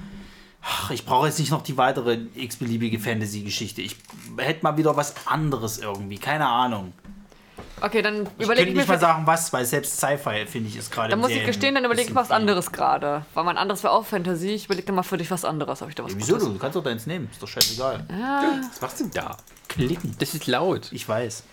ach, 0.63 0.91
ich 0.91 1.05
brauche 1.05 1.27
jetzt 1.27 1.39
nicht 1.39 1.51
noch 1.51 1.63
die 1.63 1.77
weitere 1.77 2.19
x-beliebige 2.35 2.99
Fantasy-Geschichte. 2.99 3.83
Ich 3.83 3.97
hätte 4.39 4.63
mal 4.63 4.77
wieder 4.77 4.97
was 4.97 5.15
anderes 5.27 5.79
irgendwie, 5.79 6.19
keine 6.19 6.47
Ahnung. 6.47 6.93
Okay, 7.85 8.03
dann 8.03 8.23
Ich 8.39 8.45
überlege 8.45 8.47
könnte 8.47 8.63
ich 8.63 8.75
mir 8.75 8.81
nicht 8.81 8.89
mal 8.89 8.99
sagen, 8.99 9.27
was, 9.27 9.53
weil 9.53 9.65
selbst 9.65 9.97
Sci-Fi, 9.99 10.47
finde 10.47 10.69
ich, 10.69 10.77
ist 10.77 10.91
gerade 10.91 11.11
Dann 11.11 11.21
muss 11.21 11.31
ich 11.31 11.45
gestehen, 11.45 11.75
dann 11.75 11.85
überlege 11.85 12.09
ich 12.09 12.15
was 12.15 12.31
anderes 12.31 12.73
gerade. 12.73 13.25
Weil 13.35 13.45
mein 13.45 13.57
anderes 13.59 13.83
wäre 13.83 13.93
auch 13.93 14.05
Fantasy. 14.05 14.49
Ich 14.51 14.67
überlege 14.67 14.87
dann 14.87 14.97
mal 14.97 15.03
für 15.03 15.17
dich 15.19 15.31
was 15.31 15.45
anderes, 15.45 15.83
ob 15.83 15.89
ich 15.89 15.95
da 15.95 16.05
was 16.05 16.17
Wieso 16.17 16.35
Gutes- 16.35 16.49
du? 16.49 16.53
Du 16.55 16.59
kannst 16.59 16.77
doch 16.77 16.83
deins 16.85 17.07
nehmen, 17.07 17.29
ist 17.31 17.43
doch 17.43 17.49
scheißegal. 17.49 18.05
was 18.09 18.81
machst 18.81 19.01
du 19.01 19.05
denn 19.05 19.13
da? 19.13 19.37
Klicken. 19.69 20.15
Das 20.19 20.35
ist 20.35 20.47
laut. 20.47 20.89
Ich 20.93 21.09
weiß. 21.09 21.45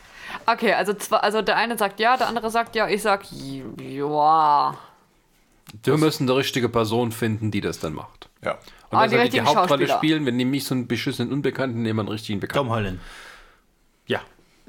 Okay, 0.46 0.74
also, 0.74 0.94
zwar, 0.94 1.24
also 1.24 1.42
der 1.42 1.58
eine 1.58 1.78
sagt 1.78 2.00
ja, 2.00 2.16
der 2.18 2.28
andere 2.28 2.50
sagt 2.50 2.76
ja, 2.76 2.88
ich 2.88 3.02
sag 3.02 3.26
ja. 3.82 4.78
Wir 5.84 5.98
müssen 5.98 6.30
eine 6.30 6.38
richtige 6.38 6.70
Person 6.70 7.12
finden, 7.12 7.52
die 7.52 7.62
das 7.62 7.80
dann 7.80 7.94
macht. 7.94 8.30
Ja. 8.44 8.58
Und 8.90 8.98
Ah, 8.98 9.06
wer 9.10 9.24
die 9.24 9.30
die, 9.30 9.42
Hauptrolle 9.42 9.88
spielen, 9.88 10.26
wenn 10.26 10.36
nämlich 10.36 10.66
so 10.66 10.76
einen 10.76 10.88
beschissenen 10.88 11.32
Unbekannten 11.32 11.82
nehmen, 11.82 12.02
einen 12.02 12.10
richtigen 12.10 12.40
Bekannten. 12.42 12.68
Tom 12.68 12.76
Holland. 12.76 13.00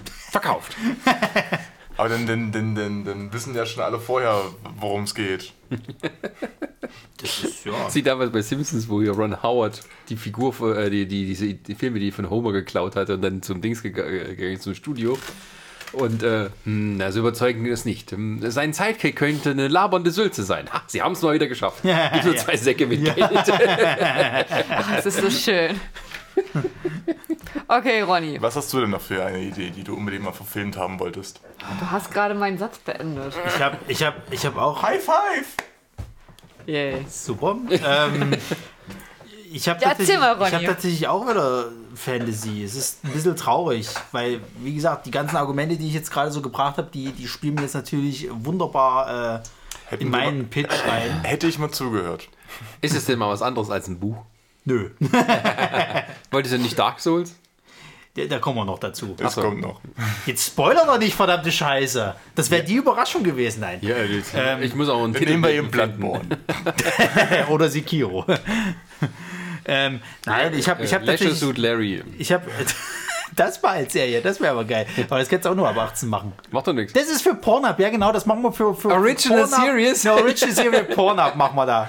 Ja. 0.08 0.30
Verkauft. 0.30 0.76
Aber 1.96 2.08
dann, 2.08 2.26
dann, 2.26 2.52
dann, 2.52 2.74
dann, 2.74 3.04
dann 3.04 3.32
wissen 3.32 3.54
ja 3.54 3.66
schon 3.66 3.82
alle 3.82 3.98
vorher, 3.98 4.40
worum 4.80 5.04
es 5.04 5.14
geht. 5.14 5.52
Das 7.18 7.44
ist, 7.44 7.64
ja. 7.64 7.72
Sie 7.90 8.02
damals 8.02 8.32
bei 8.32 8.42
Simpsons, 8.42 8.88
wo 8.88 9.02
hier 9.02 9.12
Ron 9.12 9.42
Howard 9.42 9.80
die 10.08 10.16
Figur, 10.16 10.76
äh, 10.76 10.90
die, 10.90 11.06
die, 11.06 11.26
diese 11.26 11.52
die 11.52 11.74
Filme, 11.74 12.00
die 12.00 12.10
von 12.10 12.30
Homer 12.30 12.52
geklaut 12.52 12.96
hatte 12.96 13.14
und 13.14 13.22
dann 13.22 13.42
zum 13.42 13.60
Dings 13.60 13.84
äh, 13.84 13.90
gegangen 13.90 14.52
ist, 14.54 14.62
zum 14.62 14.74
Studio. 14.74 15.18
Und 15.92 16.22
äh, 16.22 16.48
hm, 16.64 17.00
also 17.02 17.20
überzeugend 17.20 17.68
ist 17.68 17.84
nicht. 17.84 18.12
Hm, 18.12 18.50
Sein 18.50 18.72
Sidekick 18.72 19.14
könnte 19.14 19.50
eine 19.50 19.68
labernde 19.68 20.10
Sülze 20.10 20.42
sein. 20.42 20.72
Ha, 20.72 20.82
sie 20.86 21.02
haben 21.02 21.12
es 21.12 21.20
mal 21.20 21.34
wieder 21.34 21.46
geschafft. 21.46 21.82
Gib 21.82 22.24
nur 22.24 22.36
zwei 22.36 22.56
Säcke 22.56 22.86
mit 22.86 23.04
Geld. 23.04 23.18
Ach, 24.70 24.96
es 24.96 25.06
ist 25.06 25.18
so 25.18 25.30
schön. 25.30 25.78
Okay, 27.68 28.02
Ronny, 28.02 28.40
Was 28.40 28.56
hast 28.56 28.72
du 28.72 28.80
denn 28.80 28.90
noch 28.90 29.00
für 29.00 29.24
eine 29.24 29.38
Idee, 29.40 29.70
die 29.70 29.82
du 29.82 29.94
unbedingt 29.96 30.24
mal 30.24 30.32
verfilmt 30.32 30.76
haben 30.76 30.98
wolltest? 31.00 31.40
du 31.80 31.90
hast 31.90 32.10
gerade 32.10 32.34
meinen 32.34 32.58
Satz 32.58 32.78
beendet. 32.78 33.34
Ich 33.46 33.60
habe 33.62 33.78
ich 33.88 34.02
hab, 34.02 34.32
ich 34.32 34.44
hab 34.46 34.56
auch. 34.56 34.82
High 34.82 35.02
Five! 35.02 35.56
Yay. 36.66 37.04
Super. 37.08 37.56
ähm, 37.70 38.32
ich 39.52 39.68
habe 39.68 39.80
Ja, 39.80 39.88
tatsächlich, 39.88 40.16
erzähl 40.16 40.18
mal, 40.18 40.32
Ronny. 40.34 40.48
ich 40.48 40.54
hab 40.54 40.64
tatsächlich 40.74 41.08
auch 41.08 41.28
wieder 41.28 41.70
Fantasy. 41.94 42.62
Es 42.64 42.74
ist 42.74 43.04
ein 43.04 43.10
bisschen 43.12 43.36
traurig, 43.36 43.88
weil, 44.12 44.40
wie 44.58 44.74
gesagt, 44.74 45.06
die 45.06 45.10
ganzen 45.10 45.36
Argumente, 45.36 45.76
die 45.76 45.88
ich 45.88 45.94
jetzt 45.94 46.10
gerade 46.10 46.30
so 46.30 46.40
gebracht 46.42 46.76
habe, 46.78 46.90
die, 46.92 47.12
die 47.12 47.26
spielen 47.28 47.54
mir 47.54 47.62
jetzt 47.62 47.74
natürlich 47.74 48.28
wunderbar 48.30 49.42
äh, 49.90 49.96
in 49.98 50.10
meinen 50.10 50.48
Pitch 50.48 50.72
rein. 50.86 51.22
Hätte 51.22 51.46
ich 51.48 51.58
mal 51.58 51.70
zugehört. 51.70 52.28
Ist 52.80 52.94
es 52.94 53.06
denn 53.06 53.18
mal 53.18 53.28
was 53.30 53.42
anderes 53.42 53.70
als 53.70 53.88
ein 53.88 53.98
Buch? 53.98 54.16
Nö, 54.64 54.90
Wolltest 56.30 56.54
du 56.54 56.58
nicht 56.58 56.78
Dark 56.78 57.00
Souls? 57.00 57.34
da, 58.14 58.24
da 58.24 58.38
kommen 58.38 58.58
wir 58.58 58.64
noch 58.64 58.78
dazu. 58.78 59.14
Das 59.16 59.34
so. 59.34 59.40
kommt 59.40 59.60
noch. 59.60 59.80
Jetzt 60.26 60.46
spoiler 60.46 60.84
doch 60.84 60.98
nicht, 60.98 61.14
verdammte 61.14 61.50
Scheiße. 61.50 62.14
Das 62.34 62.50
wäre 62.50 62.62
die 62.62 62.74
Überraschung 62.74 63.22
gewesen, 63.22 63.60
nein. 63.60 63.78
Ja, 63.80 64.58
ich 64.60 64.74
muss 64.74 64.88
auch 64.88 65.02
einen 65.02 65.14
Titel 65.14 65.30
nehmen 65.30 65.44
wir 65.44 65.50
eben. 65.50 65.70
Bloodborne. 65.70 66.38
Oder 67.48 67.68
Sekiro. 67.68 68.26
Ähm, 69.64 70.00
nein, 70.26 70.54
ich 70.54 70.68
habe 70.68 70.82
ich 70.82 70.92
hab 70.92 71.02
Äh, 71.02 71.06
tatsächlich... 71.06 71.38
Suit 71.38 71.56
Larry. 71.56 72.02
Ich 72.18 72.32
habe... 72.32 72.44
Das 73.36 73.62
war 73.62 73.70
als 73.70 73.92
Serie, 73.92 74.20
das 74.20 74.40
wäre 74.40 74.50
aber 74.52 74.64
geil. 74.64 74.86
Aber 75.08 75.20
das 75.20 75.28
kannst 75.28 75.46
du 75.46 75.50
auch 75.50 75.54
nur 75.54 75.68
ab 75.68 75.78
18 75.78 76.08
machen. 76.08 76.32
Macht 76.50 76.66
doch 76.66 76.72
nichts. 76.72 76.92
Das 76.92 77.04
ist 77.04 77.22
für 77.22 77.34
Pornhub, 77.34 77.78
ja 77.78 77.88
genau, 77.88 78.10
das 78.12 78.26
machen 78.26 78.42
wir 78.42 78.52
für, 78.52 78.74
für 78.74 78.88
Original 78.88 79.46
für 79.46 79.50
Pornhub. 79.50 79.70
Series? 79.70 80.04
Eine 80.04 80.14
Original 80.16 80.54
Serie 80.54 80.84
Pornhub 80.84 81.36
machen 81.36 81.54
wir 81.54 81.66
da. 81.66 81.88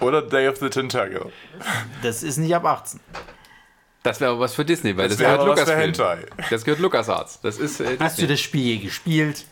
Oder 0.00 0.22
Day 0.22 0.48
of 0.48 0.58
the 0.58 0.68
Tentacle. 0.70 1.30
Das 2.02 2.22
ist 2.22 2.36
nicht 2.38 2.54
ab 2.54 2.64
18. 2.64 3.00
Das 4.02 4.20
wäre 4.20 4.32
aber 4.32 4.40
was 4.40 4.54
für 4.54 4.64
Disney, 4.64 4.96
weil 4.96 5.08
das, 5.08 5.16
Das 5.16 5.26
gehört 5.26 5.46
Lucasfilm. 5.46 5.78
Hentai. 5.78 6.26
Das 6.50 6.64
gehört 6.64 6.80
LucasArts. 6.80 7.40
Das 7.40 7.58
ist 7.58 7.80
äh, 7.80 7.96
Hast 7.98 8.20
du 8.20 8.26
das 8.26 8.40
Spiel 8.40 8.62
je 8.62 8.78
gespielt? 8.78 9.46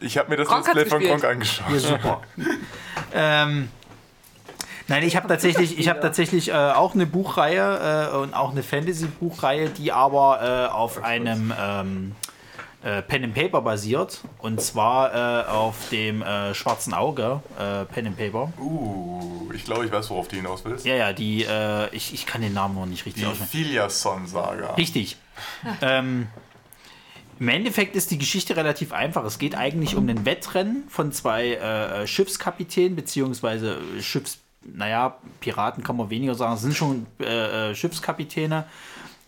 Ich 0.00 0.18
habe 0.18 0.30
mir 0.30 0.36
das 0.36 0.48
Gronk 0.48 0.66
Let's 0.66 0.72
Play 0.72 0.82
hat's 0.82 0.92
von. 0.92 1.02
Gronk 1.02 1.24
angeschaut. 1.24 1.66
Ja, 1.72 1.78
super. 1.78 2.22
ähm, 3.14 3.68
nein, 4.86 5.02
ich 5.02 5.16
habe 5.16 5.26
tatsächlich, 5.26 5.78
ich 5.78 5.88
habe 5.88 6.00
tatsächlich 6.00 6.50
äh, 6.50 6.52
auch 6.52 6.94
eine 6.94 7.06
Buchreihe 7.06 8.10
äh, 8.12 8.16
und 8.16 8.34
auch 8.34 8.52
eine 8.52 8.62
Fantasy-Buchreihe, 8.62 9.70
die 9.70 9.90
aber 9.90 10.68
äh, 10.70 10.72
auf 10.72 11.02
einem 11.02 11.52
ähm, 11.58 12.12
äh, 12.84 13.02
Pen 13.02 13.24
and 13.24 13.34
Paper 13.34 13.62
basiert. 13.62 14.20
Und 14.38 14.60
zwar 14.60 15.14
äh, 15.14 15.48
auf 15.48 15.88
dem 15.90 16.22
äh, 16.22 16.54
Schwarzen 16.54 16.92
Auge 16.92 17.40
äh, 17.58 17.86
Pen 17.86 18.08
and 18.08 18.18
Paper. 18.18 18.52
Uh, 18.58 19.50
ich 19.54 19.64
glaube, 19.64 19.86
ich 19.86 19.92
weiß, 19.92 20.10
worauf 20.10 20.28
du 20.28 20.36
hinaus 20.36 20.64
willst. 20.64 20.84
Ja, 20.84 20.94
ja, 20.94 21.12
die, 21.12 21.44
äh, 21.44 21.88
ich, 21.94 22.12
ich 22.12 22.26
kann 22.26 22.42
den 22.42 22.52
Namen 22.52 22.74
noch 22.74 22.86
nicht 22.86 23.06
richtig 23.06 23.22
Die 23.22 23.28
aussprechen. 23.28 23.50
Filiason-Saga. 23.50 24.74
Richtig. 24.74 25.16
Ähm, 25.82 26.28
Im 27.40 27.48
Endeffekt 27.48 27.96
ist 27.96 28.12
die 28.12 28.18
Geschichte 28.18 28.56
relativ 28.56 28.92
einfach. 28.92 29.24
Es 29.24 29.40
geht 29.40 29.56
eigentlich 29.56 29.96
um 29.96 30.08
ein 30.08 30.24
Wettrennen 30.24 30.84
von 30.88 31.10
zwei 31.10 31.54
äh, 31.54 32.06
Schiffskapitänen, 32.06 32.94
beziehungsweise 32.94 33.78
Schiffs, 34.00 34.38
naja, 34.62 35.18
Piraten 35.40 35.82
kann 35.82 35.96
man 35.96 36.10
weniger 36.10 36.36
sagen, 36.36 36.54
es 36.54 36.60
sind 36.60 36.76
schon 36.76 37.06
Schiffskapitäne. 37.74 38.66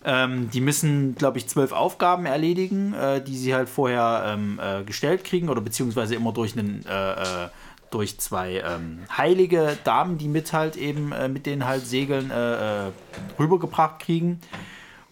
Ähm, 0.08 0.50
die 0.50 0.60
müssen, 0.60 1.16
glaube 1.16 1.38
ich, 1.38 1.48
zwölf 1.48 1.72
Aufgaben 1.72 2.26
erledigen, 2.26 2.94
äh, 2.94 3.20
die 3.20 3.36
sie 3.36 3.54
halt 3.54 3.68
vorher 3.68 4.24
ähm, 4.28 4.60
äh, 4.62 4.84
gestellt 4.84 5.24
kriegen 5.24 5.48
oder 5.48 5.60
beziehungsweise 5.60 6.14
immer 6.14 6.32
durch 6.32 6.56
einen 6.56 6.86
äh, 6.86 7.12
äh, 7.44 7.48
durch 7.90 8.18
zwei 8.18 8.62
ähm, 8.64 9.00
heilige 9.16 9.76
Damen, 9.82 10.16
die 10.16 10.28
mit 10.28 10.52
halt 10.52 10.76
eben 10.76 11.10
äh, 11.12 11.28
mit 11.28 11.46
denen 11.46 11.66
halt 11.66 11.86
segeln, 11.86 12.30
äh, 12.30 12.86
äh, 12.86 12.90
rübergebracht 13.38 13.98
kriegen. 14.00 14.40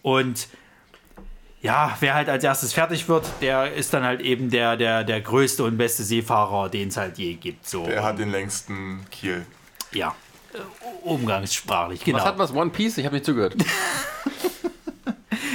Und 0.01 0.47
ja, 1.61 1.97
wer 1.99 2.13
halt 2.13 2.29
als 2.29 2.43
erstes 2.43 2.73
fertig 2.73 3.09
wird, 3.09 3.25
der 3.41 3.73
ist 3.73 3.93
dann 3.93 4.03
halt 4.03 4.21
eben 4.21 4.49
der, 4.49 4.77
der, 4.77 5.03
der 5.03 5.19
größte 5.19 5.63
und 5.63 5.77
beste 5.77 6.03
Seefahrer, 6.03 6.69
den 6.69 6.89
es 6.89 6.95
halt 6.97 7.17
je 7.17 7.33
gibt. 7.33 7.67
So, 7.67 7.85
Der 7.85 8.03
hat 8.03 8.19
den 8.19 8.31
längsten 8.31 9.05
Kiel. 9.11 9.45
ja, 9.91 10.15
umgangssprachlich, 11.03 12.03
genau. 12.03 12.19
Was 12.19 12.25
hat 12.25 12.37
was 12.37 12.53
One 12.53 12.69
Piece? 12.69 12.97
Ich 12.97 13.05
habe 13.05 13.15
nicht 13.15 13.25
zugehört. 13.25 13.55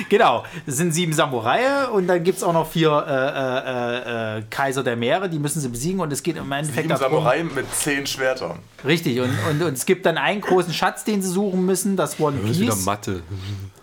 Genau, 0.08 0.44
es 0.66 0.76
sind 0.76 0.92
sieben 0.92 1.12
Samurai 1.12 1.86
und 1.88 2.06
dann 2.06 2.22
gibt 2.22 2.38
es 2.38 2.44
auch 2.44 2.52
noch 2.52 2.68
vier 2.68 2.90
äh, 2.90 4.36
äh, 4.36 4.38
äh, 4.38 4.42
Kaiser 4.50 4.82
der 4.82 4.96
Meere, 4.96 5.28
die 5.28 5.38
müssen 5.38 5.60
sie 5.60 5.68
besiegen 5.68 6.00
und 6.00 6.12
es 6.12 6.22
geht 6.22 6.36
im 6.36 6.50
Endeffekt 6.50 6.88
Sieben 6.88 6.88
darum, 6.88 7.16
Samurai 7.16 7.42
mit 7.42 7.72
zehn 7.74 8.06
Schwertern. 8.06 8.58
richtig, 8.84 9.20
und, 9.20 9.30
und, 9.50 9.62
und 9.62 9.72
es 9.72 9.86
gibt 9.86 10.06
dann 10.06 10.18
einen 10.18 10.40
großen 10.40 10.72
Schatz, 10.72 11.04
den 11.04 11.22
sie 11.22 11.28
suchen 11.28 11.64
müssen, 11.66 11.96
das 11.96 12.18
One 12.18 12.38
Piece. 12.38 12.84
Mathe. 12.84 13.22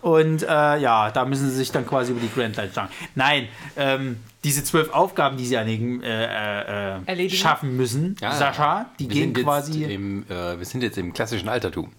Und 0.02 0.44
äh, 0.44 0.46
ja, 0.78 1.12
da 1.12 1.26
müssen 1.26 1.50
sie 1.50 1.56
sich 1.56 1.72
dann 1.72 1.86
quasi 1.86 2.12
über 2.12 2.22
die 2.22 2.32
Grand 2.34 2.56
Line 2.56 2.72
schlagen. 2.72 2.90
Nein, 3.16 3.48
ähm, 3.76 4.18
diese 4.44 4.64
zwölf 4.64 4.92
Aufgaben, 4.92 5.36
die 5.36 5.46
sie 5.46 5.56
erledigen, 5.56 6.02
äh, 6.02 6.26
äh, 6.26 6.96
äh, 6.96 7.00
Erledigen. 7.06 7.36
schaffen 7.36 7.76
müssen, 7.76 8.16
Sascha, 8.20 8.86
die 9.00 9.10
wir 9.10 9.14
gehen 9.14 9.24
sind 9.24 9.38
jetzt 9.38 9.46
quasi. 9.46 9.84
Im, 9.84 10.24
äh, 10.30 10.58
wir 10.58 10.66
sind 10.66 10.84
jetzt 10.84 10.98
im 10.98 11.12
klassischen 11.14 11.50
Altertum. 11.50 11.92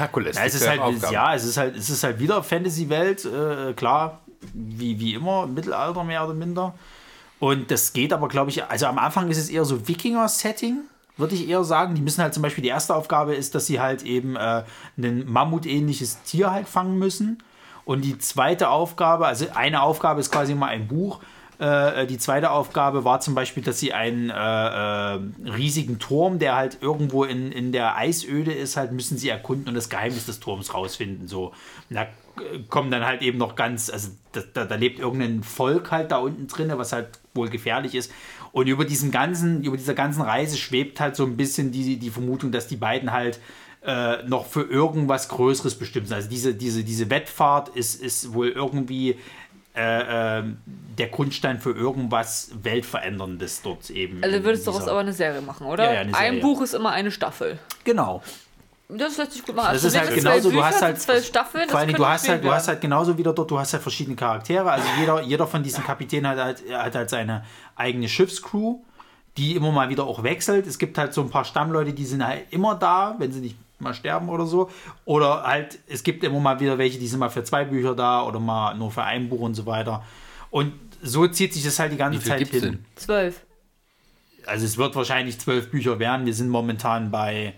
Herkules. 0.00 0.36
Ja, 0.36 0.44
es 0.44 0.54
ist 0.54 0.68
halt, 0.68 0.80
Aufgaben. 0.80 1.12
ja, 1.12 1.34
es 1.34 1.44
ist 1.44 1.56
halt, 1.56 1.76
es 1.76 1.90
ist 1.90 2.02
halt 2.02 2.18
wieder 2.18 2.42
Fantasy-Welt, 2.42 3.24
äh, 3.24 3.72
klar, 3.74 4.20
wie, 4.54 4.98
wie 4.98 5.14
immer, 5.14 5.44
im 5.44 5.54
Mittelalter 5.54 6.02
mehr 6.04 6.24
oder 6.24 6.34
minder. 6.34 6.74
Und 7.38 7.70
das 7.70 7.92
geht 7.92 8.12
aber, 8.12 8.28
glaube 8.28 8.50
ich, 8.50 8.64
also 8.64 8.86
am 8.86 8.98
Anfang 8.98 9.30
ist 9.30 9.38
es 9.38 9.48
eher 9.48 9.64
so 9.64 9.88
Wikinger-Setting, 9.88 10.78
würde 11.16 11.34
ich 11.34 11.48
eher 11.48 11.64
sagen. 11.64 11.94
Die 11.94 12.02
müssen 12.02 12.22
halt 12.22 12.34
zum 12.34 12.42
Beispiel, 12.42 12.62
die 12.62 12.68
erste 12.68 12.94
Aufgabe 12.94 13.34
ist, 13.34 13.54
dass 13.54 13.66
sie 13.66 13.80
halt 13.80 14.02
eben 14.02 14.36
äh, 14.36 14.64
ein 14.98 15.24
Mammutähnliches 15.26 16.22
Tier 16.22 16.50
halt 16.50 16.68
fangen 16.68 16.98
müssen. 16.98 17.42
Und 17.84 18.02
die 18.02 18.18
zweite 18.18 18.68
Aufgabe, 18.68 19.26
also 19.26 19.46
eine 19.54 19.82
Aufgabe 19.82 20.20
ist 20.20 20.30
quasi 20.30 20.52
immer 20.52 20.66
ein 20.66 20.86
Buch. 20.86 21.20
Äh, 21.60 22.06
die 22.06 22.16
zweite 22.16 22.52
Aufgabe 22.52 23.04
war 23.04 23.20
zum 23.20 23.34
Beispiel, 23.34 23.62
dass 23.62 23.78
sie 23.78 23.92
einen 23.92 24.30
äh, 24.30 24.34
äh, 24.34 25.20
riesigen 25.50 25.98
Turm, 25.98 26.38
der 26.38 26.56
halt 26.56 26.78
irgendwo 26.80 27.24
in, 27.24 27.52
in 27.52 27.70
der 27.70 27.98
Eisöde 27.98 28.50
ist, 28.50 28.78
halt 28.78 28.92
müssen 28.92 29.18
sie 29.18 29.28
erkunden 29.28 29.68
und 29.68 29.74
das 29.74 29.90
Geheimnis 29.90 30.24
des 30.24 30.40
Turms 30.40 30.72
rausfinden. 30.72 31.28
So. 31.28 31.52
Da 31.90 32.04
äh, 32.04 32.06
kommen 32.70 32.90
dann 32.90 33.04
halt 33.04 33.20
eben 33.20 33.36
noch 33.36 33.56
ganz, 33.56 33.90
also 33.90 34.08
da, 34.32 34.40
da, 34.54 34.64
da 34.64 34.74
lebt 34.74 35.00
irgendein 35.00 35.42
Volk 35.42 35.90
halt 35.90 36.12
da 36.12 36.16
unten 36.16 36.46
drin, 36.46 36.72
was 36.76 36.94
halt 36.94 37.08
wohl 37.34 37.50
gefährlich 37.50 37.94
ist. 37.94 38.10
Und 38.52 38.66
über 38.66 38.86
diesen 38.86 39.10
ganzen, 39.10 39.62
über 39.62 39.76
dieser 39.76 39.94
ganzen 39.94 40.22
Reise 40.22 40.56
schwebt 40.56 40.98
halt 40.98 41.14
so 41.14 41.26
ein 41.26 41.36
bisschen 41.36 41.72
die, 41.72 41.98
die 41.98 42.10
Vermutung, 42.10 42.52
dass 42.52 42.68
die 42.68 42.76
beiden 42.76 43.12
halt 43.12 43.38
äh, 43.82 44.22
noch 44.24 44.46
für 44.46 44.62
irgendwas 44.62 45.28
Größeres 45.28 45.74
bestimmt 45.74 46.08
sind. 46.08 46.16
Also 46.16 46.28
diese, 46.28 46.54
diese, 46.54 46.84
diese 46.84 47.10
Wettfahrt 47.10 47.68
ist, 47.70 48.00
ist 48.00 48.32
wohl 48.32 48.48
irgendwie 48.48 49.16
äh, 49.74 50.38
äh, 50.40 50.42
der 50.98 51.08
Grundstein 51.08 51.60
für 51.60 51.70
irgendwas 51.70 52.50
Weltveränderndes 52.62 53.62
dort 53.62 53.88
eben. 53.90 54.22
Also 54.22 54.42
würdest 54.44 54.66
du 54.66 54.72
daraus 54.72 54.88
aber 54.88 55.00
eine 55.00 55.12
Serie 55.12 55.40
machen, 55.40 55.66
oder? 55.66 55.84
Ja, 55.84 55.92
ja, 55.92 56.00
eine 56.00 56.14
Ein 56.14 56.24
Serie. 56.34 56.40
Buch 56.40 56.62
ist 56.62 56.74
immer 56.74 56.90
eine 56.90 57.10
Staffel. 57.10 57.58
Genau. 57.84 58.22
Das 58.88 59.16
lässt 59.16 59.32
sich 59.32 59.44
gut 59.44 59.54
machen. 59.54 59.72
Das 59.72 59.84
Also 59.84 59.96
ist 59.96 59.98
halt 60.04 60.14
genauso, 60.14 60.48
du 60.50 60.56
Bücher, 60.56 60.66
hast 60.66 60.82
halt 60.82 61.00
zwölf 61.00 61.24
Staffeln. 61.24 61.68
Vor 61.68 61.78
allem, 61.78 61.94
du 61.94 62.04
hast 62.04 62.28
halt, 62.28 62.42
du 62.44 62.52
hast 62.52 62.66
halt 62.66 62.80
genauso 62.80 63.16
wieder 63.16 63.32
dort, 63.32 63.48
du 63.50 63.58
hast 63.58 63.72
halt 63.72 63.82
verschiedene 63.82 64.16
Charaktere. 64.16 64.70
Also 64.70 64.86
jeder, 64.98 65.22
jeder 65.22 65.46
von 65.46 65.62
diesen 65.62 65.84
Kapitänen 65.84 66.26
hat 66.28 66.38
halt, 66.38 66.62
hat 66.72 66.94
halt 66.96 67.10
seine 67.10 67.44
eigene 67.76 68.08
Schiffscrew, 68.08 68.80
die 69.36 69.54
immer 69.54 69.70
mal 69.70 69.88
wieder 69.88 70.04
auch 70.04 70.24
wechselt. 70.24 70.66
Es 70.66 70.76
gibt 70.78 70.98
halt 70.98 71.14
so 71.14 71.20
ein 71.20 71.30
paar 71.30 71.44
Stammleute, 71.44 71.92
die 71.92 72.04
sind 72.04 72.26
halt 72.26 72.46
immer 72.50 72.74
da, 72.74 73.14
wenn 73.18 73.30
sie 73.30 73.40
nicht 73.40 73.56
mal 73.80 73.94
sterben 73.94 74.28
oder 74.28 74.46
so. 74.46 74.70
Oder 75.04 75.42
halt, 75.44 75.78
es 75.86 76.02
gibt 76.02 76.22
immer 76.24 76.40
mal 76.40 76.60
wieder 76.60 76.78
welche, 76.78 76.98
die 76.98 77.06
sind 77.06 77.18
mal 77.20 77.30
für 77.30 77.44
zwei 77.44 77.64
Bücher 77.64 77.94
da 77.94 78.22
oder 78.24 78.40
mal 78.40 78.74
nur 78.74 78.90
für 78.90 79.02
ein 79.04 79.28
Buch 79.28 79.40
und 79.40 79.54
so 79.54 79.66
weiter. 79.66 80.04
Und 80.50 80.72
so 81.02 81.26
zieht 81.28 81.54
sich 81.54 81.64
das 81.64 81.78
halt 81.78 81.92
die 81.92 81.96
ganze 81.96 82.18
Wie 82.18 82.22
viel 82.22 82.30
Zeit 82.38 82.48
hin. 82.48 82.60
denn? 82.62 82.84
Zwölf. 82.96 83.40
Also 84.46 84.64
es 84.66 84.76
wird 84.78 84.94
wahrscheinlich 84.96 85.38
zwölf 85.38 85.70
Bücher 85.70 85.98
werden. 85.98 86.26
Wir 86.26 86.34
sind 86.34 86.48
momentan 86.48 87.10
bei, 87.10 87.54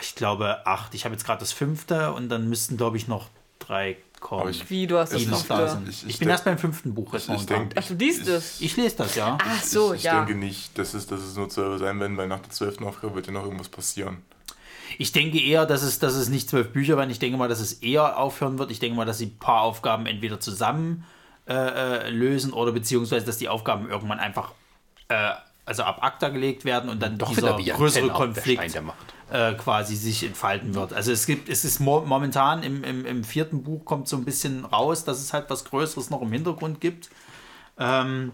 ich 0.00 0.14
glaube, 0.14 0.66
acht. 0.66 0.94
Ich 0.94 1.04
habe 1.04 1.14
jetzt 1.14 1.24
gerade 1.24 1.40
das 1.40 1.52
fünfte 1.52 2.12
und 2.12 2.28
dann 2.28 2.48
müssten, 2.48 2.76
glaube 2.76 2.96
ich, 2.96 3.08
noch 3.08 3.28
drei 3.58 3.96
kommen. 4.20 4.48
Ich- 4.50 4.70
Wie, 4.70 4.86
du 4.86 4.98
hast 4.98 5.12
das 5.12 5.26
noch 5.26 5.44
da 5.46 5.68
sind. 5.68 5.88
Ich- 5.88 6.02
Ich, 6.04 6.10
ich 6.10 6.18
bin 6.18 6.28
denk- 6.28 6.34
erst 6.36 6.44
beim 6.44 6.58
fünften 6.58 6.94
Buch 6.94 7.12
jetzt 7.12 7.24
Ich 7.24 7.28
momentan. 7.28 7.58
denke, 7.68 7.76
Ach, 7.78 7.86
du 7.86 7.94
liest 7.94 8.26
es. 8.28 8.60
Ich 8.60 8.76
lese 8.76 8.96
das, 8.96 9.14
ja. 9.16 9.36
Ach 9.40 9.62
so, 9.62 9.92
ich, 9.92 9.98
ich 9.98 10.04
ja. 10.04 10.24
denke 10.24 10.34
nicht, 10.38 10.78
dass 10.78 10.94
es, 10.94 11.06
dass 11.06 11.20
es 11.20 11.36
nur 11.36 11.48
zwölf 11.50 11.78
sein 11.80 11.98
werden, 12.00 12.16
weil 12.16 12.28
nach 12.28 12.40
der 12.40 12.50
zwölften 12.50 12.84
Aufgabe 12.84 13.14
wird 13.16 13.26
ja 13.26 13.32
noch 13.32 13.44
irgendwas 13.44 13.68
passieren. 13.68 14.18
Ich 14.98 15.12
denke 15.12 15.40
eher, 15.40 15.66
dass 15.66 15.82
es, 15.82 15.98
dass 15.98 16.14
es 16.14 16.28
nicht 16.28 16.48
zwölf 16.48 16.72
Bücher 16.72 16.96
werden. 16.96 17.10
Ich 17.10 17.18
denke 17.18 17.36
mal, 17.36 17.48
dass 17.48 17.60
es 17.60 17.74
eher 17.74 18.18
aufhören 18.18 18.58
wird. 18.58 18.70
Ich 18.70 18.78
denke 18.78 18.96
mal, 18.96 19.04
dass 19.04 19.18
sie 19.18 19.26
ein 19.26 19.38
paar 19.38 19.62
Aufgaben 19.62 20.06
entweder 20.06 20.40
zusammen 20.40 21.04
äh, 21.46 21.54
äh, 21.54 22.10
lösen 22.10 22.52
oder 22.52 22.72
beziehungsweise, 22.72 23.26
dass 23.26 23.38
die 23.38 23.48
Aufgaben 23.48 23.88
irgendwann 23.88 24.18
einfach 24.18 24.52
äh, 25.08 25.32
also 25.66 25.82
ab 25.82 25.98
ACTA 26.02 26.28
gelegt 26.28 26.64
werden 26.64 26.90
und 26.90 27.02
dann 27.02 27.18
Doch 27.18 27.28
dieser 27.28 27.54
größere 27.54 28.08
Konflikt 28.08 28.80
äh, 29.30 29.54
quasi 29.54 29.96
sich 29.96 30.24
entfalten 30.24 30.74
wird. 30.74 30.92
Also 30.92 31.12
es 31.12 31.26
gibt, 31.26 31.48
es 31.48 31.64
ist 31.64 31.80
mo 31.80 32.02
momentan 32.02 32.62
im, 32.62 32.84
im, 32.84 33.06
im 33.06 33.24
vierten 33.24 33.62
Buch 33.62 33.84
kommt 33.84 34.08
so 34.08 34.16
ein 34.16 34.24
bisschen 34.24 34.64
raus, 34.64 35.04
dass 35.04 35.20
es 35.20 35.32
halt 35.32 35.48
was 35.48 35.64
Größeres 35.64 36.10
noch 36.10 36.22
im 36.22 36.32
Hintergrund 36.32 36.80
gibt. 36.80 37.10
Ähm, 37.78 38.32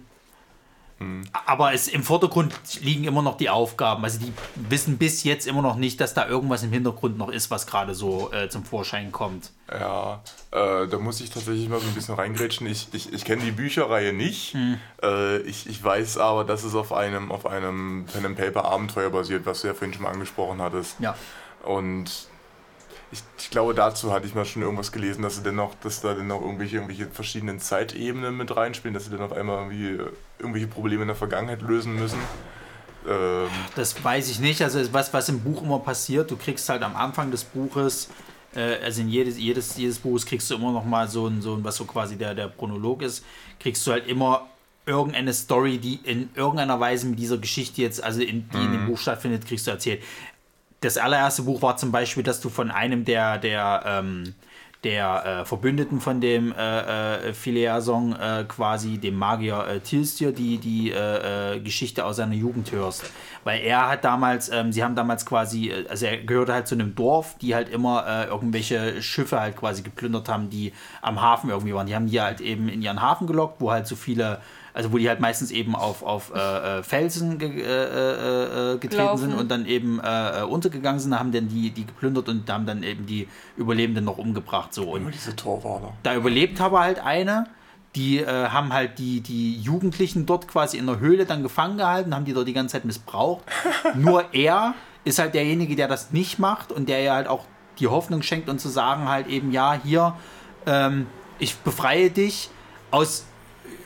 Aber 1.47 1.73
es, 1.73 1.89
im 1.89 2.03
Vordergrund 2.03 2.53
liegen 2.83 3.05
immer 3.05 3.23
noch 3.23 3.39
die 3.39 3.49
Aufgaben. 3.49 4.05
Also 4.05 4.19
die 4.19 4.33
wissen 4.55 4.99
bis 4.99 5.25
jetzt 5.25 5.47
immer 5.47 5.63
noch 5.63 5.77
nicht, 5.77 6.01
dass 6.01 6.13
da 6.13 6.29
irgendwas 6.29 6.63
im 6.63 6.73
Hintergrund 6.73 7.17
noch 7.17 7.31
ist, 7.31 7.51
was 7.51 7.67
gerade 7.67 7.95
so 7.95 8.31
äh, 8.33 8.51
zum 8.51 8.65
Vorschein 8.65 9.11
kommt. 9.11 9.51
Ja, 9.71 10.23
äh, 10.51 10.87
da 10.87 10.99
muss 10.99 11.21
ich 11.21 11.31
tatsächlich 11.31 11.69
mal 11.69 11.81
so 11.81 11.87
ein 11.87 11.95
bisschen 11.95 12.17
reingrätschen. 12.17 12.67
Ich, 12.67 12.89
ich, 12.93 13.13
ich 13.13 13.25
kenne 13.25 13.43
die 13.43 13.51
Bücherreihe 13.51 14.13
nicht. 14.13 14.55
Äh, 15.03 15.39
ich, 15.39 15.69
ich 15.69 15.83
weiß 15.83 16.19
aber, 16.19 16.45
dass 16.45 16.65
es 16.65 16.75
auf 16.75 16.93
einem, 16.93 17.33
auf 17.33 17.47
einem 17.47 18.05
Pen 18.13 18.27
and 18.27 18.37
Paper 18.37 18.67
Abenteuer 18.67 19.09
basiert, 19.09 19.47
was 19.47 19.63
du 19.63 19.69
ja 19.69 19.75
vorhin 19.75 19.95
schon 19.95 20.03
mal 20.03 20.11
angesprochen 20.11 20.61
hattest. 20.61 21.01
Ja. 21.01 21.17
Und 21.65 22.30
ich, 23.13 23.23
ich 23.39 23.51
glaube, 23.51 23.75
dazu 23.75 24.13
hatte 24.13 24.27
ich 24.27 24.35
mal 24.35 24.45
schon 24.45 24.63
irgendwas 24.63 24.93
gelesen, 24.93 25.23
dass 25.23 25.37
sie 25.37 25.43
dennoch, 25.43 25.75
dass 25.83 26.01
da 26.01 26.15
dennoch 26.15 26.41
irgendwelche, 26.43 26.77
irgendwelche 26.77 27.07
verschiedenen 27.07 27.59
Zeitebenen 27.59 28.37
mit 28.37 28.55
reinspielen, 28.55 28.95
dass 28.95 29.05
sie 29.05 29.11
dann 29.11 29.23
auf 29.23 29.33
einmal 29.33 29.59
irgendwie 29.59 30.03
äh, 30.03 30.13
irgendwelche 30.39 30.69
Probleme 30.69 31.03
in 31.03 31.09
der 31.09 31.17
Vergangenheit 31.17 31.63
lösen 31.63 31.97
müssen. 31.97 32.19
Ähm, 33.09 33.49
Das 33.75 34.03
weiß 34.03 34.31
ich 34.31 34.39
nicht. 34.39 34.63
Also 34.63 34.81
was, 34.93 35.13
was 35.13 35.29
im 35.29 35.41
Buch 35.41 35.63
immer 35.63 35.81
passiert, 35.81 36.31
du 36.31 36.37
kriegst 36.37 36.69
halt 36.69 36.83
am 36.83 36.95
Anfang 36.95 37.31
des 37.31 37.45
Buches, 37.45 38.09
äh, 38.55 38.77
also 38.85 39.01
in 39.01 39.09
jedes, 39.09 39.39
jedes, 39.39 39.77
jedes 39.77 39.99
Buches 39.99 40.25
kriegst 40.25 40.51
du 40.51 40.55
immer 40.55 40.73
noch 40.73 40.85
mal 40.85 41.09
so 41.09 41.27
ein, 41.27 41.43
so 41.43 41.55
ein, 41.55 41.65
was 41.65 41.77
so 41.77 41.85
quasi 41.87 42.17
der, 42.17 42.35
der 42.35 42.49
Chronolog 42.49 43.03
ist, 43.03 43.25
kriegst 43.59 43.85
du 43.87 43.93
halt 43.93 44.07
immer 44.07 44.49
irgendeine 44.87 45.33
Story, 45.33 45.79
die 45.79 46.01
in 46.05 46.31
irgendeiner 46.35 46.79
Weise 46.81 47.07
mit 47.07 47.19
dieser 47.19 47.39
Geschichte 47.39 47.83
jetzt, 47.83 48.03
also 48.03 48.21
in, 48.21 48.49
die 48.51 48.57
in 48.57 48.73
dem 48.73 48.87
Buch 48.87 48.99
stattfindet, 48.99 49.47
kriegst 49.47 49.67
du 49.67 49.71
erzählt. 49.71 50.03
Das 50.81 50.97
allererste 50.97 51.43
Buch 51.43 51.63
war 51.63 51.77
zum 51.77 51.93
Beispiel, 51.93 52.23
dass 52.23 52.41
du 52.41 52.49
von 52.49 52.71
einem 52.71 53.05
der, 53.05 53.39
der, 53.39 53.83
ähm, 53.87 54.35
der 54.83 55.43
äh, 55.43 55.45
Verbündeten 55.45 56.01
von 56.01 56.23
dem 56.23 56.53
äh, 56.53 57.29
äh, 57.29 57.35
Phileason 57.35 58.17
äh, 58.19 58.45
quasi, 58.49 58.97
dem 58.97 59.17
Magier 59.17 59.67
äh, 59.67 59.81
Tilstir, 59.81 60.33
die, 60.33 60.57
die 60.57 60.91
äh, 60.91 61.57
äh, 61.57 61.61
Geschichte 61.61 62.05
aus 62.05 62.17
seiner 62.17 62.35
Jugend 62.35 62.73
hörst. 62.73 63.05
Weil 63.45 63.61
er 63.61 63.91
hat 63.91 64.05
damals, 64.05 64.49
ähm, 64.49 64.73
sie 64.73 64.83
haben 64.83 64.95
damals 64.95 65.27
quasi, 65.27 65.69
äh, 65.69 65.87
also 65.89 66.07
er 66.07 66.17
gehörte 66.17 66.55
halt 66.55 66.67
zu 66.67 66.77
einem 66.77 66.95
Dorf, 66.95 67.37
die 67.43 67.55
halt 67.55 67.69
immer 67.69 68.07
äh, 68.07 68.25
irgendwelche 68.29 69.03
Schiffe 69.03 69.39
halt 69.39 69.57
quasi 69.57 69.83
geplündert 69.83 70.31
haben, 70.31 70.49
die 70.49 70.73
am 71.03 71.21
Hafen 71.21 71.51
irgendwie 71.51 71.75
waren. 71.75 71.87
Die 71.87 71.95
haben 71.95 72.07
die 72.07 72.21
halt 72.21 72.41
eben 72.41 72.71
in 72.71 72.81
ihren 72.81 73.03
Hafen 73.03 73.27
gelockt, 73.27 73.61
wo 73.61 73.71
halt 73.71 73.87
so 73.87 73.97
viele 73.97 74.41
also 74.75 74.93
wo 74.93 74.99
die 74.99 75.09
halt 75.09 75.21
meistens 75.21 75.51
eben 75.51 75.75
auf, 75.75 76.03
auf 76.03 76.33
äh, 76.35 76.79
äh, 76.79 76.83
Felsen 76.83 77.39
ge, 77.39 77.61
äh, 77.61 77.65
äh, 77.65 78.75
äh 78.75 78.79
getreten 78.79 79.05
Laufen. 79.05 79.31
sind 79.31 79.35
und 79.35 79.51
dann 79.51 79.67
eben 79.67 80.01
äh, 80.01 80.43
untergegangen 80.43 81.01
sind, 81.01 81.19
haben 81.19 81.33
dann 81.33 81.49
die, 81.49 81.71
die 81.71 81.87
geplündert 81.87 82.29
und 82.29 82.51
haben 82.51 82.67
dann 82.67 82.83
eben 82.83 83.07
die 83.07 83.29
Überlebenden 83.57 84.05
noch 84.05 84.19
umgebracht. 84.19 84.73
So. 84.75 84.91
Und 84.91 85.03
Immer 85.03 85.11
diese 85.11 85.35
Torwaler. 85.35 85.93
Da 86.03 86.15
überlebt 86.15 86.61
aber 86.61 86.81
halt 86.81 87.01
eine, 87.01 87.47
die 87.97 88.25
haben 88.25 88.73
halt 88.73 89.01
die, 89.01 89.21
die 89.21 89.57
Jugendlichen 89.57 90.25
dort 90.25 90.47
quasi 90.47 90.79
in 90.79 90.87
der 90.87 91.01
Höhle 91.01 91.27
dann 91.27 91.43
gefangen 91.43 91.77
gehalten, 91.77 92.15
haben 92.15 92.25
die 92.25 92.33
dort 92.33 92.47
die 92.47 92.53
ganze 92.53 92.75
Zeit 92.75 92.85
missbraucht. 92.85 93.43
Nur 93.97 94.33
er 94.33 94.75
ist 95.05 95.19
halt 95.19 95.35
derjenige, 95.35 95.75
der 95.75 95.89
das 95.89 96.13
nicht 96.13 96.39
macht 96.39 96.71
und 96.71 96.89
der 96.89 97.01
ja 97.01 97.15
halt 97.15 97.27
auch 97.27 97.47
die 97.81 97.89
Hoffnung 97.89 98.23
schenkt 98.23 98.49
und 98.49 98.61
zu 98.61 98.69
sagen 98.69 99.09
halt 99.09 99.27
eben, 99.27 99.51
ja, 99.51 99.79
hier, 99.83 100.15
ähm, 100.67 101.07
ich 101.39 101.57
befreie 101.57 102.11
dich 102.11 102.51
aus 102.91 103.25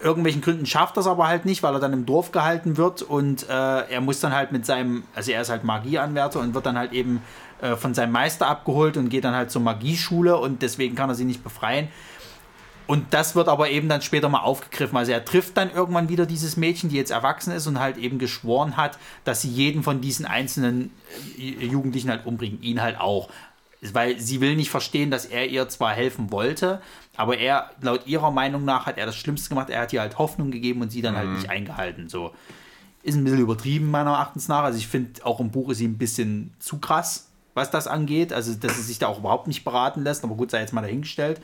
irgendwelchen 0.02 0.42
Gründen 0.42 0.66
schafft 0.66 0.96
das 0.96 1.06
aber 1.06 1.28
halt 1.28 1.44
nicht, 1.44 1.62
weil 1.62 1.74
er 1.74 1.80
dann 1.80 1.92
im 1.92 2.06
Dorf 2.06 2.32
gehalten 2.32 2.76
wird 2.76 3.02
und 3.02 3.48
äh, 3.48 3.52
er 3.52 4.00
muss 4.00 4.20
dann 4.20 4.34
halt 4.34 4.52
mit 4.52 4.66
seinem, 4.66 5.04
also 5.14 5.32
er 5.32 5.42
ist 5.42 5.50
halt 5.50 5.64
Magieanwärter 5.64 6.40
und 6.40 6.54
wird 6.54 6.66
dann 6.66 6.78
halt 6.78 6.92
eben 6.92 7.22
äh, 7.60 7.76
von 7.76 7.94
seinem 7.94 8.12
Meister 8.12 8.46
abgeholt 8.46 8.96
und 8.96 9.08
geht 9.08 9.24
dann 9.24 9.34
halt 9.34 9.50
zur 9.50 9.62
Magieschule 9.62 10.36
und 10.36 10.62
deswegen 10.62 10.94
kann 10.94 11.08
er 11.08 11.14
sie 11.14 11.24
nicht 11.24 11.42
befreien. 11.42 11.88
Und 12.86 13.14
das 13.14 13.34
wird 13.34 13.48
aber 13.48 13.70
eben 13.70 13.88
dann 13.88 14.02
später 14.02 14.28
mal 14.28 14.40
aufgegriffen. 14.40 14.98
Also 14.98 15.12
er 15.12 15.24
trifft 15.24 15.56
dann 15.56 15.70
irgendwann 15.72 16.10
wieder 16.10 16.26
dieses 16.26 16.58
Mädchen, 16.58 16.90
die 16.90 16.96
jetzt 16.96 17.10
erwachsen 17.10 17.52
ist 17.52 17.66
und 17.66 17.80
halt 17.80 17.96
eben 17.96 18.18
geschworen 18.18 18.76
hat, 18.76 18.98
dass 19.24 19.40
sie 19.40 19.48
jeden 19.48 19.82
von 19.82 20.02
diesen 20.02 20.26
einzelnen 20.26 20.90
äh, 21.38 21.64
Jugendlichen 21.64 22.10
halt 22.10 22.26
umbringen, 22.26 22.62
ihn 22.62 22.82
halt 22.82 23.00
auch. 23.00 23.30
Weil 23.92 24.18
sie 24.18 24.40
will 24.40 24.56
nicht 24.56 24.70
verstehen, 24.70 25.10
dass 25.10 25.26
er 25.26 25.46
ihr 25.46 25.68
zwar 25.68 25.92
helfen 25.92 26.32
wollte, 26.32 26.80
aber 27.16 27.36
er, 27.36 27.70
laut 27.80 28.06
ihrer 28.06 28.30
Meinung 28.30 28.64
nach, 28.64 28.86
hat 28.86 28.98
er 28.98 29.06
das 29.06 29.16
Schlimmste 29.16 29.50
gemacht. 29.50 29.70
Er 29.70 29.82
hat 29.82 29.92
ihr 29.92 30.00
halt 30.00 30.18
Hoffnung 30.18 30.50
gegeben 30.50 30.80
und 30.80 30.90
sie 30.90 31.02
dann 31.02 31.16
halt 31.16 31.26
mhm. 31.26 31.32
halt 31.32 31.40
nicht 31.42 31.50
eingehalten. 31.50 32.08
So. 32.08 32.32
Ist 33.02 33.14
ein 33.14 33.24
bisschen 33.24 33.40
übertrieben, 33.40 33.90
meiner 33.90 34.12
Erachtens 34.12 34.48
nach. 34.48 34.64
Also 34.64 34.78
ich 34.78 34.88
finde, 34.88 35.24
auch 35.24 35.40
im 35.40 35.50
Buch 35.50 35.70
ist 35.70 35.78
sie 35.78 35.86
ein 35.86 35.98
bisschen 35.98 36.54
zu 36.58 36.78
krass, 36.78 37.28
was 37.52 37.70
das 37.70 37.86
angeht. 37.86 38.32
Also, 38.32 38.54
dass 38.54 38.76
sie 38.76 38.82
sich 38.82 38.98
da 38.98 39.08
auch 39.08 39.18
überhaupt 39.18 39.46
nicht 39.46 39.64
beraten 39.64 40.02
lässt. 40.02 40.24
Aber 40.24 40.34
gut, 40.34 40.50
sei 40.50 40.60
jetzt 40.60 40.72
mal 40.72 40.80
dahingestellt. 40.80 41.40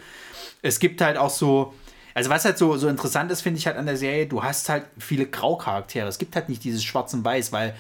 Es 0.63 0.81
gibt 0.81 1.01
halt 1.03 1.19
auch 1.19 1.31
so, 1.31 1.75
also 2.15 2.31
was 2.31 2.45
halt 2.45 2.59
so, 2.59 2.77
so 2.77 2.89
interessant 2.89 3.31
ist, 3.31 3.43
finde 3.43 3.59
ich 3.59 3.67
halt 3.67 3.77
an 3.77 3.87
der 3.87 3.97
Serie, 3.97 4.27
du 4.27 4.43
hast 4.43 4.69
halt 4.69 4.87
viele 4.99 5.27
Graucharaktere. 5.27 6.09
Es 6.09 6.19
gibt 6.19 6.35
halt 6.35 6.49
nicht 6.49 6.65
dieses 6.65 6.83
Schwarz 6.83 7.15
und 7.15 7.25
Weiß, 7.25 7.53
weil 7.53 7.75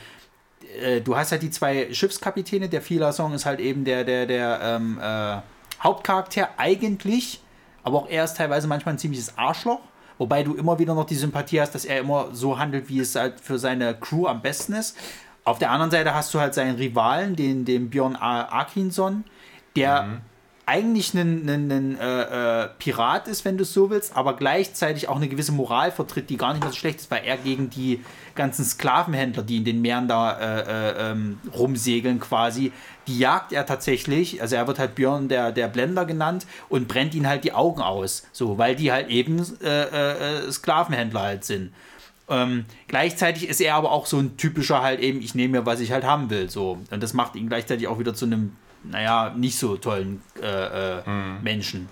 äh, 0.82 1.00
du 1.00 1.16
hast 1.16 1.32
halt 1.32 1.42
die 1.42 1.50
zwei 1.50 1.92
Schiffskapitäne. 1.92 2.68
Der 2.68 2.82
Fila-Song 2.82 3.34
ist 3.34 3.46
halt 3.46 3.60
eben 3.60 3.84
der, 3.84 4.04
der, 4.04 4.26
der 4.26 4.60
ähm, 4.62 4.98
äh, 5.02 5.38
Hauptcharakter 5.82 6.50
eigentlich 6.56 7.40
aber 7.82 7.98
auch 7.98 8.08
er 8.08 8.24
ist 8.24 8.36
teilweise 8.36 8.68
manchmal 8.68 8.94
ein 8.94 8.98
ziemliches 8.98 9.36
Arschloch. 9.38 9.80
Wobei 10.18 10.42
du 10.42 10.54
immer 10.54 10.78
wieder 10.78 10.94
noch 10.94 11.06
die 11.06 11.14
Sympathie 11.14 11.60
hast, 11.60 11.74
dass 11.74 11.84
er 11.84 12.00
immer 12.00 12.28
so 12.32 12.58
handelt, 12.58 12.88
wie 12.88 13.00
es 13.00 13.14
halt 13.14 13.40
für 13.40 13.58
seine 13.58 13.94
Crew 13.94 14.26
am 14.26 14.42
besten 14.42 14.74
ist. 14.74 14.96
Auf 15.44 15.58
der 15.58 15.70
anderen 15.70 15.90
Seite 15.90 16.14
hast 16.14 16.34
du 16.34 16.40
halt 16.40 16.52
seinen 16.52 16.76
Rivalen, 16.76 17.36
den, 17.36 17.64
den 17.64 17.88
Björn 17.88 18.16
Arkinson, 18.16 19.24
der 19.76 20.02
mhm 20.02 20.20
eigentlich 20.70 21.14
ein, 21.14 21.48
ein, 21.48 21.72
ein 21.72 21.98
äh, 21.98 22.62
äh, 22.62 22.68
Pirat 22.78 23.26
ist, 23.26 23.44
wenn 23.44 23.56
du 23.56 23.64
es 23.64 23.74
so 23.74 23.90
willst, 23.90 24.16
aber 24.16 24.36
gleichzeitig 24.36 25.08
auch 25.08 25.16
eine 25.16 25.26
gewisse 25.26 25.50
Moral 25.50 25.90
vertritt, 25.90 26.30
die 26.30 26.36
gar 26.36 26.52
nicht 26.52 26.62
mehr 26.62 26.70
so 26.70 26.78
schlecht 26.78 27.00
ist, 27.00 27.10
weil 27.10 27.24
er 27.24 27.36
gegen 27.38 27.70
die 27.70 28.04
ganzen 28.36 28.64
Sklavenhändler, 28.64 29.42
die 29.42 29.56
in 29.56 29.64
den 29.64 29.82
Meeren 29.82 30.06
da 30.06 30.38
äh, 30.38 30.60
äh, 30.60 31.10
ähm, 31.10 31.40
rumsegeln 31.52 32.20
quasi, 32.20 32.70
die 33.08 33.18
jagt 33.18 33.52
er 33.52 33.66
tatsächlich, 33.66 34.40
also 34.40 34.54
er 34.54 34.68
wird 34.68 34.78
halt 34.78 34.94
Björn 34.94 35.28
der, 35.28 35.50
der 35.50 35.66
Blender 35.66 36.04
genannt 36.04 36.46
und 36.68 36.86
brennt 36.86 37.16
ihnen 37.16 37.26
halt 37.26 37.42
die 37.42 37.52
Augen 37.52 37.82
aus, 37.82 38.28
so, 38.30 38.56
weil 38.56 38.76
die 38.76 38.92
halt 38.92 39.08
eben 39.08 39.44
äh, 39.64 40.44
äh, 40.46 40.52
Sklavenhändler 40.52 41.22
halt 41.22 41.44
sind. 41.44 41.72
Ähm, 42.28 42.64
gleichzeitig 42.86 43.48
ist 43.48 43.60
er 43.60 43.74
aber 43.74 43.90
auch 43.90 44.06
so 44.06 44.18
ein 44.18 44.36
typischer 44.36 44.82
halt 44.82 45.00
eben, 45.00 45.20
ich 45.20 45.34
nehme 45.34 45.58
mir, 45.58 45.66
was 45.66 45.80
ich 45.80 45.90
halt 45.90 46.04
haben 46.04 46.30
will, 46.30 46.48
so. 46.48 46.78
Und 46.92 47.02
das 47.02 47.12
macht 47.12 47.34
ihn 47.34 47.48
gleichzeitig 47.48 47.88
auch 47.88 47.98
wieder 47.98 48.14
zu 48.14 48.26
einem 48.26 48.56
naja, 48.82 49.34
nicht 49.36 49.58
so 49.58 49.76
tollen 49.76 50.22
äh, 50.40 50.98
äh, 50.98 51.08
mhm. 51.08 51.42
Menschen. 51.42 51.88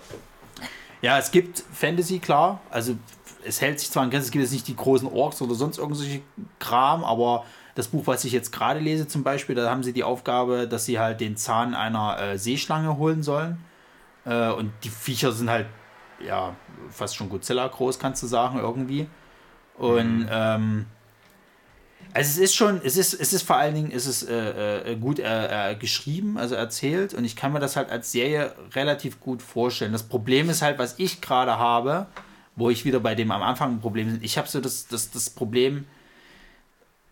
Ja, 1.02 1.18
es 1.18 1.30
gibt 1.30 1.62
Fantasy, 1.72 2.18
klar. 2.18 2.60
Also 2.70 2.96
es 3.44 3.60
hält 3.60 3.80
sich 3.80 3.90
zwar 3.90 4.02
an 4.02 4.10
Grenzen, 4.10 4.26
es 4.26 4.30
gibt 4.32 4.42
jetzt 4.42 4.52
nicht 4.52 4.68
die 4.68 4.76
großen 4.76 5.08
Orks 5.08 5.40
oder 5.40 5.54
sonst 5.54 5.78
irgendwelche 5.78 6.20
Kram, 6.58 7.04
aber 7.04 7.44
das 7.74 7.88
Buch, 7.88 8.06
was 8.06 8.24
ich 8.24 8.32
jetzt 8.32 8.50
gerade 8.50 8.80
lese 8.80 9.06
zum 9.06 9.22
Beispiel, 9.22 9.54
da 9.54 9.70
haben 9.70 9.84
sie 9.84 9.92
die 9.92 10.02
Aufgabe, 10.02 10.66
dass 10.66 10.84
sie 10.84 10.98
halt 10.98 11.20
den 11.20 11.36
Zahn 11.36 11.74
einer 11.74 12.18
äh, 12.18 12.38
Seeschlange 12.38 12.96
holen 12.96 13.22
sollen. 13.22 13.58
Äh, 14.24 14.50
und 14.50 14.72
die 14.82 14.88
Viecher 14.88 15.30
sind 15.30 15.48
halt, 15.48 15.66
ja, 16.18 16.56
fast 16.90 17.14
schon 17.14 17.28
Godzilla 17.28 17.68
groß, 17.68 18.00
kannst 18.00 18.22
du 18.22 18.26
sagen, 18.26 18.58
irgendwie. 18.58 19.06
Und 19.76 20.22
mhm. 20.22 20.28
ähm, 20.28 20.86
also 22.14 22.30
es 22.30 22.38
ist 22.38 22.54
schon, 22.54 22.80
es 22.82 22.96
ist, 22.96 23.14
es 23.14 23.32
ist 23.32 23.42
vor 23.42 23.56
allen 23.56 23.74
Dingen, 23.74 23.90
es 23.92 24.06
ist 24.06 24.28
äh, 24.28 24.92
äh, 24.92 24.96
gut 24.96 25.18
äh, 25.18 25.72
äh, 25.72 25.74
geschrieben, 25.76 26.38
also 26.38 26.54
erzählt 26.54 27.14
und 27.14 27.24
ich 27.24 27.36
kann 27.36 27.52
mir 27.52 27.60
das 27.60 27.76
halt 27.76 27.90
als 27.90 28.12
Serie 28.12 28.54
relativ 28.74 29.20
gut 29.20 29.42
vorstellen. 29.42 29.92
Das 29.92 30.02
Problem 30.02 30.50
ist 30.50 30.62
halt, 30.62 30.78
was 30.78 30.98
ich 30.98 31.20
gerade 31.20 31.58
habe, 31.58 32.06
wo 32.56 32.70
ich 32.70 32.84
wieder 32.84 33.00
bei 33.00 33.14
dem 33.14 33.30
am 33.30 33.42
Anfang 33.42 33.74
ein 33.74 33.80
Problem 33.80 34.06
bin. 34.06 34.18
Ich 34.22 34.38
habe 34.38 34.48
so 34.48 34.60
das, 34.60 34.88
das, 34.88 35.10
das 35.10 35.30
Problem, 35.30 35.86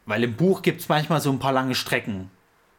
weil 0.06 0.24
im 0.24 0.35
Buch 0.35 0.62
gibt 0.62 0.81
es 0.81 0.89
manchmal 0.89 1.20
so 1.20 1.31
ein 1.31 1.39
paar 1.39 1.52
lange 1.52 1.74
Strecken. 1.74 2.31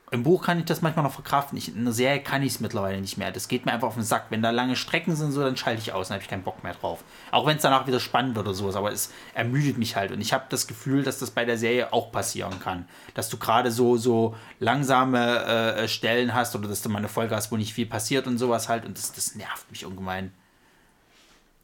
Im 0.10 0.24
Buch 0.24 0.42
kann 0.42 0.58
ich 0.58 0.64
das 0.64 0.82
manchmal 0.82 1.04
noch 1.04 1.12
verkraften. 1.12 1.58
Ich, 1.58 1.76
in 1.76 1.84
der 1.84 1.94
Serie 1.94 2.22
kann 2.22 2.42
ich 2.42 2.54
es 2.54 2.60
mittlerweile 2.62 3.02
nicht 3.02 3.18
mehr. 3.18 3.30
Das 3.34 3.50
geht 3.50 3.66
mir 3.66 3.74
einfach 3.74 3.90
auf 3.90 3.96
den 3.96 4.04
Sack. 4.04 4.28
Wenn 4.30 4.42
da 4.42 4.52
lange 4.52 4.78
Strecken 4.78 5.18
sind, 5.18 5.34
so, 5.34 5.42
dann 5.42 5.58
schalte 5.58 5.82
ich 5.82 5.92
aus, 5.92 6.08
dann 6.08 6.16
habe 6.16 6.24
ich 6.24 6.30
keinen 6.30 6.44
Bock 6.44 6.64
mehr 6.64 6.74
drauf. 6.74 7.04
Auch 7.30 7.46
wenn 7.46 7.58
es 7.58 7.64
danach 7.64 7.88
wieder 7.88 8.00
spannend 8.00 8.36
wird 8.36 8.48
oder 8.48 8.56
sowas, 8.56 8.78
aber 8.78 8.94
es 8.94 9.12
ermüdet 9.34 9.78
mich 9.78 9.98
halt. 9.98 10.14
Und 10.14 10.22
ich 10.22 10.32
habe 10.32 10.46
das 10.48 10.66
Gefühl, 10.66 11.04
dass 11.04 11.20
das 11.20 11.32
bei 11.32 11.44
der 11.44 11.58
Serie 11.58 11.92
auch 11.92 12.14
passieren 12.14 12.58
kann. 12.62 12.88
Dass 13.16 13.28
du 13.28 13.36
gerade 13.36 13.70
so, 13.70 13.98
so 13.98 14.38
langsame 14.60 15.44
äh, 15.44 15.88
Stellen 15.90 16.34
hast 16.34 16.56
oder 16.56 16.70
dass 16.70 16.82
du 16.82 16.88
mal 16.88 17.00
eine 17.00 17.10
Folge 17.10 17.36
hast, 17.36 17.52
wo 17.52 17.58
nicht 17.58 17.74
viel 17.74 17.86
passiert 17.86 18.28
und 18.28 18.38
sowas 18.38 18.70
halt. 18.70 18.86
Und 18.86 18.98
das, 18.98 19.12
das 19.12 19.36
nervt 19.36 19.70
mich 19.70 19.86
ungemein. 19.86 20.32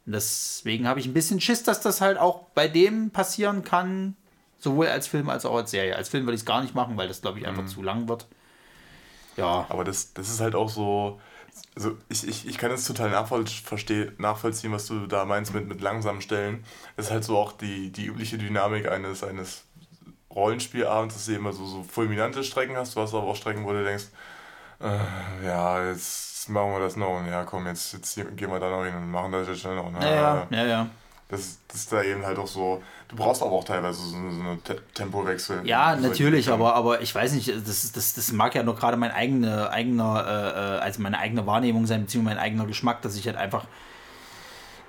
Und 0.04 0.12
deswegen 0.12 0.86
habe 0.86 1.00
ich 1.00 1.06
ein 1.06 1.14
bisschen 1.14 1.40
Schiss, 1.40 1.62
dass 1.62 1.80
das 1.80 2.02
halt 2.02 2.18
auch 2.18 2.40
bei 2.54 2.68
dem 2.68 3.10
passieren 3.10 3.64
kann, 3.64 4.16
Sowohl 4.64 4.88
als 4.88 5.06
Film 5.06 5.28
als 5.28 5.44
auch 5.44 5.56
als 5.56 5.70
Serie. 5.70 5.94
Als 5.94 6.08
Film 6.08 6.24
würde 6.24 6.36
ich 6.36 6.40
es 6.40 6.46
gar 6.46 6.62
nicht 6.62 6.74
machen, 6.74 6.96
weil 6.96 7.06
das, 7.06 7.20
glaube 7.20 7.38
ich, 7.38 7.46
einfach 7.46 7.64
mhm. 7.64 7.68
zu 7.68 7.82
lang 7.82 8.08
wird. 8.08 8.26
Ja. 9.36 9.66
Aber 9.68 9.84
das, 9.84 10.14
das 10.14 10.30
ist 10.30 10.40
halt 10.40 10.54
auch 10.54 10.70
so. 10.70 11.20
Also 11.76 11.98
ich, 12.08 12.26
ich, 12.26 12.48
ich 12.48 12.56
kann 12.56 12.70
es 12.70 12.86
total 12.86 13.10
nachvoll, 13.10 13.44
nachvollziehen, 14.16 14.72
was 14.72 14.86
du 14.86 15.06
da 15.06 15.26
meinst 15.26 15.52
mit, 15.52 15.68
mit 15.68 15.82
langsamen 15.82 16.22
Stellen. 16.22 16.64
Das 16.96 17.06
ist 17.06 17.12
halt 17.12 17.24
so 17.24 17.36
auch 17.36 17.52
die, 17.52 17.92
die 17.92 18.06
übliche 18.06 18.38
Dynamik 18.38 18.90
eines, 18.90 19.22
eines 19.22 19.64
Rollenspielabends, 20.34 21.14
dass 21.14 21.26
du 21.26 21.34
immer 21.34 21.52
so, 21.52 21.66
so 21.66 21.82
fulminante 21.82 22.42
Strecken 22.42 22.74
hast. 22.78 22.96
Du 22.96 23.02
hast 23.02 23.12
aber 23.12 23.24
auch 23.24 23.36
Strecken, 23.36 23.66
wo 23.66 23.72
du 23.72 23.84
denkst, 23.84 24.06
äh, 24.80 25.46
ja, 25.46 25.84
jetzt 25.90 26.48
machen 26.48 26.72
wir 26.72 26.80
das 26.80 26.96
noch 26.96 27.20
und 27.20 27.26
ja, 27.26 27.44
komm, 27.44 27.66
jetzt, 27.66 27.92
jetzt 27.92 28.14
gehen 28.14 28.50
wir 28.50 28.58
da 28.58 28.70
noch 28.70 28.84
hin 28.84 28.94
und 28.94 29.10
machen 29.10 29.30
das 29.30 29.46
jetzt 29.46 29.60
schnell 29.60 29.76
noch. 29.76 29.92
Ja, 30.00 30.08
ja, 30.10 30.46
ja. 30.50 30.66
ja. 30.66 30.86
Das, 31.34 31.58
das 31.66 31.80
ist 31.80 31.92
da 31.92 32.02
eben 32.02 32.24
halt 32.24 32.38
auch 32.38 32.46
so. 32.46 32.80
Du 33.08 33.16
brauchst 33.16 33.42
aber 33.42 33.50
auch 33.50 33.64
teilweise 33.64 34.00
so, 34.00 34.10
so 34.10 34.16
einen 34.16 34.62
Tempowechsel. 34.94 35.66
Ja, 35.66 35.96
natürlich, 35.96 36.48
aber, 36.48 36.74
aber 36.74 37.02
ich 37.02 37.12
weiß 37.12 37.32
nicht, 37.32 37.48
das, 37.48 37.90
das, 37.90 38.14
das 38.14 38.30
mag 38.30 38.54
ja 38.54 38.62
nur 38.62 38.76
gerade 38.76 38.96
mein 38.96 39.10
eigene, 39.10 39.68
eigener, 39.70 40.24
äh, 40.26 40.76
äh, 40.76 40.80
also 40.80 41.02
meine 41.02 41.18
eigene 41.18 41.44
Wahrnehmung 41.46 41.86
sein, 41.86 42.02
beziehungsweise 42.02 42.36
mein 42.36 42.44
eigener 42.44 42.66
Geschmack, 42.66 43.02
dass 43.02 43.16
ich 43.16 43.26
halt 43.26 43.36
einfach 43.36 43.66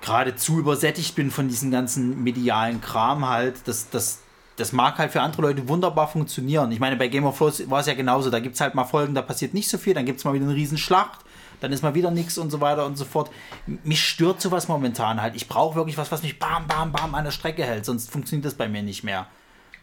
gerade 0.02 0.36
zu 0.36 0.60
übersättigt 0.60 1.16
bin 1.16 1.32
von 1.32 1.48
diesem 1.48 1.72
ganzen 1.72 2.22
medialen 2.22 2.80
Kram 2.80 3.28
halt. 3.28 3.66
Das, 3.66 3.90
das, 3.90 4.20
das 4.54 4.72
mag 4.72 4.98
halt 4.98 5.10
für 5.10 5.20
andere 5.20 5.42
Leute 5.42 5.68
wunderbar 5.68 6.06
funktionieren. 6.06 6.70
Ich 6.70 6.78
meine, 6.78 6.94
bei 6.94 7.08
Game 7.08 7.26
of 7.26 7.36
Thrones 7.36 7.68
war 7.68 7.80
es 7.80 7.86
ja 7.86 7.94
genauso. 7.94 8.30
Da 8.30 8.38
gibt 8.38 8.54
es 8.54 8.60
halt 8.60 8.76
mal 8.76 8.84
Folgen, 8.84 9.16
da 9.16 9.22
passiert 9.22 9.52
nicht 9.52 9.68
so 9.68 9.78
viel, 9.78 9.94
dann 9.94 10.06
gibt 10.06 10.20
es 10.20 10.24
mal 10.24 10.32
wieder 10.32 10.44
eine 10.44 10.54
Riesenschlacht 10.54 11.25
dann 11.60 11.72
ist 11.72 11.82
mal 11.82 11.94
wieder 11.94 12.10
nichts 12.10 12.38
und 12.38 12.50
so 12.50 12.60
weiter 12.60 12.86
und 12.86 12.96
so 12.96 13.04
fort. 13.04 13.30
Mich 13.66 14.02
stört 14.02 14.40
sowas 14.40 14.68
momentan 14.68 15.20
halt. 15.20 15.34
Ich 15.36 15.48
brauche 15.48 15.74
wirklich 15.74 15.98
was, 15.98 16.12
was 16.12 16.22
mich 16.22 16.38
bam, 16.38 16.66
bam, 16.66 16.92
bam 16.92 17.14
an 17.14 17.24
der 17.24 17.30
Strecke 17.30 17.64
hält, 17.64 17.84
sonst 17.84 18.10
funktioniert 18.10 18.44
das 18.44 18.54
bei 18.54 18.68
mir 18.68 18.82
nicht 18.82 19.04
mehr. 19.04 19.26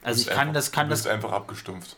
Also 0.04 0.22
ich 0.22 0.28
kann 0.28 0.50
einfach, 0.50 0.54
das, 0.54 0.72
kann 0.72 0.88
du 0.88 0.91
bist 0.91 1.06
das. 1.06 1.12
einfach 1.14 1.32
abgestumpft. 1.32 1.98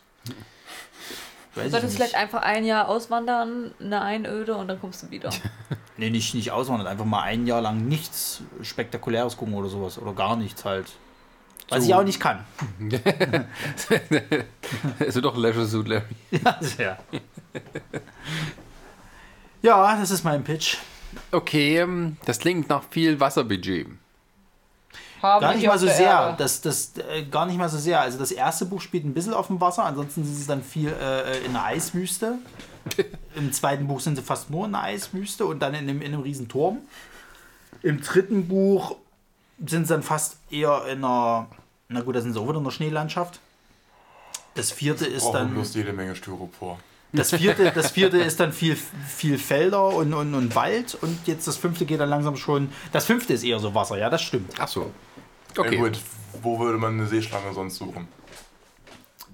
Du 1.56 1.69
solltest 1.69 1.95
vielleicht 1.95 2.15
einfach 2.15 2.41
ein 2.41 2.65
Jahr 2.65 2.89
auswandern, 2.89 3.73
eine 3.80 4.02
Einöde 4.02 4.56
und 4.56 4.68
dann 4.68 4.80
kommst 4.80 5.03
du 5.03 5.11
wieder. 5.11 5.30
nee, 5.97 6.10
nicht, 6.10 6.34
nicht 6.35 6.52
auswandern, 6.52 6.88
einfach 6.88 7.06
mal 7.06 7.22
ein 7.22 7.47
Jahr 7.47 7.61
lang 7.61 7.88
nichts 7.88 8.41
Spektakuläres 8.61 9.38
gucken 9.38 9.53
oder 9.53 9.69
sowas. 9.69 9.97
Oder 9.97 10.14
gar 10.14 10.35
nichts 10.35 10.65
halt. 10.65 10.88
Was 11.69 11.84
so. 11.84 11.89
ich 11.89 11.95
auch 11.95 12.03
nicht 12.03 12.19
kann. 12.19 12.45
Es 14.99 15.15
wird 15.15 15.26
doch 15.26 15.35
Leisure 15.35 15.65
Suit 15.65 15.88
Larry. 15.88 16.03
ja, 16.31 16.57
sehr. 16.61 16.99
Ja, 19.65 19.97
das 19.99 20.11
ist 20.11 20.23
mein 20.23 20.43
Pitch. 20.43 20.77
Okay, 21.31 21.79
ähm, 21.79 22.17
das 22.25 22.37
klingt 22.37 22.69
nach 22.69 22.83
viel 22.87 23.19
Wasserbudget. 23.19 23.87
Haben 25.23 25.41
Gar 25.41 25.55
nicht 25.55 25.65
mal 25.65 25.79
so 25.79 25.87
sehr. 25.87 26.35
Das, 26.37 26.61
das, 26.61 26.91
äh, 26.97 27.23
gar 27.23 27.47
nicht 27.47 27.57
mal 27.57 27.67
so 27.67 27.79
sehr. 27.79 27.99
Also 27.99 28.19
das 28.19 28.31
erste 28.31 28.67
Buch 28.67 28.79
spielt 28.79 29.05
ein 29.05 29.15
bisschen 29.15 29.33
auf 29.33 29.47
dem 29.47 29.59
Wasser, 29.59 29.83
ansonsten 29.83 30.23
sind 30.23 30.35
sie 30.35 30.45
dann 30.45 30.61
viel 30.61 30.93
äh, 30.93 31.43
in 31.43 31.53
der 31.53 31.63
Eiswüste. 31.63 32.37
Im 33.35 33.51
zweiten 33.53 33.87
Buch 33.87 34.01
sind 34.01 34.17
sie 34.17 34.21
fast 34.21 34.51
nur 34.51 34.67
in 34.67 34.73
der 34.73 34.83
Eiswüste 34.83 35.47
und 35.47 35.59
dann 35.61 35.73
in 35.73 35.89
einem, 35.89 36.03
in 36.03 36.13
einem 36.13 36.21
riesen 36.21 36.47
Turm. 36.47 36.81
Im 37.81 38.01
dritten 38.01 38.47
Buch 38.47 38.97
sind 39.65 39.87
sie 39.87 39.95
dann 39.95 40.03
fast 40.03 40.37
eher 40.51 40.85
in 40.91 41.03
einer, 41.03 41.47
na 41.89 42.01
gut, 42.01 42.15
da 42.15 42.21
sind 42.21 42.33
sie 42.33 42.39
auch 42.39 42.47
wieder 42.47 42.59
in 42.59 42.63
der 42.65 42.71
Schneelandschaft. 42.71 43.39
Das 44.53 44.71
vierte 44.71 45.07
ist 45.07 45.27
dann. 45.31 45.55
bloß 45.55 45.73
jede 45.73 45.91
Menge 45.91 46.15
Styropor. 46.15 46.77
Das 47.14 47.32
vierte, 47.34 47.72
das 47.73 47.91
vierte 47.91 48.18
ist 48.18 48.40
dann 48.40 48.52
viel, 48.52 48.76
viel 48.76 49.38
Felder 49.38 49.88
und, 49.88 50.14
und, 50.14 50.34
und 50.34 50.53
Wald 50.56 50.98
und 51.02 51.18
jetzt 51.27 51.48
das 51.48 51.56
fünfte 51.56 51.86
geht 51.86 51.99
dann 52.02 52.10
langsam 52.10 52.36
schon. 52.36 52.69
Das 52.91 53.06
fünfte 53.06 53.34
ist 53.34 53.44
eher 53.44 53.60
so 53.60 53.73
Wasser, 53.73 53.98
ja, 53.98 54.10
das 54.10 54.22
stimmt. 54.22 54.53
Ach 54.60 54.68
so. 54.68 54.91
Okay. 55.57 55.77
Gut, 55.77 55.98
wo 56.41 56.60
würde 56.60 56.77
man 56.77 56.94
eine 56.94 57.07
Seeschlange 57.07 57.53
sonst 57.53 57.77
suchen? 57.77 58.07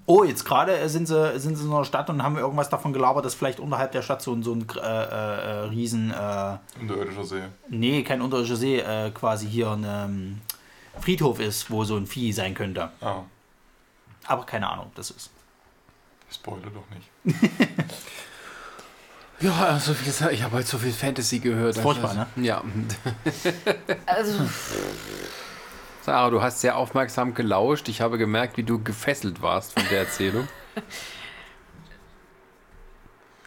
Oh, 0.06 0.23
jetzt 0.23 0.43
gerade 0.45 0.89
sind 0.89 1.07
sie, 1.07 1.39
sind 1.39 1.56
sie 1.56 1.65
in 1.65 1.72
einer 1.72 1.85
Stadt 1.85 2.10
und 2.10 2.22
haben 2.22 2.38
irgendwas 2.38 2.69
davon 2.69 2.91
gelabert, 2.91 3.23
dass 3.23 3.34
vielleicht 3.34 3.60
unterhalb 3.60 3.91
der 3.93 4.02
Stadt 4.02 4.22
so, 4.22 4.34
ein- 4.34 4.43
so 4.43 4.53
ein 4.53 4.65
äh, 4.76 4.80
äh, 4.80 5.60
riesen, 5.69 6.11
äh, 6.11 6.57
Unterirdischer 6.80 7.23
See. 7.23 7.41
nee, 7.69 8.03
kein 8.03 8.22
unterirdischer 8.22 8.56
See, 8.57 8.80
äh, 8.80 9.11
quasi 9.11 9.48
hier 9.48 9.69
ein 9.72 9.85
ähm, 9.88 10.41
Friedhof 10.99 11.39
ist, 11.39 11.72
wo 11.72 11.84
so 11.84 11.95
ein 11.95 12.07
Vieh 12.07 12.34
sein 12.34 12.53
könnte. 12.56 12.89
Ah, 12.99 13.22
Aber 14.27 14.43
keine 14.45 14.69
Ahnung, 14.69 14.88
ob 14.88 14.95
das 14.95 15.11
ist. 15.11 15.30
Spoiler 16.31 16.69
doch 16.69 16.85
nicht. 16.89 17.09
Ja, 19.41 19.53
also 19.53 19.99
wie 19.99 20.05
gesagt, 20.05 20.33
ich 20.33 20.43
habe 20.43 20.57
halt 20.57 20.67
so 20.67 20.77
viel 20.77 20.91
Fantasy 20.91 21.39
gehört. 21.39 21.75
furchtbar, 21.75 22.13
ne? 22.13 22.27
Ja. 22.35 22.63
Also, 24.05 24.47
Sarah, 26.03 26.29
du 26.29 26.43
hast 26.43 26.61
sehr 26.61 26.77
aufmerksam 26.77 27.33
gelauscht. 27.33 27.89
Ich 27.89 28.01
habe 28.01 28.19
gemerkt, 28.19 28.57
wie 28.57 28.63
du 28.63 28.83
gefesselt 28.83 29.41
warst 29.41 29.73
von 29.73 29.83
der 29.89 29.99
Erzählung. 29.99 30.47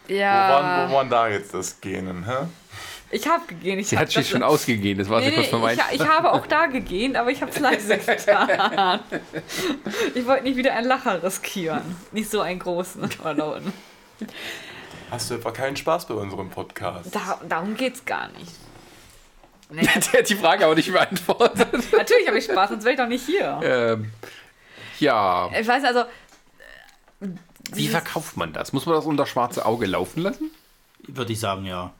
Wo, 0.07 0.13
ja. 0.13 0.49
waren, 0.49 0.89
wo 0.91 0.95
waren 0.95 1.09
da 1.09 1.27
jetzt 1.27 1.53
das 1.55 1.81
Genen, 1.81 2.25
hä? 2.25 2.45
Ich 3.11 3.27
habe 3.27 3.45
gegeben. 3.45 3.79
Ich 3.79 3.87
Sie 3.89 3.95
hab 3.97 4.03
hat 4.05 4.11
sich 4.11 4.27
schon 4.29 4.43
ausgegeben, 4.43 4.99
das 4.99 5.09
war 5.09 5.19
Nee, 5.21 5.29
sie 5.29 5.35
kurz 5.35 5.51
meinem. 5.51 5.79
ich, 5.91 6.01
ich 6.01 6.07
habe 6.07 6.31
auch 6.33 6.47
da 6.47 6.65
gegähnt, 6.65 7.15
aber 7.15 7.31
ich 7.31 7.41
habe 7.41 7.51
es 7.51 7.59
leise 7.59 7.97
getan. 7.99 8.99
Ich 10.15 10.25
wollte 10.25 10.43
nicht 10.43 10.57
wieder 10.57 10.73
einen 10.73 10.87
Lacher 10.87 11.21
riskieren. 11.23 11.95
Nicht 12.11 12.29
so 12.29 12.41
einen 12.41 12.59
großen 12.59 13.03
oder 13.21 13.33
lauten. 13.33 13.73
Hast 15.11 15.29
du 15.29 15.35
etwa 15.35 15.51
keinen 15.51 15.75
Spaß 15.77 16.07
bei 16.07 16.15
unserem 16.15 16.49
Podcast? 16.49 17.13
Da, 17.15 17.39
darum 17.47 17.75
geht's 17.77 18.03
gar 18.05 18.27
nicht. 18.29 18.51
Nee, 19.69 19.81
Der 20.13 20.19
hat 20.21 20.29
die 20.29 20.35
Frage 20.35 20.65
aber 20.65 20.75
nicht 20.75 20.91
beantwortet. 20.91 21.67
natürlich 21.95 22.27
habe 22.27 22.37
ich 22.39 22.45
Spaß, 22.45 22.69
sonst 22.71 22.83
wäre 22.83 22.93
ich 22.93 22.99
doch 22.99 23.07
nicht 23.07 23.25
hier. 23.25 23.59
ähm, 23.63 24.11
ja. 24.99 25.49
Ich 25.59 25.67
weiß 25.67 25.83
also. 25.85 26.03
Wie 27.19 27.29
dieses- 27.73 27.91
verkauft 27.91 28.35
man 28.37 28.51
das? 28.53 28.73
Muss 28.73 28.85
man 28.85 28.95
das 28.95 29.05
unter 29.05 29.25
schwarze 29.25 29.65
Auge 29.65 29.85
laufen 29.85 30.21
lassen? 30.21 30.51
Würde 31.07 31.33
ich 31.33 31.39
sagen, 31.39 31.65
ja. 31.65 31.93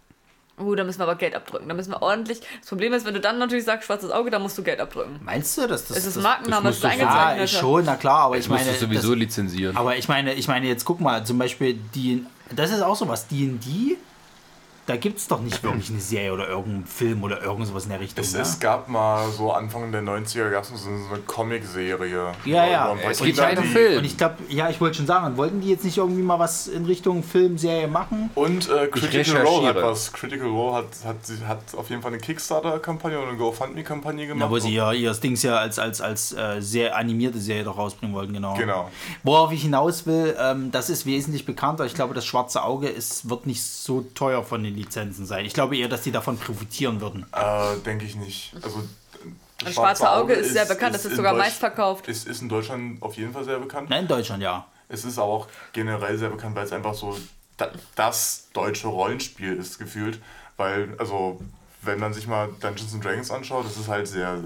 Uh, 0.58 0.74
da 0.76 0.84
müssen 0.86 1.00
wir 1.00 1.04
aber 1.04 1.16
Geld 1.16 1.36
abdrücken. 1.36 1.68
Da 1.68 1.74
müssen 1.76 1.92
wir 1.92 2.02
ordentlich. 2.02 2.40
Das 2.62 2.70
Problem 2.70 2.94
ist, 2.94 3.06
wenn 3.06 3.14
du 3.14 3.20
dann 3.20 3.38
natürlich 3.40 3.66
sagst, 3.66 3.88
schwarzes 3.88 4.10
Auge, 4.12 4.30
dann 4.32 4.42
musst 4.42 4.58
du 4.58 4.64
Geld 4.64 4.80
abdrücken. 4.80 5.20
Meinst 5.22 5.58
du, 5.58 5.68
dass 5.68 5.86
das. 5.86 5.98
Es 5.98 6.06
ist 6.06 6.16
das, 6.16 6.24
Markenname, 6.24 6.70
das 6.70 6.78
es 6.78 6.84
ist 6.86 7.00
Ja, 7.00 7.32
ist 7.34 7.52
schon, 7.52 7.84
na 7.86 7.96
klar, 7.98 8.20
aber 8.22 8.38
ich 8.38 8.46
Ich 8.46 8.50
muss 8.50 8.60
meine. 8.60 8.72
das 8.72 8.80
sowieso 8.80 9.10
das, 9.10 9.20
lizenzieren. 9.20 9.76
aber 9.76 9.98
ich 9.98 10.08
meine, 10.08 10.34
ich 10.34 10.48
meine, 10.48 10.68
jetzt 10.68 10.86
guck 10.86 11.02
mal, 11.02 11.26
zum 11.26 11.38
Beispiel 11.38 11.78
die. 11.94 12.26
Das 12.56 12.72
ist 12.72 12.82
auch 12.82 12.96
sowas, 12.96 13.28
DD. 13.28 13.98
Da 14.88 14.98
gibt 14.98 15.18
es 15.18 15.28
doch 15.28 15.42
nicht 15.42 15.64
wirklich 15.64 15.90
eine 15.90 16.00
Serie 16.00 16.32
oder 16.32 16.48
irgendeinen 16.48 16.86
Film 16.86 17.24
oder 17.24 17.42
irgend 17.42 17.66
sowas 17.68 17.86
in 17.86 17.90
der 17.90 18.00
Richtung. 18.00 18.24
Es, 18.24 18.34
ne? 18.34 18.42
es 18.42 18.60
gab 18.60 18.88
mal 18.88 19.28
so 19.32 19.52
Anfang 19.52 19.92
der 19.92 20.04
90er 20.04 20.52
gab 20.52 20.62
es 20.64 20.70
so 20.70 20.90
eine 20.90 21.22
Comic-Serie. 21.26 22.34
Ja, 22.46 22.66
ja. 22.68 22.96
Es 23.10 23.20
gibt 23.20 23.40
einen 23.40 23.64
Film. 23.64 23.98
Und 24.00 24.06
ich 24.06 24.16
glaube, 24.16 24.36
ja, 24.50 24.70
ich 24.70 24.80
wollte 24.80 24.98
schon 24.98 25.08
sagen, 25.08 25.38
wollten 25.38 25.62
die 25.62 25.70
jetzt 25.70 25.84
nicht 25.86 25.98
irgendwie 25.98 26.22
mal 26.22 26.38
was 26.38 26.68
in 26.68 26.86
Richtung 26.86 27.24
Filmserie 27.24 27.88
machen? 27.88 28.30
Und 28.36 28.70
äh, 28.70 28.86
Critical 28.88 29.42
Role 29.42 29.68
hat 29.70 29.76
was. 29.78 30.14
Critical 30.14 30.48
Role 30.50 30.76
hat, 30.76 30.86
hat, 31.04 31.26
sie- 31.26 31.44
hat 31.48 31.60
auf 31.76 31.90
jeden 31.90 32.04
Fall 32.04 32.12
eine 32.12 32.22
Kickstarter-Kampagne 32.22 33.18
oder 33.18 33.30
eine 33.30 33.38
GoFundMe-Kampagne 33.38 34.28
gemacht. 34.28 34.48
Na, 34.48 34.52
wo 34.56 34.60
sie 34.60 34.74
ja 34.76 34.92
ihr 34.94 35.12
Dings 35.14 35.42
ja 35.44 35.58
als, 35.58 35.80
als, 35.80 36.00
als 36.02 36.32
äh, 36.34 36.62
sehr 36.62 36.96
animierte 36.96 37.40
Serie 37.40 37.64
doch 37.64 37.78
rausbringen 37.78 38.16
wollten, 38.16 38.34
genau. 38.34 38.54
Genau. 38.56 38.92
Worauf 39.24 39.52
ich 39.52 39.64
hinaus 39.64 40.06
will, 40.06 40.36
ähm, 40.40 40.72
das 40.72 40.90
ist 40.92 41.06
wesentlich 41.08 41.46
bekannter. 41.46 41.86
Ich 41.86 41.96
glaube, 41.96 42.14
das 42.14 42.26
Schwarze 42.26 42.64
Auge 42.64 42.88
ist, 42.88 43.28
wird 43.30 43.48
nicht 43.48 43.64
so 43.64 44.06
teuer 44.14 44.44
von 44.44 44.64
den 44.64 44.75
Lizenzen 44.76 45.26
sein. 45.26 45.46
Ich 45.46 45.54
glaube 45.54 45.78
eher, 45.78 45.88
dass 45.88 46.02
die 46.04 46.12
davon 46.12 46.38
profitieren 46.38 47.02
würden. 47.02 47.26
Äh, 47.34 47.78
Denke 47.86 48.06
ich 48.06 48.16
nicht. 48.16 48.54
Also, 48.62 48.84
das 49.60 49.68
Ein 49.70 49.74
schwarze 49.74 50.10
Auge 50.12 50.34
ist 50.34 50.52
sehr 50.54 50.66
bekannt, 50.66 50.94
das 50.96 51.06
ist 51.06 51.16
sogar 51.16 51.34
Deutsch- 51.34 51.46
meistverkauft. 51.46 52.08
Ist, 52.08 52.28
ist 52.28 52.42
in 52.42 52.50
Deutschland 52.50 53.02
auf 53.02 53.16
jeden 53.16 53.32
Fall 53.34 53.44
sehr 53.46 53.58
bekannt. 53.60 53.88
Na, 53.90 53.98
in 54.00 54.08
Deutschland 54.08 54.44
ja. 54.44 54.66
Es 54.90 55.06
ist 55.06 55.18
aber 55.18 55.28
auch 55.32 55.48
generell 55.74 56.18
sehr 56.18 56.30
bekannt, 56.30 56.56
weil 56.56 56.66
es 56.66 56.72
einfach 56.72 56.94
so 56.94 57.18
da, 57.58 57.72
das 57.96 58.50
deutsche 58.54 58.88
Rollenspiel 58.88 59.56
ist 59.56 59.80
gefühlt. 59.80 60.20
Weil, 60.58 60.96
also, 61.00 61.40
wenn 61.82 62.00
man 62.00 62.14
sich 62.14 62.28
mal 62.28 62.50
Dungeons 62.60 62.94
and 62.94 63.04
Dragons 63.04 63.32
anschaut, 63.32 63.66
das 63.66 63.78
ist 63.78 63.88
halt 63.88 64.08
sehr 64.08 64.40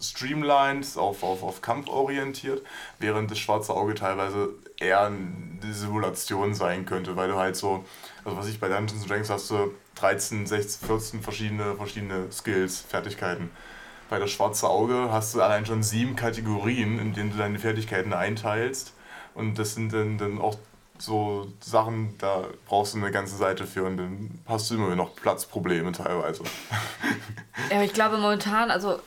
streamlined, 0.00 0.86
auf, 0.96 1.22
auf, 1.22 1.42
auf 1.42 1.62
Kampf 1.62 1.88
orientiert, 1.88 2.62
während 2.98 3.30
das 3.30 3.38
Schwarze 3.38 3.72
Auge 3.74 3.94
teilweise 3.94 4.50
eher 4.78 5.02
eine 5.06 5.72
Simulation 5.72 6.54
sein 6.54 6.84
könnte, 6.86 7.16
weil 7.16 7.28
du 7.28 7.36
halt 7.36 7.56
so, 7.56 7.84
also 8.24 8.38
was 8.38 8.48
ich 8.48 8.60
bei 8.60 8.68
Dungeons 8.68 9.06
Dragons 9.06 9.30
hast 9.30 9.50
du 9.50 9.72
13, 9.96 10.46
16, 10.46 10.86
14 10.86 11.22
verschiedene, 11.22 11.76
verschiedene 11.76 12.30
Skills, 12.32 12.80
Fertigkeiten. 12.80 13.50
Bei 14.08 14.18
das 14.18 14.30
Schwarze 14.30 14.68
Auge 14.68 15.08
hast 15.10 15.34
du 15.34 15.40
allein 15.40 15.64
schon 15.64 15.82
sieben 15.82 16.16
Kategorien, 16.16 16.98
in 16.98 17.14
denen 17.14 17.30
du 17.32 17.38
deine 17.38 17.58
Fertigkeiten 17.58 18.12
einteilst. 18.12 18.92
Und 19.34 19.58
das 19.58 19.74
sind 19.74 19.92
dann, 19.92 20.18
dann 20.18 20.38
auch 20.38 20.56
so 20.98 21.50
Sachen, 21.60 22.16
da 22.18 22.44
brauchst 22.66 22.94
du 22.94 22.98
eine 22.98 23.10
ganze 23.10 23.36
Seite 23.36 23.66
für 23.66 23.84
und 23.84 23.96
dann 23.96 24.30
hast 24.46 24.70
du 24.70 24.74
immer 24.74 24.94
noch 24.94 25.14
Platzprobleme 25.16 25.92
teilweise. 25.92 26.44
Ja, 27.70 27.76
aber 27.76 27.84
ich 27.84 27.92
glaube 27.92 28.16
momentan, 28.16 28.70
also 28.70 28.98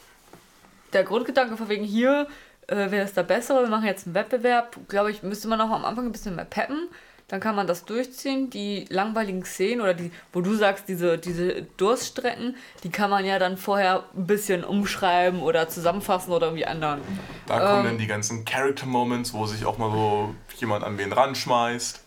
der 0.94 1.04
Grundgedanke 1.04 1.58
von 1.58 1.68
wegen 1.68 1.84
hier 1.84 2.28
äh, 2.68 2.92
wäre 2.92 3.06
es 3.06 3.14
da 3.14 3.22
besser, 3.22 3.62
wir 3.62 3.70
machen 3.70 3.86
jetzt 3.86 4.06
einen 4.06 4.16
Wettbewerb, 4.16 4.78
glaube 4.88 5.12
ich, 5.12 5.24
müsste 5.24 5.48
man 5.48 5.60
auch 5.62 5.72
am 5.72 5.84
Anfang 5.84 6.06
ein 6.06 6.12
bisschen 6.12 6.36
mehr 6.36 6.46
peppen. 6.46 6.88
Dann 7.28 7.40
kann 7.40 7.56
man 7.56 7.66
das 7.66 7.86
durchziehen. 7.86 8.52
Die 8.52 8.86
langweiligen 8.90 9.44
Szenen 9.46 9.82
oder 9.82 9.96
die, 9.96 10.12
wo 10.32 10.42
du 10.42 10.54
sagst, 10.54 10.88
diese, 10.88 11.18
diese 11.18 11.64
Durststrecken, 11.78 12.56
die 12.84 12.90
kann 12.92 13.10
man 13.10 13.26
ja 13.26 13.40
dann 13.40 13.58
vorher 13.58 14.04
ein 14.16 14.28
bisschen 14.28 14.64
umschreiben 14.64 15.42
oder 15.42 15.68
zusammenfassen 15.68 16.32
oder 16.32 16.48
irgendwie 16.48 16.64
ändern. 16.66 17.02
Da 17.48 17.60
kommen 17.60 17.80
Ähm. 17.80 17.86
dann 17.86 17.98
die 17.98 18.06
ganzen 18.08 18.46
Character 18.46 18.86
Moments, 18.86 19.34
wo 19.34 19.46
sich 19.48 19.66
auch 19.66 19.80
mal 19.80 19.90
so 19.92 20.36
jemand 20.58 20.84
an 20.84 20.98
wen 21.00 21.12
ranschmeißt. 21.12 22.04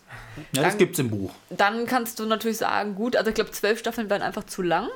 Ja, 0.53 0.61
das 0.63 0.71
Dann- 0.71 0.77
gibt's 0.77 0.99
im 0.99 1.09
Buch. 1.09 1.31
Dann 1.49 1.85
kannst 1.85 2.19
du 2.19 2.25
natürlich 2.25 2.57
sagen, 2.57 2.95
gut, 2.95 3.17
also 3.17 3.27
ich 3.29 3.35
glaube, 3.35 3.51
zwölf 3.51 3.77
Staffeln 3.79 4.09
wären 4.09 4.21
einfach 4.21 4.45
zu 4.45 4.61
lang. 4.61 4.87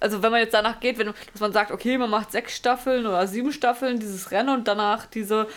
Also 0.00 0.22
wenn 0.22 0.30
man 0.30 0.40
jetzt 0.40 0.54
danach 0.54 0.80
geht, 0.80 0.98
wenn, 0.98 1.06
dass 1.32 1.40
man 1.40 1.52
sagt, 1.52 1.70
okay, 1.70 1.98
man 1.98 2.08
macht 2.08 2.32
sechs 2.32 2.56
Staffeln 2.56 3.06
oder 3.06 3.26
sieben 3.26 3.52
Staffeln 3.52 3.98
dieses 3.98 4.30
Rennen 4.30 4.50
und 4.50 4.68
danach 4.68 5.04
diese 5.06 5.48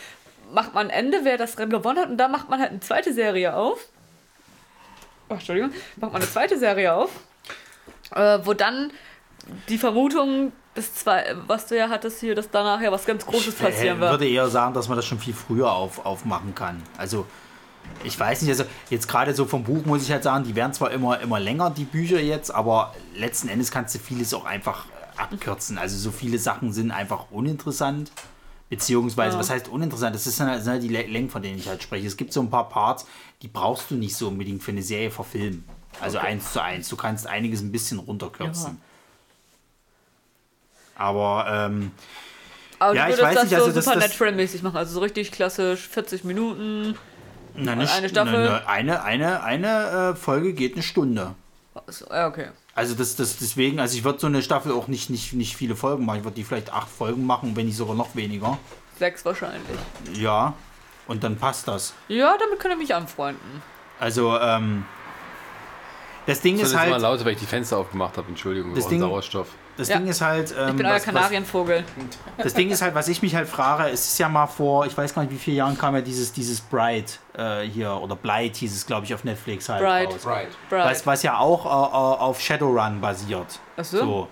macht 0.52 0.74
man 0.74 0.88
ein 0.88 1.06
Ende, 1.06 1.20
wer 1.24 1.38
das 1.38 1.58
Rennen 1.58 1.72
gewonnen 1.72 2.00
hat 2.00 2.10
und 2.10 2.18
dann 2.18 2.32
macht 2.32 2.50
man 2.50 2.60
halt 2.60 2.72
eine 2.72 2.80
zweite 2.82 3.14
Serie 3.14 3.56
auf. 3.56 3.88
Oh, 5.30 5.36
Entschuldigung, 5.36 5.72
macht 5.98 6.12
man 6.12 6.22
eine 6.22 6.32
zweite 6.32 6.58
Serie 6.58 6.94
auf, 6.94 7.12
äh, 8.16 8.40
wo 8.44 8.54
dann 8.54 8.92
die 9.68 9.78
Vermutung, 9.78 10.52
das 10.76 10.94
zwei, 10.96 11.36
was 11.48 11.68
du 11.68 11.78
ja 11.78 11.90
hattest 11.90 12.20
hier, 12.20 12.36
dass 12.36 12.50
danach 12.50 12.82
ja 12.82 12.92
was 12.92 13.06
ganz 13.06 13.26
Großes 13.26 13.56
Ich 13.56 13.60
passieren 13.60 14.00
wird. 14.00 14.12
würde 14.12 14.28
eher 14.28 14.48
sagen, 14.50 14.74
dass 14.74 14.88
man 14.88 14.96
das 14.98 15.06
schon 15.06 15.20
viel 15.20 15.34
früher 15.34 15.72
auf, 15.72 16.06
aufmachen 16.06 16.56
kann. 16.56 16.82
Also, 16.98 17.26
ich 18.04 18.20
weiß 18.20 18.42
nicht, 18.42 18.52
also 18.52 18.66
jetzt 18.90 19.08
gerade 19.08 19.34
so 19.34 19.46
vom 19.46 19.64
Buch 19.64 19.86
muss 19.86 20.04
ich 20.04 20.12
halt 20.12 20.24
sagen, 20.24 20.44
die 20.44 20.56
werden 20.56 20.74
zwar 20.74 20.92
immer, 20.92 21.20
immer 21.20 21.40
länger, 21.40 21.70
die 21.70 21.86
Bücher 21.86 22.20
jetzt, 22.20 22.54
aber 22.54 22.94
letzten 23.16 23.50
Endes 23.50 23.72
kannst 23.72 23.96
du 23.96 24.00
vieles 24.00 24.34
auch 24.34 24.46
einfach 24.46 24.86
äh, 24.86 25.22
abkürzen. 25.22 25.78
Also, 25.78 25.98
so 25.98 26.12
viele 26.12 26.38
Sachen 26.40 26.74
sind 26.74 26.92
einfach 26.92 27.26
uninteressant. 27.32 28.12
Beziehungsweise, 28.70 29.34
Ja. 29.36 29.40
was 29.40 29.50
heißt 29.50 29.68
uninteressant? 29.68 30.14
Das 30.16 30.28
ist 30.28 30.40
dann 30.40 30.48
halt, 30.50 30.64
sind 30.64 30.72
halt 30.74 30.84
die 30.84 30.90
Lä- 30.90 31.08
Längen, 31.08 31.30
von 31.30 31.42
denen 31.42 31.58
ich 31.58 31.68
halt 31.68 31.82
spreche. 31.82 32.06
Es 32.06 32.18
gibt 32.18 32.32
so 32.34 32.40
ein 32.42 32.50
paar 32.52 32.70
Parts, 32.70 33.06
die 33.42 33.48
brauchst 33.48 33.90
du 33.90 33.96
nicht 33.96 34.16
so 34.16 34.28
unbedingt 34.28 34.62
für 34.62 34.72
eine 34.72 34.84
Serie 34.84 35.10
verfilmen. 35.10 35.64
Also 36.02 36.20
eins 36.20 36.54
zu 36.54 36.62
eins. 36.62 36.88
Du 36.88 36.96
kannst 36.96 37.26
einiges 37.28 37.62
ein 37.62 37.72
bisschen 37.72 37.98
runterkürzen. 38.00 38.80
Aber 40.96 41.46
ähm, 41.50 41.92
Aber 42.78 42.94
Ja, 42.96 43.06
du 43.08 43.12
ich 43.14 43.18
würdest 43.18 43.24
weiß 43.28 43.36
das 43.36 43.44
nicht, 43.46 43.54
also 43.56 43.66
so 43.70 43.76
das- 43.76 43.86
super 43.86 44.00
das- 44.00 44.10
Natural-mäßig 44.10 44.64
machen, 44.64 44.78
also 44.78 44.94
so 44.94 45.00
richtig 45.02 45.32
klassisch, 45.32 45.88
40 45.88 46.24
Minuten. 46.24 46.96
Na, 47.56 47.74
eine 47.74 47.86
St- 47.86 48.10
Staffel? 48.10 48.46
na, 48.46 48.66
eine, 48.68 49.04
eine, 49.04 49.44
eine 49.44 50.12
äh, 50.12 50.16
Folge 50.16 50.54
geht 50.54 50.74
eine 50.76 50.84
Stunde. 50.84 51.36
Ja, 52.10 52.28
okay. 52.28 52.50
Also 52.80 52.96
das, 52.96 53.18
das 53.18 53.36
deswegen, 53.36 53.82
also 53.82 53.98
ich 53.98 54.06
würde 54.06 54.20
so 54.20 54.28
eine 54.28 54.42
Staffel 54.42 54.72
auch 54.72 54.88
nicht, 54.88 55.10
nicht, 55.10 55.34
nicht 55.34 55.58
viele 55.58 55.76
Folgen 55.76 56.06
machen. 56.06 56.20
Ich 56.20 56.24
würde 56.24 56.36
die 56.36 56.46
vielleicht 56.46 56.72
acht 56.72 56.88
Folgen 56.88 57.26
machen, 57.26 57.54
wenn 57.58 57.66
nicht 57.66 57.76
sogar 57.76 57.94
noch 57.94 58.16
weniger. 58.16 58.58
Sechs 58.98 59.26
wahrscheinlich. 59.26 59.78
Ja. 60.14 60.54
Und 61.06 61.22
dann 61.26 61.36
passt 61.36 61.68
das. 61.68 61.94
Ja, 62.08 62.38
damit 62.40 62.58
könnt 62.62 62.76
ihr 62.76 62.78
mich 62.78 62.96
anfreunden. 62.96 63.62
Also, 64.00 64.40
ähm, 64.40 64.86
Das 66.26 66.40
Ding 66.40 66.56
Das 66.56 66.68
ist 66.68 66.70
ist 66.70 66.76
mal 66.76 66.90
halt, 66.90 67.02
laut, 67.02 67.26
weil 67.26 67.34
ich 67.34 67.40
die 67.40 67.46
Fenster 67.48 67.78
aufgemacht 67.78 68.16
habe. 68.16 68.30
Entschuldigung, 68.30 68.74
Das 68.74 68.86
das 68.86 68.90
Ding- 68.90 69.02
Sauerstoff. 69.02 69.48
Das 69.80 69.88
Ja. 69.88 69.98
Ding 69.98 70.08
ist 70.08 70.22
halt, 70.22 70.54
ähm, 70.58 70.70
Ich 70.70 70.76
bin 70.76 70.86
euer 70.86 70.94
was, 70.96 71.08
was, 71.08 71.14
Kanarienvogel. 71.14 71.84
das 72.38 72.54
Ding 72.54 72.70
ist 72.70 72.82
halt, 72.82 72.94
was 72.96 73.08
ich 73.08 73.22
mich 73.22 73.34
halt 73.34 73.48
frage, 73.48 73.90
es 73.90 74.08
ist 74.08 74.18
ja 74.20 74.28
mal 74.30 74.48
vor, 74.48 74.86
ich 74.86 74.96
weiß 74.98 75.14
gar 75.16 75.22
nicht, 75.24 75.32
wie 75.32 75.38
viele 75.38 75.58
Jahren 75.58 75.78
kam 75.78 75.96
ja 75.96 76.02
dieses, 76.02 76.32
dieses 76.34 76.60
Bright 76.62 77.20
äh, 77.38 77.62
hier, 77.62 77.92
oder 77.94 78.16
Blight 78.16 78.58
hieß 78.58 78.76
es, 78.76 78.86
glaube 78.86 79.06
ich, 79.06 79.14
auf 79.14 79.24
Netflix 79.24 79.70
halt 79.70 79.82
Bright. 79.82 80.10
raus. 80.10 80.26
Right. 80.26 80.48
Was, 80.70 81.08
was 81.08 81.24
ja 81.24 81.38
auch 81.38 81.66
äh, 81.66 81.70
äh, 81.70 82.20
auf 82.22 82.40
Shadowrun 82.42 83.00
basiert. 83.02 83.60
Ach 83.78 83.84
so? 83.86 83.98
So. 83.98 84.28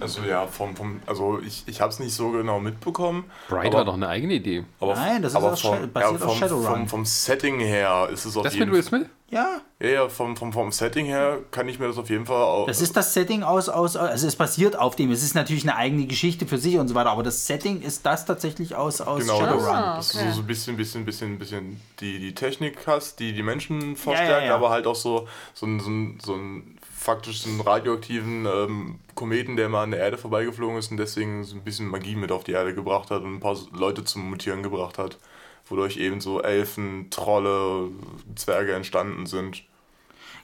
Also 0.00 0.22
ja, 0.22 0.46
vom, 0.46 0.76
vom 0.76 1.00
also 1.06 1.40
ich, 1.44 1.64
ich 1.66 1.80
habe 1.80 1.90
es 1.90 1.98
nicht 1.98 2.14
so 2.14 2.30
genau 2.30 2.60
mitbekommen. 2.60 3.24
Bright 3.48 3.66
aber, 3.66 3.78
war 3.78 3.84
doch 3.84 3.94
eine 3.94 4.08
eigene 4.08 4.34
Idee. 4.34 4.64
aber, 4.80 4.94
Nein, 4.94 5.22
das 5.22 5.32
ist 5.32 5.36
aber 5.36 5.56
vom, 5.56 5.90
ja, 5.96 6.08
auf 6.08 6.18
vom, 6.18 6.36
Shadowrun. 6.36 6.64
Vom, 6.64 6.88
vom 6.88 7.04
Setting 7.04 7.58
her 7.58 8.08
ist 8.12 8.24
es 8.24 8.36
auf 8.36 8.44
Das 8.44 8.52
mit 8.52 8.60
jeden 8.60 8.72
Will 8.72 8.82
Fall. 8.82 9.00
Smith? 9.00 9.08
Ja, 9.32 9.62
Ja, 9.80 9.88
ja, 9.88 10.08
vom, 10.10 10.36
vom, 10.36 10.52
vom 10.52 10.70
Setting 10.70 11.06
her 11.06 11.38
kann 11.50 11.66
ich 11.68 11.78
mir 11.78 11.86
das 11.88 11.96
auf 11.96 12.10
jeden 12.10 12.26
Fall 12.26 12.42
auch. 12.42 12.66
das 12.66 12.80
ist 12.82 12.94
das 12.96 13.14
Setting 13.14 13.42
aus, 13.42 13.68
aus, 13.70 13.96
also 13.96 14.26
es 14.28 14.36
basiert 14.36 14.76
auf 14.78 14.94
dem, 14.94 15.10
es 15.10 15.22
ist 15.22 15.34
natürlich 15.34 15.64
eine 15.64 15.74
eigene 15.76 16.06
Geschichte 16.06 16.46
für 16.46 16.58
sich 16.58 16.76
und 16.78 16.86
so 16.88 16.94
weiter, 16.94 17.10
aber 17.10 17.22
das 17.22 17.46
Setting 17.46 17.80
ist 17.80 18.04
das 18.04 18.26
tatsächlich 18.26 18.74
aus, 18.76 19.00
aus 19.00 19.22
Genau, 19.22 19.38
Shadowrun. 19.40 19.66
Ah, 19.74 19.96
das, 19.96 20.14
okay. 20.14 20.18
das 20.26 20.28
ist 20.28 20.34
so, 20.34 20.36
so 20.36 20.40
ein 20.42 20.46
bisschen, 20.46 20.76
bisschen, 20.76 21.04
bisschen, 21.06 21.38
bisschen 21.38 21.80
die, 22.00 22.18
die 22.20 22.34
Technik 22.34 22.86
hast, 22.86 23.18
die 23.20 23.32
die 23.32 23.42
Menschen 23.42 23.90
ja, 23.90 23.96
verstärkt, 23.96 24.46
ja. 24.48 24.54
aber 24.54 24.68
halt 24.70 24.86
auch 24.86 24.94
so, 24.96 25.26
so, 25.54 25.64
einen- 25.66 25.80
so, 25.80 25.86
einen- 25.88 26.20
so 26.22 26.34
einen 26.34 26.78
faktisch 26.94 27.46
einen 27.46 27.60
radioaktiven 27.62 28.46
ähm, 28.46 28.98
Kometen, 29.16 29.56
der 29.56 29.68
mal 29.68 29.82
an 29.84 29.90
der 29.92 30.00
Erde 30.00 30.18
vorbeigeflogen 30.18 30.76
ist 30.76 30.90
und 30.92 30.98
deswegen 30.98 31.42
so 31.42 31.56
ein 31.56 31.62
bisschen 31.64 31.88
Magie 31.88 32.14
mit 32.14 32.30
auf 32.30 32.44
die 32.44 32.52
Erde 32.52 32.74
gebracht 32.74 33.10
hat 33.10 33.22
und 33.22 33.34
ein 33.36 33.40
paar 33.40 33.56
Leute 33.72 34.04
zum 34.04 34.30
Mutieren 34.30 34.62
gebracht 34.62 34.98
hat, 34.98 35.18
wodurch 35.66 35.96
eben 35.96 36.20
so 36.20 36.42
Elfen, 36.42 37.08
Trolle, 37.10 37.88
Zwerge 38.36 38.74
entstanden 38.74 39.26
sind. 39.26 39.62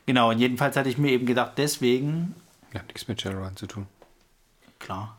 Genau, 0.07 0.31
und 0.31 0.39
jedenfalls 0.39 0.77
hatte 0.77 0.89
ich 0.89 0.97
mir 0.99 1.11
eben 1.12 1.27
gedacht, 1.27 1.53
deswegen, 1.57 2.35
Ja, 2.73 2.82
nichts 2.85 3.09
mit 3.09 3.20
Shadowrun 3.20 3.57
zu 3.57 3.66
tun. 3.66 3.86
klar, 4.78 5.19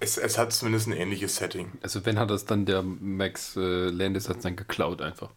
Es, 0.00 0.18
es 0.18 0.36
hat 0.36 0.52
zumindest 0.52 0.88
ein 0.88 0.92
ähnliches 0.92 1.36
Setting. 1.36 1.72
Also 1.82 2.04
wenn 2.04 2.18
hat 2.18 2.28
das 2.30 2.44
dann 2.44 2.66
der 2.66 2.82
Max 2.82 3.56
äh, 3.56 3.88
Landis 3.88 4.28
hat 4.28 4.44
dann 4.44 4.56
geklaut 4.56 5.00
einfach. 5.00 5.30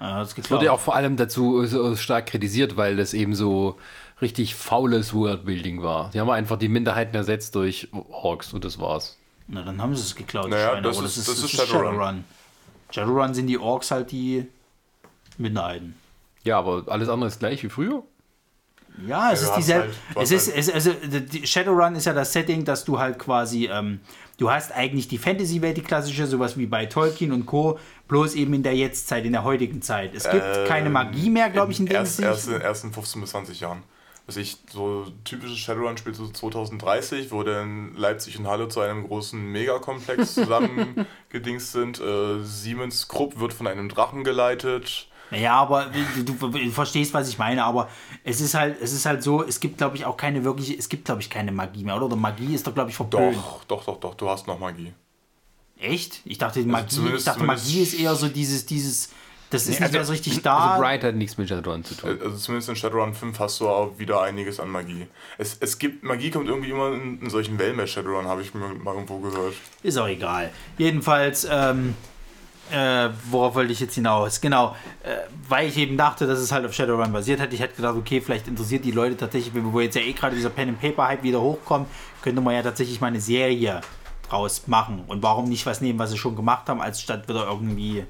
ja, 0.00 0.20
das 0.20 0.50
Wurde 0.50 0.66
ja 0.66 0.72
auch 0.72 0.80
vor 0.80 0.94
allem 0.94 1.16
dazu 1.16 1.66
so 1.66 1.94
stark 1.96 2.26
kritisiert, 2.26 2.76
weil 2.76 2.96
das 2.96 3.12
eben 3.12 3.34
so 3.34 3.76
richtig 4.22 4.54
faules 4.54 5.12
Worldbuilding 5.12 5.82
war. 5.82 6.10
Die 6.10 6.20
haben 6.20 6.30
einfach 6.30 6.58
die 6.58 6.68
Minderheiten 6.68 7.14
ersetzt 7.14 7.54
durch 7.54 7.88
Orks 7.92 8.52
und 8.54 8.64
das 8.64 8.80
war's. 8.80 9.18
Na, 9.48 9.62
dann 9.62 9.80
haben 9.80 9.94
sie 9.96 10.02
es 10.02 10.14
geklaut, 10.14 10.50
Naja, 10.50 10.68
Schweine, 10.70 10.82
das 10.82 10.96
aber 10.98 11.06
ist- 11.06 11.16
das 11.28 11.28
ist 11.28 11.50
Shadowrun. 11.50 12.24
Shadowrun 12.90 13.34
sind 13.34 13.46
die 13.46 13.58
Orks 13.58 13.90
halt 13.90 14.10
die 14.12 14.46
Minderheiten. 15.38 15.94
Ja, 16.44 16.58
aber 16.58 16.84
alles 16.86 17.08
andere 17.08 17.28
ist 17.28 17.38
gleich 17.38 17.62
wie 17.62 17.68
früher. 17.68 18.02
Ja, 19.06 19.30
es 19.32 19.42
Ja, 19.42 19.48
ist 19.48 19.56
dieselbe. 19.56 19.84
halt- 20.14 20.22
es 20.24 20.30
ist, 20.32 20.48
es, 20.48 20.70
also, 20.70 20.92
die 20.92 21.46
Shadowrun 21.46 21.94
ist 21.94 22.06
ja 22.06 22.12
das 22.14 22.32
Setting, 22.32 22.64
dass 22.64 22.84
du 22.84 22.98
halt 22.98 23.18
quasi, 23.18 23.66
ähm, 23.66 24.00
du 24.38 24.50
hast 24.50 24.72
eigentlich 24.72 25.06
die 25.08 25.18
Fantasy-Welt, 25.18 25.76
die 25.76 25.82
klassische, 25.82 26.26
sowas 26.26 26.56
wie 26.58 26.66
bei 26.66 26.86
Tolkien 26.86 27.30
und 27.32 27.46
Co., 27.46 27.78
bloß 28.08 28.34
eben 28.34 28.54
in 28.54 28.62
der 28.62 28.74
Jetztzeit, 28.74 29.24
in 29.24 29.32
der 29.32 29.44
heutigen 29.44 29.82
Zeit. 29.82 30.14
Es 30.14 30.24
gibt 30.28 30.42
Ähm, 30.44 30.66
keine 30.66 30.90
Magie 30.90 31.30
mehr, 31.30 31.48
glaube 31.48 31.70
ich, 31.72 31.78
in 31.80 31.86
dem 31.86 31.94
erst, 31.96 32.18
erst, 32.20 32.48
erst 32.48 32.84
in 32.84 32.92
15 32.92 33.20
bis 33.20 33.30
20 33.30 33.60
Jahren. 33.60 33.82
Was 34.28 34.36
ich 34.36 34.58
so 34.70 35.06
typisches 35.24 35.56
Shadowrun 35.58 35.96
spielt 35.96 36.14
so 36.14 36.28
2030, 36.28 37.32
wo 37.32 37.42
dann 37.42 37.94
Leipzig 37.96 38.38
und 38.38 38.46
Halle 38.46 38.68
zu 38.68 38.80
einem 38.80 39.08
großen 39.08 39.40
Megakomplex 39.52 40.34
zusammengedingst 40.34 41.72
sind. 41.72 41.98
Äh, 41.98 42.44
Siemens 42.44 43.08
Krupp 43.08 43.40
wird 43.40 43.54
von 43.54 43.66
einem 43.66 43.88
Drachen 43.88 44.24
geleitet. 44.24 45.08
Naja, 45.30 45.54
aber 45.54 45.86
du, 46.16 46.24
du, 46.24 46.48
du 46.48 46.70
verstehst, 46.70 47.12
was 47.14 47.28
ich 47.28 47.38
meine, 47.38 47.64
aber 47.64 47.88
es 48.22 48.40
ist 48.42 48.54
halt, 48.54 48.80
es 48.80 48.92
ist 48.92 49.06
halt 49.06 49.22
so, 49.22 49.42
es 49.42 49.60
gibt, 49.60 49.78
glaube 49.78 49.96
ich, 49.96 50.04
auch 50.04 50.16
keine 50.18 50.44
wirkliche, 50.44 50.74
es 50.76 50.88
gibt, 50.90 51.06
glaube 51.06 51.20
ich, 51.22 51.28
keine 51.30 51.50
Magie 51.52 51.84
mehr, 51.84 51.96
oder? 51.96 52.06
Oder 52.06 52.16
Magie 52.16 52.54
ist 52.54 52.66
doch, 52.66 52.74
glaube 52.74 52.90
ich, 52.90 52.96
verpönt. 52.96 53.34
Doch, 53.36 53.64
doch, 53.64 53.84
doch, 53.84 53.96
doch, 53.98 54.14
du 54.14 54.28
hast 54.28 54.46
noch 54.46 54.58
Magie. 54.58 54.92
Echt? 55.78 56.20
Ich 56.24 56.38
dachte, 56.38 56.60
Magie, 56.64 56.84
ich 56.86 56.92
zumindest- 56.94 57.26
dachte, 57.26 57.44
Magie 57.44 57.82
ist 57.82 57.94
eher 57.94 58.14
so 58.14 58.28
dieses, 58.28 58.66
dieses, 58.66 59.10
das 59.50 59.62
ist 59.62 59.70
nicht 59.70 59.82
also- 59.82 59.92
mehr 59.94 60.04
so 60.04 60.12
richtig 60.12 60.42
da. 60.42 60.72
Also 60.72 60.82
Bright 60.82 61.04
hat 61.04 61.14
nichts 61.14 61.38
mit 61.38 61.48
Shadowrun 61.48 61.84
zu 61.84 61.94
tun. 61.94 62.18
Also 62.22 62.36
zumindest 62.36 62.68
in 62.68 62.76
Shadowrun 62.76 63.14
5 63.14 63.38
hast 63.38 63.60
du 63.60 63.68
auch 63.68 63.98
wieder 63.98 64.20
einiges 64.22 64.60
an 64.60 64.68
Magie. 64.68 65.06
Es, 65.38 65.56
es 65.60 65.78
gibt, 65.78 66.04
Magie 66.04 66.30
kommt 66.30 66.48
irgendwie 66.48 66.70
immer 66.70 66.92
in, 66.92 67.20
in 67.20 67.30
solchen 67.30 67.58
Wellen 67.58 67.76
bei 67.76 67.86
Shadowrun, 67.86 68.26
habe 68.26 68.42
ich 68.42 68.54
mir 68.54 68.68
mal 68.74 68.94
irgendwo 68.94 69.18
gehört. 69.18 69.54
Ist 69.82 69.96
auch 69.96 70.08
egal. 70.08 70.50
Jedenfalls, 70.76 71.46
ähm, 71.50 71.94
äh, 72.70 73.08
worauf 73.30 73.54
wollte 73.54 73.72
ich 73.72 73.80
jetzt 73.80 73.94
hinaus? 73.94 74.40
Genau, 74.40 74.76
äh, 75.02 75.16
weil 75.48 75.68
ich 75.68 75.78
eben 75.78 75.96
dachte, 75.96 76.26
dass 76.26 76.38
es 76.38 76.52
halt 76.52 76.66
auf 76.66 76.74
Shadowrun 76.74 77.12
basiert 77.12 77.40
hat. 77.40 77.52
Ich 77.54 77.60
hätte 77.60 77.76
gedacht, 77.76 77.96
okay, 77.96 78.20
vielleicht 78.20 78.48
interessiert 78.48 78.84
die 78.84 78.90
Leute 78.90 79.16
tatsächlich, 79.16 79.52
wo 79.54 79.80
jetzt 79.80 79.94
ja 79.94 80.02
eh 80.02 80.12
gerade 80.12 80.36
dieser 80.36 80.50
Pen 80.50 80.70
and 80.70 80.80
Paper 80.80 81.08
Hype 81.08 81.22
wieder 81.22 81.40
hochkommt, 81.40 81.88
könnte 82.20 82.42
man 82.42 82.54
ja 82.54 82.62
tatsächlich 82.62 83.00
mal 83.00 83.06
eine 83.06 83.20
Serie 83.20 83.80
draus 84.28 84.66
machen. 84.66 85.04
Und 85.06 85.22
warum 85.22 85.48
nicht 85.48 85.64
was 85.64 85.80
nehmen, 85.80 85.98
was 85.98 86.10
sie 86.10 86.18
schon 86.18 86.36
gemacht 86.36 86.68
haben, 86.68 86.82
als 86.82 87.00
statt 87.00 87.28
wieder 87.28 87.46
irgendwie 87.46 88.04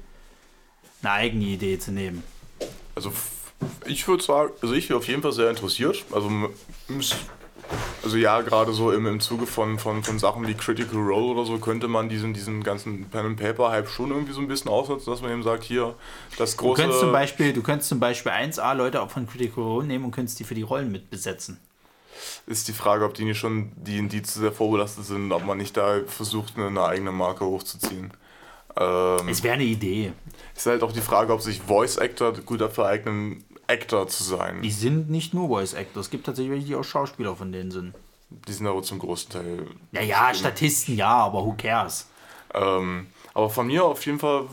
eine 1.01 1.11
eigene 1.11 1.45
Idee 1.45 1.79
zu 1.79 1.91
nehmen. 1.91 2.23
Also 2.95 3.11
ich 3.85 4.07
würde 4.07 4.23
sagen, 4.23 4.51
also 4.61 4.73
ich 4.73 4.87
bin 4.87 4.97
auf 4.97 5.07
jeden 5.07 5.21
Fall 5.21 5.31
sehr 5.33 5.49
interessiert. 5.49 6.05
Also, 6.11 6.29
also 8.03 8.17
ja, 8.17 8.41
gerade 8.41 8.73
so 8.73 8.91
im, 8.91 9.05
im 9.05 9.19
Zuge 9.19 9.45
von, 9.45 9.79
von, 9.79 10.03
von 10.03 10.17
Sachen 10.19 10.47
wie 10.47 10.53
Critical 10.53 10.97
Role 10.99 11.33
oder 11.33 11.45
so 11.45 11.57
könnte 11.59 11.87
man 11.87 12.09
diesen, 12.09 12.33
diesen 12.33 12.63
ganzen 12.63 13.05
Pen 13.09 13.25
and 13.25 13.39
Paper 13.39 13.69
Hype 13.71 13.89
schon 13.89 14.11
irgendwie 14.11 14.33
so 14.33 14.41
ein 14.41 14.47
bisschen 14.47 14.69
ausnutzen, 14.71 15.11
dass 15.11 15.21
man 15.21 15.31
eben 15.31 15.43
sagt, 15.43 15.63
hier 15.63 15.95
das 16.37 16.55
Du 16.55 16.63
große. 16.63 16.81
könntest 16.81 16.99
zum 17.01 17.11
Beispiel, 17.11 17.53
du 17.53 17.61
könntest 17.61 17.89
zum 17.89 17.99
Beispiel 17.99 18.31
1A 18.31 18.73
Leute 18.75 19.01
auch 19.01 19.09
von 19.09 19.27
Critical 19.27 19.63
Role 19.63 19.85
nehmen 19.85 20.05
und 20.05 20.11
könntest 20.11 20.39
die 20.39 20.43
für 20.45 20.55
die 20.55 20.61
Rollen 20.63 20.91
mit 20.91 21.09
besetzen. 21.09 21.59
ist 22.47 22.67
die 22.67 22.73
Frage, 22.73 23.05
ob 23.05 23.13
die 23.13 23.25
nicht 23.25 23.37
schon 23.37 23.71
die 23.75 24.07
die 24.07 24.21
zu 24.23 24.39
sehr 24.39 24.51
vorbelastet 24.51 25.05
sind, 25.05 25.31
ob 25.31 25.45
man 25.45 25.57
nicht 25.57 25.75
da 25.77 25.99
versucht, 26.07 26.57
eine 26.57 26.83
eigene 26.83 27.11
Marke 27.11 27.45
hochzuziehen. 27.45 28.11
Ähm, 28.79 29.27
Es 29.27 29.43
wäre 29.43 29.55
eine 29.55 29.63
Idee. 29.65 30.13
ist 30.55 30.65
halt 30.65 30.81
auch 30.83 30.91
die 30.93 31.01
Frage, 31.01 31.33
ob 31.33 31.41
sich 31.41 31.61
Voice 31.61 31.97
Actor 31.97 32.33
gut 32.33 32.61
dafür 32.61 32.87
eignen, 32.87 33.43
Actor 33.67 34.07
zu 34.07 34.23
sein. 34.23 34.61
Die 34.61 34.71
sind 34.71 35.09
nicht 35.09 35.33
nur 35.33 35.47
Voice 35.49 35.73
Actors. 35.73 36.05
Es 36.07 36.09
gibt 36.09 36.25
tatsächlich 36.25 36.51
welche, 36.53 36.65
die 36.67 36.75
auch 36.75 36.83
Schauspieler 36.83 37.35
von 37.35 37.51
denen 37.51 37.71
sind. 37.71 37.93
Die 38.29 38.53
sind 38.53 38.65
aber 38.67 38.81
zum 38.83 38.99
großen 38.99 39.31
Teil 39.31 39.65
Ja, 39.91 40.01
ja, 40.01 40.33
Statisten 40.33 40.95
ja, 40.95 41.09
aber 41.09 41.45
who 41.45 41.55
cares? 41.57 42.07
Ähm, 42.53 43.07
aber 43.33 43.49
von 43.49 43.67
mir 43.67 43.85
auf 43.85 44.03
jeden 44.05 44.19
Fall 44.19 44.45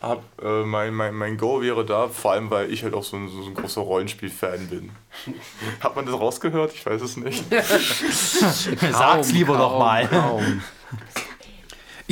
hab, 0.00 0.22
äh, 0.42 0.64
mein, 0.64 0.94
mein, 0.94 1.14
mein 1.14 1.36
Go 1.36 1.60
wäre 1.60 1.84
da, 1.84 2.08
vor 2.08 2.32
allem 2.32 2.50
weil 2.50 2.72
ich 2.72 2.82
halt 2.82 2.94
auch 2.94 3.02
so 3.04 3.16
ein, 3.16 3.28
so 3.28 3.44
ein 3.44 3.54
großer 3.54 3.80
Rollenspiel-Fan 3.82 4.68
bin. 4.68 4.90
Hat 5.80 5.96
man 5.96 6.06
das 6.06 6.14
rausgehört? 6.14 6.72
Ich 6.74 6.84
weiß 6.86 7.02
es 7.02 7.16
nicht. 7.16 7.44
Sag's 8.92 9.32
lieber 9.32 9.56
doch 9.58 9.78
mal. 9.78 10.06
Kaum. 10.08 10.62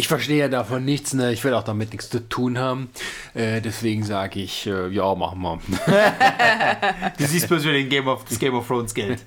Ich 0.01 0.09
verstehe 0.09 0.39
ja 0.39 0.49
davon 0.49 0.87
nichts, 0.87 1.13
ne? 1.13 1.31
ich 1.31 1.45
will 1.45 1.53
auch 1.53 1.63
damit 1.63 1.93
nichts 1.93 2.09
zu 2.09 2.27
tun 2.27 2.57
haben. 2.57 2.89
Äh, 3.35 3.61
deswegen 3.61 4.03
sage 4.03 4.41
ich, 4.41 4.67
äh, 4.67 4.89
ja, 4.89 5.15
machen 5.15 5.43
wir. 5.43 5.61
Du 7.19 7.27
siehst 7.27 7.49
bloß 7.49 7.65
wieder 7.65 7.75
den 7.75 7.91
Game 7.91 8.09
of, 8.09 8.25
das 8.25 8.39
Game 8.39 8.55
of 8.55 8.67
Thrones 8.67 8.95
Geld. 8.95 9.21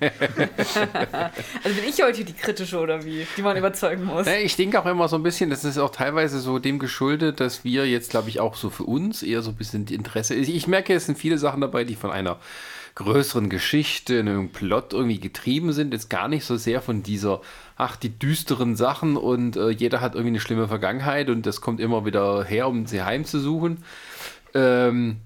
Also 1.62 1.76
bin 1.80 1.88
ich 1.88 2.02
heute 2.02 2.24
die 2.24 2.32
kritische 2.32 2.80
oder 2.80 3.04
wie? 3.04 3.24
Die 3.36 3.42
man 3.42 3.56
überzeugen 3.56 4.04
muss. 4.04 4.26
Ja, 4.26 4.34
ich 4.34 4.56
denke 4.56 4.80
auch 4.80 4.86
immer 4.86 5.06
so 5.06 5.14
ein 5.14 5.22
bisschen, 5.22 5.48
das 5.48 5.64
ist 5.64 5.78
auch 5.78 5.90
teilweise 5.90 6.40
so 6.40 6.58
dem 6.58 6.80
geschuldet, 6.80 7.38
dass 7.38 7.62
wir 7.62 7.86
jetzt, 7.88 8.10
glaube 8.10 8.28
ich, 8.28 8.40
auch 8.40 8.56
so 8.56 8.68
für 8.68 8.82
uns 8.82 9.22
eher 9.22 9.42
so 9.42 9.50
ein 9.50 9.56
bisschen 9.56 9.86
die 9.86 9.94
Interesse. 9.94 10.34
Ich 10.34 10.66
merke, 10.66 10.92
es 10.92 11.06
sind 11.06 11.16
viele 11.16 11.38
Sachen 11.38 11.60
dabei, 11.60 11.84
die 11.84 11.94
von 11.94 12.10
einer 12.10 12.40
größeren 12.94 13.48
Geschichte, 13.48 14.20
einem 14.20 14.50
Plot 14.50 14.92
irgendwie 14.92 15.18
getrieben 15.18 15.72
sind, 15.72 15.92
jetzt 15.92 16.10
gar 16.10 16.28
nicht 16.28 16.44
so 16.44 16.56
sehr 16.56 16.80
von 16.80 17.02
dieser, 17.02 17.40
ach, 17.76 17.96
die 17.96 18.10
düsteren 18.10 18.76
Sachen 18.76 19.16
und 19.16 19.56
äh, 19.56 19.70
jeder 19.70 20.00
hat 20.00 20.14
irgendwie 20.14 20.30
eine 20.30 20.40
schlimme 20.40 20.68
Vergangenheit 20.68 21.28
und 21.28 21.44
das 21.44 21.60
kommt 21.60 21.80
immer 21.80 22.06
wieder 22.06 22.44
her, 22.44 22.68
um 22.68 22.86
sie 22.86 23.02
heimzusuchen. 23.02 23.82
Ähm, 24.54 25.16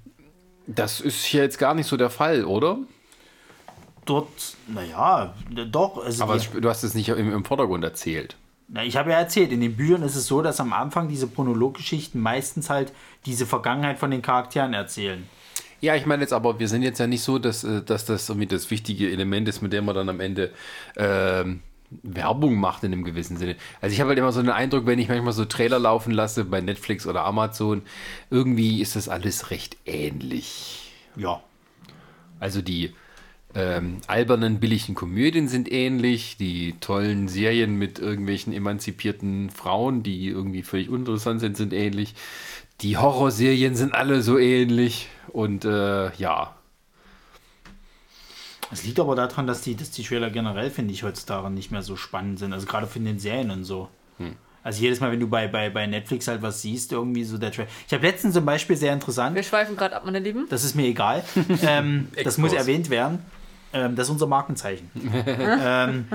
das 0.66 1.00
ist 1.00 1.24
hier 1.24 1.42
jetzt 1.42 1.58
gar 1.58 1.74
nicht 1.74 1.86
so 1.86 1.96
der 1.96 2.10
Fall, 2.10 2.44
oder? 2.44 2.78
Dort, 4.06 4.56
naja, 4.66 5.34
doch. 5.70 6.02
Also 6.02 6.22
Aber 6.24 6.38
die, 6.38 6.60
du 6.60 6.68
hast 6.70 6.82
es 6.82 6.94
nicht 6.94 7.10
im, 7.10 7.32
im 7.32 7.44
Vordergrund 7.44 7.84
erzählt. 7.84 8.36
na, 8.68 8.82
ich 8.82 8.96
habe 8.96 9.10
ja 9.10 9.18
erzählt, 9.18 9.52
in 9.52 9.60
den 9.60 9.76
Büchern 9.76 10.02
ist 10.02 10.16
es 10.16 10.26
so, 10.26 10.40
dass 10.40 10.60
am 10.60 10.72
Anfang 10.72 11.08
diese 11.08 11.26
Prologgeschichten 11.26 12.18
meistens 12.18 12.70
halt 12.70 12.94
diese 13.26 13.44
Vergangenheit 13.44 13.98
von 13.98 14.10
den 14.10 14.22
Charakteren 14.22 14.72
erzählen. 14.72 15.28
Ja, 15.80 15.94
ich 15.94 16.06
meine 16.06 16.22
jetzt 16.22 16.32
aber, 16.32 16.58
wir 16.58 16.68
sind 16.68 16.82
jetzt 16.82 16.98
ja 16.98 17.06
nicht 17.06 17.22
so, 17.22 17.38
dass, 17.38 17.64
äh, 17.64 17.82
dass 17.82 18.04
das 18.04 18.28
irgendwie 18.28 18.46
das 18.46 18.70
wichtige 18.70 19.10
Element 19.10 19.48
ist, 19.48 19.62
mit 19.62 19.72
dem 19.72 19.84
man 19.84 19.94
dann 19.94 20.08
am 20.08 20.20
Ende 20.20 20.50
ähm, 20.96 21.60
Werbung 22.02 22.56
macht 22.56 22.84
in 22.84 22.92
einem 22.92 23.04
gewissen 23.04 23.36
Sinne. 23.36 23.56
Also 23.80 23.94
ich 23.94 24.00
habe 24.00 24.08
halt 24.08 24.18
immer 24.18 24.32
so 24.32 24.40
einen 24.40 24.50
Eindruck, 24.50 24.86
wenn 24.86 24.98
ich 24.98 25.08
manchmal 25.08 25.32
so 25.32 25.44
Trailer 25.44 25.78
laufen 25.78 26.12
lasse 26.12 26.44
bei 26.44 26.60
Netflix 26.60 27.06
oder 27.06 27.24
Amazon, 27.24 27.82
irgendwie 28.30 28.82
ist 28.82 28.96
das 28.96 29.08
alles 29.08 29.50
recht 29.50 29.76
ähnlich. 29.86 30.92
Ja. 31.16 31.40
Also 32.40 32.60
die 32.60 32.92
ähm, 33.54 33.98
albernen, 34.06 34.60
billigen 34.60 34.94
Komödien 34.94 35.48
sind 35.48 35.72
ähnlich, 35.72 36.36
die 36.36 36.74
tollen 36.80 37.28
Serien 37.28 37.76
mit 37.76 37.98
irgendwelchen 37.98 38.52
emanzipierten 38.52 39.50
Frauen, 39.50 40.02
die 40.02 40.28
irgendwie 40.28 40.62
völlig 40.62 40.90
uninteressant 40.90 41.40
sind, 41.40 41.56
sind 41.56 41.72
ähnlich. 41.72 42.14
Die 42.80 42.96
Horrorserien 42.96 43.74
sind 43.74 43.94
alle 43.94 44.22
so 44.22 44.38
ähnlich 44.38 45.08
und 45.28 45.64
äh, 45.64 46.12
ja. 46.14 46.54
Es 48.70 48.84
liegt 48.84 49.00
aber 49.00 49.16
daran, 49.16 49.46
dass 49.46 49.62
die, 49.62 49.74
dass 49.74 49.90
die 49.90 50.02
Trailer 50.02 50.30
generell, 50.30 50.70
finde 50.70 50.92
ich, 50.92 51.02
heutzutage 51.02 51.50
nicht 51.50 51.70
mehr 51.70 51.82
so 51.82 51.96
spannend 51.96 52.38
sind. 52.38 52.52
Also 52.52 52.66
gerade 52.66 52.86
für 52.86 53.00
den 53.00 53.18
Serien 53.18 53.50
und 53.50 53.64
so. 53.64 53.88
Also 54.68 54.82
jedes 54.82 55.00
Mal, 55.00 55.10
wenn 55.10 55.20
du 55.20 55.28
bei, 55.28 55.48
bei, 55.48 55.70
bei 55.70 55.86
Netflix 55.86 56.28
halt 56.28 56.42
was 56.42 56.60
siehst, 56.60 56.92
irgendwie 56.92 57.24
so 57.24 57.38
der 57.38 57.52
Trailer. 57.52 57.68
Ich 57.86 57.94
habe 57.94 58.06
letztens 58.06 58.34
zum 58.34 58.44
Beispiel 58.44 58.76
sehr 58.76 58.92
interessant. 58.92 59.34
Wir 59.34 59.42
schweifen 59.42 59.76
gerade 59.76 59.96
ab, 59.96 60.04
meine 60.04 60.18
Lieben. 60.18 60.46
Das 60.50 60.62
ist 60.62 60.74
mir 60.74 60.86
egal. 60.86 61.24
ähm, 61.62 62.08
das 62.22 62.36
muss 62.36 62.52
erwähnt 62.52 62.90
werden. 62.90 63.20
Ähm, 63.72 63.96
das 63.96 64.08
ist 64.08 64.10
unser 64.10 64.26
Markenzeichen. 64.26 64.90
ähm, 65.26 66.06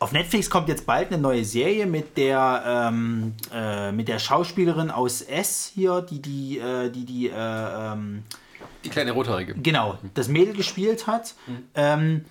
auf 0.00 0.12
Netflix 0.12 0.48
kommt 0.48 0.68
jetzt 0.68 0.86
bald 0.86 1.12
eine 1.12 1.20
neue 1.20 1.44
Serie 1.44 1.86
mit 1.86 2.16
der, 2.16 2.64
ähm, 2.66 3.34
äh, 3.52 3.92
mit 3.92 4.08
der 4.08 4.18
Schauspielerin 4.18 4.90
aus 4.90 5.20
S 5.20 5.70
hier, 5.72 6.00
die 6.00 6.20
die, 6.20 6.58
äh, 6.58 6.90
die, 6.90 7.04
die, 7.04 7.28
äh, 7.28 7.32
ähm, 7.36 8.24
Die 8.82 8.88
kleine 8.88 9.12
Rothaarige. 9.12 9.54
genau, 9.54 9.98
das 10.14 10.28
Mädel 10.28 10.54
gespielt 10.54 11.06
hat. 11.06 11.34
Ähm, 11.74 12.24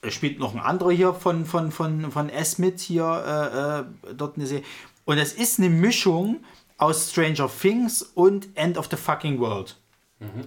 es 0.00 0.14
spielt 0.14 0.38
noch 0.38 0.54
ein 0.54 0.60
anderer 0.60 0.90
hier 0.92 1.12
von, 1.14 1.44
von, 1.44 1.70
von, 1.70 2.10
von 2.10 2.30
S 2.30 2.58
mit 2.58 2.80
hier 2.80 3.84
äh, 4.08 4.10
äh, 4.10 4.14
dort 4.14 4.36
eine 4.36 4.46
Serie. 4.46 4.64
Und 5.04 5.18
es 5.18 5.34
ist 5.34 5.58
eine 5.58 5.68
Mischung 5.68 6.40
aus 6.78 7.10
Stranger 7.10 7.50
Things 7.50 8.02
und 8.02 8.48
End 8.54 8.78
of 8.78 8.88
the 8.90 8.96
Fucking 8.96 9.38
World. 9.40 9.76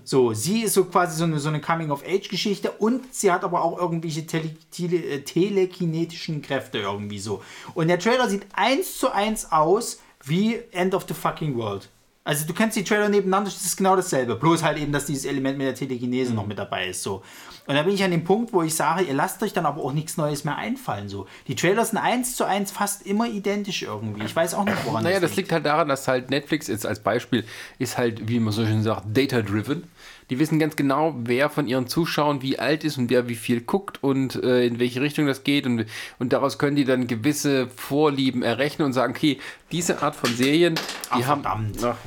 So, 0.03 0.33
sie 0.33 0.63
ist 0.63 0.73
so 0.73 0.85
quasi 0.85 1.17
so 1.17 1.23
eine, 1.23 1.39
so 1.39 1.49
eine 1.49 1.61
Coming-of-Age-Geschichte 1.61 2.71
und 2.71 3.13
sie 3.13 3.31
hat 3.31 3.43
aber 3.43 3.63
auch 3.63 3.77
irgendwelche 3.77 4.25
tele, 4.25 4.55
tele, 4.71 4.97
äh, 4.97 5.21
telekinetischen 5.21 6.41
Kräfte 6.41 6.79
irgendwie 6.79 7.19
so. 7.19 7.41
Und 7.73 7.87
der 7.87 7.99
Trailer 7.99 8.29
sieht 8.29 8.45
eins 8.53 8.97
zu 8.97 9.11
eins 9.11 9.51
aus 9.51 9.99
wie 10.23 10.59
End 10.71 10.93
of 10.93 11.05
the 11.07 11.13
Fucking 11.13 11.57
World. 11.57 11.89
Also 12.27 12.45
du 12.45 12.53
kennst 12.53 12.75
die 12.75 12.83
Trailer 12.83 13.07
nebeneinander, 13.07 13.49
das 13.49 13.63
ist 13.63 13.77
genau 13.77 13.95
dasselbe. 13.95 14.35
Bloß 14.35 14.61
halt 14.61 14.77
eben, 14.77 14.91
dass 14.91 15.05
dieses 15.05 15.23
Element 15.23 15.57
mit 15.57 15.65
der 15.65 15.75
Telekinese 15.75 16.33
noch 16.33 16.45
mit 16.45 16.59
dabei 16.59 16.89
ist. 16.89 17.01
So. 17.01 17.23
Und 17.67 17.75
da 17.75 17.83
bin 17.83 17.93
ich 17.93 18.03
an 18.03 18.11
dem 18.11 18.23
Punkt, 18.23 18.53
wo 18.53 18.63
ich 18.63 18.75
sage, 18.75 19.03
ihr 19.03 19.13
lasst 19.13 19.43
euch 19.43 19.51
dann 19.51 19.65
aber 19.65 19.83
auch 19.83 19.91
nichts 19.91 20.15
Neues 20.15 20.45
mehr 20.45 20.57
einfallen. 20.57 21.09
So. 21.09 21.27
Die 21.47 21.55
Trailer 21.55 21.83
sind 21.83 21.97
eins 21.97 22.35
zu 22.35 22.45
eins 22.45 22.71
fast 22.71 23.05
immer 23.05 23.27
identisch 23.27 23.83
irgendwie. 23.83 24.23
Ich 24.23 24.35
weiß 24.35 24.53
auch 24.53 24.63
nicht, 24.63 24.77
woran 24.85 25.03
Naja, 25.03 25.19
das 25.19 25.35
liegt 25.35 25.51
halt 25.51 25.65
daran, 25.65 25.89
dass 25.89 26.07
halt 26.07 26.29
Netflix 26.29 26.67
jetzt 26.67 26.85
als 26.85 26.99
Beispiel 26.99 27.43
ist 27.77 27.97
halt, 27.97 28.29
wie 28.29 28.39
man 28.39 28.53
so 28.53 28.65
schön 28.65 28.83
sagt, 28.83 29.05
data-driven. 29.15 29.83
Die 30.29 30.39
wissen 30.39 30.59
ganz 30.59 30.75
genau, 30.75 31.15
wer 31.17 31.49
von 31.49 31.67
ihren 31.67 31.87
Zuschauern 31.87 32.41
wie 32.41 32.59
alt 32.59 32.83
ist 32.83 32.97
und 32.97 33.09
wer 33.09 33.29
wie 33.29 33.35
viel 33.35 33.61
guckt 33.61 34.03
und 34.03 34.35
äh, 34.43 34.65
in 34.65 34.79
welche 34.79 35.01
Richtung 35.01 35.25
das 35.25 35.43
geht. 35.43 35.65
Und, 35.65 35.85
und 36.19 36.33
daraus 36.33 36.57
können 36.57 36.75
die 36.75 36.83
dann 36.83 37.07
gewisse 37.07 37.67
Vorlieben 37.67 38.43
errechnen 38.43 38.85
und 38.85 38.93
sagen, 38.93 39.13
okay, 39.15 39.39
diese 39.71 40.01
Art 40.01 40.15
von 40.15 40.29
Serien, 40.29 40.75
die 40.75 41.23
Ach, 41.23 41.27
haben. 41.27 41.41
verdammt. 41.43 41.83
Ach, 41.83 41.97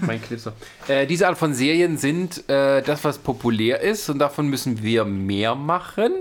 mein 0.00 0.22
Clipser. 0.22 0.54
Äh, 0.88 1.06
diese 1.06 1.28
Art 1.28 1.36
von 1.36 1.52
Serien 1.52 1.98
sind 1.98 2.48
äh, 2.48 2.82
das, 2.82 3.04
was 3.04 3.18
populär 3.18 3.80
ist 3.80 4.08
und 4.08 4.18
davon 4.18 4.48
müssen 4.48 4.82
wir 4.82 5.04
mehr 5.04 5.54
machen. 5.54 6.12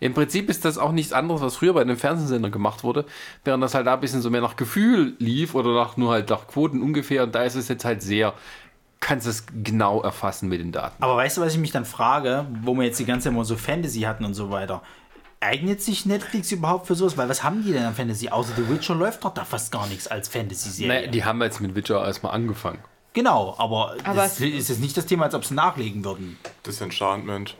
Im 0.00 0.14
Prinzip 0.14 0.48
ist 0.48 0.64
das 0.64 0.78
auch 0.78 0.92
nichts 0.92 1.12
anderes, 1.12 1.42
was 1.42 1.56
früher 1.56 1.74
bei 1.74 1.82
einem 1.82 1.98
Fernsehsender 1.98 2.48
gemacht 2.48 2.84
wurde, 2.84 3.04
während 3.44 3.62
das 3.62 3.74
halt 3.74 3.86
da 3.86 3.94
ein 3.94 4.00
bisschen 4.00 4.22
so 4.22 4.30
mehr 4.30 4.40
nach 4.40 4.56
Gefühl 4.56 5.14
lief 5.18 5.54
oder 5.54 5.74
nach, 5.74 5.98
nur 5.98 6.10
halt 6.10 6.30
nach 6.30 6.46
Quoten 6.48 6.80
ungefähr. 6.80 7.24
Und 7.24 7.34
da 7.34 7.42
ist 7.42 7.54
es 7.54 7.68
jetzt 7.68 7.84
halt 7.84 8.02
sehr, 8.02 8.32
kannst 9.00 9.26
es 9.26 9.44
genau 9.62 10.02
erfassen 10.02 10.48
mit 10.48 10.60
den 10.60 10.72
Daten. 10.72 11.02
Aber 11.02 11.16
weißt 11.16 11.38
du, 11.38 11.40
was 11.40 11.54
ich 11.54 11.58
mich 11.58 11.72
dann 11.72 11.84
frage, 11.84 12.46
wo 12.62 12.74
wir 12.74 12.84
jetzt 12.84 12.98
die 13.00 13.04
ganze 13.06 13.24
Zeit 13.24 13.32
immer 13.32 13.44
so 13.44 13.56
Fantasy 13.56 14.00
hatten 14.02 14.24
und 14.24 14.34
so 14.34 14.50
weiter? 14.50 14.82
Eignet 15.40 15.80
sich 15.82 16.04
Netflix 16.04 16.52
überhaupt 16.52 16.86
für 16.86 16.94
sowas? 16.94 17.16
Weil 17.16 17.28
was 17.30 17.42
haben 17.42 17.64
die 17.64 17.72
denn 17.72 17.82
an 17.84 17.94
Fantasy? 17.94 18.28
Außer 18.28 18.52
The 18.56 18.68
Witcher 18.68 18.94
läuft 18.94 19.24
doch 19.24 19.32
da 19.32 19.44
fast 19.46 19.72
gar 19.72 19.86
nichts 19.86 20.06
als 20.06 20.28
Fantasy-Serie. 20.28 20.88
Naja, 21.00 21.10
die 21.10 21.24
haben 21.24 21.40
jetzt 21.42 21.60
mit 21.62 21.74
Witcher 21.74 22.04
erstmal 22.04 22.34
angefangen. 22.34 22.78
genau, 23.14 23.54
aber, 23.56 23.96
Aber 24.04 24.14
das 24.22 24.34
es- 24.38 24.40
ist 24.54 24.68
jetzt 24.68 24.80
nicht 24.80 24.96
das 24.96 25.06
Thema, 25.06 25.24
als 25.24 25.34
ob 25.34 25.44
sie 25.46 25.54
nachlegen 25.54 26.04
würden. 26.04 26.36
Disenchantment. 26.66 27.56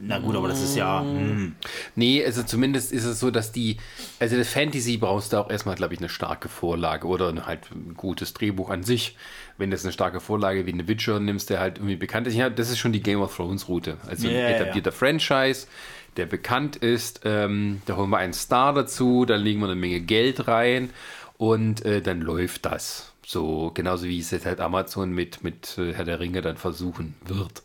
Na 0.00 0.18
gut, 0.18 0.34
aber 0.34 0.48
das 0.48 0.60
ist 0.62 0.76
ja. 0.76 1.00
Hm. 1.02 1.54
Nee, 1.94 2.24
also 2.24 2.42
zumindest 2.42 2.92
ist 2.92 3.04
es 3.04 3.20
so, 3.20 3.30
dass 3.30 3.52
die, 3.52 3.76
also 4.18 4.36
das 4.36 4.48
Fantasy 4.48 4.96
brauchst 4.96 5.32
du 5.32 5.36
auch 5.36 5.50
erstmal, 5.50 5.74
glaube 5.76 5.94
ich, 5.94 6.00
eine 6.00 6.08
starke 6.08 6.48
Vorlage 6.48 7.06
oder 7.06 7.28
ein 7.28 7.46
halt 7.46 7.70
ein 7.70 7.94
gutes 7.96 8.34
Drehbuch 8.34 8.70
an 8.70 8.82
sich. 8.82 9.16
Wenn 9.62 9.70
du 9.70 9.76
jetzt 9.76 9.84
eine 9.84 9.92
starke 9.92 10.18
Vorlage 10.18 10.66
wie 10.66 10.72
eine 10.72 10.88
Witcher 10.88 11.20
nimmst, 11.20 11.48
der 11.48 11.60
halt 11.60 11.78
irgendwie 11.78 11.94
bekannt 11.94 12.26
ist. 12.26 12.34
Ja, 12.34 12.50
das 12.50 12.68
ist 12.68 12.78
schon 12.78 12.90
die 12.90 13.00
Game 13.00 13.20
of 13.20 13.36
Thrones 13.36 13.68
Route. 13.68 13.96
Also 14.08 14.26
ein 14.26 14.34
ja, 14.34 14.48
etablierter 14.48 14.90
Franchise, 14.90 15.68
der 16.16 16.26
bekannt 16.26 16.74
ist. 16.74 17.20
Ähm, 17.24 17.80
da 17.86 17.96
holen 17.96 18.10
wir 18.10 18.18
einen 18.18 18.32
Star 18.32 18.74
dazu, 18.74 19.24
dann 19.24 19.40
legen 19.40 19.60
wir 19.60 19.66
eine 19.66 19.76
Menge 19.76 20.00
Geld 20.00 20.48
rein 20.48 20.90
und 21.38 21.84
äh, 21.84 22.02
dann 22.02 22.20
läuft 22.20 22.66
das. 22.66 23.12
So, 23.24 23.70
genauso 23.72 24.06
wie 24.06 24.18
es 24.18 24.32
jetzt 24.32 24.46
halt 24.46 24.58
Amazon 24.58 25.12
mit, 25.12 25.44
mit 25.44 25.78
äh, 25.78 25.92
Herr 25.92 26.04
der 26.04 26.18
Ringe 26.18 26.42
dann 26.42 26.56
versuchen 26.56 27.14
wird. 27.24 27.62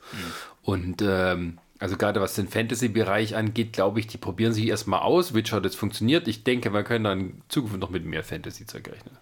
Und 0.61 1.01
ähm, 1.01 1.57
also 1.79 1.97
gerade 1.97 2.21
was 2.21 2.35
den 2.35 2.47
Fantasy-Bereich 2.47 3.35
angeht, 3.35 3.73
glaube 3.73 3.99
ich, 3.99 4.05
die 4.05 4.19
probieren 4.19 4.53
sich 4.53 4.67
erstmal 4.67 4.99
aus. 4.99 5.33
Witcher 5.33 5.57
hat 5.57 5.63
jetzt 5.63 5.77
funktioniert. 5.77 6.27
Ich 6.27 6.43
denke, 6.43 6.73
wir 6.73 6.83
können 6.83 7.05
dann 7.05 7.19
in 7.19 7.41
Zukunft 7.49 7.79
noch 7.79 7.89
mit 7.89 8.05
mehr 8.05 8.23
Fantasy-Zeug 8.23 8.87
rechnen. 8.87 9.17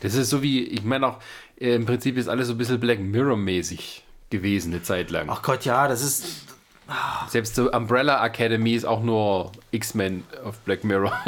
Das 0.00 0.14
ist 0.14 0.30
so 0.30 0.42
wie, 0.42 0.64
ich 0.64 0.82
meine 0.82 1.06
auch, 1.06 1.18
äh, 1.58 1.74
im 1.74 1.86
Prinzip 1.86 2.16
ist 2.16 2.28
alles 2.28 2.48
so 2.48 2.54
ein 2.54 2.58
bisschen 2.58 2.80
Black 2.80 3.00
Mirror-mäßig 3.00 4.04
gewesen 4.30 4.72
eine 4.72 4.82
Zeit 4.82 5.10
lang. 5.10 5.28
Ach 5.30 5.42
Gott, 5.42 5.64
ja, 5.64 5.88
das 5.88 6.02
ist. 6.02 6.44
Selbst 7.28 7.54
so 7.54 7.72
Umbrella 7.72 8.22
Academy 8.22 8.74
ist 8.74 8.84
auch 8.84 9.02
nur 9.02 9.52
X-Men 9.70 10.22
auf 10.44 10.58
Black 10.60 10.84
Mirror. 10.84 11.12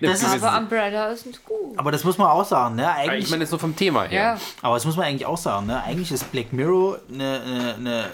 Das 0.00 0.22
ist 0.22 0.42
Aber 0.42 0.56
Umbrella 0.58 1.08
ist 1.08 1.26
nicht 1.26 1.44
gut. 1.44 1.76
aber 1.76 1.90
das 1.90 2.04
muss 2.04 2.18
man 2.18 2.28
auch 2.28 2.44
sagen, 2.44 2.76
ne? 2.76 2.88
Eigentlich, 2.92 3.24
ich 3.24 3.30
meine, 3.30 3.40
das 3.40 3.48
ist 3.48 3.52
nur 3.52 3.60
vom 3.60 3.74
Thema 3.74 4.04
her. 4.04 4.22
Ja. 4.22 4.40
Aber 4.62 4.74
das 4.74 4.84
muss 4.84 4.96
man 4.96 5.06
eigentlich 5.06 5.26
auch 5.26 5.36
sagen, 5.36 5.66
ne? 5.66 5.82
Eigentlich 5.82 6.12
ist 6.12 6.30
Black 6.30 6.52
Mirror 6.52 7.00
eine, 7.12 7.40
eine, 7.40 7.74
eine 7.74 8.10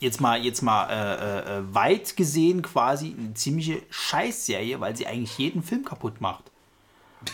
jetzt 0.00 0.20
mal, 0.20 0.42
jetzt 0.42 0.62
mal 0.62 0.88
äh, 0.88 1.58
äh, 1.58 1.74
weit 1.74 2.16
gesehen 2.16 2.62
quasi 2.62 3.14
eine 3.18 3.34
ziemliche 3.34 3.82
Scheißserie, 3.90 4.80
weil 4.80 4.96
sie 4.96 5.06
eigentlich 5.06 5.36
jeden 5.38 5.62
Film 5.62 5.84
kaputt 5.84 6.20
macht. 6.20 6.44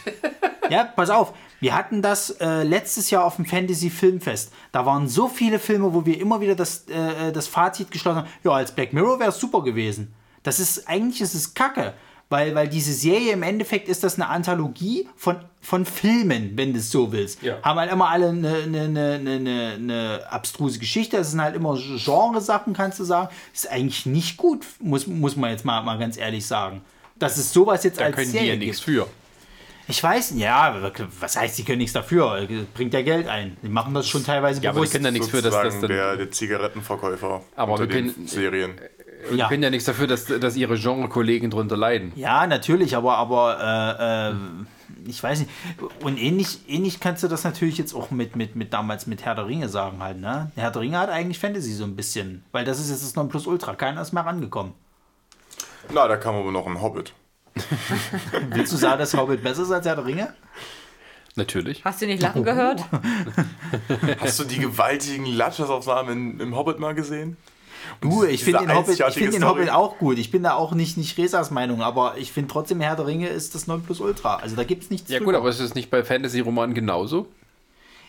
ja, 0.71 0.85
pass 0.85 1.11
auf. 1.11 1.35
Wir 1.61 1.75
hatten 1.75 2.03
das 2.03 2.31
äh, 2.31 2.63
letztes 2.63 3.11
Jahr 3.11 3.25
auf 3.25 3.37
dem 3.37 3.47
Fantasy 3.47 3.91
Filmfest. 3.91 4.53
Da 4.73 4.85
waren 4.85 5.09
so 5.09 5.29
viele 5.29 5.59
Filme, 5.59 5.95
wo 5.95 6.05
wir 6.05 6.21
immer 6.21 6.41
wieder 6.41 6.55
das, 6.55 6.87
äh, 6.89 7.33
das 7.33 7.47
Fazit 7.47 7.91
geschlossen 7.91 8.19
haben, 8.19 8.29
ja, 8.43 8.53
als 8.53 8.73
Black 8.73 8.93
Mirror 8.93 9.19
wäre 9.19 9.31
es 9.31 9.39
super 9.39 9.63
gewesen. 9.63 10.15
Das 10.43 10.61
ist, 10.61 10.89
eigentlich 10.89 11.21
ist 11.21 11.35
es 11.35 11.55
Kacke. 11.55 11.95
Weil, 12.31 12.55
weil 12.55 12.69
diese 12.69 12.93
Serie 12.93 13.33
im 13.33 13.43
Endeffekt 13.43 13.87
ist 13.87 14.03
das 14.03 14.15
eine 14.15 14.29
Anthologie 14.29 15.09
von, 15.15 15.37
von 15.61 15.85
Filmen, 15.85 16.57
wenn 16.57 16.73
du 16.73 16.79
es 16.79 16.91
so 16.91 17.13
willst. 17.13 17.43
Ja. 17.43 17.59
Haben 17.63 17.79
halt 17.79 17.93
immer 17.93 18.09
alle 18.09 18.31
eine, 18.31 18.55
eine, 18.65 19.21
eine, 19.21 19.73
eine, 19.75 20.21
abstruse 20.31 20.79
Geschichte. 20.79 21.19
Das 21.19 21.31
sind 21.31 21.43
halt 21.43 21.55
immer 21.55 21.77
Genresachen, 21.77 22.73
kannst 22.73 22.99
du 22.99 23.05
sagen. 23.05 23.29
Ist 23.53 23.71
eigentlich 23.71 24.07
nicht 24.07 24.39
gut, 24.39 24.65
muss, 24.81 25.07
muss 25.07 25.37
man 25.37 25.51
jetzt 25.51 25.65
mal, 25.65 25.83
mal 25.83 25.99
ganz 25.99 26.17
ehrlich 26.17 26.47
sagen. 26.47 26.83
Dass 27.19 27.37
es 27.37 27.53
sowas 27.53 27.85
jetzt 27.85 28.01
Da 28.01 28.07
als 28.07 28.17
können 28.17 28.33
die 28.33 28.39
Serie 28.39 28.55
ja 28.55 28.59
nichts 28.59 28.81
für. 28.81 29.07
Ich 29.87 30.03
weiß, 30.03 30.33
ja, 30.37 30.75
was 31.21 31.37
heißt, 31.37 31.59
die 31.59 31.65
können 31.65 31.79
nichts 31.79 31.93
dafür? 31.93 32.47
Bringt 32.75 32.95
ja 32.95 33.03
Geld 33.03 33.29
ein. 33.29 33.57
Die 33.63 33.69
machen 33.69 33.93
das 33.93 34.09
schon 34.09 34.25
teilweise 34.25 34.63
Ja, 34.63 34.71
aber 34.71 34.79
die 34.79 34.81
bewusst. 34.81 34.93
können 34.93 35.05
ja 35.05 35.11
nichts 35.11 35.29
für, 35.29 35.43
dass 35.43 35.53
das 35.55 35.81
dann. 35.81 35.89
der, 35.91 36.17
der 36.17 36.31
Zigarettenverkäufer 36.31 37.43
Aber 37.57 37.73
unter 37.73 37.89
wir 37.89 37.95
den 38.03 38.15
können- 38.15 38.27
Serien. 38.27 38.73
Die 39.31 39.37
Ja. 39.37 39.49
können 39.49 39.63
ja 39.63 39.71
nichts 39.71 39.87
dafür, 39.87 40.07
dass, 40.07 40.27
dass 40.27 40.57
ihre 40.57 40.79
Genre-Kollegen 40.79 41.51
drunter 41.51 41.77
leiden. 41.77 42.13
Ja, 42.15 42.47
natürlich, 42.47 42.95
aber, 42.97 43.17
aber 43.19 43.59
äh, 43.99 44.31
äh, 44.31 45.09
ich 45.11 45.23
weiß 45.23 45.41
nicht. 45.41 45.51
Und 46.03 46.19
ähnlich, 46.19 46.61
ähnlich 46.69 47.01
kannst 47.01 47.23
du 47.23 47.29
das 47.29 47.43
natürlich 47.45 47.77
jetzt 47.79 47.95
auch 47.95 48.11
mit, 48.11 48.37
mit, 48.37 48.55
mit 48.57 48.73
damals 48.73 49.07
mit 49.07 49.25
Herr 49.25 49.35
der 49.35 49.47
Ringe 49.47 49.69
sagen 49.71 50.03
halt, 50.03 50.19
ne? 50.21 50.51
Herr 50.57 50.71
der 50.71 50.83
Ringe 50.83 50.99
hat 50.99 51.09
eigentlich 51.11 51.39
Fantasy 51.39 51.73
so 51.73 51.85
ein 51.85 51.97
bisschen, 51.97 52.43
weil 52.53 52.65
das 52.67 52.81
ist 52.81 52.91
jetzt 52.91 53.03
das 53.03 53.15
Nonplusultra. 53.17 53.75
Keiner 53.77 54.01
ist 54.03 54.13
mehr 54.13 54.25
rangekommen. 54.27 54.73
Na, 55.93 56.07
da 56.09 56.17
kam 56.17 56.35
aber 56.35 56.51
noch 56.53 56.67
ein 56.67 56.81
Hobbit. 56.81 57.13
Willst 58.51 58.73
du 58.73 58.77
sagen, 58.77 58.99
dass 58.99 59.15
Hobbit 59.15 59.43
besser 59.43 59.63
ist 59.63 59.71
als 59.71 59.87
Herr 59.87 59.97
der 59.97 60.05
Ringe? 60.05 60.35
Natürlich. 61.37 61.85
Hast 61.85 62.01
du 62.01 62.07
nicht 62.07 62.23
lachen 62.23 62.45
gehört? 62.45 62.85
Hast 64.21 64.39
du 64.39 64.45
die 64.45 64.59
gewaltigen 64.59 65.27
Latschasaufnahmen 65.27 66.13
im, 66.13 66.41
im 66.41 66.57
Hobbit 66.57 66.79
mal 66.79 66.95
gesehen? 66.95 67.37
Du, 68.01 68.25
ich 68.25 68.45
finde 68.45 68.61
den, 68.61 68.75
Hobbit, 68.75 68.99
ich 68.99 69.15
find 69.15 69.35
den. 69.35 69.45
Hobbit 69.45 69.71
auch 69.71 69.99
gut. 69.99 70.19
Ich 70.19 70.31
bin 70.31 70.43
da 70.43 70.55
auch 70.55 70.73
nicht, 70.73 70.97
nicht 70.97 71.19
Resas 71.19 71.51
Meinung, 71.51 71.83
aber 71.83 72.17
ich 72.17 72.33
finde 72.33 72.51
trotzdem 72.51 72.81
Herr 72.81 72.97
der 72.97 73.07
Ringe 73.07 73.29
ist 73.29 73.55
das 73.55 73.67
Nonplusultra. 73.67 74.37
Also 74.37 74.57
da 74.57 74.65
gibt 74.65 74.85
es 74.85 74.91
nichts 74.91 75.11
Ja 75.11 75.19
gut, 75.19 75.29
drüber. 75.29 75.39
aber 75.39 75.51
ist 75.51 75.61
es 75.61 75.75
nicht 75.75 75.91
bei 75.91 76.03
Fantasy-Romanen 76.03 76.75
genauso? 76.75 77.29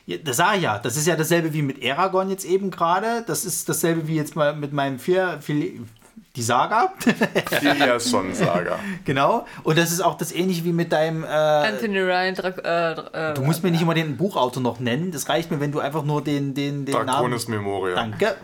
Ja, 0.05 0.17
das 0.17 0.39
ich 0.55 0.61
ja. 0.61 0.77
Das 0.80 0.97
ist 0.97 1.07
ja 1.07 1.15
dasselbe 1.15 1.53
wie 1.53 1.61
mit 1.61 1.84
Aragorn 1.84 2.30
jetzt 2.30 2.45
eben 2.45 2.69
gerade. 2.72 3.23
Das 3.26 3.43
ist 3.43 3.67
dasselbe 3.67 4.07
wie 4.07 4.15
jetzt 4.15 4.35
mal 4.35 4.55
mit 4.55 4.72
meinem 4.72 4.99
vier, 4.99 5.39
vier 5.41 5.80
die 6.35 6.41
Saga. 6.41 6.93
Phineas-Saga. 7.49 8.79
genau. 9.05 9.45
Und 9.63 9.77
das 9.77 9.91
ist 9.91 10.01
auch 10.01 10.17
das 10.17 10.31
ähnliche 10.31 10.65
wie 10.65 10.73
mit 10.73 10.91
deinem. 10.91 11.23
Äh, 11.23 11.27
Anthony 11.27 11.99
Ryan, 11.99 12.35
Dra 12.35 12.47
äh, 12.49 13.31
äh, 13.31 13.33
du 13.33 13.41
musst 13.41 13.63
mir 13.63 13.71
nicht 13.71 13.81
immer 13.81 13.93
den 13.93 14.17
Buchautor 14.17 14.61
noch 14.61 14.79
nennen. 14.79 15.11
Das 15.11 15.29
reicht 15.29 15.51
mir, 15.51 15.59
wenn 15.59 15.71
du 15.71 15.79
einfach 15.79 16.03
nur 16.03 16.23
den, 16.23 16.53
den, 16.53 16.85
den 16.85 16.93
Namen. 16.93 17.07
Draconis 17.07 17.47
Memoria. 17.47 17.95
Danke. 17.95 18.35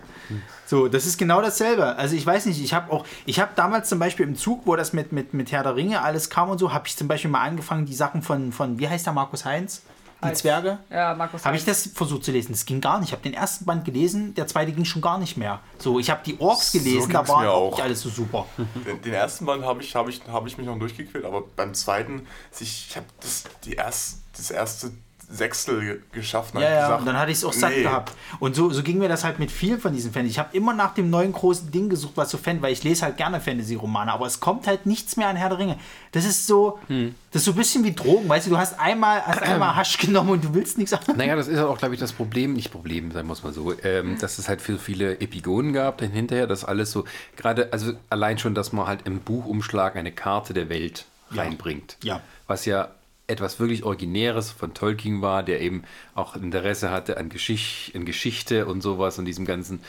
So, 0.66 0.88
das 0.88 1.06
ist 1.06 1.18
genau 1.18 1.42
dasselbe. 1.42 1.98
Also 1.98 2.16
ich 2.16 2.26
weiß 2.26 2.46
nicht, 2.46 2.64
ich 2.64 2.74
habe 2.74 2.94
auch, 2.94 3.06
ich 3.26 3.42
habe 3.42 3.52
damals 3.58 3.90
zum 3.90 4.00
Beispiel 4.00 4.26
im 4.26 4.38
Zug, 4.38 4.62
wo 4.66 4.78
das 4.78 4.94
mit, 4.94 5.12
mit, 5.12 5.34
mit 5.34 5.52
Herr 5.52 5.64
der 5.64 5.76
Ringe 5.76 6.02
alles 6.02 6.30
kam 6.30 6.50
und 6.50 6.60
so, 6.60 6.72
habe 6.72 6.88
ich 6.88 6.96
zum 6.96 7.10
Beispiel 7.10 7.30
mal 7.30 7.42
angefangen, 7.42 7.86
die 7.86 7.94
Sachen 7.94 8.22
von, 8.22 8.54
von 8.54 8.80
wie 8.80 8.88
heißt 8.88 9.06
der 9.06 9.12
Markus 9.12 9.44
Heinz? 9.44 9.82
Die. 10.30 10.34
Zwerge? 10.34 10.80
Ja, 10.90 11.14
Markus 11.16 11.44
Habe 11.46 11.58
ich 11.58 11.66
das 11.66 11.90
versucht 11.94 12.24
zu 12.24 12.32
lesen? 12.32 12.52
Das 12.52 12.66
ging 12.66 12.80
gar 12.80 13.00
nicht. 13.00 13.10
Ich 13.10 13.14
habe 13.14 13.24
den 13.24 13.34
ersten 13.34 13.66
Band 13.66 13.86
gelesen, 13.86 14.34
der 14.36 14.48
zweite 14.48 14.72
ging 14.72 14.86
schon 14.86 15.02
gar 15.02 15.18
nicht 15.18 15.38
mehr. 15.38 15.60
So, 15.80 16.00
ich 16.00 16.10
habe 16.10 16.22
die 16.26 16.40
Orks 16.40 16.72
So 16.72 16.80
gelesen, 16.80 17.12
da 17.12 17.20
ging's 17.20 17.30
war 17.30 17.52
auch 17.52 17.72
nicht 17.72 17.84
alles 17.84 18.02
so 18.02 18.10
super. 18.10 18.46
Den, 18.86 19.02
den 19.02 19.14
ersten 19.14 19.46
Band 19.46 19.64
habe 19.64 19.82
ich, 19.82 19.96
hab 19.96 20.08
ich, 20.08 20.22
hab 20.28 20.46
ich 20.46 20.58
mich 20.58 20.68
noch 20.68 20.78
durchgequält, 20.78 21.26
aber 21.26 21.44
beim 21.56 21.74
zweiten, 21.74 22.28
ich, 22.60 22.88
ich 22.90 22.96
habe 22.96 23.08
das, 23.20 23.44
die 23.64 23.74
erst, 23.74 24.20
das 24.38 24.52
erste 24.52 24.92
Sechstel 25.32 25.80
ge- 25.82 26.00
geschafft. 26.12 26.54
Ja, 26.56 26.62
ja, 26.62 26.82
gesagt, 26.82 27.00
und 27.02 27.06
dann 27.06 27.18
hatte 27.18 27.32
ich 27.32 27.38
es 27.38 27.46
auch 27.46 27.54
satt 27.54 27.72
nee. 27.72 27.84
gehabt. 27.84 28.12
Und 28.40 28.56
so, 28.56 28.70
so 28.72 28.84
ging 28.84 28.98
mir 28.98 29.08
das 29.10 29.24
halt 29.24 29.40
mit 29.40 29.52
vielen 29.52 29.80
von 29.80 29.94
diesen 29.94 30.12
Fantasy. 30.12 30.32
Ich 30.32 30.40
habe 30.40 30.56
immer 30.56 30.74
nach 30.74 30.94
dem 30.94 31.10
neuen 31.10 31.32
großen 31.32 31.72
Ding 31.72 31.90
gesucht, 31.90 32.14
was 32.16 32.30
so 32.30 32.38
Fan, 32.38 32.62
weil 32.62 32.74
ich 32.74 32.84
lese 32.84 33.04
halt 33.06 33.18
gerne 33.18 33.40
Fantasy-Romane, 33.40 34.12
aber 34.12 34.26
es 34.26 34.40
kommt 34.40 34.68
halt 34.68 34.86
nichts 34.86 35.18
mehr 35.18 35.28
an 35.30 35.36
Herr 35.36 35.50
der 35.50 35.58
Ringe. 35.58 35.78
Das 36.12 36.26
ist 36.26 36.48
so, 36.48 36.80
Hm. 36.88 37.16
das 37.32 37.42
ist 37.42 37.46
so 37.46 37.52
ein 37.52 37.58
bisschen 37.58 37.84
wie 37.84 37.94
Drogen, 37.94 38.28
weißt 38.28 38.48
du, 38.48 38.52
du 38.52 38.58
hast 38.58 38.80
einmal, 38.80 39.26
hast 39.26 39.42
einmal 39.42 39.76
Hasch 39.76 39.98
genommen 39.98 40.32
und 40.32 40.44
du 40.44 40.54
willst 40.54 40.78
nichts 40.78 40.94
anderes. 40.94 41.16
Naja, 41.16 41.36
das 41.36 41.48
ist 41.48 41.60
auch, 41.60 41.78
glaube 41.78 41.94
ich, 41.94 42.00
das 42.00 42.12
Problem, 42.14 42.54
nicht 42.54 42.72
Problem, 42.72 43.12
sagen 43.12 43.28
wir 43.28 43.34
es 43.34 43.44
mal 43.44 43.54
so, 43.54 43.74
ähm, 43.84 44.18
dass 44.20 44.38
es 44.38 44.50
halt 44.50 44.62
für 44.62 44.78
viele 44.78 45.20
Epigonen 45.22 45.74
gab 45.74 46.00
dann 46.00 46.12
hinterher, 46.12 46.48
dass 46.48 46.66
alles 46.66 46.92
so, 46.92 47.06
gerade, 47.38 47.72
also 47.72 47.94
allein 48.10 48.38
schon, 48.38 48.54
dass 48.56 48.74
man 48.74 48.88
halt 48.88 49.02
im 49.06 49.20
Buchumschlag 49.20 49.96
eine 49.96 50.12
Karte 50.12 50.54
der 50.54 50.68
Welt 50.70 51.06
Ja. 51.34 51.44
reinbringt. 51.44 51.96
Ja. 52.04 52.22
Was 52.48 52.66
ja 52.66 52.90
etwas 53.32 53.60
wirklich 53.60 53.84
Originäres 53.84 54.52
von 54.52 54.74
Tolkien 54.74 55.22
war, 55.22 55.44
der 55.44 55.62
eben 55.62 55.84
auch 56.16 56.36
Interesse 56.36 56.92
hatte 56.92 57.18
an, 57.18 57.30
Geschicht, 57.30 57.96
an 57.96 58.06
Geschichte 58.06 58.66
und 58.66 58.82
sowas 58.82 59.18
und 59.18 59.26
diesem 59.26 59.46
ganzen. 59.46 59.82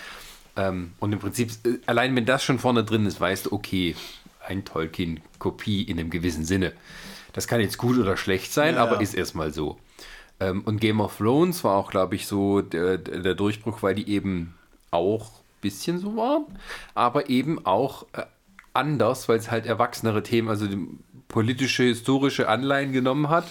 Ähm, 0.56 0.92
und 1.00 1.12
im 1.12 1.18
Prinzip, 1.18 1.50
äh, 1.64 1.78
allein 1.86 2.14
wenn 2.16 2.26
das 2.26 2.42
schon 2.42 2.58
vorne 2.58 2.84
drin 2.84 3.06
ist, 3.06 3.20
weißt 3.20 3.46
du, 3.46 3.52
okay, 3.52 3.96
ein 4.46 4.64
Tolkien-Kopie 4.64 5.82
in 5.82 5.98
einem 5.98 6.10
gewissen 6.10 6.44
Sinne. 6.44 6.72
Das 7.32 7.46
kann 7.46 7.60
jetzt 7.60 7.78
gut 7.78 7.98
oder 7.98 8.16
schlecht 8.16 8.52
sein, 8.52 8.74
Ja, 8.74 8.82
aber 8.82 8.96
ja. 8.96 9.00
ist 9.00 9.14
erstmal 9.14 9.52
so. 9.52 9.78
Ähm, 10.40 10.62
und 10.62 10.80
Game 10.80 11.00
of 11.00 11.16
Thrones 11.16 11.64
war 11.64 11.76
auch, 11.76 11.90
glaube 11.90 12.14
ich, 12.14 12.26
so 12.26 12.60
der, 12.60 12.98
der 12.98 13.34
Durchbruch, 13.34 13.82
weil 13.82 13.94
die 13.94 14.08
eben 14.08 14.54
auch 14.90 15.30
ein 15.30 15.60
bisschen 15.60 15.98
so 15.98 16.16
waren, 16.16 16.44
aber 16.94 17.30
eben 17.30 17.64
auch 17.64 18.06
äh, 18.12 18.24
anders, 18.74 19.28
weil 19.28 19.38
es 19.38 19.50
halt 19.50 19.66
erwachsenere 19.66 20.22
Themen, 20.22 20.48
also 20.48 20.66
die 20.66 20.86
politische, 21.32 21.82
historische 21.82 22.48
Anleihen 22.48 22.92
genommen 22.92 23.28
hat, 23.28 23.46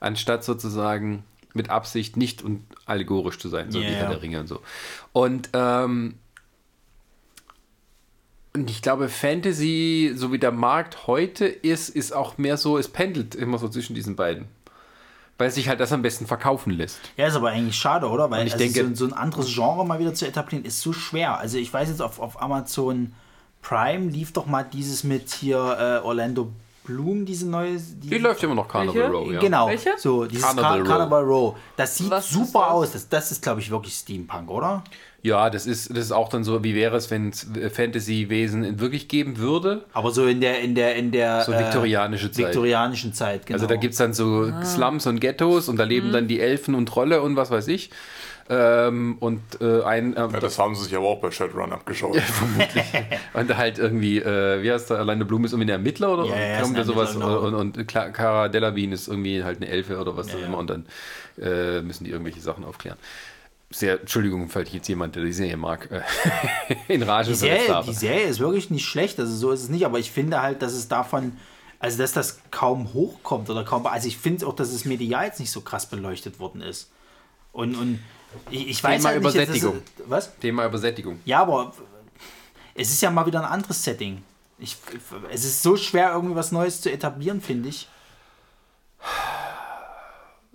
anstatt 0.00 0.42
sozusagen 0.44 1.24
mit 1.52 1.68
Absicht 1.68 2.16
nicht 2.16 2.42
und 2.42 2.64
allegorisch 2.86 3.38
zu 3.38 3.48
sein, 3.50 3.70
so 3.70 3.80
Ja, 3.80 3.88
wie. 3.90 3.92
Herr 3.94 4.08
der 4.08 4.22
Ringe 4.22 4.40
und 4.40 4.46
so. 4.46 4.60
Und 5.12 5.50
ähm, 5.52 6.14
und 8.56 8.70
ich 8.70 8.82
glaube, 8.82 9.08
Fantasy, 9.08 10.12
so 10.14 10.32
wie 10.32 10.38
der 10.38 10.52
Markt 10.52 11.08
heute 11.08 11.44
ist, 11.46 11.88
ist 11.88 12.12
auch 12.12 12.38
mehr 12.38 12.56
so, 12.56 12.78
es 12.78 12.86
pendelt 12.88 13.34
immer 13.34 13.58
so 13.58 13.68
zwischen 13.68 13.94
diesen 13.94 14.14
beiden. 14.14 14.46
Weil 15.38 15.50
sich 15.50 15.68
halt 15.68 15.80
das 15.80 15.92
am 15.92 16.02
besten 16.02 16.28
verkaufen 16.28 16.70
lässt. 16.70 17.00
Ja, 17.16 17.26
ist 17.26 17.34
aber 17.34 17.48
eigentlich 17.50 17.74
schade, 17.74 18.08
oder? 18.08 18.30
Weil 18.30 18.42
also 18.42 18.56
denke- 18.56 18.86
so, 18.86 18.94
so 18.94 19.04
ein 19.06 19.12
anderes 19.12 19.52
Genre 19.52 19.84
mal 19.84 19.98
wieder 19.98 20.14
zu 20.14 20.24
etablieren, 20.28 20.64
ist 20.64 20.80
so 20.80 20.92
schwer. 20.92 21.38
Also 21.38 21.58
ich 21.58 21.72
weiß 21.72 21.88
jetzt, 21.88 22.00
auf, 22.00 22.20
auf 22.20 22.40
Amazon 22.40 23.12
Prime 23.60 24.08
lief 24.10 24.32
doch 24.32 24.46
mal 24.46 24.62
dieses 24.62 25.02
mit 25.02 25.30
hier 25.30 25.56
äh, 25.58 26.06
Orlando 26.06 26.52
Bloom, 26.84 27.24
diese 27.24 27.48
neue. 27.48 27.78
Die 27.78 28.18
läuft 28.18 28.42
immer 28.42 28.54
noch 28.54 28.68
Carnival 28.68 28.94
Welche? 29.02 29.10
Row, 29.16 29.32
ja. 29.32 29.40
Genau, 29.40 29.68
Welche? 29.68 29.90
so 29.96 30.24
dieses 30.26 30.44
Carnival 30.44 30.64
Carnival, 30.64 30.82
Row. 30.82 30.88
Car 30.88 30.98
Carnival 30.98 31.24
Row. 31.24 31.54
Das 31.76 31.96
sieht 31.96 32.10
Was 32.10 32.30
super 32.30 32.60
das? 32.60 32.68
aus. 32.70 32.92
Das, 32.92 33.08
das 33.08 33.32
ist, 33.32 33.42
glaube 33.42 33.60
ich, 33.60 33.70
wirklich 33.70 33.94
Steampunk, 33.94 34.50
oder? 34.50 34.84
Ja, 35.22 35.48
das 35.48 35.66
ist, 35.66 35.88
das 35.88 35.98
ist 36.04 36.12
auch 36.12 36.28
dann 36.28 36.44
so, 36.44 36.62
wie 36.62 36.74
wäre 36.74 36.96
es, 36.98 37.10
wenn 37.10 37.30
es 37.30 37.46
Fantasy-Wesen 37.72 38.78
wirklich 38.80 39.08
geben 39.08 39.38
würde? 39.38 39.84
Aber 39.94 40.10
so 40.10 40.26
in 40.26 40.40
der 40.42 40.60
in 40.60 40.74
der 40.74 40.96
in 40.96 41.12
der 41.12 41.42
So 41.44 41.52
viktorianische 41.52 42.30
Zeit. 42.30 42.46
viktorianischen 42.46 43.14
Zeit, 43.14 43.46
genau. 43.46 43.56
Also 43.56 43.66
da 43.66 43.76
gibt 43.76 43.92
es 43.92 43.98
dann 43.98 44.12
so 44.12 44.50
Ah. 44.52 44.62
Slums 44.64 45.06
und 45.06 45.20
Ghettos 45.20 45.68
und 45.68 45.76
da 45.78 45.84
Mhm. 45.84 45.90
leben 45.90 46.12
dann 46.12 46.28
die 46.28 46.40
Elfen 46.40 46.74
und 46.74 46.86
Trolle 46.86 47.22
und 47.22 47.36
was 47.36 47.50
weiß 47.50 47.68
ich. 47.68 47.88
Ähm, 48.50 49.16
und 49.20 49.40
äh, 49.60 49.82
ein 49.84 50.14
ähm, 50.18 50.30
Ja, 50.32 50.40
das 50.40 50.58
haben 50.58 50.74
sie 50.74 50.84
sich 50.84 50.94
aber 50.94 51.06
auch 51.06 51.20
bei 51.20 51.30
Shadowrun 51.30 51.72
abgeschaut. 51.72 52.20
und 53.32 53.56
halt 53.56 53.78
irgendwie, 53.78 54.18
äh, 54.18 54.62
wie 54.62 54.70
heißt 54.70 54.90
der, 54.90 54.98
alleine 54.98 55.24
Blume 55.24 55.46
ist 55.46 55.52
irgendwie 55.52 55.70
ein 55.70 55.76
Ermittler 55.78 56.12
oder 56.12 56.26
Ja, 56.26 56.62
ja, 56.62 56.72
da 56.72 56.84
sowas 56.84 57.14
genau. 57.14 57.38
und, 57.40 57.54
und 57.54 57.88
Cara 57.88 58.48
Delevingne 58.48 58.94
ist 58.94 59.08
irgendwie 59.08 59.42
halt 59.42 59.62
eine 59.62 59.68
Elfe 59.68 59.98
oder 59.98 60.16
was 60.16 60.28
Ja, 60.28 60.34
auch 60.34 60.40
ja. 60.40 60.46
immer 60.46 60.58
und 60.58 60.68
dann 60.68 60.86
äh, 61.40 61.80
müssen 61.80 62.04
die 62.04 62.10
irgendwelche 62.10 62.40
Sachen 62.40 62.64
aufklären. 62.64 62.98
Sehr, 63.70 64.00
Entschuldigung, 64.00 64.48
falls 64.50 64.70
jetzt 64.72 64.88
jemand, 64.88 65.16
der 65.16 65.24
die 65.24 65.32
Serie 65.32 65.56
mag, 65.56 65.90
äh, 65.90 66.02
in 66.92 67.02
Rage 67.02 67.30
die 67.30 67.34
Serie, 67.36 67.74
habe. 67.74 67.86
die 67.86 67.94
Serie 67.94 68.26
ist 68.26 68.40
wirklich 68.40 68.68
nicht 68.68 68.84
schlecht, 68.84 69.18
also 69.18 69.34
so 69.34 69.52
ist 69.52 69.62
es 69.62 69.68
nicht, 69.70 69.86
aber 69.86 69.98
ich 69.98 70.10
finde 70.12 70.42
halt, 70.42 70.60
dass 70.60 70.74
es 70.74 70.86
davon, 70.86 71.32
also 71.78 71.96
dass 71.98 72.12
das 72.12 72.40
kaum 72.50 72.92
hochkommt 72.92 73.48
oder 73.48 73.64
kaum, 73.64 73.86
also 73.86 74.06
ich 74.06 74.18
finde 74.18 74.46
auch, 74.46 74.54
dass 74.54 74.68
es 74.70 74.84
medial 74.84 75.24
jetzt 75.24 75.40
nicht 75.40 75.50
so 75.50 75.62
krass 75.62 75.86
beleuchtet 75.86 76.38
worden 76.38 76.60
ist. 76.60 76.90
Und, 77.52 77.76
und 77.76 78.00
ich, 78.50 78.68
ich 78.68 78.84
weiß 78.84 79.02
Thema 79.02 79.10
halt 79.10 79.22
nicht, 79.22 79.34
jetzt, 79.34 79.48
Übersättigung. 79.48 79.82
das 79.96 80.04
ist- 80.04 80.10
was? 80.10 80.38
Thema 80.38 80.66
Übersättigung. 80.66 81.20
Ja, 81.24 81.40
aber 81.42 81.72
es 82.74 82.90
ist 82.90 83.00
ja 83.02 83.10
mal 83.10 83.26
wieder 83.26 83.40
ein 83.40 83.50
anderes 83.50 83.82
Setting. 83.82 84.22
Ich, 84.58 84.76
es 85.30 85.44
ist 85.44 85.62
so 85.62 85.76
schwer, 85.76 86.12
irgendwie 86.12 86.36
was 86.36 86.52
Neues 86.52 86.80
zu 86.80 86.90
etablieren, 86.90 87.40
finde 87.40 87.68
ich. 87.70 87.88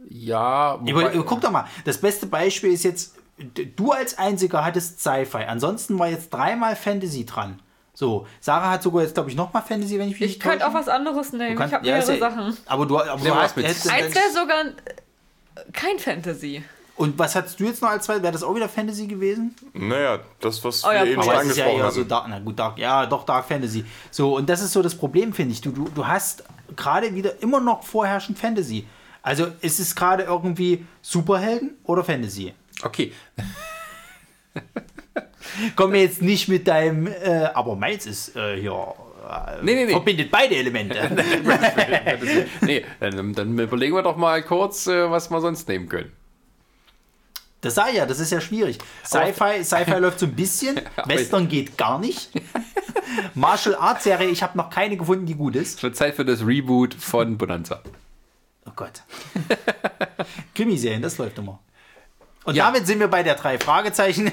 Ja, 0.10 0.80
wobei- 0.81 1.18
guck 1.26 1.41
doch 1.41 1.51
mal, 1.51 1.65
das 1.85 1.99
beste 1.99 2.26
Beispiel 2.26 2.72
ist 2.73 2.84
jetzt, 2.84 3.15
du 3.38 3.91
als 3.91 4.18
einziger 4.18 4.64
hattest 4.65 4.99
Sci-Fi, 5.01 5.43
ansonsten 5.45 5.99
war 5.99 6.07
jetzt 6.07 6.30
dreimal 6.34 6.76
Fantasy 6.76 7.26
dran. 7.26 7.60
So, 7.93 8.26
Sarah 8.39 8.72
hat 8.72 8.81
sogar 8.84 9.01
jetzt, 9.03 9.14
glaube 9.14 9.30
ich, 9.30 9.35
nochmal 9.35 9.61
Fantasy, 9.61 9.99
wenn 9.99 10.07
ich 10.07 10.14
mich 10.19 10.22
Ich 10.22 10.27
nicht 10.38 10.41
könnte 10.41 10.65
auch 10.68 10.73
was 10.73 10.88
anderes 10.88 11.34
nehmen. 11.34 11.51
Du 11.51 11.56
kannst- 11.57 11.72
ich 11.73 11.76
habe 11.76 11.85
ja, 11.88 11.95
mehrere 11.97 12.14
ja- 12.14 12.19
Sachen. 12.19 12.57
Aber 12.65 12.85
du, 12.85 12.97
aber 12.97 13.22
du 13.23 13.35
hast, 13.35 13.57
mit. 13.57 13.65
Eins 13.65 13.85
wäre 13.85 14.31
sogar 14.34 14.61
äh, 14.65 15.72
kein 15.73 15.99
Fantasy. 15.99 16.64
Und 17.00 17.18
was 17.18 17.34
hattest 17.34 17.58
du 17.62 17.64
jetzt 17.64 17.82
noch 17.82 17.92
als 17.92 18.04
zweites? 18.04 18.24
Wäre 18.24 18.34
das 18.34 18.44
auch 18.44 18.54
wieder 18.54 18.68
Fantasy 18.68 19.08
gewesen? 19.08 19.56
Naja, 19.72 20.20
das, 20.42 20.62
was 20.66 20.84
Oh 20.84 20.92
ja, 20.92 21.06
wir 21.06 21.14
eben 21.14 21.24
schon 21.24 21.34
es 21.34 21.46
ist 21.46 21.56
ja 21.56 21.64
angesprochen 21.64 21.80
eher 21.80 21.92
so. 21.92 22.04
Dark, 22.04 22.26
na 22.28 22.40
gut, 22.40 22.60
Dark, 22.60 22.78
ja, 22.78 23.06
doch 23.06 23.26
Dark 23.26 23.46
Fantasy. 23.46 23.86
So, 24.12 24.36
und 24.36 24.50
das 24.50 24.62
ist 24.62 24.74
so 24.74 24.82
das 24.82 24.96
Problem, 24.96 25.32
finde 25.32 25.54
ich. 25.54 25.62
Du, 25.62 25.72
du, 25.72 25.88
du 25.96 26.06
hast 26.06 26.44
gerade 26.76 27.16
wieder 27.16 27.42
immer 27.42 27.62
noch 27.62 27.84
vorherrschend 27.84 28.38
Fantasy. 28.38 28.86
Also 29.22 29.48
ist 29.62 29.80
es 29.80 29.96
gerade 29.96 30.24
irgendwie 30.24 30.86
Superhelden 31.02 31.78
oder 31.86 32.04
Fantasy? 32.04 32.54
okay. 32.84 33.14
Komm 35.78 35.92
mir 35.92 36.02
jetzt 36.02 36.22
nicht 36.22 36.50
mit 36.50 36.68
deinem, 36.68 37.08
äh, 37.08 37.46
aber 37.54 37.78
meins 37.78 38.08
ist 38.08 38.36
äh, 38.36 38.60
hier, 38.60 38.74
äh, 38.74 39.64
Nee, 39.64 39.76
nee, 39.76 39.86
nee. 39.86 39.92
verbindet 39.92 40.30
beide 40.30 40.54
Elemente. 40.54 41.00
nee, 42.62 42.84
dann, 43.00 43.34
dann 43.34 43.58
überlegen 43.58 43.96
wir 43.96 44.04
doch 44.04 44.18
mal 44.18 44.44
kurz, 44.44 44.88
äh, 44.88 45.10
was 45.10 45.30
wir 45.30 45.40
sonst 45.40 45.66
nehmen 45.70 45.88
können. 45.88 46.12
Das 47.61 47.76
sei 47.76 47.91
ja, 47.91 48.06
das 48.06 48.19
ist 48.19 48.31
ja 48.31 48.40
schwierig. 48.40 48.77
Sci-Fi 49.06 49.64
Sci 49.64 49.84
läuft 49.99 50.19
so 50.19 50.26
ein 50.26 50.34
bisschen, 50.34 50.80
Western 51.06 51.48
geht 51.49 51.77
gar 51.77 51.99
nicht. 51.99 52.30
Martial 53.34 53.76
Arts 53.76 54.03
Serie, 54.06 54.30
ich 54.30 54.41
habe 54.44 54.57
noch 54.57 54.69
keine 54.69 54.95
gefunden, 54.98 55.26
die 55.26 55.36
gut 55.36 55.56
ist. 55.56 55.77
Es 55.77 55.84
wird 55.84 55.95
Zeit 55.95 56.15
für 56.15 56.23
das 56.26 56.45
Reboot 56.45 56.94
von 56.94 57.38
Bonanza. 57.38 57.81
Oh 58.65 58.72
Gott. 58.76 59.03
Krimiserien, 60.56 61.02
das 61.02 61.18
läuft 61.18 61.38
immer. 61.38 61.60
Und 62.45 62.56
Ja. 62.56 62.65
damit 62.65 62.88
sind 62.88 62.99
wir 62.99 63.07
bei 63.07 63.23
der 63.23 63.36
drei 63.36 63.57
Fragezeichen. 63.60 64.31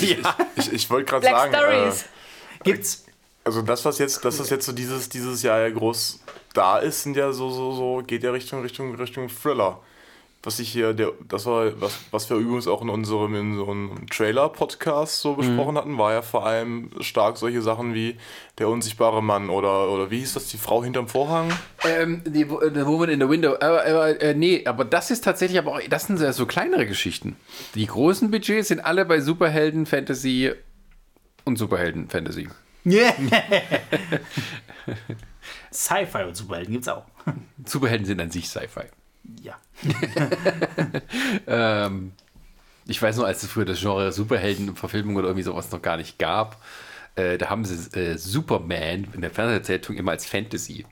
ja. 0.00 0.36
Ich, 0.56 0.72
ich 0.72 0.90
wollte 0.90 1.10
gerade 1.10 1.26
Black 1.26 1.52
sagen, 1.52 1.54
äh, 1.54 1.58
Stories. 1.58 2.04
Gibt's. 2.62 3.04
also 3.44 3.62
das, 3.62 3.84
was 3.84 3.98
jetzt, 3.98 4.24
das, 4.24 4.38
was 4.38 4.50
jetzt 4.50 4.66
so 4.66 4.72
dieses, 4.72 5.08
dieses 5.08 5.42
Jahr 5.42 5.60
ja 5.60 5.70
groß 5.70 6.20
da 6.54 6.78
ist, 6.78 7.02
sind 7.02 7.16
ja 7.16 7.32
so, 7.32 7.50
so, 7.50 7.72
so, 7.74 8.02
geht 8.06 8.22
ja 8.22 8.30
Richtung, 8.30 8.62
Richtung, 8.62 8.94
Richtung 8.94 9.28
Thriller. 9.28 9.80
Was 10.44 10.58
ich 10.58 10.72
hier, 10.72 10.92
der, 10.92 11.12
das 11.28 11.46
war, 11.46 11.80
was, 11.80 11.96
was 12.10 12.28
wir 12.28 12.36
übrigens 12.36 12.66
auch 12.66 12.82
in 12.82 12.88
unserem, 12.88 13.34
in 13.36 13.56
so 13.56 13.70
einem 13.70 14.08
Trailer-Podcast 14.10 15.20
so 15.20 15.34
besprochen 15.34 15.76
hatten, 15.78 15.98
war 15.98 16.12
ja 16.14 16.22
vor 16.22 16.44
allem 16.44 16.90
stark 17.00 17.36
solche 17.38 17.62
Sachen 17.62 17.94
wie 17.94 18.16
Der 18.58 18.68
unsichtbare 18.68 19.22
Mann 19.22 19.50
oder, 19.50 19.88
oder 19.88 20.10
wie 20.10 20.18
hieß 20.18 20.34
das, 20.34 20.48
die 20.48 20.56
Frau 20.56 20.82
hinterm 20.82 21.06
Vorhang? 21.06 21.52
Ähm, 21.84 22.22
die, 22.26 22.50
Wo- 22.50 22.60
The 22.60 22.84
Woman 22.86 23.10
in 23.10 23.20
the 23.20 23.28
Window. 23.28 23.54
Aber, 23.54 23.84
aber 23.86 24.20
äh, 24.20 24.34
nee, 24.34 24.66
aber 24.66 24.84
das 24.84 25.12
ist 25.12 25.22
tatsächlich, 25.22 25.58
aber 25.60 25.76
auch, 25.76 25.80
das 25.88 26.08
sind 26.08 26.18
ja 26.20 26.32
so 26.32 26.44
kleinere 26.44 26.86
Geschichten. 26.86 27.36
Die 27.76 27.86
großen 27.86 28.30
Budgets 28.32 28.66
sind 28.68 28.80
alle 28.80 29.04
bei 29.04 29.20
Superhelden, 29.20 29.86
Fantasy 29.86 30.50
und 31.44 31.56
Superhelden, 31.56 32.08
Fantasy. 32.08 32.48
Yeah. 32.84 33.14
Sci-Fi 35.72 36.24
und 36.24 36.36
Superhelden 36.36 36.72
gibt's 36.72 36.88
auch. 36.88 37.04
Superhelden 37.64 38.06
sind 38.06 38.20
an 38.20 38.30
sich 38.32 38.48
Sci-Fi. 38.48 38.86
Ja. 39.42 39.58
Ähm, 41.46 42.12
ich 42.86 43.00
weiß 43.00 43.16
noch, 43.16 43.24
als 43.24 43.42
es 43.42 43.50
früher 43.50 43.64
das 43.64 43.80
Genre 43.80 44.12
Superhelden-Verfilmung 44.12 45.16
oder 45.16 45.28
irgendwie 45.28 45.44
sowas 45.44 45.70
noch 45.70 45.82
gar 45.82 45.96
nicht 45.96 46.18
gab, 46.18 46.60
äh, 47.14 47.38
da 47.38 47.48
haben 47.50 47.64
sie 47.64 47.98
äh, 47.98 48.16
Superman 48.16 49.08
in 49.12 49.20
der 49.20 49.30
Fernsehzeitung 49.30 49.96
immer 49.96 50.12
als 50.12 50.26
Fantasy 50.26 50.84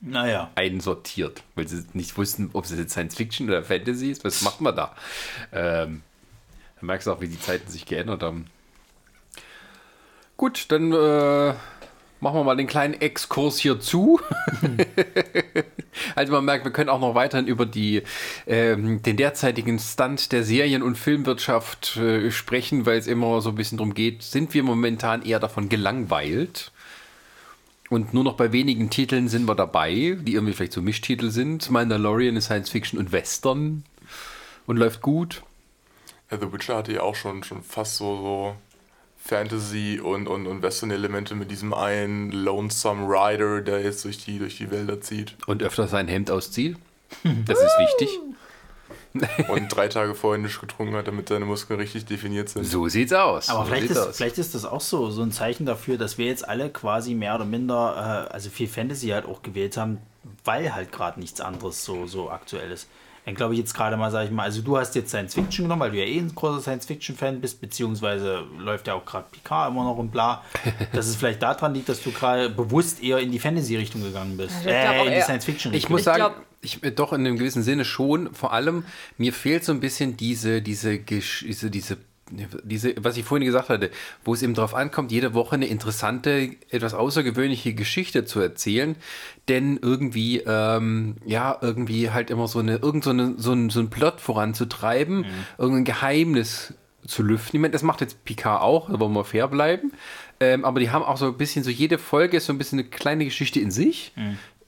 Naja. 0.00 0.50
einsortiert, 0.54 1.42
weil 1.54 1.68
sie 1.68 1.84
nicht 1.92 2.16
wussten, 2.16 2.50
ob 2.52 2.64
es 2.64 2.70
jetzt 2.76 2.92
Science 2.92 3.14
Fiction 3.16 3.48
oder 3.48 3.62
Fantasy 3.62 4.10
ist. 4.10 4.24
Was 4.24 4.42
macht 4.42 4.60
man 4.60 4.74
da? 4.76 4.94
Ähm, 5.52 6.02
da 6.80 6.86
merkst 6.86 7.06
du 7.06 7.12
auch, 7.12 7.20
wie 7.20 7.28
die 7.28 7.40
Zeiten 7.40 7.70
sich 7.70 7.86
geändert 7.86 8.22
haben. 8.22 8.46
Gut, 10.36 10.66
dann 10.70 10.92
äh, 10.92 11.54
machen 12.20 12.36
wir 12.36 12.44
mal 12.44 12.56
den 12.56 12.66
kleinen 12.66 12.94
Exkurs 12.94 13.58
hier 13.58 13.80
zu. 13.80 14.20
Also 16.14 16.32
man 16.32 16.44
merkt, 16.44 16.64
wir 16.64 16.72
können 16.72 16.90
auch 16.90 17.00
noch 17.00 17.14
weiterhin 17.14 17.46
über 17.46 17.66
die, 17.66 18.02
ähm, 18.46 19.02
den 19.02 19.16
derzeitigen 19.16 19.78
Stand 19.78 20.32
der 20.32 20.44
Serien- 20.44 20.82
und 20.82 20.96
Filmwirtschaft 20.96 21.96
äh, 21.96 22.30
sprechen, 22.30 22.86
weil 22.86 22.98
es 22.98 23.06
immer 23.06 23.40
so 23.40 23.50
ein 23.50 23.54
bisschen 23.56 23.78
darum 23.78 23.94
geht, 23.94 24.22
sind 24.22 24.54
wir 24.54 24.62
momentan 24.62 25.22
eher 25.22 25.40
davon 25.40 25.68
gelangweilt? 25.68 26.70
Und 27.90 28.12
nur 28.12 28.22
noch 28.22 28.34
bei 28.34 28.52
wenigen 28.52 28.90
Titeln 28.90 29.28
sind 29.28 29.46
wir 29.46 29.54
dabei, 29.54 30.18
die 30.20 30.34
irgendwie 30.34 30.52
vielleicht 30.52 30.74
so 30.74 30.82
Mischtitel 30.82 31.30
sind. 31.30 31.70
Mandalorian 31.70 32.36
ist 32.36 32.44
Science 32.44 32.68
Fiction 32.68 32.98
und 32.98 33.12
Western 33.12 33.82
und 34.66 34.76
läuft 34.76 35.00
gut. 35.00 35.42
Ja, 36.30 36.38
The 36.38 36.52
Witcher 36.52 36.76
hatte 36.76 36.92
ja 36.92 37.00
auch 37.00 37.14
schon, 37.14 37.42
schon 37.42 37.62
fast 37.62 37.96
so, 37.96 38.16
so 38.16 38.56
Fantasy 39.28 40.00
und, 40.02 40.26
und, 40.26 40.46
und 40.46 40.62
Western-Elemente 40.62 41.34
mit 41.34 41.50
diesem 41.50 41.74
einen 41.74 42.32
Lonesome 42.32 43.06
Rider, 43.06 43.60
der 43.60 43.82
jetzt 43.82 44.02
durch 44.06 44.24
die, 44.24 44.38
durch 44.38 44.56
die 44.56 44.70
Wälder 44.70 45.02
zieht. 45.02 45.36
Und 45.46 45.62
öfter 45.62 45.86
sein 45.86 46.08
Hemd 46.08 46.30
auszieht. 46.30 46.78
Das 47.44 47.58
ist 47.58 47.78
wichtig. 47.78 48.08
Und 49.48 49.68
drei 49.68 49.88
Tage 49.88 50.14
vorher 50.14 50.40
nicht 50.40 50.60
getrunken 50.60 50.94
hat, 50.94 51.08
damit 51.08 51.28
seine 51.28 51.44
Muskeln 51.44 51.80
richtig 51.80 52.06
definiert 52.06 52.48
sind. 52.48 52.64
So 52.64 52.88
sieht's 52.88 53.12
aus. 53.12 53.48
Aber 53.48 53.64
so 53.64 53.70
vielleicht 53.70 53.90
ist, 53.90 53.98
aus. 53.98 54.16
vielleicht 54.16 54.38
ist 54.38 54.54
das 54.54 54.64
auch 54.64 54.80
so, 54.80 55.10
so 55.10 55.22
ein 55.22 55.32
Zeichen 55.32 55.66
dafür, 55.66 55.98
dass 55.98 56.18
wir 56.18 56.26
jetzt 56.26 56.48
alle 56.48 56.70
quasi 56.70 57.14
mehr 57.14 57.34
oder 57.34 57.44
minder, 57.44 58.26
äh, 58.28 58.32
also 58.32 58.48
viel 58.50 58.68
Fantasy 58.68 59.08
halt 59.08 59.26
auch 59.26 59.42
gewählt 59.42 59.76
haben, 59.76 59.98
weil 60.44 60.74
halt 60.74 60.92
gerade 60.92 61.20
nichts 61.20 61.40
anderes 61.40 61.84
so, 61.84 62.06
so 62.06 62.30
aktuell 62.30 62.70
ist. 62.70 62.88
Dann 63.28 63.34
glaube 63.34 63.52
ich 63.52 63.60
jetzt 63.60 63.74
gerade 63.74 63.94
mal, 63.98 64.10
sag 64.10 64.24
ich 64.24 64.30
mal, 64.30 64.44
also 64.44 64.62
du 64.62 64.78
hast 64.78 64.94
jetzt 64.94 65.10
Science 65.10 65.34
Fiction 65.34 65.66
genommen, 65.66 65.82
weil 65.82 65.90
du 65.90 65.98
ja 65.98 66.04
eh 66.06 66.18
ein 66.18 66.34
großer 66.34 66.62
Science 66.62 66.86
Fiction 66.86 67.14
Fan 67.14 67.42
bist, 67.42 67.60
beziehungsweise 67.60 68.42
läuft 68.58 68.86
ja 68.86 68.94
auch 68.94 69.04
gerade 69.04 69.26
Picard 69.30 69.70
immer 69.70 69.84
noch 69.84 69.98
und 69.98 70.10
bla. 70.10 70.42
Dass 70.94 71.06
es 71.08 71.16
vielleicht 71.16 71.42
daran 71.42 71.74
liegt, 71.74 71.90
dass 71.90 72.02
du 72.02 72.10
gerade 72.10 72.48
bewusst 72.48 73.02
eher 73.02 73.18
in 73.18 73.30
die 73.30 73.38
Fantasy 73.38 73.76
Richtung 73.76 74.02
gegangen 74.02 74.38
bist. 74.38 74.64
Ja, 74.64 74.94
ich 74.94 75.00
äh, 75.02 75.06
in 75.08 75.14
die 75.14 75.20
Science 75.20 75.44
Fiction 75.44 75.74
Ich 75.74 75.90
muss 75.90 76.04
sagen, 76.04 76.36
ich, 76.62 76.82
äh, 76.82 76.90
doch 76.90 77.12
in 77.12 77.20
einem 77.26 77.36
gewissen 77.36 77.62
Sinne 77.62 77.84
schon. 77.84 78.32
Vor 78.32 78.54
allem, 78.54 78.84
mir 79.18 79.34
fehlt 79.34 79.62
so 79.62 79.72
ein 79.72 79.80
bisschen 79.80 80.16
diese, 80.16 80.62
diese, 80.62 80.98
diese, 80.98 81.70
diese, 81.70 81.98
diese, 82.62 82.94
was 82.98 83.16
ich 83.16 83.24
vorhin 83.24 83.46
gesagt 83.46 83.68
hatte, 83.68 83.90
wo 84.24 84.34
es 84.34 84.42
eben 84.42 84.54
darauf 84.54 84.74
ankommt, 84.74 85.12
jede 85.12 85.34
Woche 85.34 85.56
eine 85.56 85.66
interessante, 85.66 86.50
etwas 86.70 86.94
außergewöhnliche 86.94 87.74
Geschichte 87.74 88.24
zu 88.24 88.40
erzählen. 88.40 88.96
Denn 89.48 89.78
irgendwie, 89.80 90.42
ähm, 90.46 91.16
ja, 91.24 91.56
irgendwie 91.60 92.10
halt 92.10 92.30
immer 92.30 92.48
so 92.48 92.58
eine, 92.58 92.76
irgend 92.76 93.04
so, 93.04 93.10
eine, 93.10 93.34
so, 93.36 93.52
ein, 93.52 93.70
so 93.70 93.80
ein 93.80 93.90
Plot 93.90 94.20
voranzutreiben, 94.20 95.24
irgendein 95.58 95.84
Geheimnis 95.84 96.74
zu 97.06 97.22
lüften. 97.22 97.56
Ich 97.56 97.60
meine, 97.60 97.72
das 97.72 97.82
macht 97.82 98.00
jetzt 98.00 98.24
Picard 98.24 98.60
auch, 98.62 98.90
da 98.90 99.00
wollen 99.00 99.14
wir 99.14 99.24
fair 99.24 99.48
bleiben. 99.48 99.92
Ähm, 100.40 100.64
aber 100.64 100.80
die 100.80 100.90
haben 100.90 101.02
auch 101.02 101.16
so 101.16 101.26
ein 101.26 101.36
bisschen, 101.36 101.64
so 101.64 101.70
jede 101.70 101.98
Folge 101.98 102.36
ist 102.36 102.46
so 102.46 102.52
ein 102.52 102.58
bisschen 102.58 102.78
eine 102.78 102.88
kleine 102.88 103.24
Geschichte 103.24 103.60
in 103.60 103.70
sich, 103.70 104.12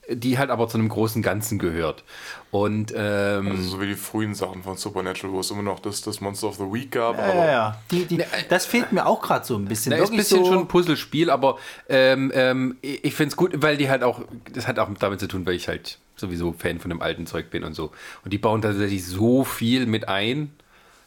die 0.09 0.39
halt 0.39 0.51
aber 0.51 0.69
zu 0.69 0.79
einem 0.79 0.89
großen 0.89 1.23
Ganzen 1.23 1.59
gehört. 1.59 2.05
Und 2.51 2.93
ähm, 2.97 3.49
Also 3.49 3.63
so 3.63 3.81
wie 3.81 3.87
die 3.87 3.95
frühen 3.95 4.35
Sachen 4.35 4.63
von 4.63 4.77
Supernatural, 4.77 5.35
wo 5.35 5.41
es 5.41 5.51
immer 5.51 5.63
noch 5.63 5.79
das, 5.81 6.01
das 6.03 6.21
Monster 6.21 6.49
of 6.49 6.57
the 6.57 6.65
Week 6.65 6.91
gab. 6.91 7.17
ja, 7.17 7.25
aber 7.25 7.35
ja, 7.35 7.51
ja. 7.51 7.79
Die, 7.91 8.05
die, 8.07 8.23
das 8.49 8.67
fehlt 8.67 8.93
mir 8.93 9.07
auch 9.07 9.21
gerade 9.23 9.45
so 9.45 9.57
ein 9.57 9.67
bisschen. 9.67 9.91
da 9.91 9.99
ist 9.99 10.11
ein 10.11 10.17
bisschen 10.17 10.45
so, 10.45 10.53
schon 10.53 10.59
ein 10.61 10.69
Puzzlespiel, 10.69 11.31
aber 11.31 11.59
ähm, 11.89 12.33
ähm, 12.35 12.77
ich 12.83 13.15
finde 13.15 13.31
es 13.31 13.37
gut, 13.37 13.53
weil 13.63 13.77
die 13.77 13.89
halt 13.89 14.03
auch, 14.03 14.23
das 14.53 14.67
hat 14.67 14.79
auch 14.79 14.89
damit 14.99 15.21
zu 15.21 15.29
tun, 15.29 15.47
weil 15.47 15.55
ich 15.55 15.69
halt 15.69 15.99
sowieso 16.17 16.53
Fan 16.53 16.81
von 16.81 16.91
dem 16.91 17.03
alten 17.03 17.27
Zeug 17.27 17.51
bin 17.51 17.63
und 17.65 17.75
so. 17.75 17.93
Und 18.25 18.33
die 18.33 18.39
bauen 18.39 18.63
tatsächlich 18.63 19.05
so 19.07 19.45
viel 19.45 19.87
mit 19.87 20.09
ein, 20.09 20.51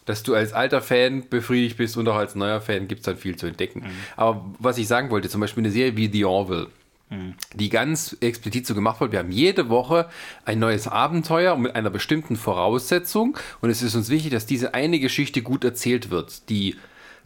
dass 0.06 0.24
du 0.24 0.36
als 0.36 0.54
alter 0.54 0.82
Fan 0.82 1.30
befriedigt 1.30 1.78
bist 1.78 1.98
und 1.98 2.08
auch 2.10 2.16
als 2.16 2.36
neuer 2.36 2.62
Fan 2.62 2.88
gibt 2.88 3.00
es 3.02 3.06
dann 3.06 3.18
viel 3.18 3.36
zu 3.38 3.48
entdecken. 3.48 3.86
Aber 4.18 4.46
was 4.60 4.78
ich 4.78 4.88
sagen 4.88 5.10
wollte, 5.12 5.30
zum 5.30 5.40
Beispiel 5.42 5.62
eine 5.62 5.72
Serie 5.72 5.96
wie 5.96 6.12
The 6.12 6.26
Orville, 6.26 6.68
die 7.54 7.70
ganz 7.70 8.18
explizit 8.22 8.66
so 8.66 8.74
gemacht 8.74 9.00
wird. 9.00 9.12
Wir 9.12 9.20
haben 9.20 9.32
jede 9.32 9.70
Woche 9.70 10.10
ein 10.46 10.60
neues 10.60 10.88
Abenteuer 10.88 11.56
mit 11.58 11.76
einer 11.76 11.90
bestimmten 11.90 12.36
Voraussetzung 12.36 13.38
und 13.62 13.70
es 13.70 13.82
ist 13.82 13.96
uns 13.96 14.10
wichtig, 14.10 14.32
dass 14.32 14.46
diese 14.46 14.74
eine 14.74 15.00
Geschichte 15.00 15.42
gut 15.42 15.64
erzählt 15.64 16.10
wird. 16.10 16.50
Die 16.50 16.76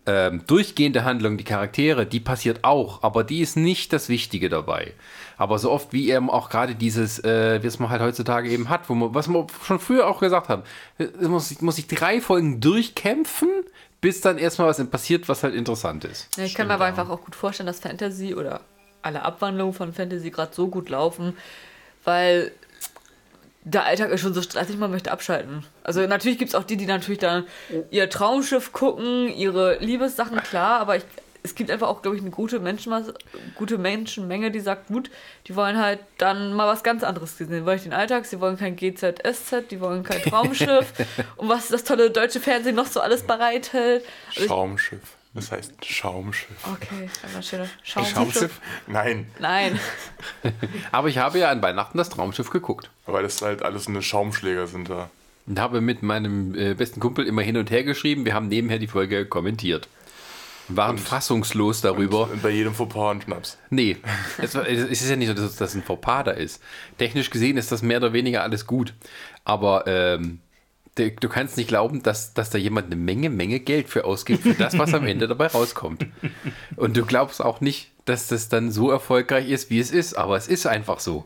ähm, 0.05 0.41
durchgehende 0.47 1.03
Handlung, 1.03 1.37
die 1.37 1.43
Charaktere, 1.43 2.05
die 2.05 2.21
passiert 2.21 2.63
auch, 2.63 3.03
aber 3.03 3.23
die 3.23 3.41
ist 3.41 3.57
nicht 3.57 3.91
das 3.91 4.07
Wichtige 4.07 4.47
dabei. 4.47 4.93
Aber 5.37 5.59
so 5.59 5.69
oft 5.69 5.91
wie 5.91 6.09
eben 6.09 6.29
auch 6.29 6.49
gerade 6.49 6.75
dieses, 6.75 7.23
äh, 7.23 7.61
wie 7.61 7.67
es 7.67 7.79
man 7.79 7.89
halt 7.89 8.01
heutzutage 8.01 8.49
eben 8.49 8.69
hat, 8.69 8.89
wo 8.89 8.95
man, 8.95 9.13
was 9.13 9.27
man 9.27 9.47
schon 9.63 9.79
früher 9.79 10.07
auch 10.07 10.19
gesagt 10.19 10.47
haben, 10.47 10.63
es 10.97 11.27
muss, 11.27 11.61
muss 11.61 11.77
ich 11.77 11.87
drei 11.87 12.21
Folgen 12.21 12.61
durchkämpfen, 12.61 13.49
bis 13.99 14.21
dann 14.21 14.37
erstmal 14.37 14.69
was 14.69 14.83
passiert, 14.89 15.27
was 15.27 15.43
halt 15.43 15.55
interessant 15.55 16.05
ist. 16.05 16.29
Ja, 16.37 16.45
ich 16.45 16.55
kann 16.55 16.67
mir 16.67 16.75
aber 16.75 16.85
einfach 16.85 17.09
auch 17.09 17.23
gut 17.23 17.35
vorstellen, 17.35 17.67
dass 17.67 17.81
Fantasy 17.81 18.33
oder 18.33 18.61
alle 19.07 19.23
Abwandlungen 19.23 19.73
von 19.73 19.93
Fantasy 19.93 20.29
gerade 20.29 20.53
so 20.53 20.67
gut 20.67 20.89
laufen, 20.89 21.35
weil 22.03 22.51
der 23.63 23.85
Alltag 23.85 24.11
ist 24.11 24.21
schon 24.21 24.33
so 24.33 24.41
stressig, 24.41 24.77
man 24.77 24.91
möchte 24.91 25.11
abschalten. 25.11 25.65
Also 25.83 26.05
natürlich 26.07 26.37
gibt 26.37 26.49
es 26.49 26.55
auch 26.55 26.63
die, 26.63 26.77
die 26.77 26.85
natürlich 26.85 27.19
dann 27.19 27.45
ihr 27.91 28.09
Traumschiff 28.09 28.71
gucken, 28.71 29.27
ihre 29.27 29.77
Liebessachen, 29.79 30.41
klar, 30.41 30.79
aber 30.79 30.95
ich, 30.95 31.03
es 31.43 31.53
gibt 31.55 31.69
einfach 31.69 31.87
auch, 31.87 32.01
glaube 32.01 32.15
ich, 32.15 32.21
eine 32.21 32.31
gute 32.31 32.59
Menschenmasse, 32.59 33.13
gute 33.55 33.77
Menschenmenge, 33.77 34.51
die 34.51 34.59
sagt, 34.61 34.87
gut, 34.87 35.09
die 35.47 35.55
wollen 35.55 35.77
halt 35.77 35.99
dann 36.17 36.53
mal 36.53 36.67
was 36.67 36.83
ganz 36.83 37.03
anderes 37.03 37.37
sehen. 37.37 37.49
Die 37.49 37.65
wollen 37.65 37.75
nicht 37.75 37.85
den 37.85 37.93
Alltag, 37.93 38.25
sie 38.25 38.39
wollen 38.39 38.57
kein 38.57 38.75
GZSZ, 38.75 39.69
die 39.69 39.81
wollen 39.81 40.03
kein 40.03 40.21
Traumschiff 40.21 40.93
und 41.37 41.49
was 41.49 41.67
das 41.67 41.83
tolle 41.83 42.09
deutsche 42.09 42.39
Fernsehen 42.39 42.75
noch 42.75 42.87
so 42.87 43.01
alles 43.01 43.23
bereithält. 43.23 44.05
Also 44.29 44.41
ich, 44.41 44.47
Schaumschiff. 44.47 45.16
Das 45.37 45.51
heißt 45.51 45.85
Schaumschiff. 45.85 46.49
okay, 46.65 47.07
einmal 47.23 47.43
schöne 47.43 47.69
Schaumschiff. 47.83 48.15
Schaumschiff. 48.15 48.61
Nein, 48.87 49.27
Nein. 49.37 49.79
Aber 50.91 51.09
ich 51.09 51.19
habe 51.19 51.37
ja 51.37 51.51
an 51.51 51.61
Weihnachten 51.61 51.95
das 51.99 52.09
Traumschiff 52.09 52.49
geguckt. 52.49 52.89
weil 53.05 53.21
das 53.21 53.39
halt 53.43 53.61
alles 53.61 53.87
eine 53.87 54.01
Schaumschläger 54.01 54.65
sind 54.65 54.89
da. 54.89 55.11
Und 55.45 55.59
habe 55.59 55.79
mit 55.79 56.01
meinem 56.01 56.55
äh, 56.55 56.73
besten 56.73 56.99
Kumpel 56.99 57.27
immer 57.27 57.43
hin 57.43 57.55
und 57.55 57.69
her 57.69 57.83
geschrieben. 57.83 58.25
Wir 58.25 58.33
haben 58.33 58.47
nebenher 58.47 58.79
die 58.79 58.87
Folge 58.87 59.27
kommentiert. 59.27 59.87
Waren 60.69 60.97
fassungslos 60.97 61.81
darüber. 61.81 62.31
Und 62.31 62.41
bei 62.41 62.49
jedem 62.49 62.73
Fauxpas 62.73 63.11
ein 63.11 63.21
Schnaps. 63.21 63.57
Nee, 63.69 63.97
es, 64.39 64.55
es 64.55 65.01
ist 65.03 65.07
ja 65.09 65.15
nicht 65.15 65.27
so, 65.27 65.35
dass 65.35 65.55
das 65.55 65.75
ein 65.75 65.83
Fauxpas 65.83 66.23
da 66.23 66.31
ist. 66.31 66.63
Technisch 66.97 67.29
gesehen 67.29 67.57
ist 67.57 67.71
das 67.71 67.83
mehr 67.83 67.97
oder 67.97 68.11
weniger 68.11 68.41
alles 68.41 68.65
gut. 68.65 68.95
Aber 69.45 69.85
ähm, 69.85 70.39
du 70.97 71.29
kannst 71.29 71.57
nicht 71.57 71.67
glauben, 71.67 72.03
dass, 72.03 72.33
dass 72.33 72.49
da 72.49 72.57
jemand 72.57 72.87
eine 72.87 72.95
Menge, 72.95 73.29
Menge 73.29 73.59
Geld 73.59 73.89
für 73.89 74.05
ausgibt, 74.05 74.43
für 74.43 74.53
das, 74.53 74.77
was 74.77 74.93
am 74.93 75.05
Ende 75.05 75.27
dabei 75.29 75.47
rauskommt. 75.47 76.05
Und 76.75 76.97
du 76.97 77.05
glaubst 77.05 77.41
auch 77.43 77.61
nicht, 77.61 77.91
dass 78.05 78.27
das 78.27 78.49
dann 78.49 78.71
so 78.71 78.91
erfolgreich 78.91 79.49
ist, 79.49 79.69
wie 79.69 79.79
es 79.79 79.91
ist. 79.91 80.15
Aber 80.15 80.37
es 80.37 80.47
ist 80.47 80.65
einfach 80.65 80.99
so. 80.99 81.25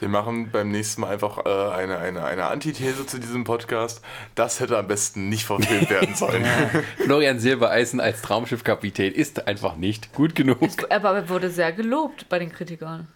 Wir 0.00 0.08
machen 0.08 0.48
beim 0.50 0.70
nächsten 0.70 1.02
Mal 1.02 1.12
einfach 1.12 1.44
äh, 1.44 1.74
eine, 1.74 1.98
eine, 1.98 2.24
eine 2.24 2.46
Antithese 2.46 3.04
zu 3.04 3.18
diesem 3.18 3.44
Podcast. 3.44 4.02
Das 4.34 4.58
hätte 4.58 4.78
am 4.78 4.88
besten 4.88 5.28
nicht 5.28 5.44
verfilmt 5.44 5.90
werden 5.90 6.14
sollen. 6.14 6.46
Florian 7.04 7.38
Silbereisen 7.38 8.00
als 8.00 8.22
Traumschiffkapitän 8.22 9.12
ist 9.12 9.46
einfach 9.46 9.76
nicht 9.76 10.14
gut 10.14 10.34
genug. 10.34 10.58
Aber 10.88 11.16
er 11.16 11.28
wurde 11.28 11.50
sehr 11.50 11.72
gelobt 11.72 12.30
bei 12.30 12.38
den 12.38 12.50
Kritikern. 12.50 13.08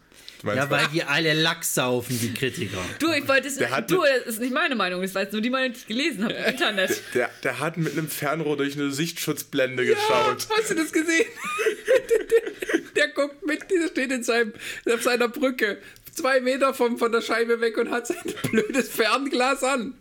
Meinst, 0.44 0.62
Ja, 0.62 0.70
weil 0.70 0.86
die 0.92 1.02
alle 1.02 1.32
Lack 1.32 1.64
saufen, 1.64 2.18
die 2.20 2.34
Kritiker. 2.34 2.78
Du, 2.98 3.10
ich 3.12 3.26
wollte 3.26 3.48
es. 3.48 3.56
Der 3.56 3.70
hat 3.70 3.90
Du, 3.90 4.02
das 4.02 4.34
ist 4.34 4.40
nicht 4.40 4.52
meine 4.52 4.74
Meinung, 4.76 5.00
das 5.02 5.14
war 5.14 5.22
jetzt 5.22 5.32
nur 5.32 5.40
die 5.40 5.50
Meinung, 5.50 5.72
die 5.72 5.78
ich 5.78 5.86
gelesen 5.86 6.24
habe 6.24 6.34
im 6.34 6.44
Internet. 6.44 7.00
der, 7.14 7.30
der 7.42 7.60
hat 7.60 7.78
mit 7.78 7.92
einem 7.92 8.08
Fernrohr 8.08 8.56
durch 8.56 8.74
eine 8.74 8.90
Sichtschutzblende 8.90 9.86
geschaut. 9.86 10.46
Hast 10.56 10.70
du 10.70 10.74
das 10.74 10.92
gesehen? 10.92 11.26
Der 12.96 13.08
guckt 13.08 13.44
mit, 13.44 13.68
der 13.70 13.88
steht 13.88 14.12
in 14.12 14.22
seinem, 14.22 14.52
auf 14.92 15.02
seiner 15.02 15.26
Brücke, 15.26 15.78
zwei 16.14 16.40
Meter 16.40 16.74
vom, 16.74 16.96
von 16.96 17.10
der 17.10 17.22
Scheibe 17.22 17.60
weg 17.60 17.76
und 17.76 17.90
hat 17.90 18.06
sein 18.06 18.18
blödes 18.50 18.88
Fernglas 18.88 19.64
an. 19.64 19.94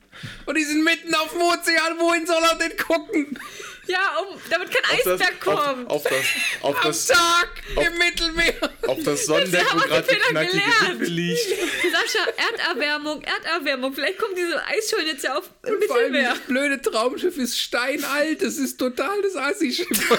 Und 0.46 0.56
die 0.58 0.64
sind 0.64 0.84
mitten 0.84 1.14
auf 1.16 1.32
dem 1.32 1.42
Ozean, 1.42 1.98
wohin 1.98 2.28
soll 2.28 2.42
er 2.44 2.56
denn 2.60 2.78
gucken? 2.78 3.40
Ja, 3.86 4.18
um, 4.20 4.40
damit 4.50 4.72
kein 4.72 4.84
Auf 4.86 4.94
Eisberg 5.08 5.48
auf, 5.48 5.66
kommt. 5.66 5.90
auf 5.90 6.04
das, 6.04 6.14
auf 6.62 6.76
Am 6.78 6.84
das, 6.84 7.08
Tag 7.08 7.50
im 7.76 7.98
Mittelmeer. 7.98 8.54
auf 8.88 8.98
das 9.04 9.26
Sonnendeck, 9.26 9.66
wo 9.66 9.70
haben 9.72 9.82
wir 9.82 9.88
gerade 9.88 10.08
die 10.08 10.16
knackige 10.16 10.52
gelernt. 10.52 11.00
Sippe 11.00 11.04
liegt. 11.06 11.40
Sascha, 11.92 12.28
Erderwärmung, 12.38 13.22
Erderwärmung. 13.24 13.94
Vielleicht 13.94 14.18
kommt 14.20 14.38
diese 14.38 14.66
Eisschollen 14.66 15.08
jetzt 15.08 15.24
ja 15.26 15.38
auf 15.38 15.50
im 15.64 15.70
allem 15.74 15.80
Mittelmeer. 15.80 16.30
das 16.30 16.40
blöde 16.40 16.82
Traumschiff 16.82 17.38
ist 17.38 17.60
steinalt. 17.60 18.42
Das 18.42 18.56
ist 18.56 18.78
total 18.78 19.22
das 19.22 19.36
Assi-Schiff. 19.36 19.88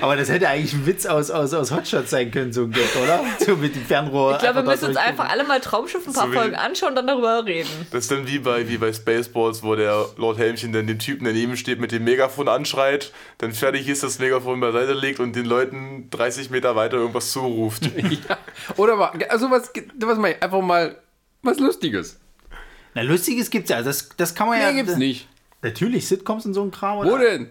Aber 0.00 0.16
das 0.16 0.28
hätte 0.28 0.48
eigentlich 0.48 0.72
ein 0.72 0.86
Witz 0.86 1.06
aus, 1.06 1.30
aus, 1.30 1.54
aus 1.54 1.70
Hotshots 1.70 2.10
sein 2.10 2.30
können, 2.30 2.52
so 2.52 2.62
ein 2.64 2.72
Gag, 2.72 2.94
oder? 3.02 3.24
So 3.38 3.56
mit 3.56 3.74
dem 3.74 3.84
Fernrohr. 3.84 4.32
Ich 4.32 4.38
glaube, 4.38 4.56
wir 4.56 4.70
müssen 4.70 4.86
uns 4.86 4.96
einfach 4.96 5.30
alle 5.30 5.44
mal 5.44 5.60
Traumschiff 5.60 6.06
ein 6.06 6.12
paar 6.12 6.26
So 6.26 6.32
Folgen 6.32 6.54
anschauen 6.54 6.90
und 6.90 6.96
dann 6.96 7.06
darüber 7.06 7.44
reden. 7.44 7.68
Das 7.90 8.04
ist 8.04 8.10
dann 8.10 8.26
wie 8.26 8.38
bei, 8.38 8.68
wie 8.68 8.78
bei 8.78 8.92
Spaceballs, 8.92 9.62
wo 9.62 9.74
der 9.74 10.06
Lord 10.16 10.38
Helmchen 10.38 10.72
dann 10.72 10.86
den 10.86 10.98
Typen 10.98 11.24
daneben 11.24 11.56
steht, 11.56 11.80
mit 11.80 11.92
dem 11.92 12.04
Megafon 12.04 12.48
anschreit, 12.48 13.12
dann 13.38 13.52
fertig 13.52 13.88
ist, 13.88 14.02
das 14.02 14.18
Megafon 14.18 14.60
beiseite 14.60 14.92
legt 14.92 15.20
und 15.20 15.36
den 15.36 15.46
Leuten 15.46 16.08
30 16.10 16.50
Meter 16.50 16.76
weiter 16.76 16.96
irgendwas 16.96 17.30
zuruft. 17.32 17.84
ja. 18.28 18.38
Oder 18.76 18.96
mal, 18.96 19.12
also 19.28 19.50
was, 19.50 19.70
was 19.98 20.18
mal, 20.18 20.34
einfach 20.40 20.60
mal 20.60 20.96
was 21.42 21.58
Lustiges. 21.58 22.18
Na, 22.94 23.02
Lustiges 23.02 23.50
gibt's 23.50 23.70
ja. 23.70 23.82
Das, 23.82 24.10
das 24.16 24.34
kann 24.34 24.48
man 24.48 24.60
ja. 24.60 24.70
Nee, 24.70 24.78
gibt's 24.78 24.96
nicht. 24.96 25.28
Natürlich, 25.62 26.08
Sitcoms 26.08 26.44
und 26.46 26.54
so 26.54 26.62
ein 26.62 26.70
Kram. 26.70 26.98
Wo 26.98 27.12
Oder? 27.12 27.24
denn? 27.24 27.50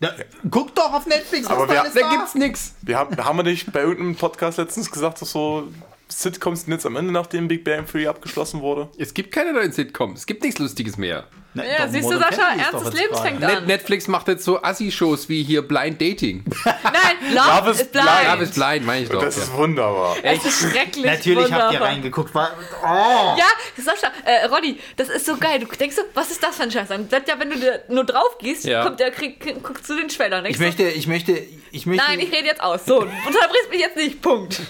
Ja, 0.00 0.12
guck 0.50 0.74
doch 0.74 0.92
auf 0.94 1.06
Netflix, 1.06 1.44
was 1.48 1.56
Aber 1.56 1.66
da 1.66 1.72
wer- 1.74 1.80
alles 1.82 1.94
Da 1.94 2.10
gibt's 2.10 2.34
nix. 2.34 2.74
Wir 2.82 2.96
haben, 2.98 3.16
haben 3.22 3.36
wir 3.38 3.42
nicht 3.42 3.70
bei 3.72 3.80
irgendeinem 3.80 4.16
Podcast 4.16 4.56
letztens 4.58 4.90
gesagt, 4.90 5.20
dass 5.20 5.30
so 5.32 5.68
Sitcoms 6.08 6.64
denn 6.64 6.72
jetzt 6.74 6.86
am 6.86 6.96
Ende, 6.96 7.12
nachdem 7.12 7.48
Big 7.48 7.64
Bang 7.64 7.86
Theory 7.86 8.06
abgeschlossen 8.08 8.60
wurde? 8.62 8.88
Es 8.98 9.12
gibt 9.14 9.30
keine 9.30 9.52
neuen 9.52 9.72
Sitcoms. 9.72 10.20
Es 10.20 10.26
gibt 10.26 10.42
nichts 10.42 10.58
Lustiges 10.58 10.96
mehr. 10.96 11.26
Na, 11.52 11.64
Ja, 11.64 11.88
siehst 11.88 12.08
du, 12.08 12.16
Sascha, 12.16 12.54
ernstes 12.56 12.94
Leben 12.94 13.16
fängt 13.16 13.40
Net 13.40 13.56
an. 13.56 13.66
Netflix 13.66 14.06
macht 14.06 14.28
jetzt 14.28 14.44
so 14.44 14.62
Assi-Shows 14.62 15.28
wie 15.28 15.42
hier 15.42 15.62
Blind 15.62 16.00
Dating. 16.00 16.44
Nein, 16.64 17.34
Love, 17.34 17.48
Love 17.58 17.70
is 17.70 17.84
blind. 17.88 18.06
Love 18.32 18.42
is 18.44 18.50
Blind, 18.52 18.86
meine 18.86 19.02
ich 19.04 19.08
doch. 19.08 19.20
Das 19.20 19.36
ist 19.36 19.52
wunderbar. 19.54 20.16
Es 20.22 20.44
ist 20.44 20.60
schrecklich. 20.70 21.04
Natürlich 21.04 21.44
habt 21.52 21.52
ihr 21.52 21.66
wunderbar. 21.66 21.88
reingeguckt. 21.88 22.34
War, 22.34 22.50
oh. 22.84 23.36
Ja, 23.36 23.46
Sascha, 23.76 24.12
äh, 24.24 24.44
Roddy, 24.46 24.78
das 24.96 25.08
ist 25.08 25.26
so 25.26 25.36
geil. 25.36 25.58
Du 25.58 25.66
denkst 25.66 25.96
so, 25.96 26.02
was 26.14 26.30
ist 26.30 26.42
das 26.42 26.54
für 26.56 26.62
ein 26.62 26.70
Scheiß? 26.70 26.88
Dann 26.88 27.08
sagt 27.10 27.28
ja, 27.28 27.34
wenn 27.38 27.50
du 27.50 27.56
nur 27.88 28.04
drauf 28.04 28.38
gehst, 28.38 28.64
Ja. 28.64 28.84
kommt 28.84 29.00
der, 29.00 29.10
krieg, 29.10 29.40
guckst 29.62 29.88
du 29.90 29.96
den 29.96 30.08
Trailer. 30.08 30.44
Ich 30.44 30.58
möchte, 30.60 30.84
ich 30.84 31.06
möchte, 31.08 31.32
ich 31.72 31.84
möchte, 31.86 32.04
nein, 32.06 32.20
ich 32.20 32.32
rede 32.32 32.46
jetzt 32.46 32.62
aus. 32.62 32.86
So, 32.86 32.98
unterbrichst 33.00 33.70
mich 33.70 33.80
jetzt 33.80 33.96
nicht. 33.96 34.22
Punkt. 34.22 34.60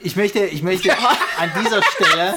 Ich 0.00 0.16
möchte, 0.16 0.40
ich 0.46 0.62
möchte 0.62 0.92
an 1.38 1.52
dieser 1.62 1.82
Stelle, 1.82 2.34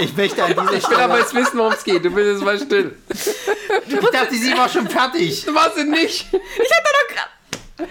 ich 0.00 0.16
möchte 0.16 0.44
an 0.44 0.52
dieser 0.52 0.72
Ich 0.74 0.88
will 0.88 0.96
aber 0.96 1.14
Stelle, 1.14 1.18
jetzt 1.18 1.34
wissen, 1.34 1.58
worum 1.58 1.72
es 1.72 1.84
geht. 1.84 2.04
Du 2.04 2.10
bist 2.10 2.26
jetzt 2.26 2.42
mal 2.42 2.58
still. 2.58 2.96
ich 3.08 4.10
dachte, 4.10 4.34
sie 4.34 4.56
war 4.56 4.68
schon 4.68 4.88
fertig. 4.88 5.44
Du 5.44 5.54
warst 5.54 5.76
es 5.76 5.84
nicht. 5.84 6.26
Ich 6.32 6.72
hab 6.72 6.84
da 6.84 6.90
doch 6.90 7.14
grad. 7.14 7.88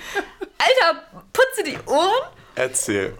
Alter, 0.58 1.04
putze 1.32 1.64
die 1.64 1.78
Ohren. 1.86 2.30
Erzähl. 2.56 3.14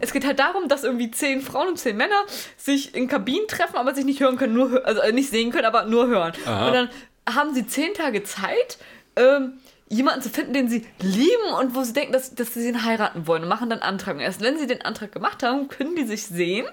Es 0.00 0.12
geht 0.12 0.26
halt 0.26 0.38
darum, 0.38 0.68
dass 0.68 0.84
irgendwie 0.84 1.10
zehn 1.10 1.40
Frauen 1.40 1.68
und 1.68 1.78
zehn 1.78 1.96
Männer 1.96 2.22
sich 2.56 2.94
in 2.94 3.08
Kabinen 3.08 3.48
treffen, 3.48 3.76
aber 3.76 3.94
sich 3.94 4.04
nicht 4.04 4.20
hören 4.20 4.36
können, 4.36 4.52
nur 4.52 4.84
also 4.84 5.00
nicht 5.12 5.30
sehen 5.30 5.50
können, 5.52 5.64
aber 5.64 5.84
nur 5.84 6.06
hören. 6.06 6.32
Aha. 6.44 6.66
Und 6.66 6.72
dann 6.74 6.90
haben 7.34 7.54
sie 7.54 7.66
zehn 7.66 7.94
Tage 7.94 8.22
Zeit, 8.22 8.78
ähm, 9.16 9.54
jemanden 9.88 10.22
zu 10.22 10.30
finden, 10.30 10.52
den 10.52 10.68
sie 10.68 10.86
lieben 11.00 11.52
und 11.58 11.74
wo 11.74 11.82
sie 11.82 11.92
denken, 11.92 12.12
dass, 12.12 12.34
dass 12.34 12.54
sie 12.54 12.68
ihn 12.68 12.84
heiraten 12.84 13.26
wollen 13.26 13.44
und 13.44 13.48
machen 13.48 13.70
dann 13.70 13.80
Antrag. 13.80 14.16
Und 14.16 14.20
erst 14.22 14.40
wenn 14.40 14.58
sie 14.58 14.66
den 14.66 14.82
Antrag 14.82 15.12
gemacht 15.12 15.42
haben, 15.42 15.68
können 15.68 15.94
die 15.94 16.04
sich 16.04 16.26
sehen. 16.26 16.66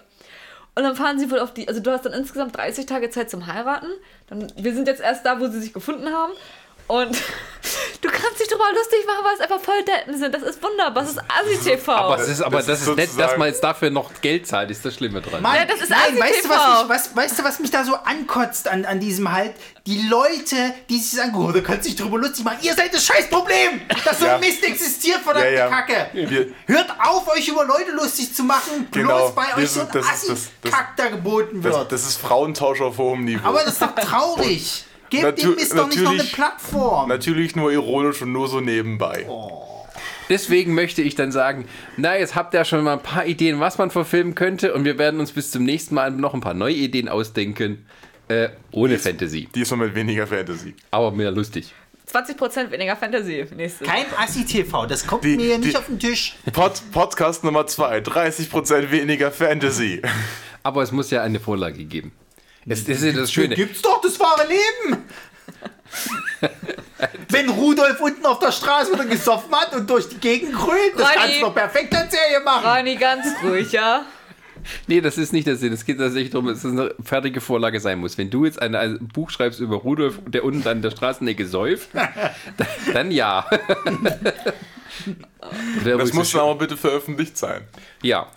Und 0.76 0.84
dann 0.84 0.96
fahren 0.96 1.20
sie 1.20 1.30
wohl 1.30 1.40
auf 1.40 1.54
die, 1.54 1.68
also 1.68 1.80
du 1.80 1.92
hast 1.92 2.06
dann 2.06 2.14
insgesamt 2.14 2.58
30 2.58 2.88
Tage 2.88 3.12
Zeit 3.12 3.30
zum 3.30 3.46
Heiraten. 3.46 3.90
Dann, 4.28 4.52
wir 4.56 4.74
sind 4.74 4.88
jetzt 4.88 5.02
erst 5.02 5.26
da, 5.26 5.40
wo 5.40 5.48
sie 5.48 5.60
sich 5.60 5.74
gefunden 5.74 6.10
haben. 6.12 6.34
Und 6.88 7.16
du 8.02 8.10
kannst 8.10 8.40
dich 8.40 8.48
drüber 8.50 8.66
lustig 8.76 9.06
machen, 9.08 9.24
weil 9.24 9.34
es 9.36 9.40
einfach 9.42 9.60
voll 9.62 9.82
Deppen 9.84 10.18
sind. 10.20 10.36
Das 10.36 10.44
ist 10.44 10.62
wunderbar. 10.62 11.04
Das 11.04 11.12
ist 11.14 11.20
Asi-TV. 11.20 11.92
Aber, 11.92 12.20
es 12.20 12.28
ist, 12.28 12.42
aber 12.42 12.58
Das 12.58 12.66
das, 12.68 12.82
ist 12.82 12.88
ist 12.90 12.96
nett, 12.98 13.10
dass 13.18 13.38
man 13.38 13.48
jetzt 13.48 13.64
dafür 13.64 13.90
noch 13.90 14.12
Geld 14.22 14.46
zahlt, 14.48 14.70
ist 14.70 14.84
das 14.84 14.94
Schlimme 14.96 15.22
dran. 15.22 15.42
Mann, 15.42 15.56
Ja, 15.56 15.66
das 15.66 15.82
ist 15.82 15.90
nein, 15.90 16.20
weißt 16.20 16.46
du, 16.46 16.50
was, 16.50 16.58
ASI-TV. 16.58 16.84
ich, 16.84 16.90
was, 16.90 17.16
weißt 17.16 17.40
du, 17.40 17.44
was 17.46 17.60
mich 17.60 17.72
da 17.72 17.84
so 17.86 17.96
ankotzt 17.96 18.68
an, 18.68 18.84
an 18.86 19.00
diesem 19.00 19.32
halt? 19.32 19.54
Die 19.88 20.02
Leute, 20.08 20.74
die 20.90 20.98
sich 21.00 21.12
sagen, 21.20 21.34
oh, 21.36 21.52
da 21.52 21.62
kannst 21.62 21.86
du 21.86 21.90
dich 21.92 21.96
drüber 22.00 22.18
lustig 22.18 22.44
machen. 22.44 22.58
Ihr 22.62 22.74
seid 22.74 22.94
das 22.94 23.06
Scheißproblem, 23.06 23.82
dass 24.06 24.20
so 24.20 24.26
Ja. 24.26 24.36
ein 24.36 24.40
Mist 24.42 24.64
existiert, 24.64 25.20
verdammte 25.22 25.50
Ja, 25.54 25.56
ja. 25.56 25.70
Kacke. 25.70 26.08
Wir- 26.14 26.48
Hört 26.68 26.90
auf, 27.00 27.28
euch 27.30 27.48
über 27.48 27.64
Leute 27.66 27.92
lustig 27.92 28.34
zu 28.36 28.44
machen, 28.44 28.88
bloß 28.92 29.04
Genau. 29.08 29.30
bei 29.32 29.56
euch 29.62 29.70
so 29.72 29.82
ein 29.82 29.88
Assi-Kack 29.98 30.96
da 30.98 31.08
geboten 31.08 31.64
wird. 31.64 31.74
Das, 31.74 31.88
das 31.88 32.02
ist 32.08 32.18
Frauentausch 32.22 32.82
auf 32.82 32.98
hohem 32.98 33.24
Niveau. 33.26 33.48
Aber 33.48 33.60
das 33.64 33.74
ist 33.74 33.82
doch 33.82 33.96
traurig. 33.96 34.86
Gebt 35.22 35.40
Natu- 35.40 35.42
dem 35.42 35.56
Mist 35.56 35.78
doch 35.78 35.88
nicht 35.88 36.00
noch 36.02 36.10
eine 36.10 36.18
natürlich- 36.18 36.34
Plattform. 36.34 37.10
Natürlich 37.10 37.56
nur 37.56 37.72
ironisch 37.72 38.22
und 38.22 38.32
nur 38.32 38.48
so 38.48 38.60
nebenbei. 38.62 39.26
Deswegen 40.30 40.74
möchte 40.74 41.02
ich 41.02 41.16
dann 41.16 41.32
sagen, 41.32 41.66
na, 41.98 42.18
jetzt 42.18 42.36
habt 42.36 42.54
ihr 42.54 42.64
schon 42.66 42.84
mal 42.84 42.94
ein 42.94 43.04
paar 43.04 43.26
Ideen, 43.26 43.60
was 43.60 43.78
man 43.78 43.92
verfilmen 43.92 44.36
könnte 44.36 44.74
und 44.74 44.86
wir 44.86 44.98
werden 44.98 45.20
uns 45.20 45.32
bis 45.32 45.52
zum 45.52 45.64
nächsten 45.64 45.96
Mal 45.96 46.12
noch 46.12 46.34
ein 46.34 46.42
paar 46.42 46.54
neue 46.54 46.74
Ideen 46.76 47.10
ausdenken. 47.10 47.86
Äh, 48.30 48.50
ohne 48.72 48.98
Fantasy, 49.00 49.50
Diesmal 49.54 49.88
mit 49.88 49.96
weniger 49.96 50.26
Fantasy. 50.26 50.74
aber 50.92 51.12
mehr 51.12 51.30
lustig. 51.30 51.74
20% 52.10 52.72
weniger 52.72 52.96
Fantasy. 52.96 53.46
Nächstes. 53.56 53.86
Kein 53.88 54.06
Assi-TV, 54.18 54.86
das 54.86 55.06
kommt 55.06 55.26
Die- 55.26 55.36
mir 55.36 55.58
nicht 55.58 55.74
die- 55.74 55.78
auf 55.78 55.88
den 55.88 56.00
Tisch. 56.00 56.36
Pod, 56.54 56.72
Podcast 56.94 57.44
Nummer 57.44 57.68
2, 57.68 58.00
30% 58.00 58.92
weniger 58.92 59.30
Fantasy. 59.30 60.02
Aber 60.64 60.84
es 60.84 60.94
muss 60.94 61.12
ja 61.12 61.22
eine 61.22 61.42
Vorlage 61.42 61.84
geben. 61.84 62.14
Das, 62.66 62.84
das 62.86 62.98
ist 62.98 63.04
ja 63.04 63.12
das 63.14 63.32
Schöne. 63.32 63.56
Gibt's 63.56 63.82
doch 63.82 64.02
das 64.02 64.20
wahre 64.20 64.48
Leben. 64.48 65.04
Wenn 67.30 67.50
Rudolf 67.50 68.00
unten 68.00 68.26
auf 68.26 68.40
der 68.40 68.52
Straße 68.52 68.94
wieder 68.94 69.06
gesoffen 69.06 69.54
hat 69.54 69.76
und 69.76 69.90
durch 69.90 70.08
die 70.10 70.18
Gegend 70.18 70.54
grölt, 70.54 70.94
das 70.96 71.08
Ronny. 71.08 71.16
kannst 71.16 71.36
du 71.38 71.42
doch 71.42 71.56
perfekt 71.56 71.96
als 71.96 72.12
Serie 72.12 72.40
machen. 72.40 72.66
Ronny, 72.66 72.96
ganz 72.96 73.28
ruhig, 73.44 73.72
ja? 73.72 74.06
Nee, 74.88 75.02
das 75.02 75.18
ist 75.18 75.34
nicht 75.34 75.48
der 75.48 75.58
Sinn. 75.58 75.74
Es 75.74 75.86
geht 75.86 75.98
tatsächlich 75.98 76.32
darum, 76.32 76.48
dass 76.48 76.64
es 76.64 76.72
eine 76.72 76.96
fertige 77.04 77.42
Vorlage 77.42 77.80
sein 77.80 78.00
muss. 78.00 78.18
Wenn 78.18 78.30
du 78.30 78.46
jetzt 78.46 78.62
ein, 78.62 78.76
ein 78.76 79.00
Buch 79.08 79.30
schreibst 79.30 79.60
über 79.60 79.78
Rudolf, 79.78 80.20
der 80.26 80.44
unten 80.44 80.68
an 80.68 80.82
der 80.82 80.92
Straßenecke 80.92 81.46
säuft, 81.46 81.90
dann, 81.94 82.68
dann 82.94 83.12
ja. 83.12 83.46
Das 85.84 86.14
muss 86.14 86.32
dann 86.32 86.42
aber 86.42 86.56
bitte 86.56 86.78
veröffentlicht 86.78 87.38
sein. 87.38 87.62
Ja. 88.02 88.28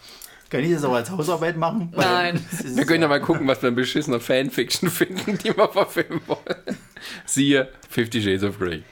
Kann 0.50 0.62
ich 0.62 0.72
das 0.72 0.84
auch 0.84 0.92
als 0.92 1.10
Hausarbeit 1.10 1.56
machen? 1.56 1.92
Nein. 1.96 2.44
Wir 2.64 2.84
können 2.86 3.02
ja 3.02 3.08
mal 3.08 3.20
gucken, 3.20 3.48
was 3.48 3.60
wir 3.62 3.68
an 3.68 3.74
beschissener 3.74 4.20
Fanfiction 4.20 4.90
finden, 4.90 5.38
die 5.38 5.56
wir 5.56 5.68
verfilmen 5.68 6.20
wollen. 6.26 6.78
Siehe 7.24 7.68
Fifty 7.88 8.22
Shades 8.22 8.44
of 8.44 8.58
Grey. 8.58 8.82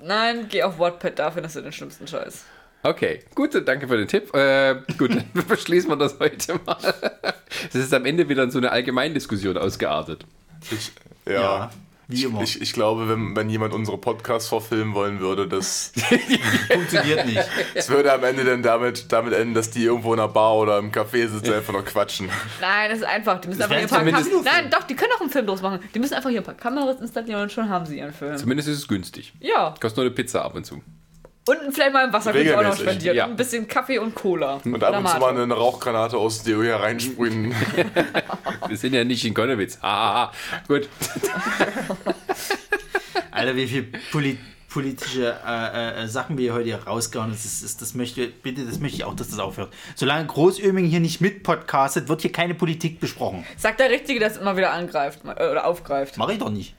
Nein, 0.00 0.46
geh 0.48 0.64
auf 0.64 0.78
Wattpad, 0.78 1.18
da 1.18 1.30
findest 1.30 1.56
du 1.56 1.60
den 1.60 1.72
schlimmsten 1.72 2.08
Scheiß. 2.08 2.44
Okay, 2.82 3.20
gut, 3.36 3.54
danke 3.66 3.86
für 3.86 3.96
den 3.96 4.08
Tipp. 4.08 4.34
Äh, 4.34 4.74
gut, 4.98 5.14
dann 5.14 5.28
beschließen 5.48 5.88
wir 5.88 5.96
das 5.96 6.18
heute 6.18 6.58
mal. 6.66 6.94
Es 7.68 7.76
ist 7.76 7.94
am 7.94 8.04
Ende 8.04 8.28
wieder 8.28 8.42
in 8.42 8.50
so 8.50 8.58
eine 8.58 8.72
Allgemeindiskussion 8.72 9.56
ausgeartet. 9.56 10.26
Ich, 10.70 10.90
Ja, 11.26 11.32
ja. 11.32 11.70
Wie 12.12 12.24
immer. 12.24 12.42
Ich, 12.42 12.60
ich 12.60 12.72
glaube, 12.72 13.08
wenn, 13.08 13.34
wenn 13.36 13.48
jemand 13.50 13.74
unsere 13.74 13.98
Podcasts 13.98 14.48
verfilmen 14.48 14.94
wollen 14.94 15.20
würde, 15.20 15.48
das, 15.48 15.92
Funktioniert 16.72 17.26
nicht. 17.26 17.40
das 17.74 17.88
würde 17.88 18.12
am 18.12 18.22
Ende 18.24 18.44
dann 18.44 18.62
damit, 18.62 19.10
damit 19.12 19.32
enden, 19.34 19.54
dass 19.54 19.70
die 19.70 19.84
irgendwo 19.84 20.12
in 20.14 20.20
einer 20.20 20.28
Bar 20.28 20.56
oder 20.56 20.78
im 20.78 20.90
Café 20.92 21.28
sitzen 21.28 21.48
und 21.50 21.54
einfach 21.54 21.72
nur 21.72 21.84
quatschen. 21.84 22.28
Nein, 22.60 22.90
das 22.90 22.98
ist 23.00 23.04
einfach. 23.04 23.40
Die 23.40 23.48
müssen 23.48 23.60
Das 23.60 23.70
einfach 23.70 23.98
hier 24.00 24.06
ein 24.06 24.12
paar 24.12 24.22
zumindest- 24.22 24.44
Kam 24.46 24.62
Nein, 24.62 24.70
doch, 24.70 24.82
die 24.86 24.94
können 24.96 25.12
auch 25.16 25.20
einen 25.20 25.30
Film 25.30 25.46
draus 25.46 25.62
machen. 25.62 25.80
Die 25.94 25.98
müssen 25.98 26.14
einfach 26.14 26.30
hier 26.30 26.40
ein 26.40 26.44
paar 26.44 26.54
Kameras 26.54 27.00
installieren 27.00 27.42
und 27.42 27.52
schon 27.52 27.68
haben 27.68 27.86
sie 27.86 27.98
ihren 27.98 28.12
Film. 28.12 28.36
Zumindest 28.36 28.68
ist 28.68 28.78
es 28.78 28.88
günstig. 28.88 29.32
Ja. 29.40 29.74
Kostet 29.80 29.96
nur 29.96 30.06
eine 30.06 30.14
Pizza 30.14 30.44
ab 30.44 30.54
und 30.54 30.64
zu. 30.64 30.82
Und 31.44 31.72
vielleicht 31.72 31.92
mal 31.92 32.06
im 32.06 32.12
Wasser 32.12 32.32
sie 32.32 32.54
auch 32.54 32.62
noch 32.62 32.76
spendieren. 32.76 33.16
ja. 33.16 33.24
Ein 33.24 33.34
bisschen 33.34 33.66
Kaffee 33.66 33.98
und 33.98 34.14
Cola. 34.14 34.60
Und 34.64 34.84
ab 34.84 34.96
und 34.96 35.08
zu 35.08 35.18
mal 35.18 35.36
eine 35.36 35.52
Rauchgranate 35.52 36.16
aus 36.16 36.44
der 36.44 36.62
hier 36.62 36.76
reinsprühen. 36.76 37.52
Wir 38.68 38.76
sind 38.76 38.94
ja 38.94 39.04
nicht 39.04 39.24
in 39.24 39.34
Konnewitz. 39.34 39.78
Ah, 39.82 39.88
ah, 39.88 40.24
ah. 40.24 40.32
gut. 40.68 40.88
Alter, 43.32 43.56
wie 43.56 43.66
viel 43.66 43.88
Poli 44.12 44.38
politische 44.68 45.36
äh, 45.46 46.04
äh, 46.04 46.08
Sachen 46.08 46.38
wir 46.38 46.54
heute 46.54 46.64
hier 46.64 46.82
rausgehauen. 46.82 47.30
Das, 47.30 47.44
ist, 47.44 47.62
das, 47.62 47.76
das 47.76 47.94
möchte, 47.94 48.28
bitte, 48.28 48.64
das 48.64 48.78
möchte 48.78 48.96
ich 48.96 49.04
auch, 49.04 49.14
dass 49.14 49.28
das 49.28 49.38
aufhört. 49.38 49.74
Solange 49.96 50.26
Großöming 50.26 50.86
hier 50.86 51.00
nicht 51.00 51.20
mit 51.20 51.42
podcastet, 51.42 52.08
wird 52.08 52.22
hier 52.22 52.32
keine 52.32 52.54
Politik 52.54 52.98
besprochen. 52.98 53.44
Sagt 53.58 53.80
der 53.80 53.90
Richtige, 53.90 54.18
der 54.18 54.30
es 54.30 54.38
immer 54.38 54.56
wieder 54.56 54.72
angreift 54.72 55.20
äh, 55.24 55.50
oder 55.50 55.66
aufgreift. 55.66 56.16
Mache 56.16 56.32
ich 56.32 56.38
doch 56.38 56.50
nicht. 56.50 56.74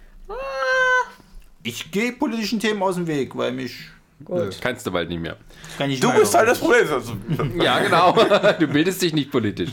Ich 1.61 1.91
gehe 1.91 2.13
politischen 2.13 2.59
Themen 2.59 2.81
aus 2.81 2.95
dem 2.95 3.05
Weg, 3.05 3.37
weil 3.37 3.51
mich 3.51 3.75
Gut. 4.25 4.57
Kannst 4.61 4.85
du 4.85 4.91
bald 4.91 5.09
nicht 5.09 5.21
mehr. 5.21 5.37
kann 5.77 5.89
ich 5.89 5.99
Du 5.99 6.11
bist 6.13 6.33
halt 6.33 6.47
das 6.47 6.59
Problem. 6.59 6.87
Also, 6.91 7.13
Ja, 7.61 7.79
genau. 7.79 8.13
Du 8.59 8.67
bildest 8.67 9.01
dich 9.01 9.13
nicht 9.13 9.31
politisch. 9.31 9.71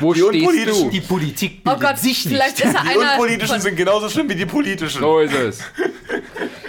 Wo 0.00 0.12
Die 0.12 0.20
stehst 0.20 0.68
du? 0.82 0.90
Die 0.90 1.00
Politik 1.00 1.60
Oh 1.64 1.70
bildet 1.70 1.88
Gott, 1.88 1.98
sich 1.98 2.24
nicht. 2.24 2.34
vielleicht 2.34 2.58
ist 2.58 2.74
er 2.74 2.82
die 2.82 2.88
einer. 2.88 3.12
Unpolitischen 3.12 3.60
sind 3.60 3.76
genauso 3.76 4.08
schlimm 4.10 4.28
wie 4.28 4.34
die 4.34 4.46
Politischen. 4.46 5.00
So 5.00 5.20
ist 5.20 5.32
es. 5.34 5.60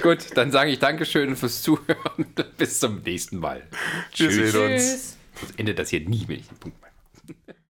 Gut, 0.03 0.19
dann 0.35 0.51
sage 0.51 0.69
ich 0.69 0.77
Dankeschön 0.79 1.35
fürs 1.35 1.61
Zuhören. 1.63 2.25
Bis 2.57 2.79
zum 2.79 3.01
nächsten 3.03 3.39
Mal. 3.39 3.63
Wir 4.15 4.31
sehen 4.31 4.43
uns. 4.45 4.83
Tschüss. 4.83 5.17
Sonst 5.39 5.59
endet 5.59 5.79
das 5.79 5.89
hier 5.89 6.01
nie, 6.01 6.23
wenn 6.27 6.39
ich 6.39 6.47
den 6.47 6.57
Punkt 6.57 6.79
mache. 6.81 6.86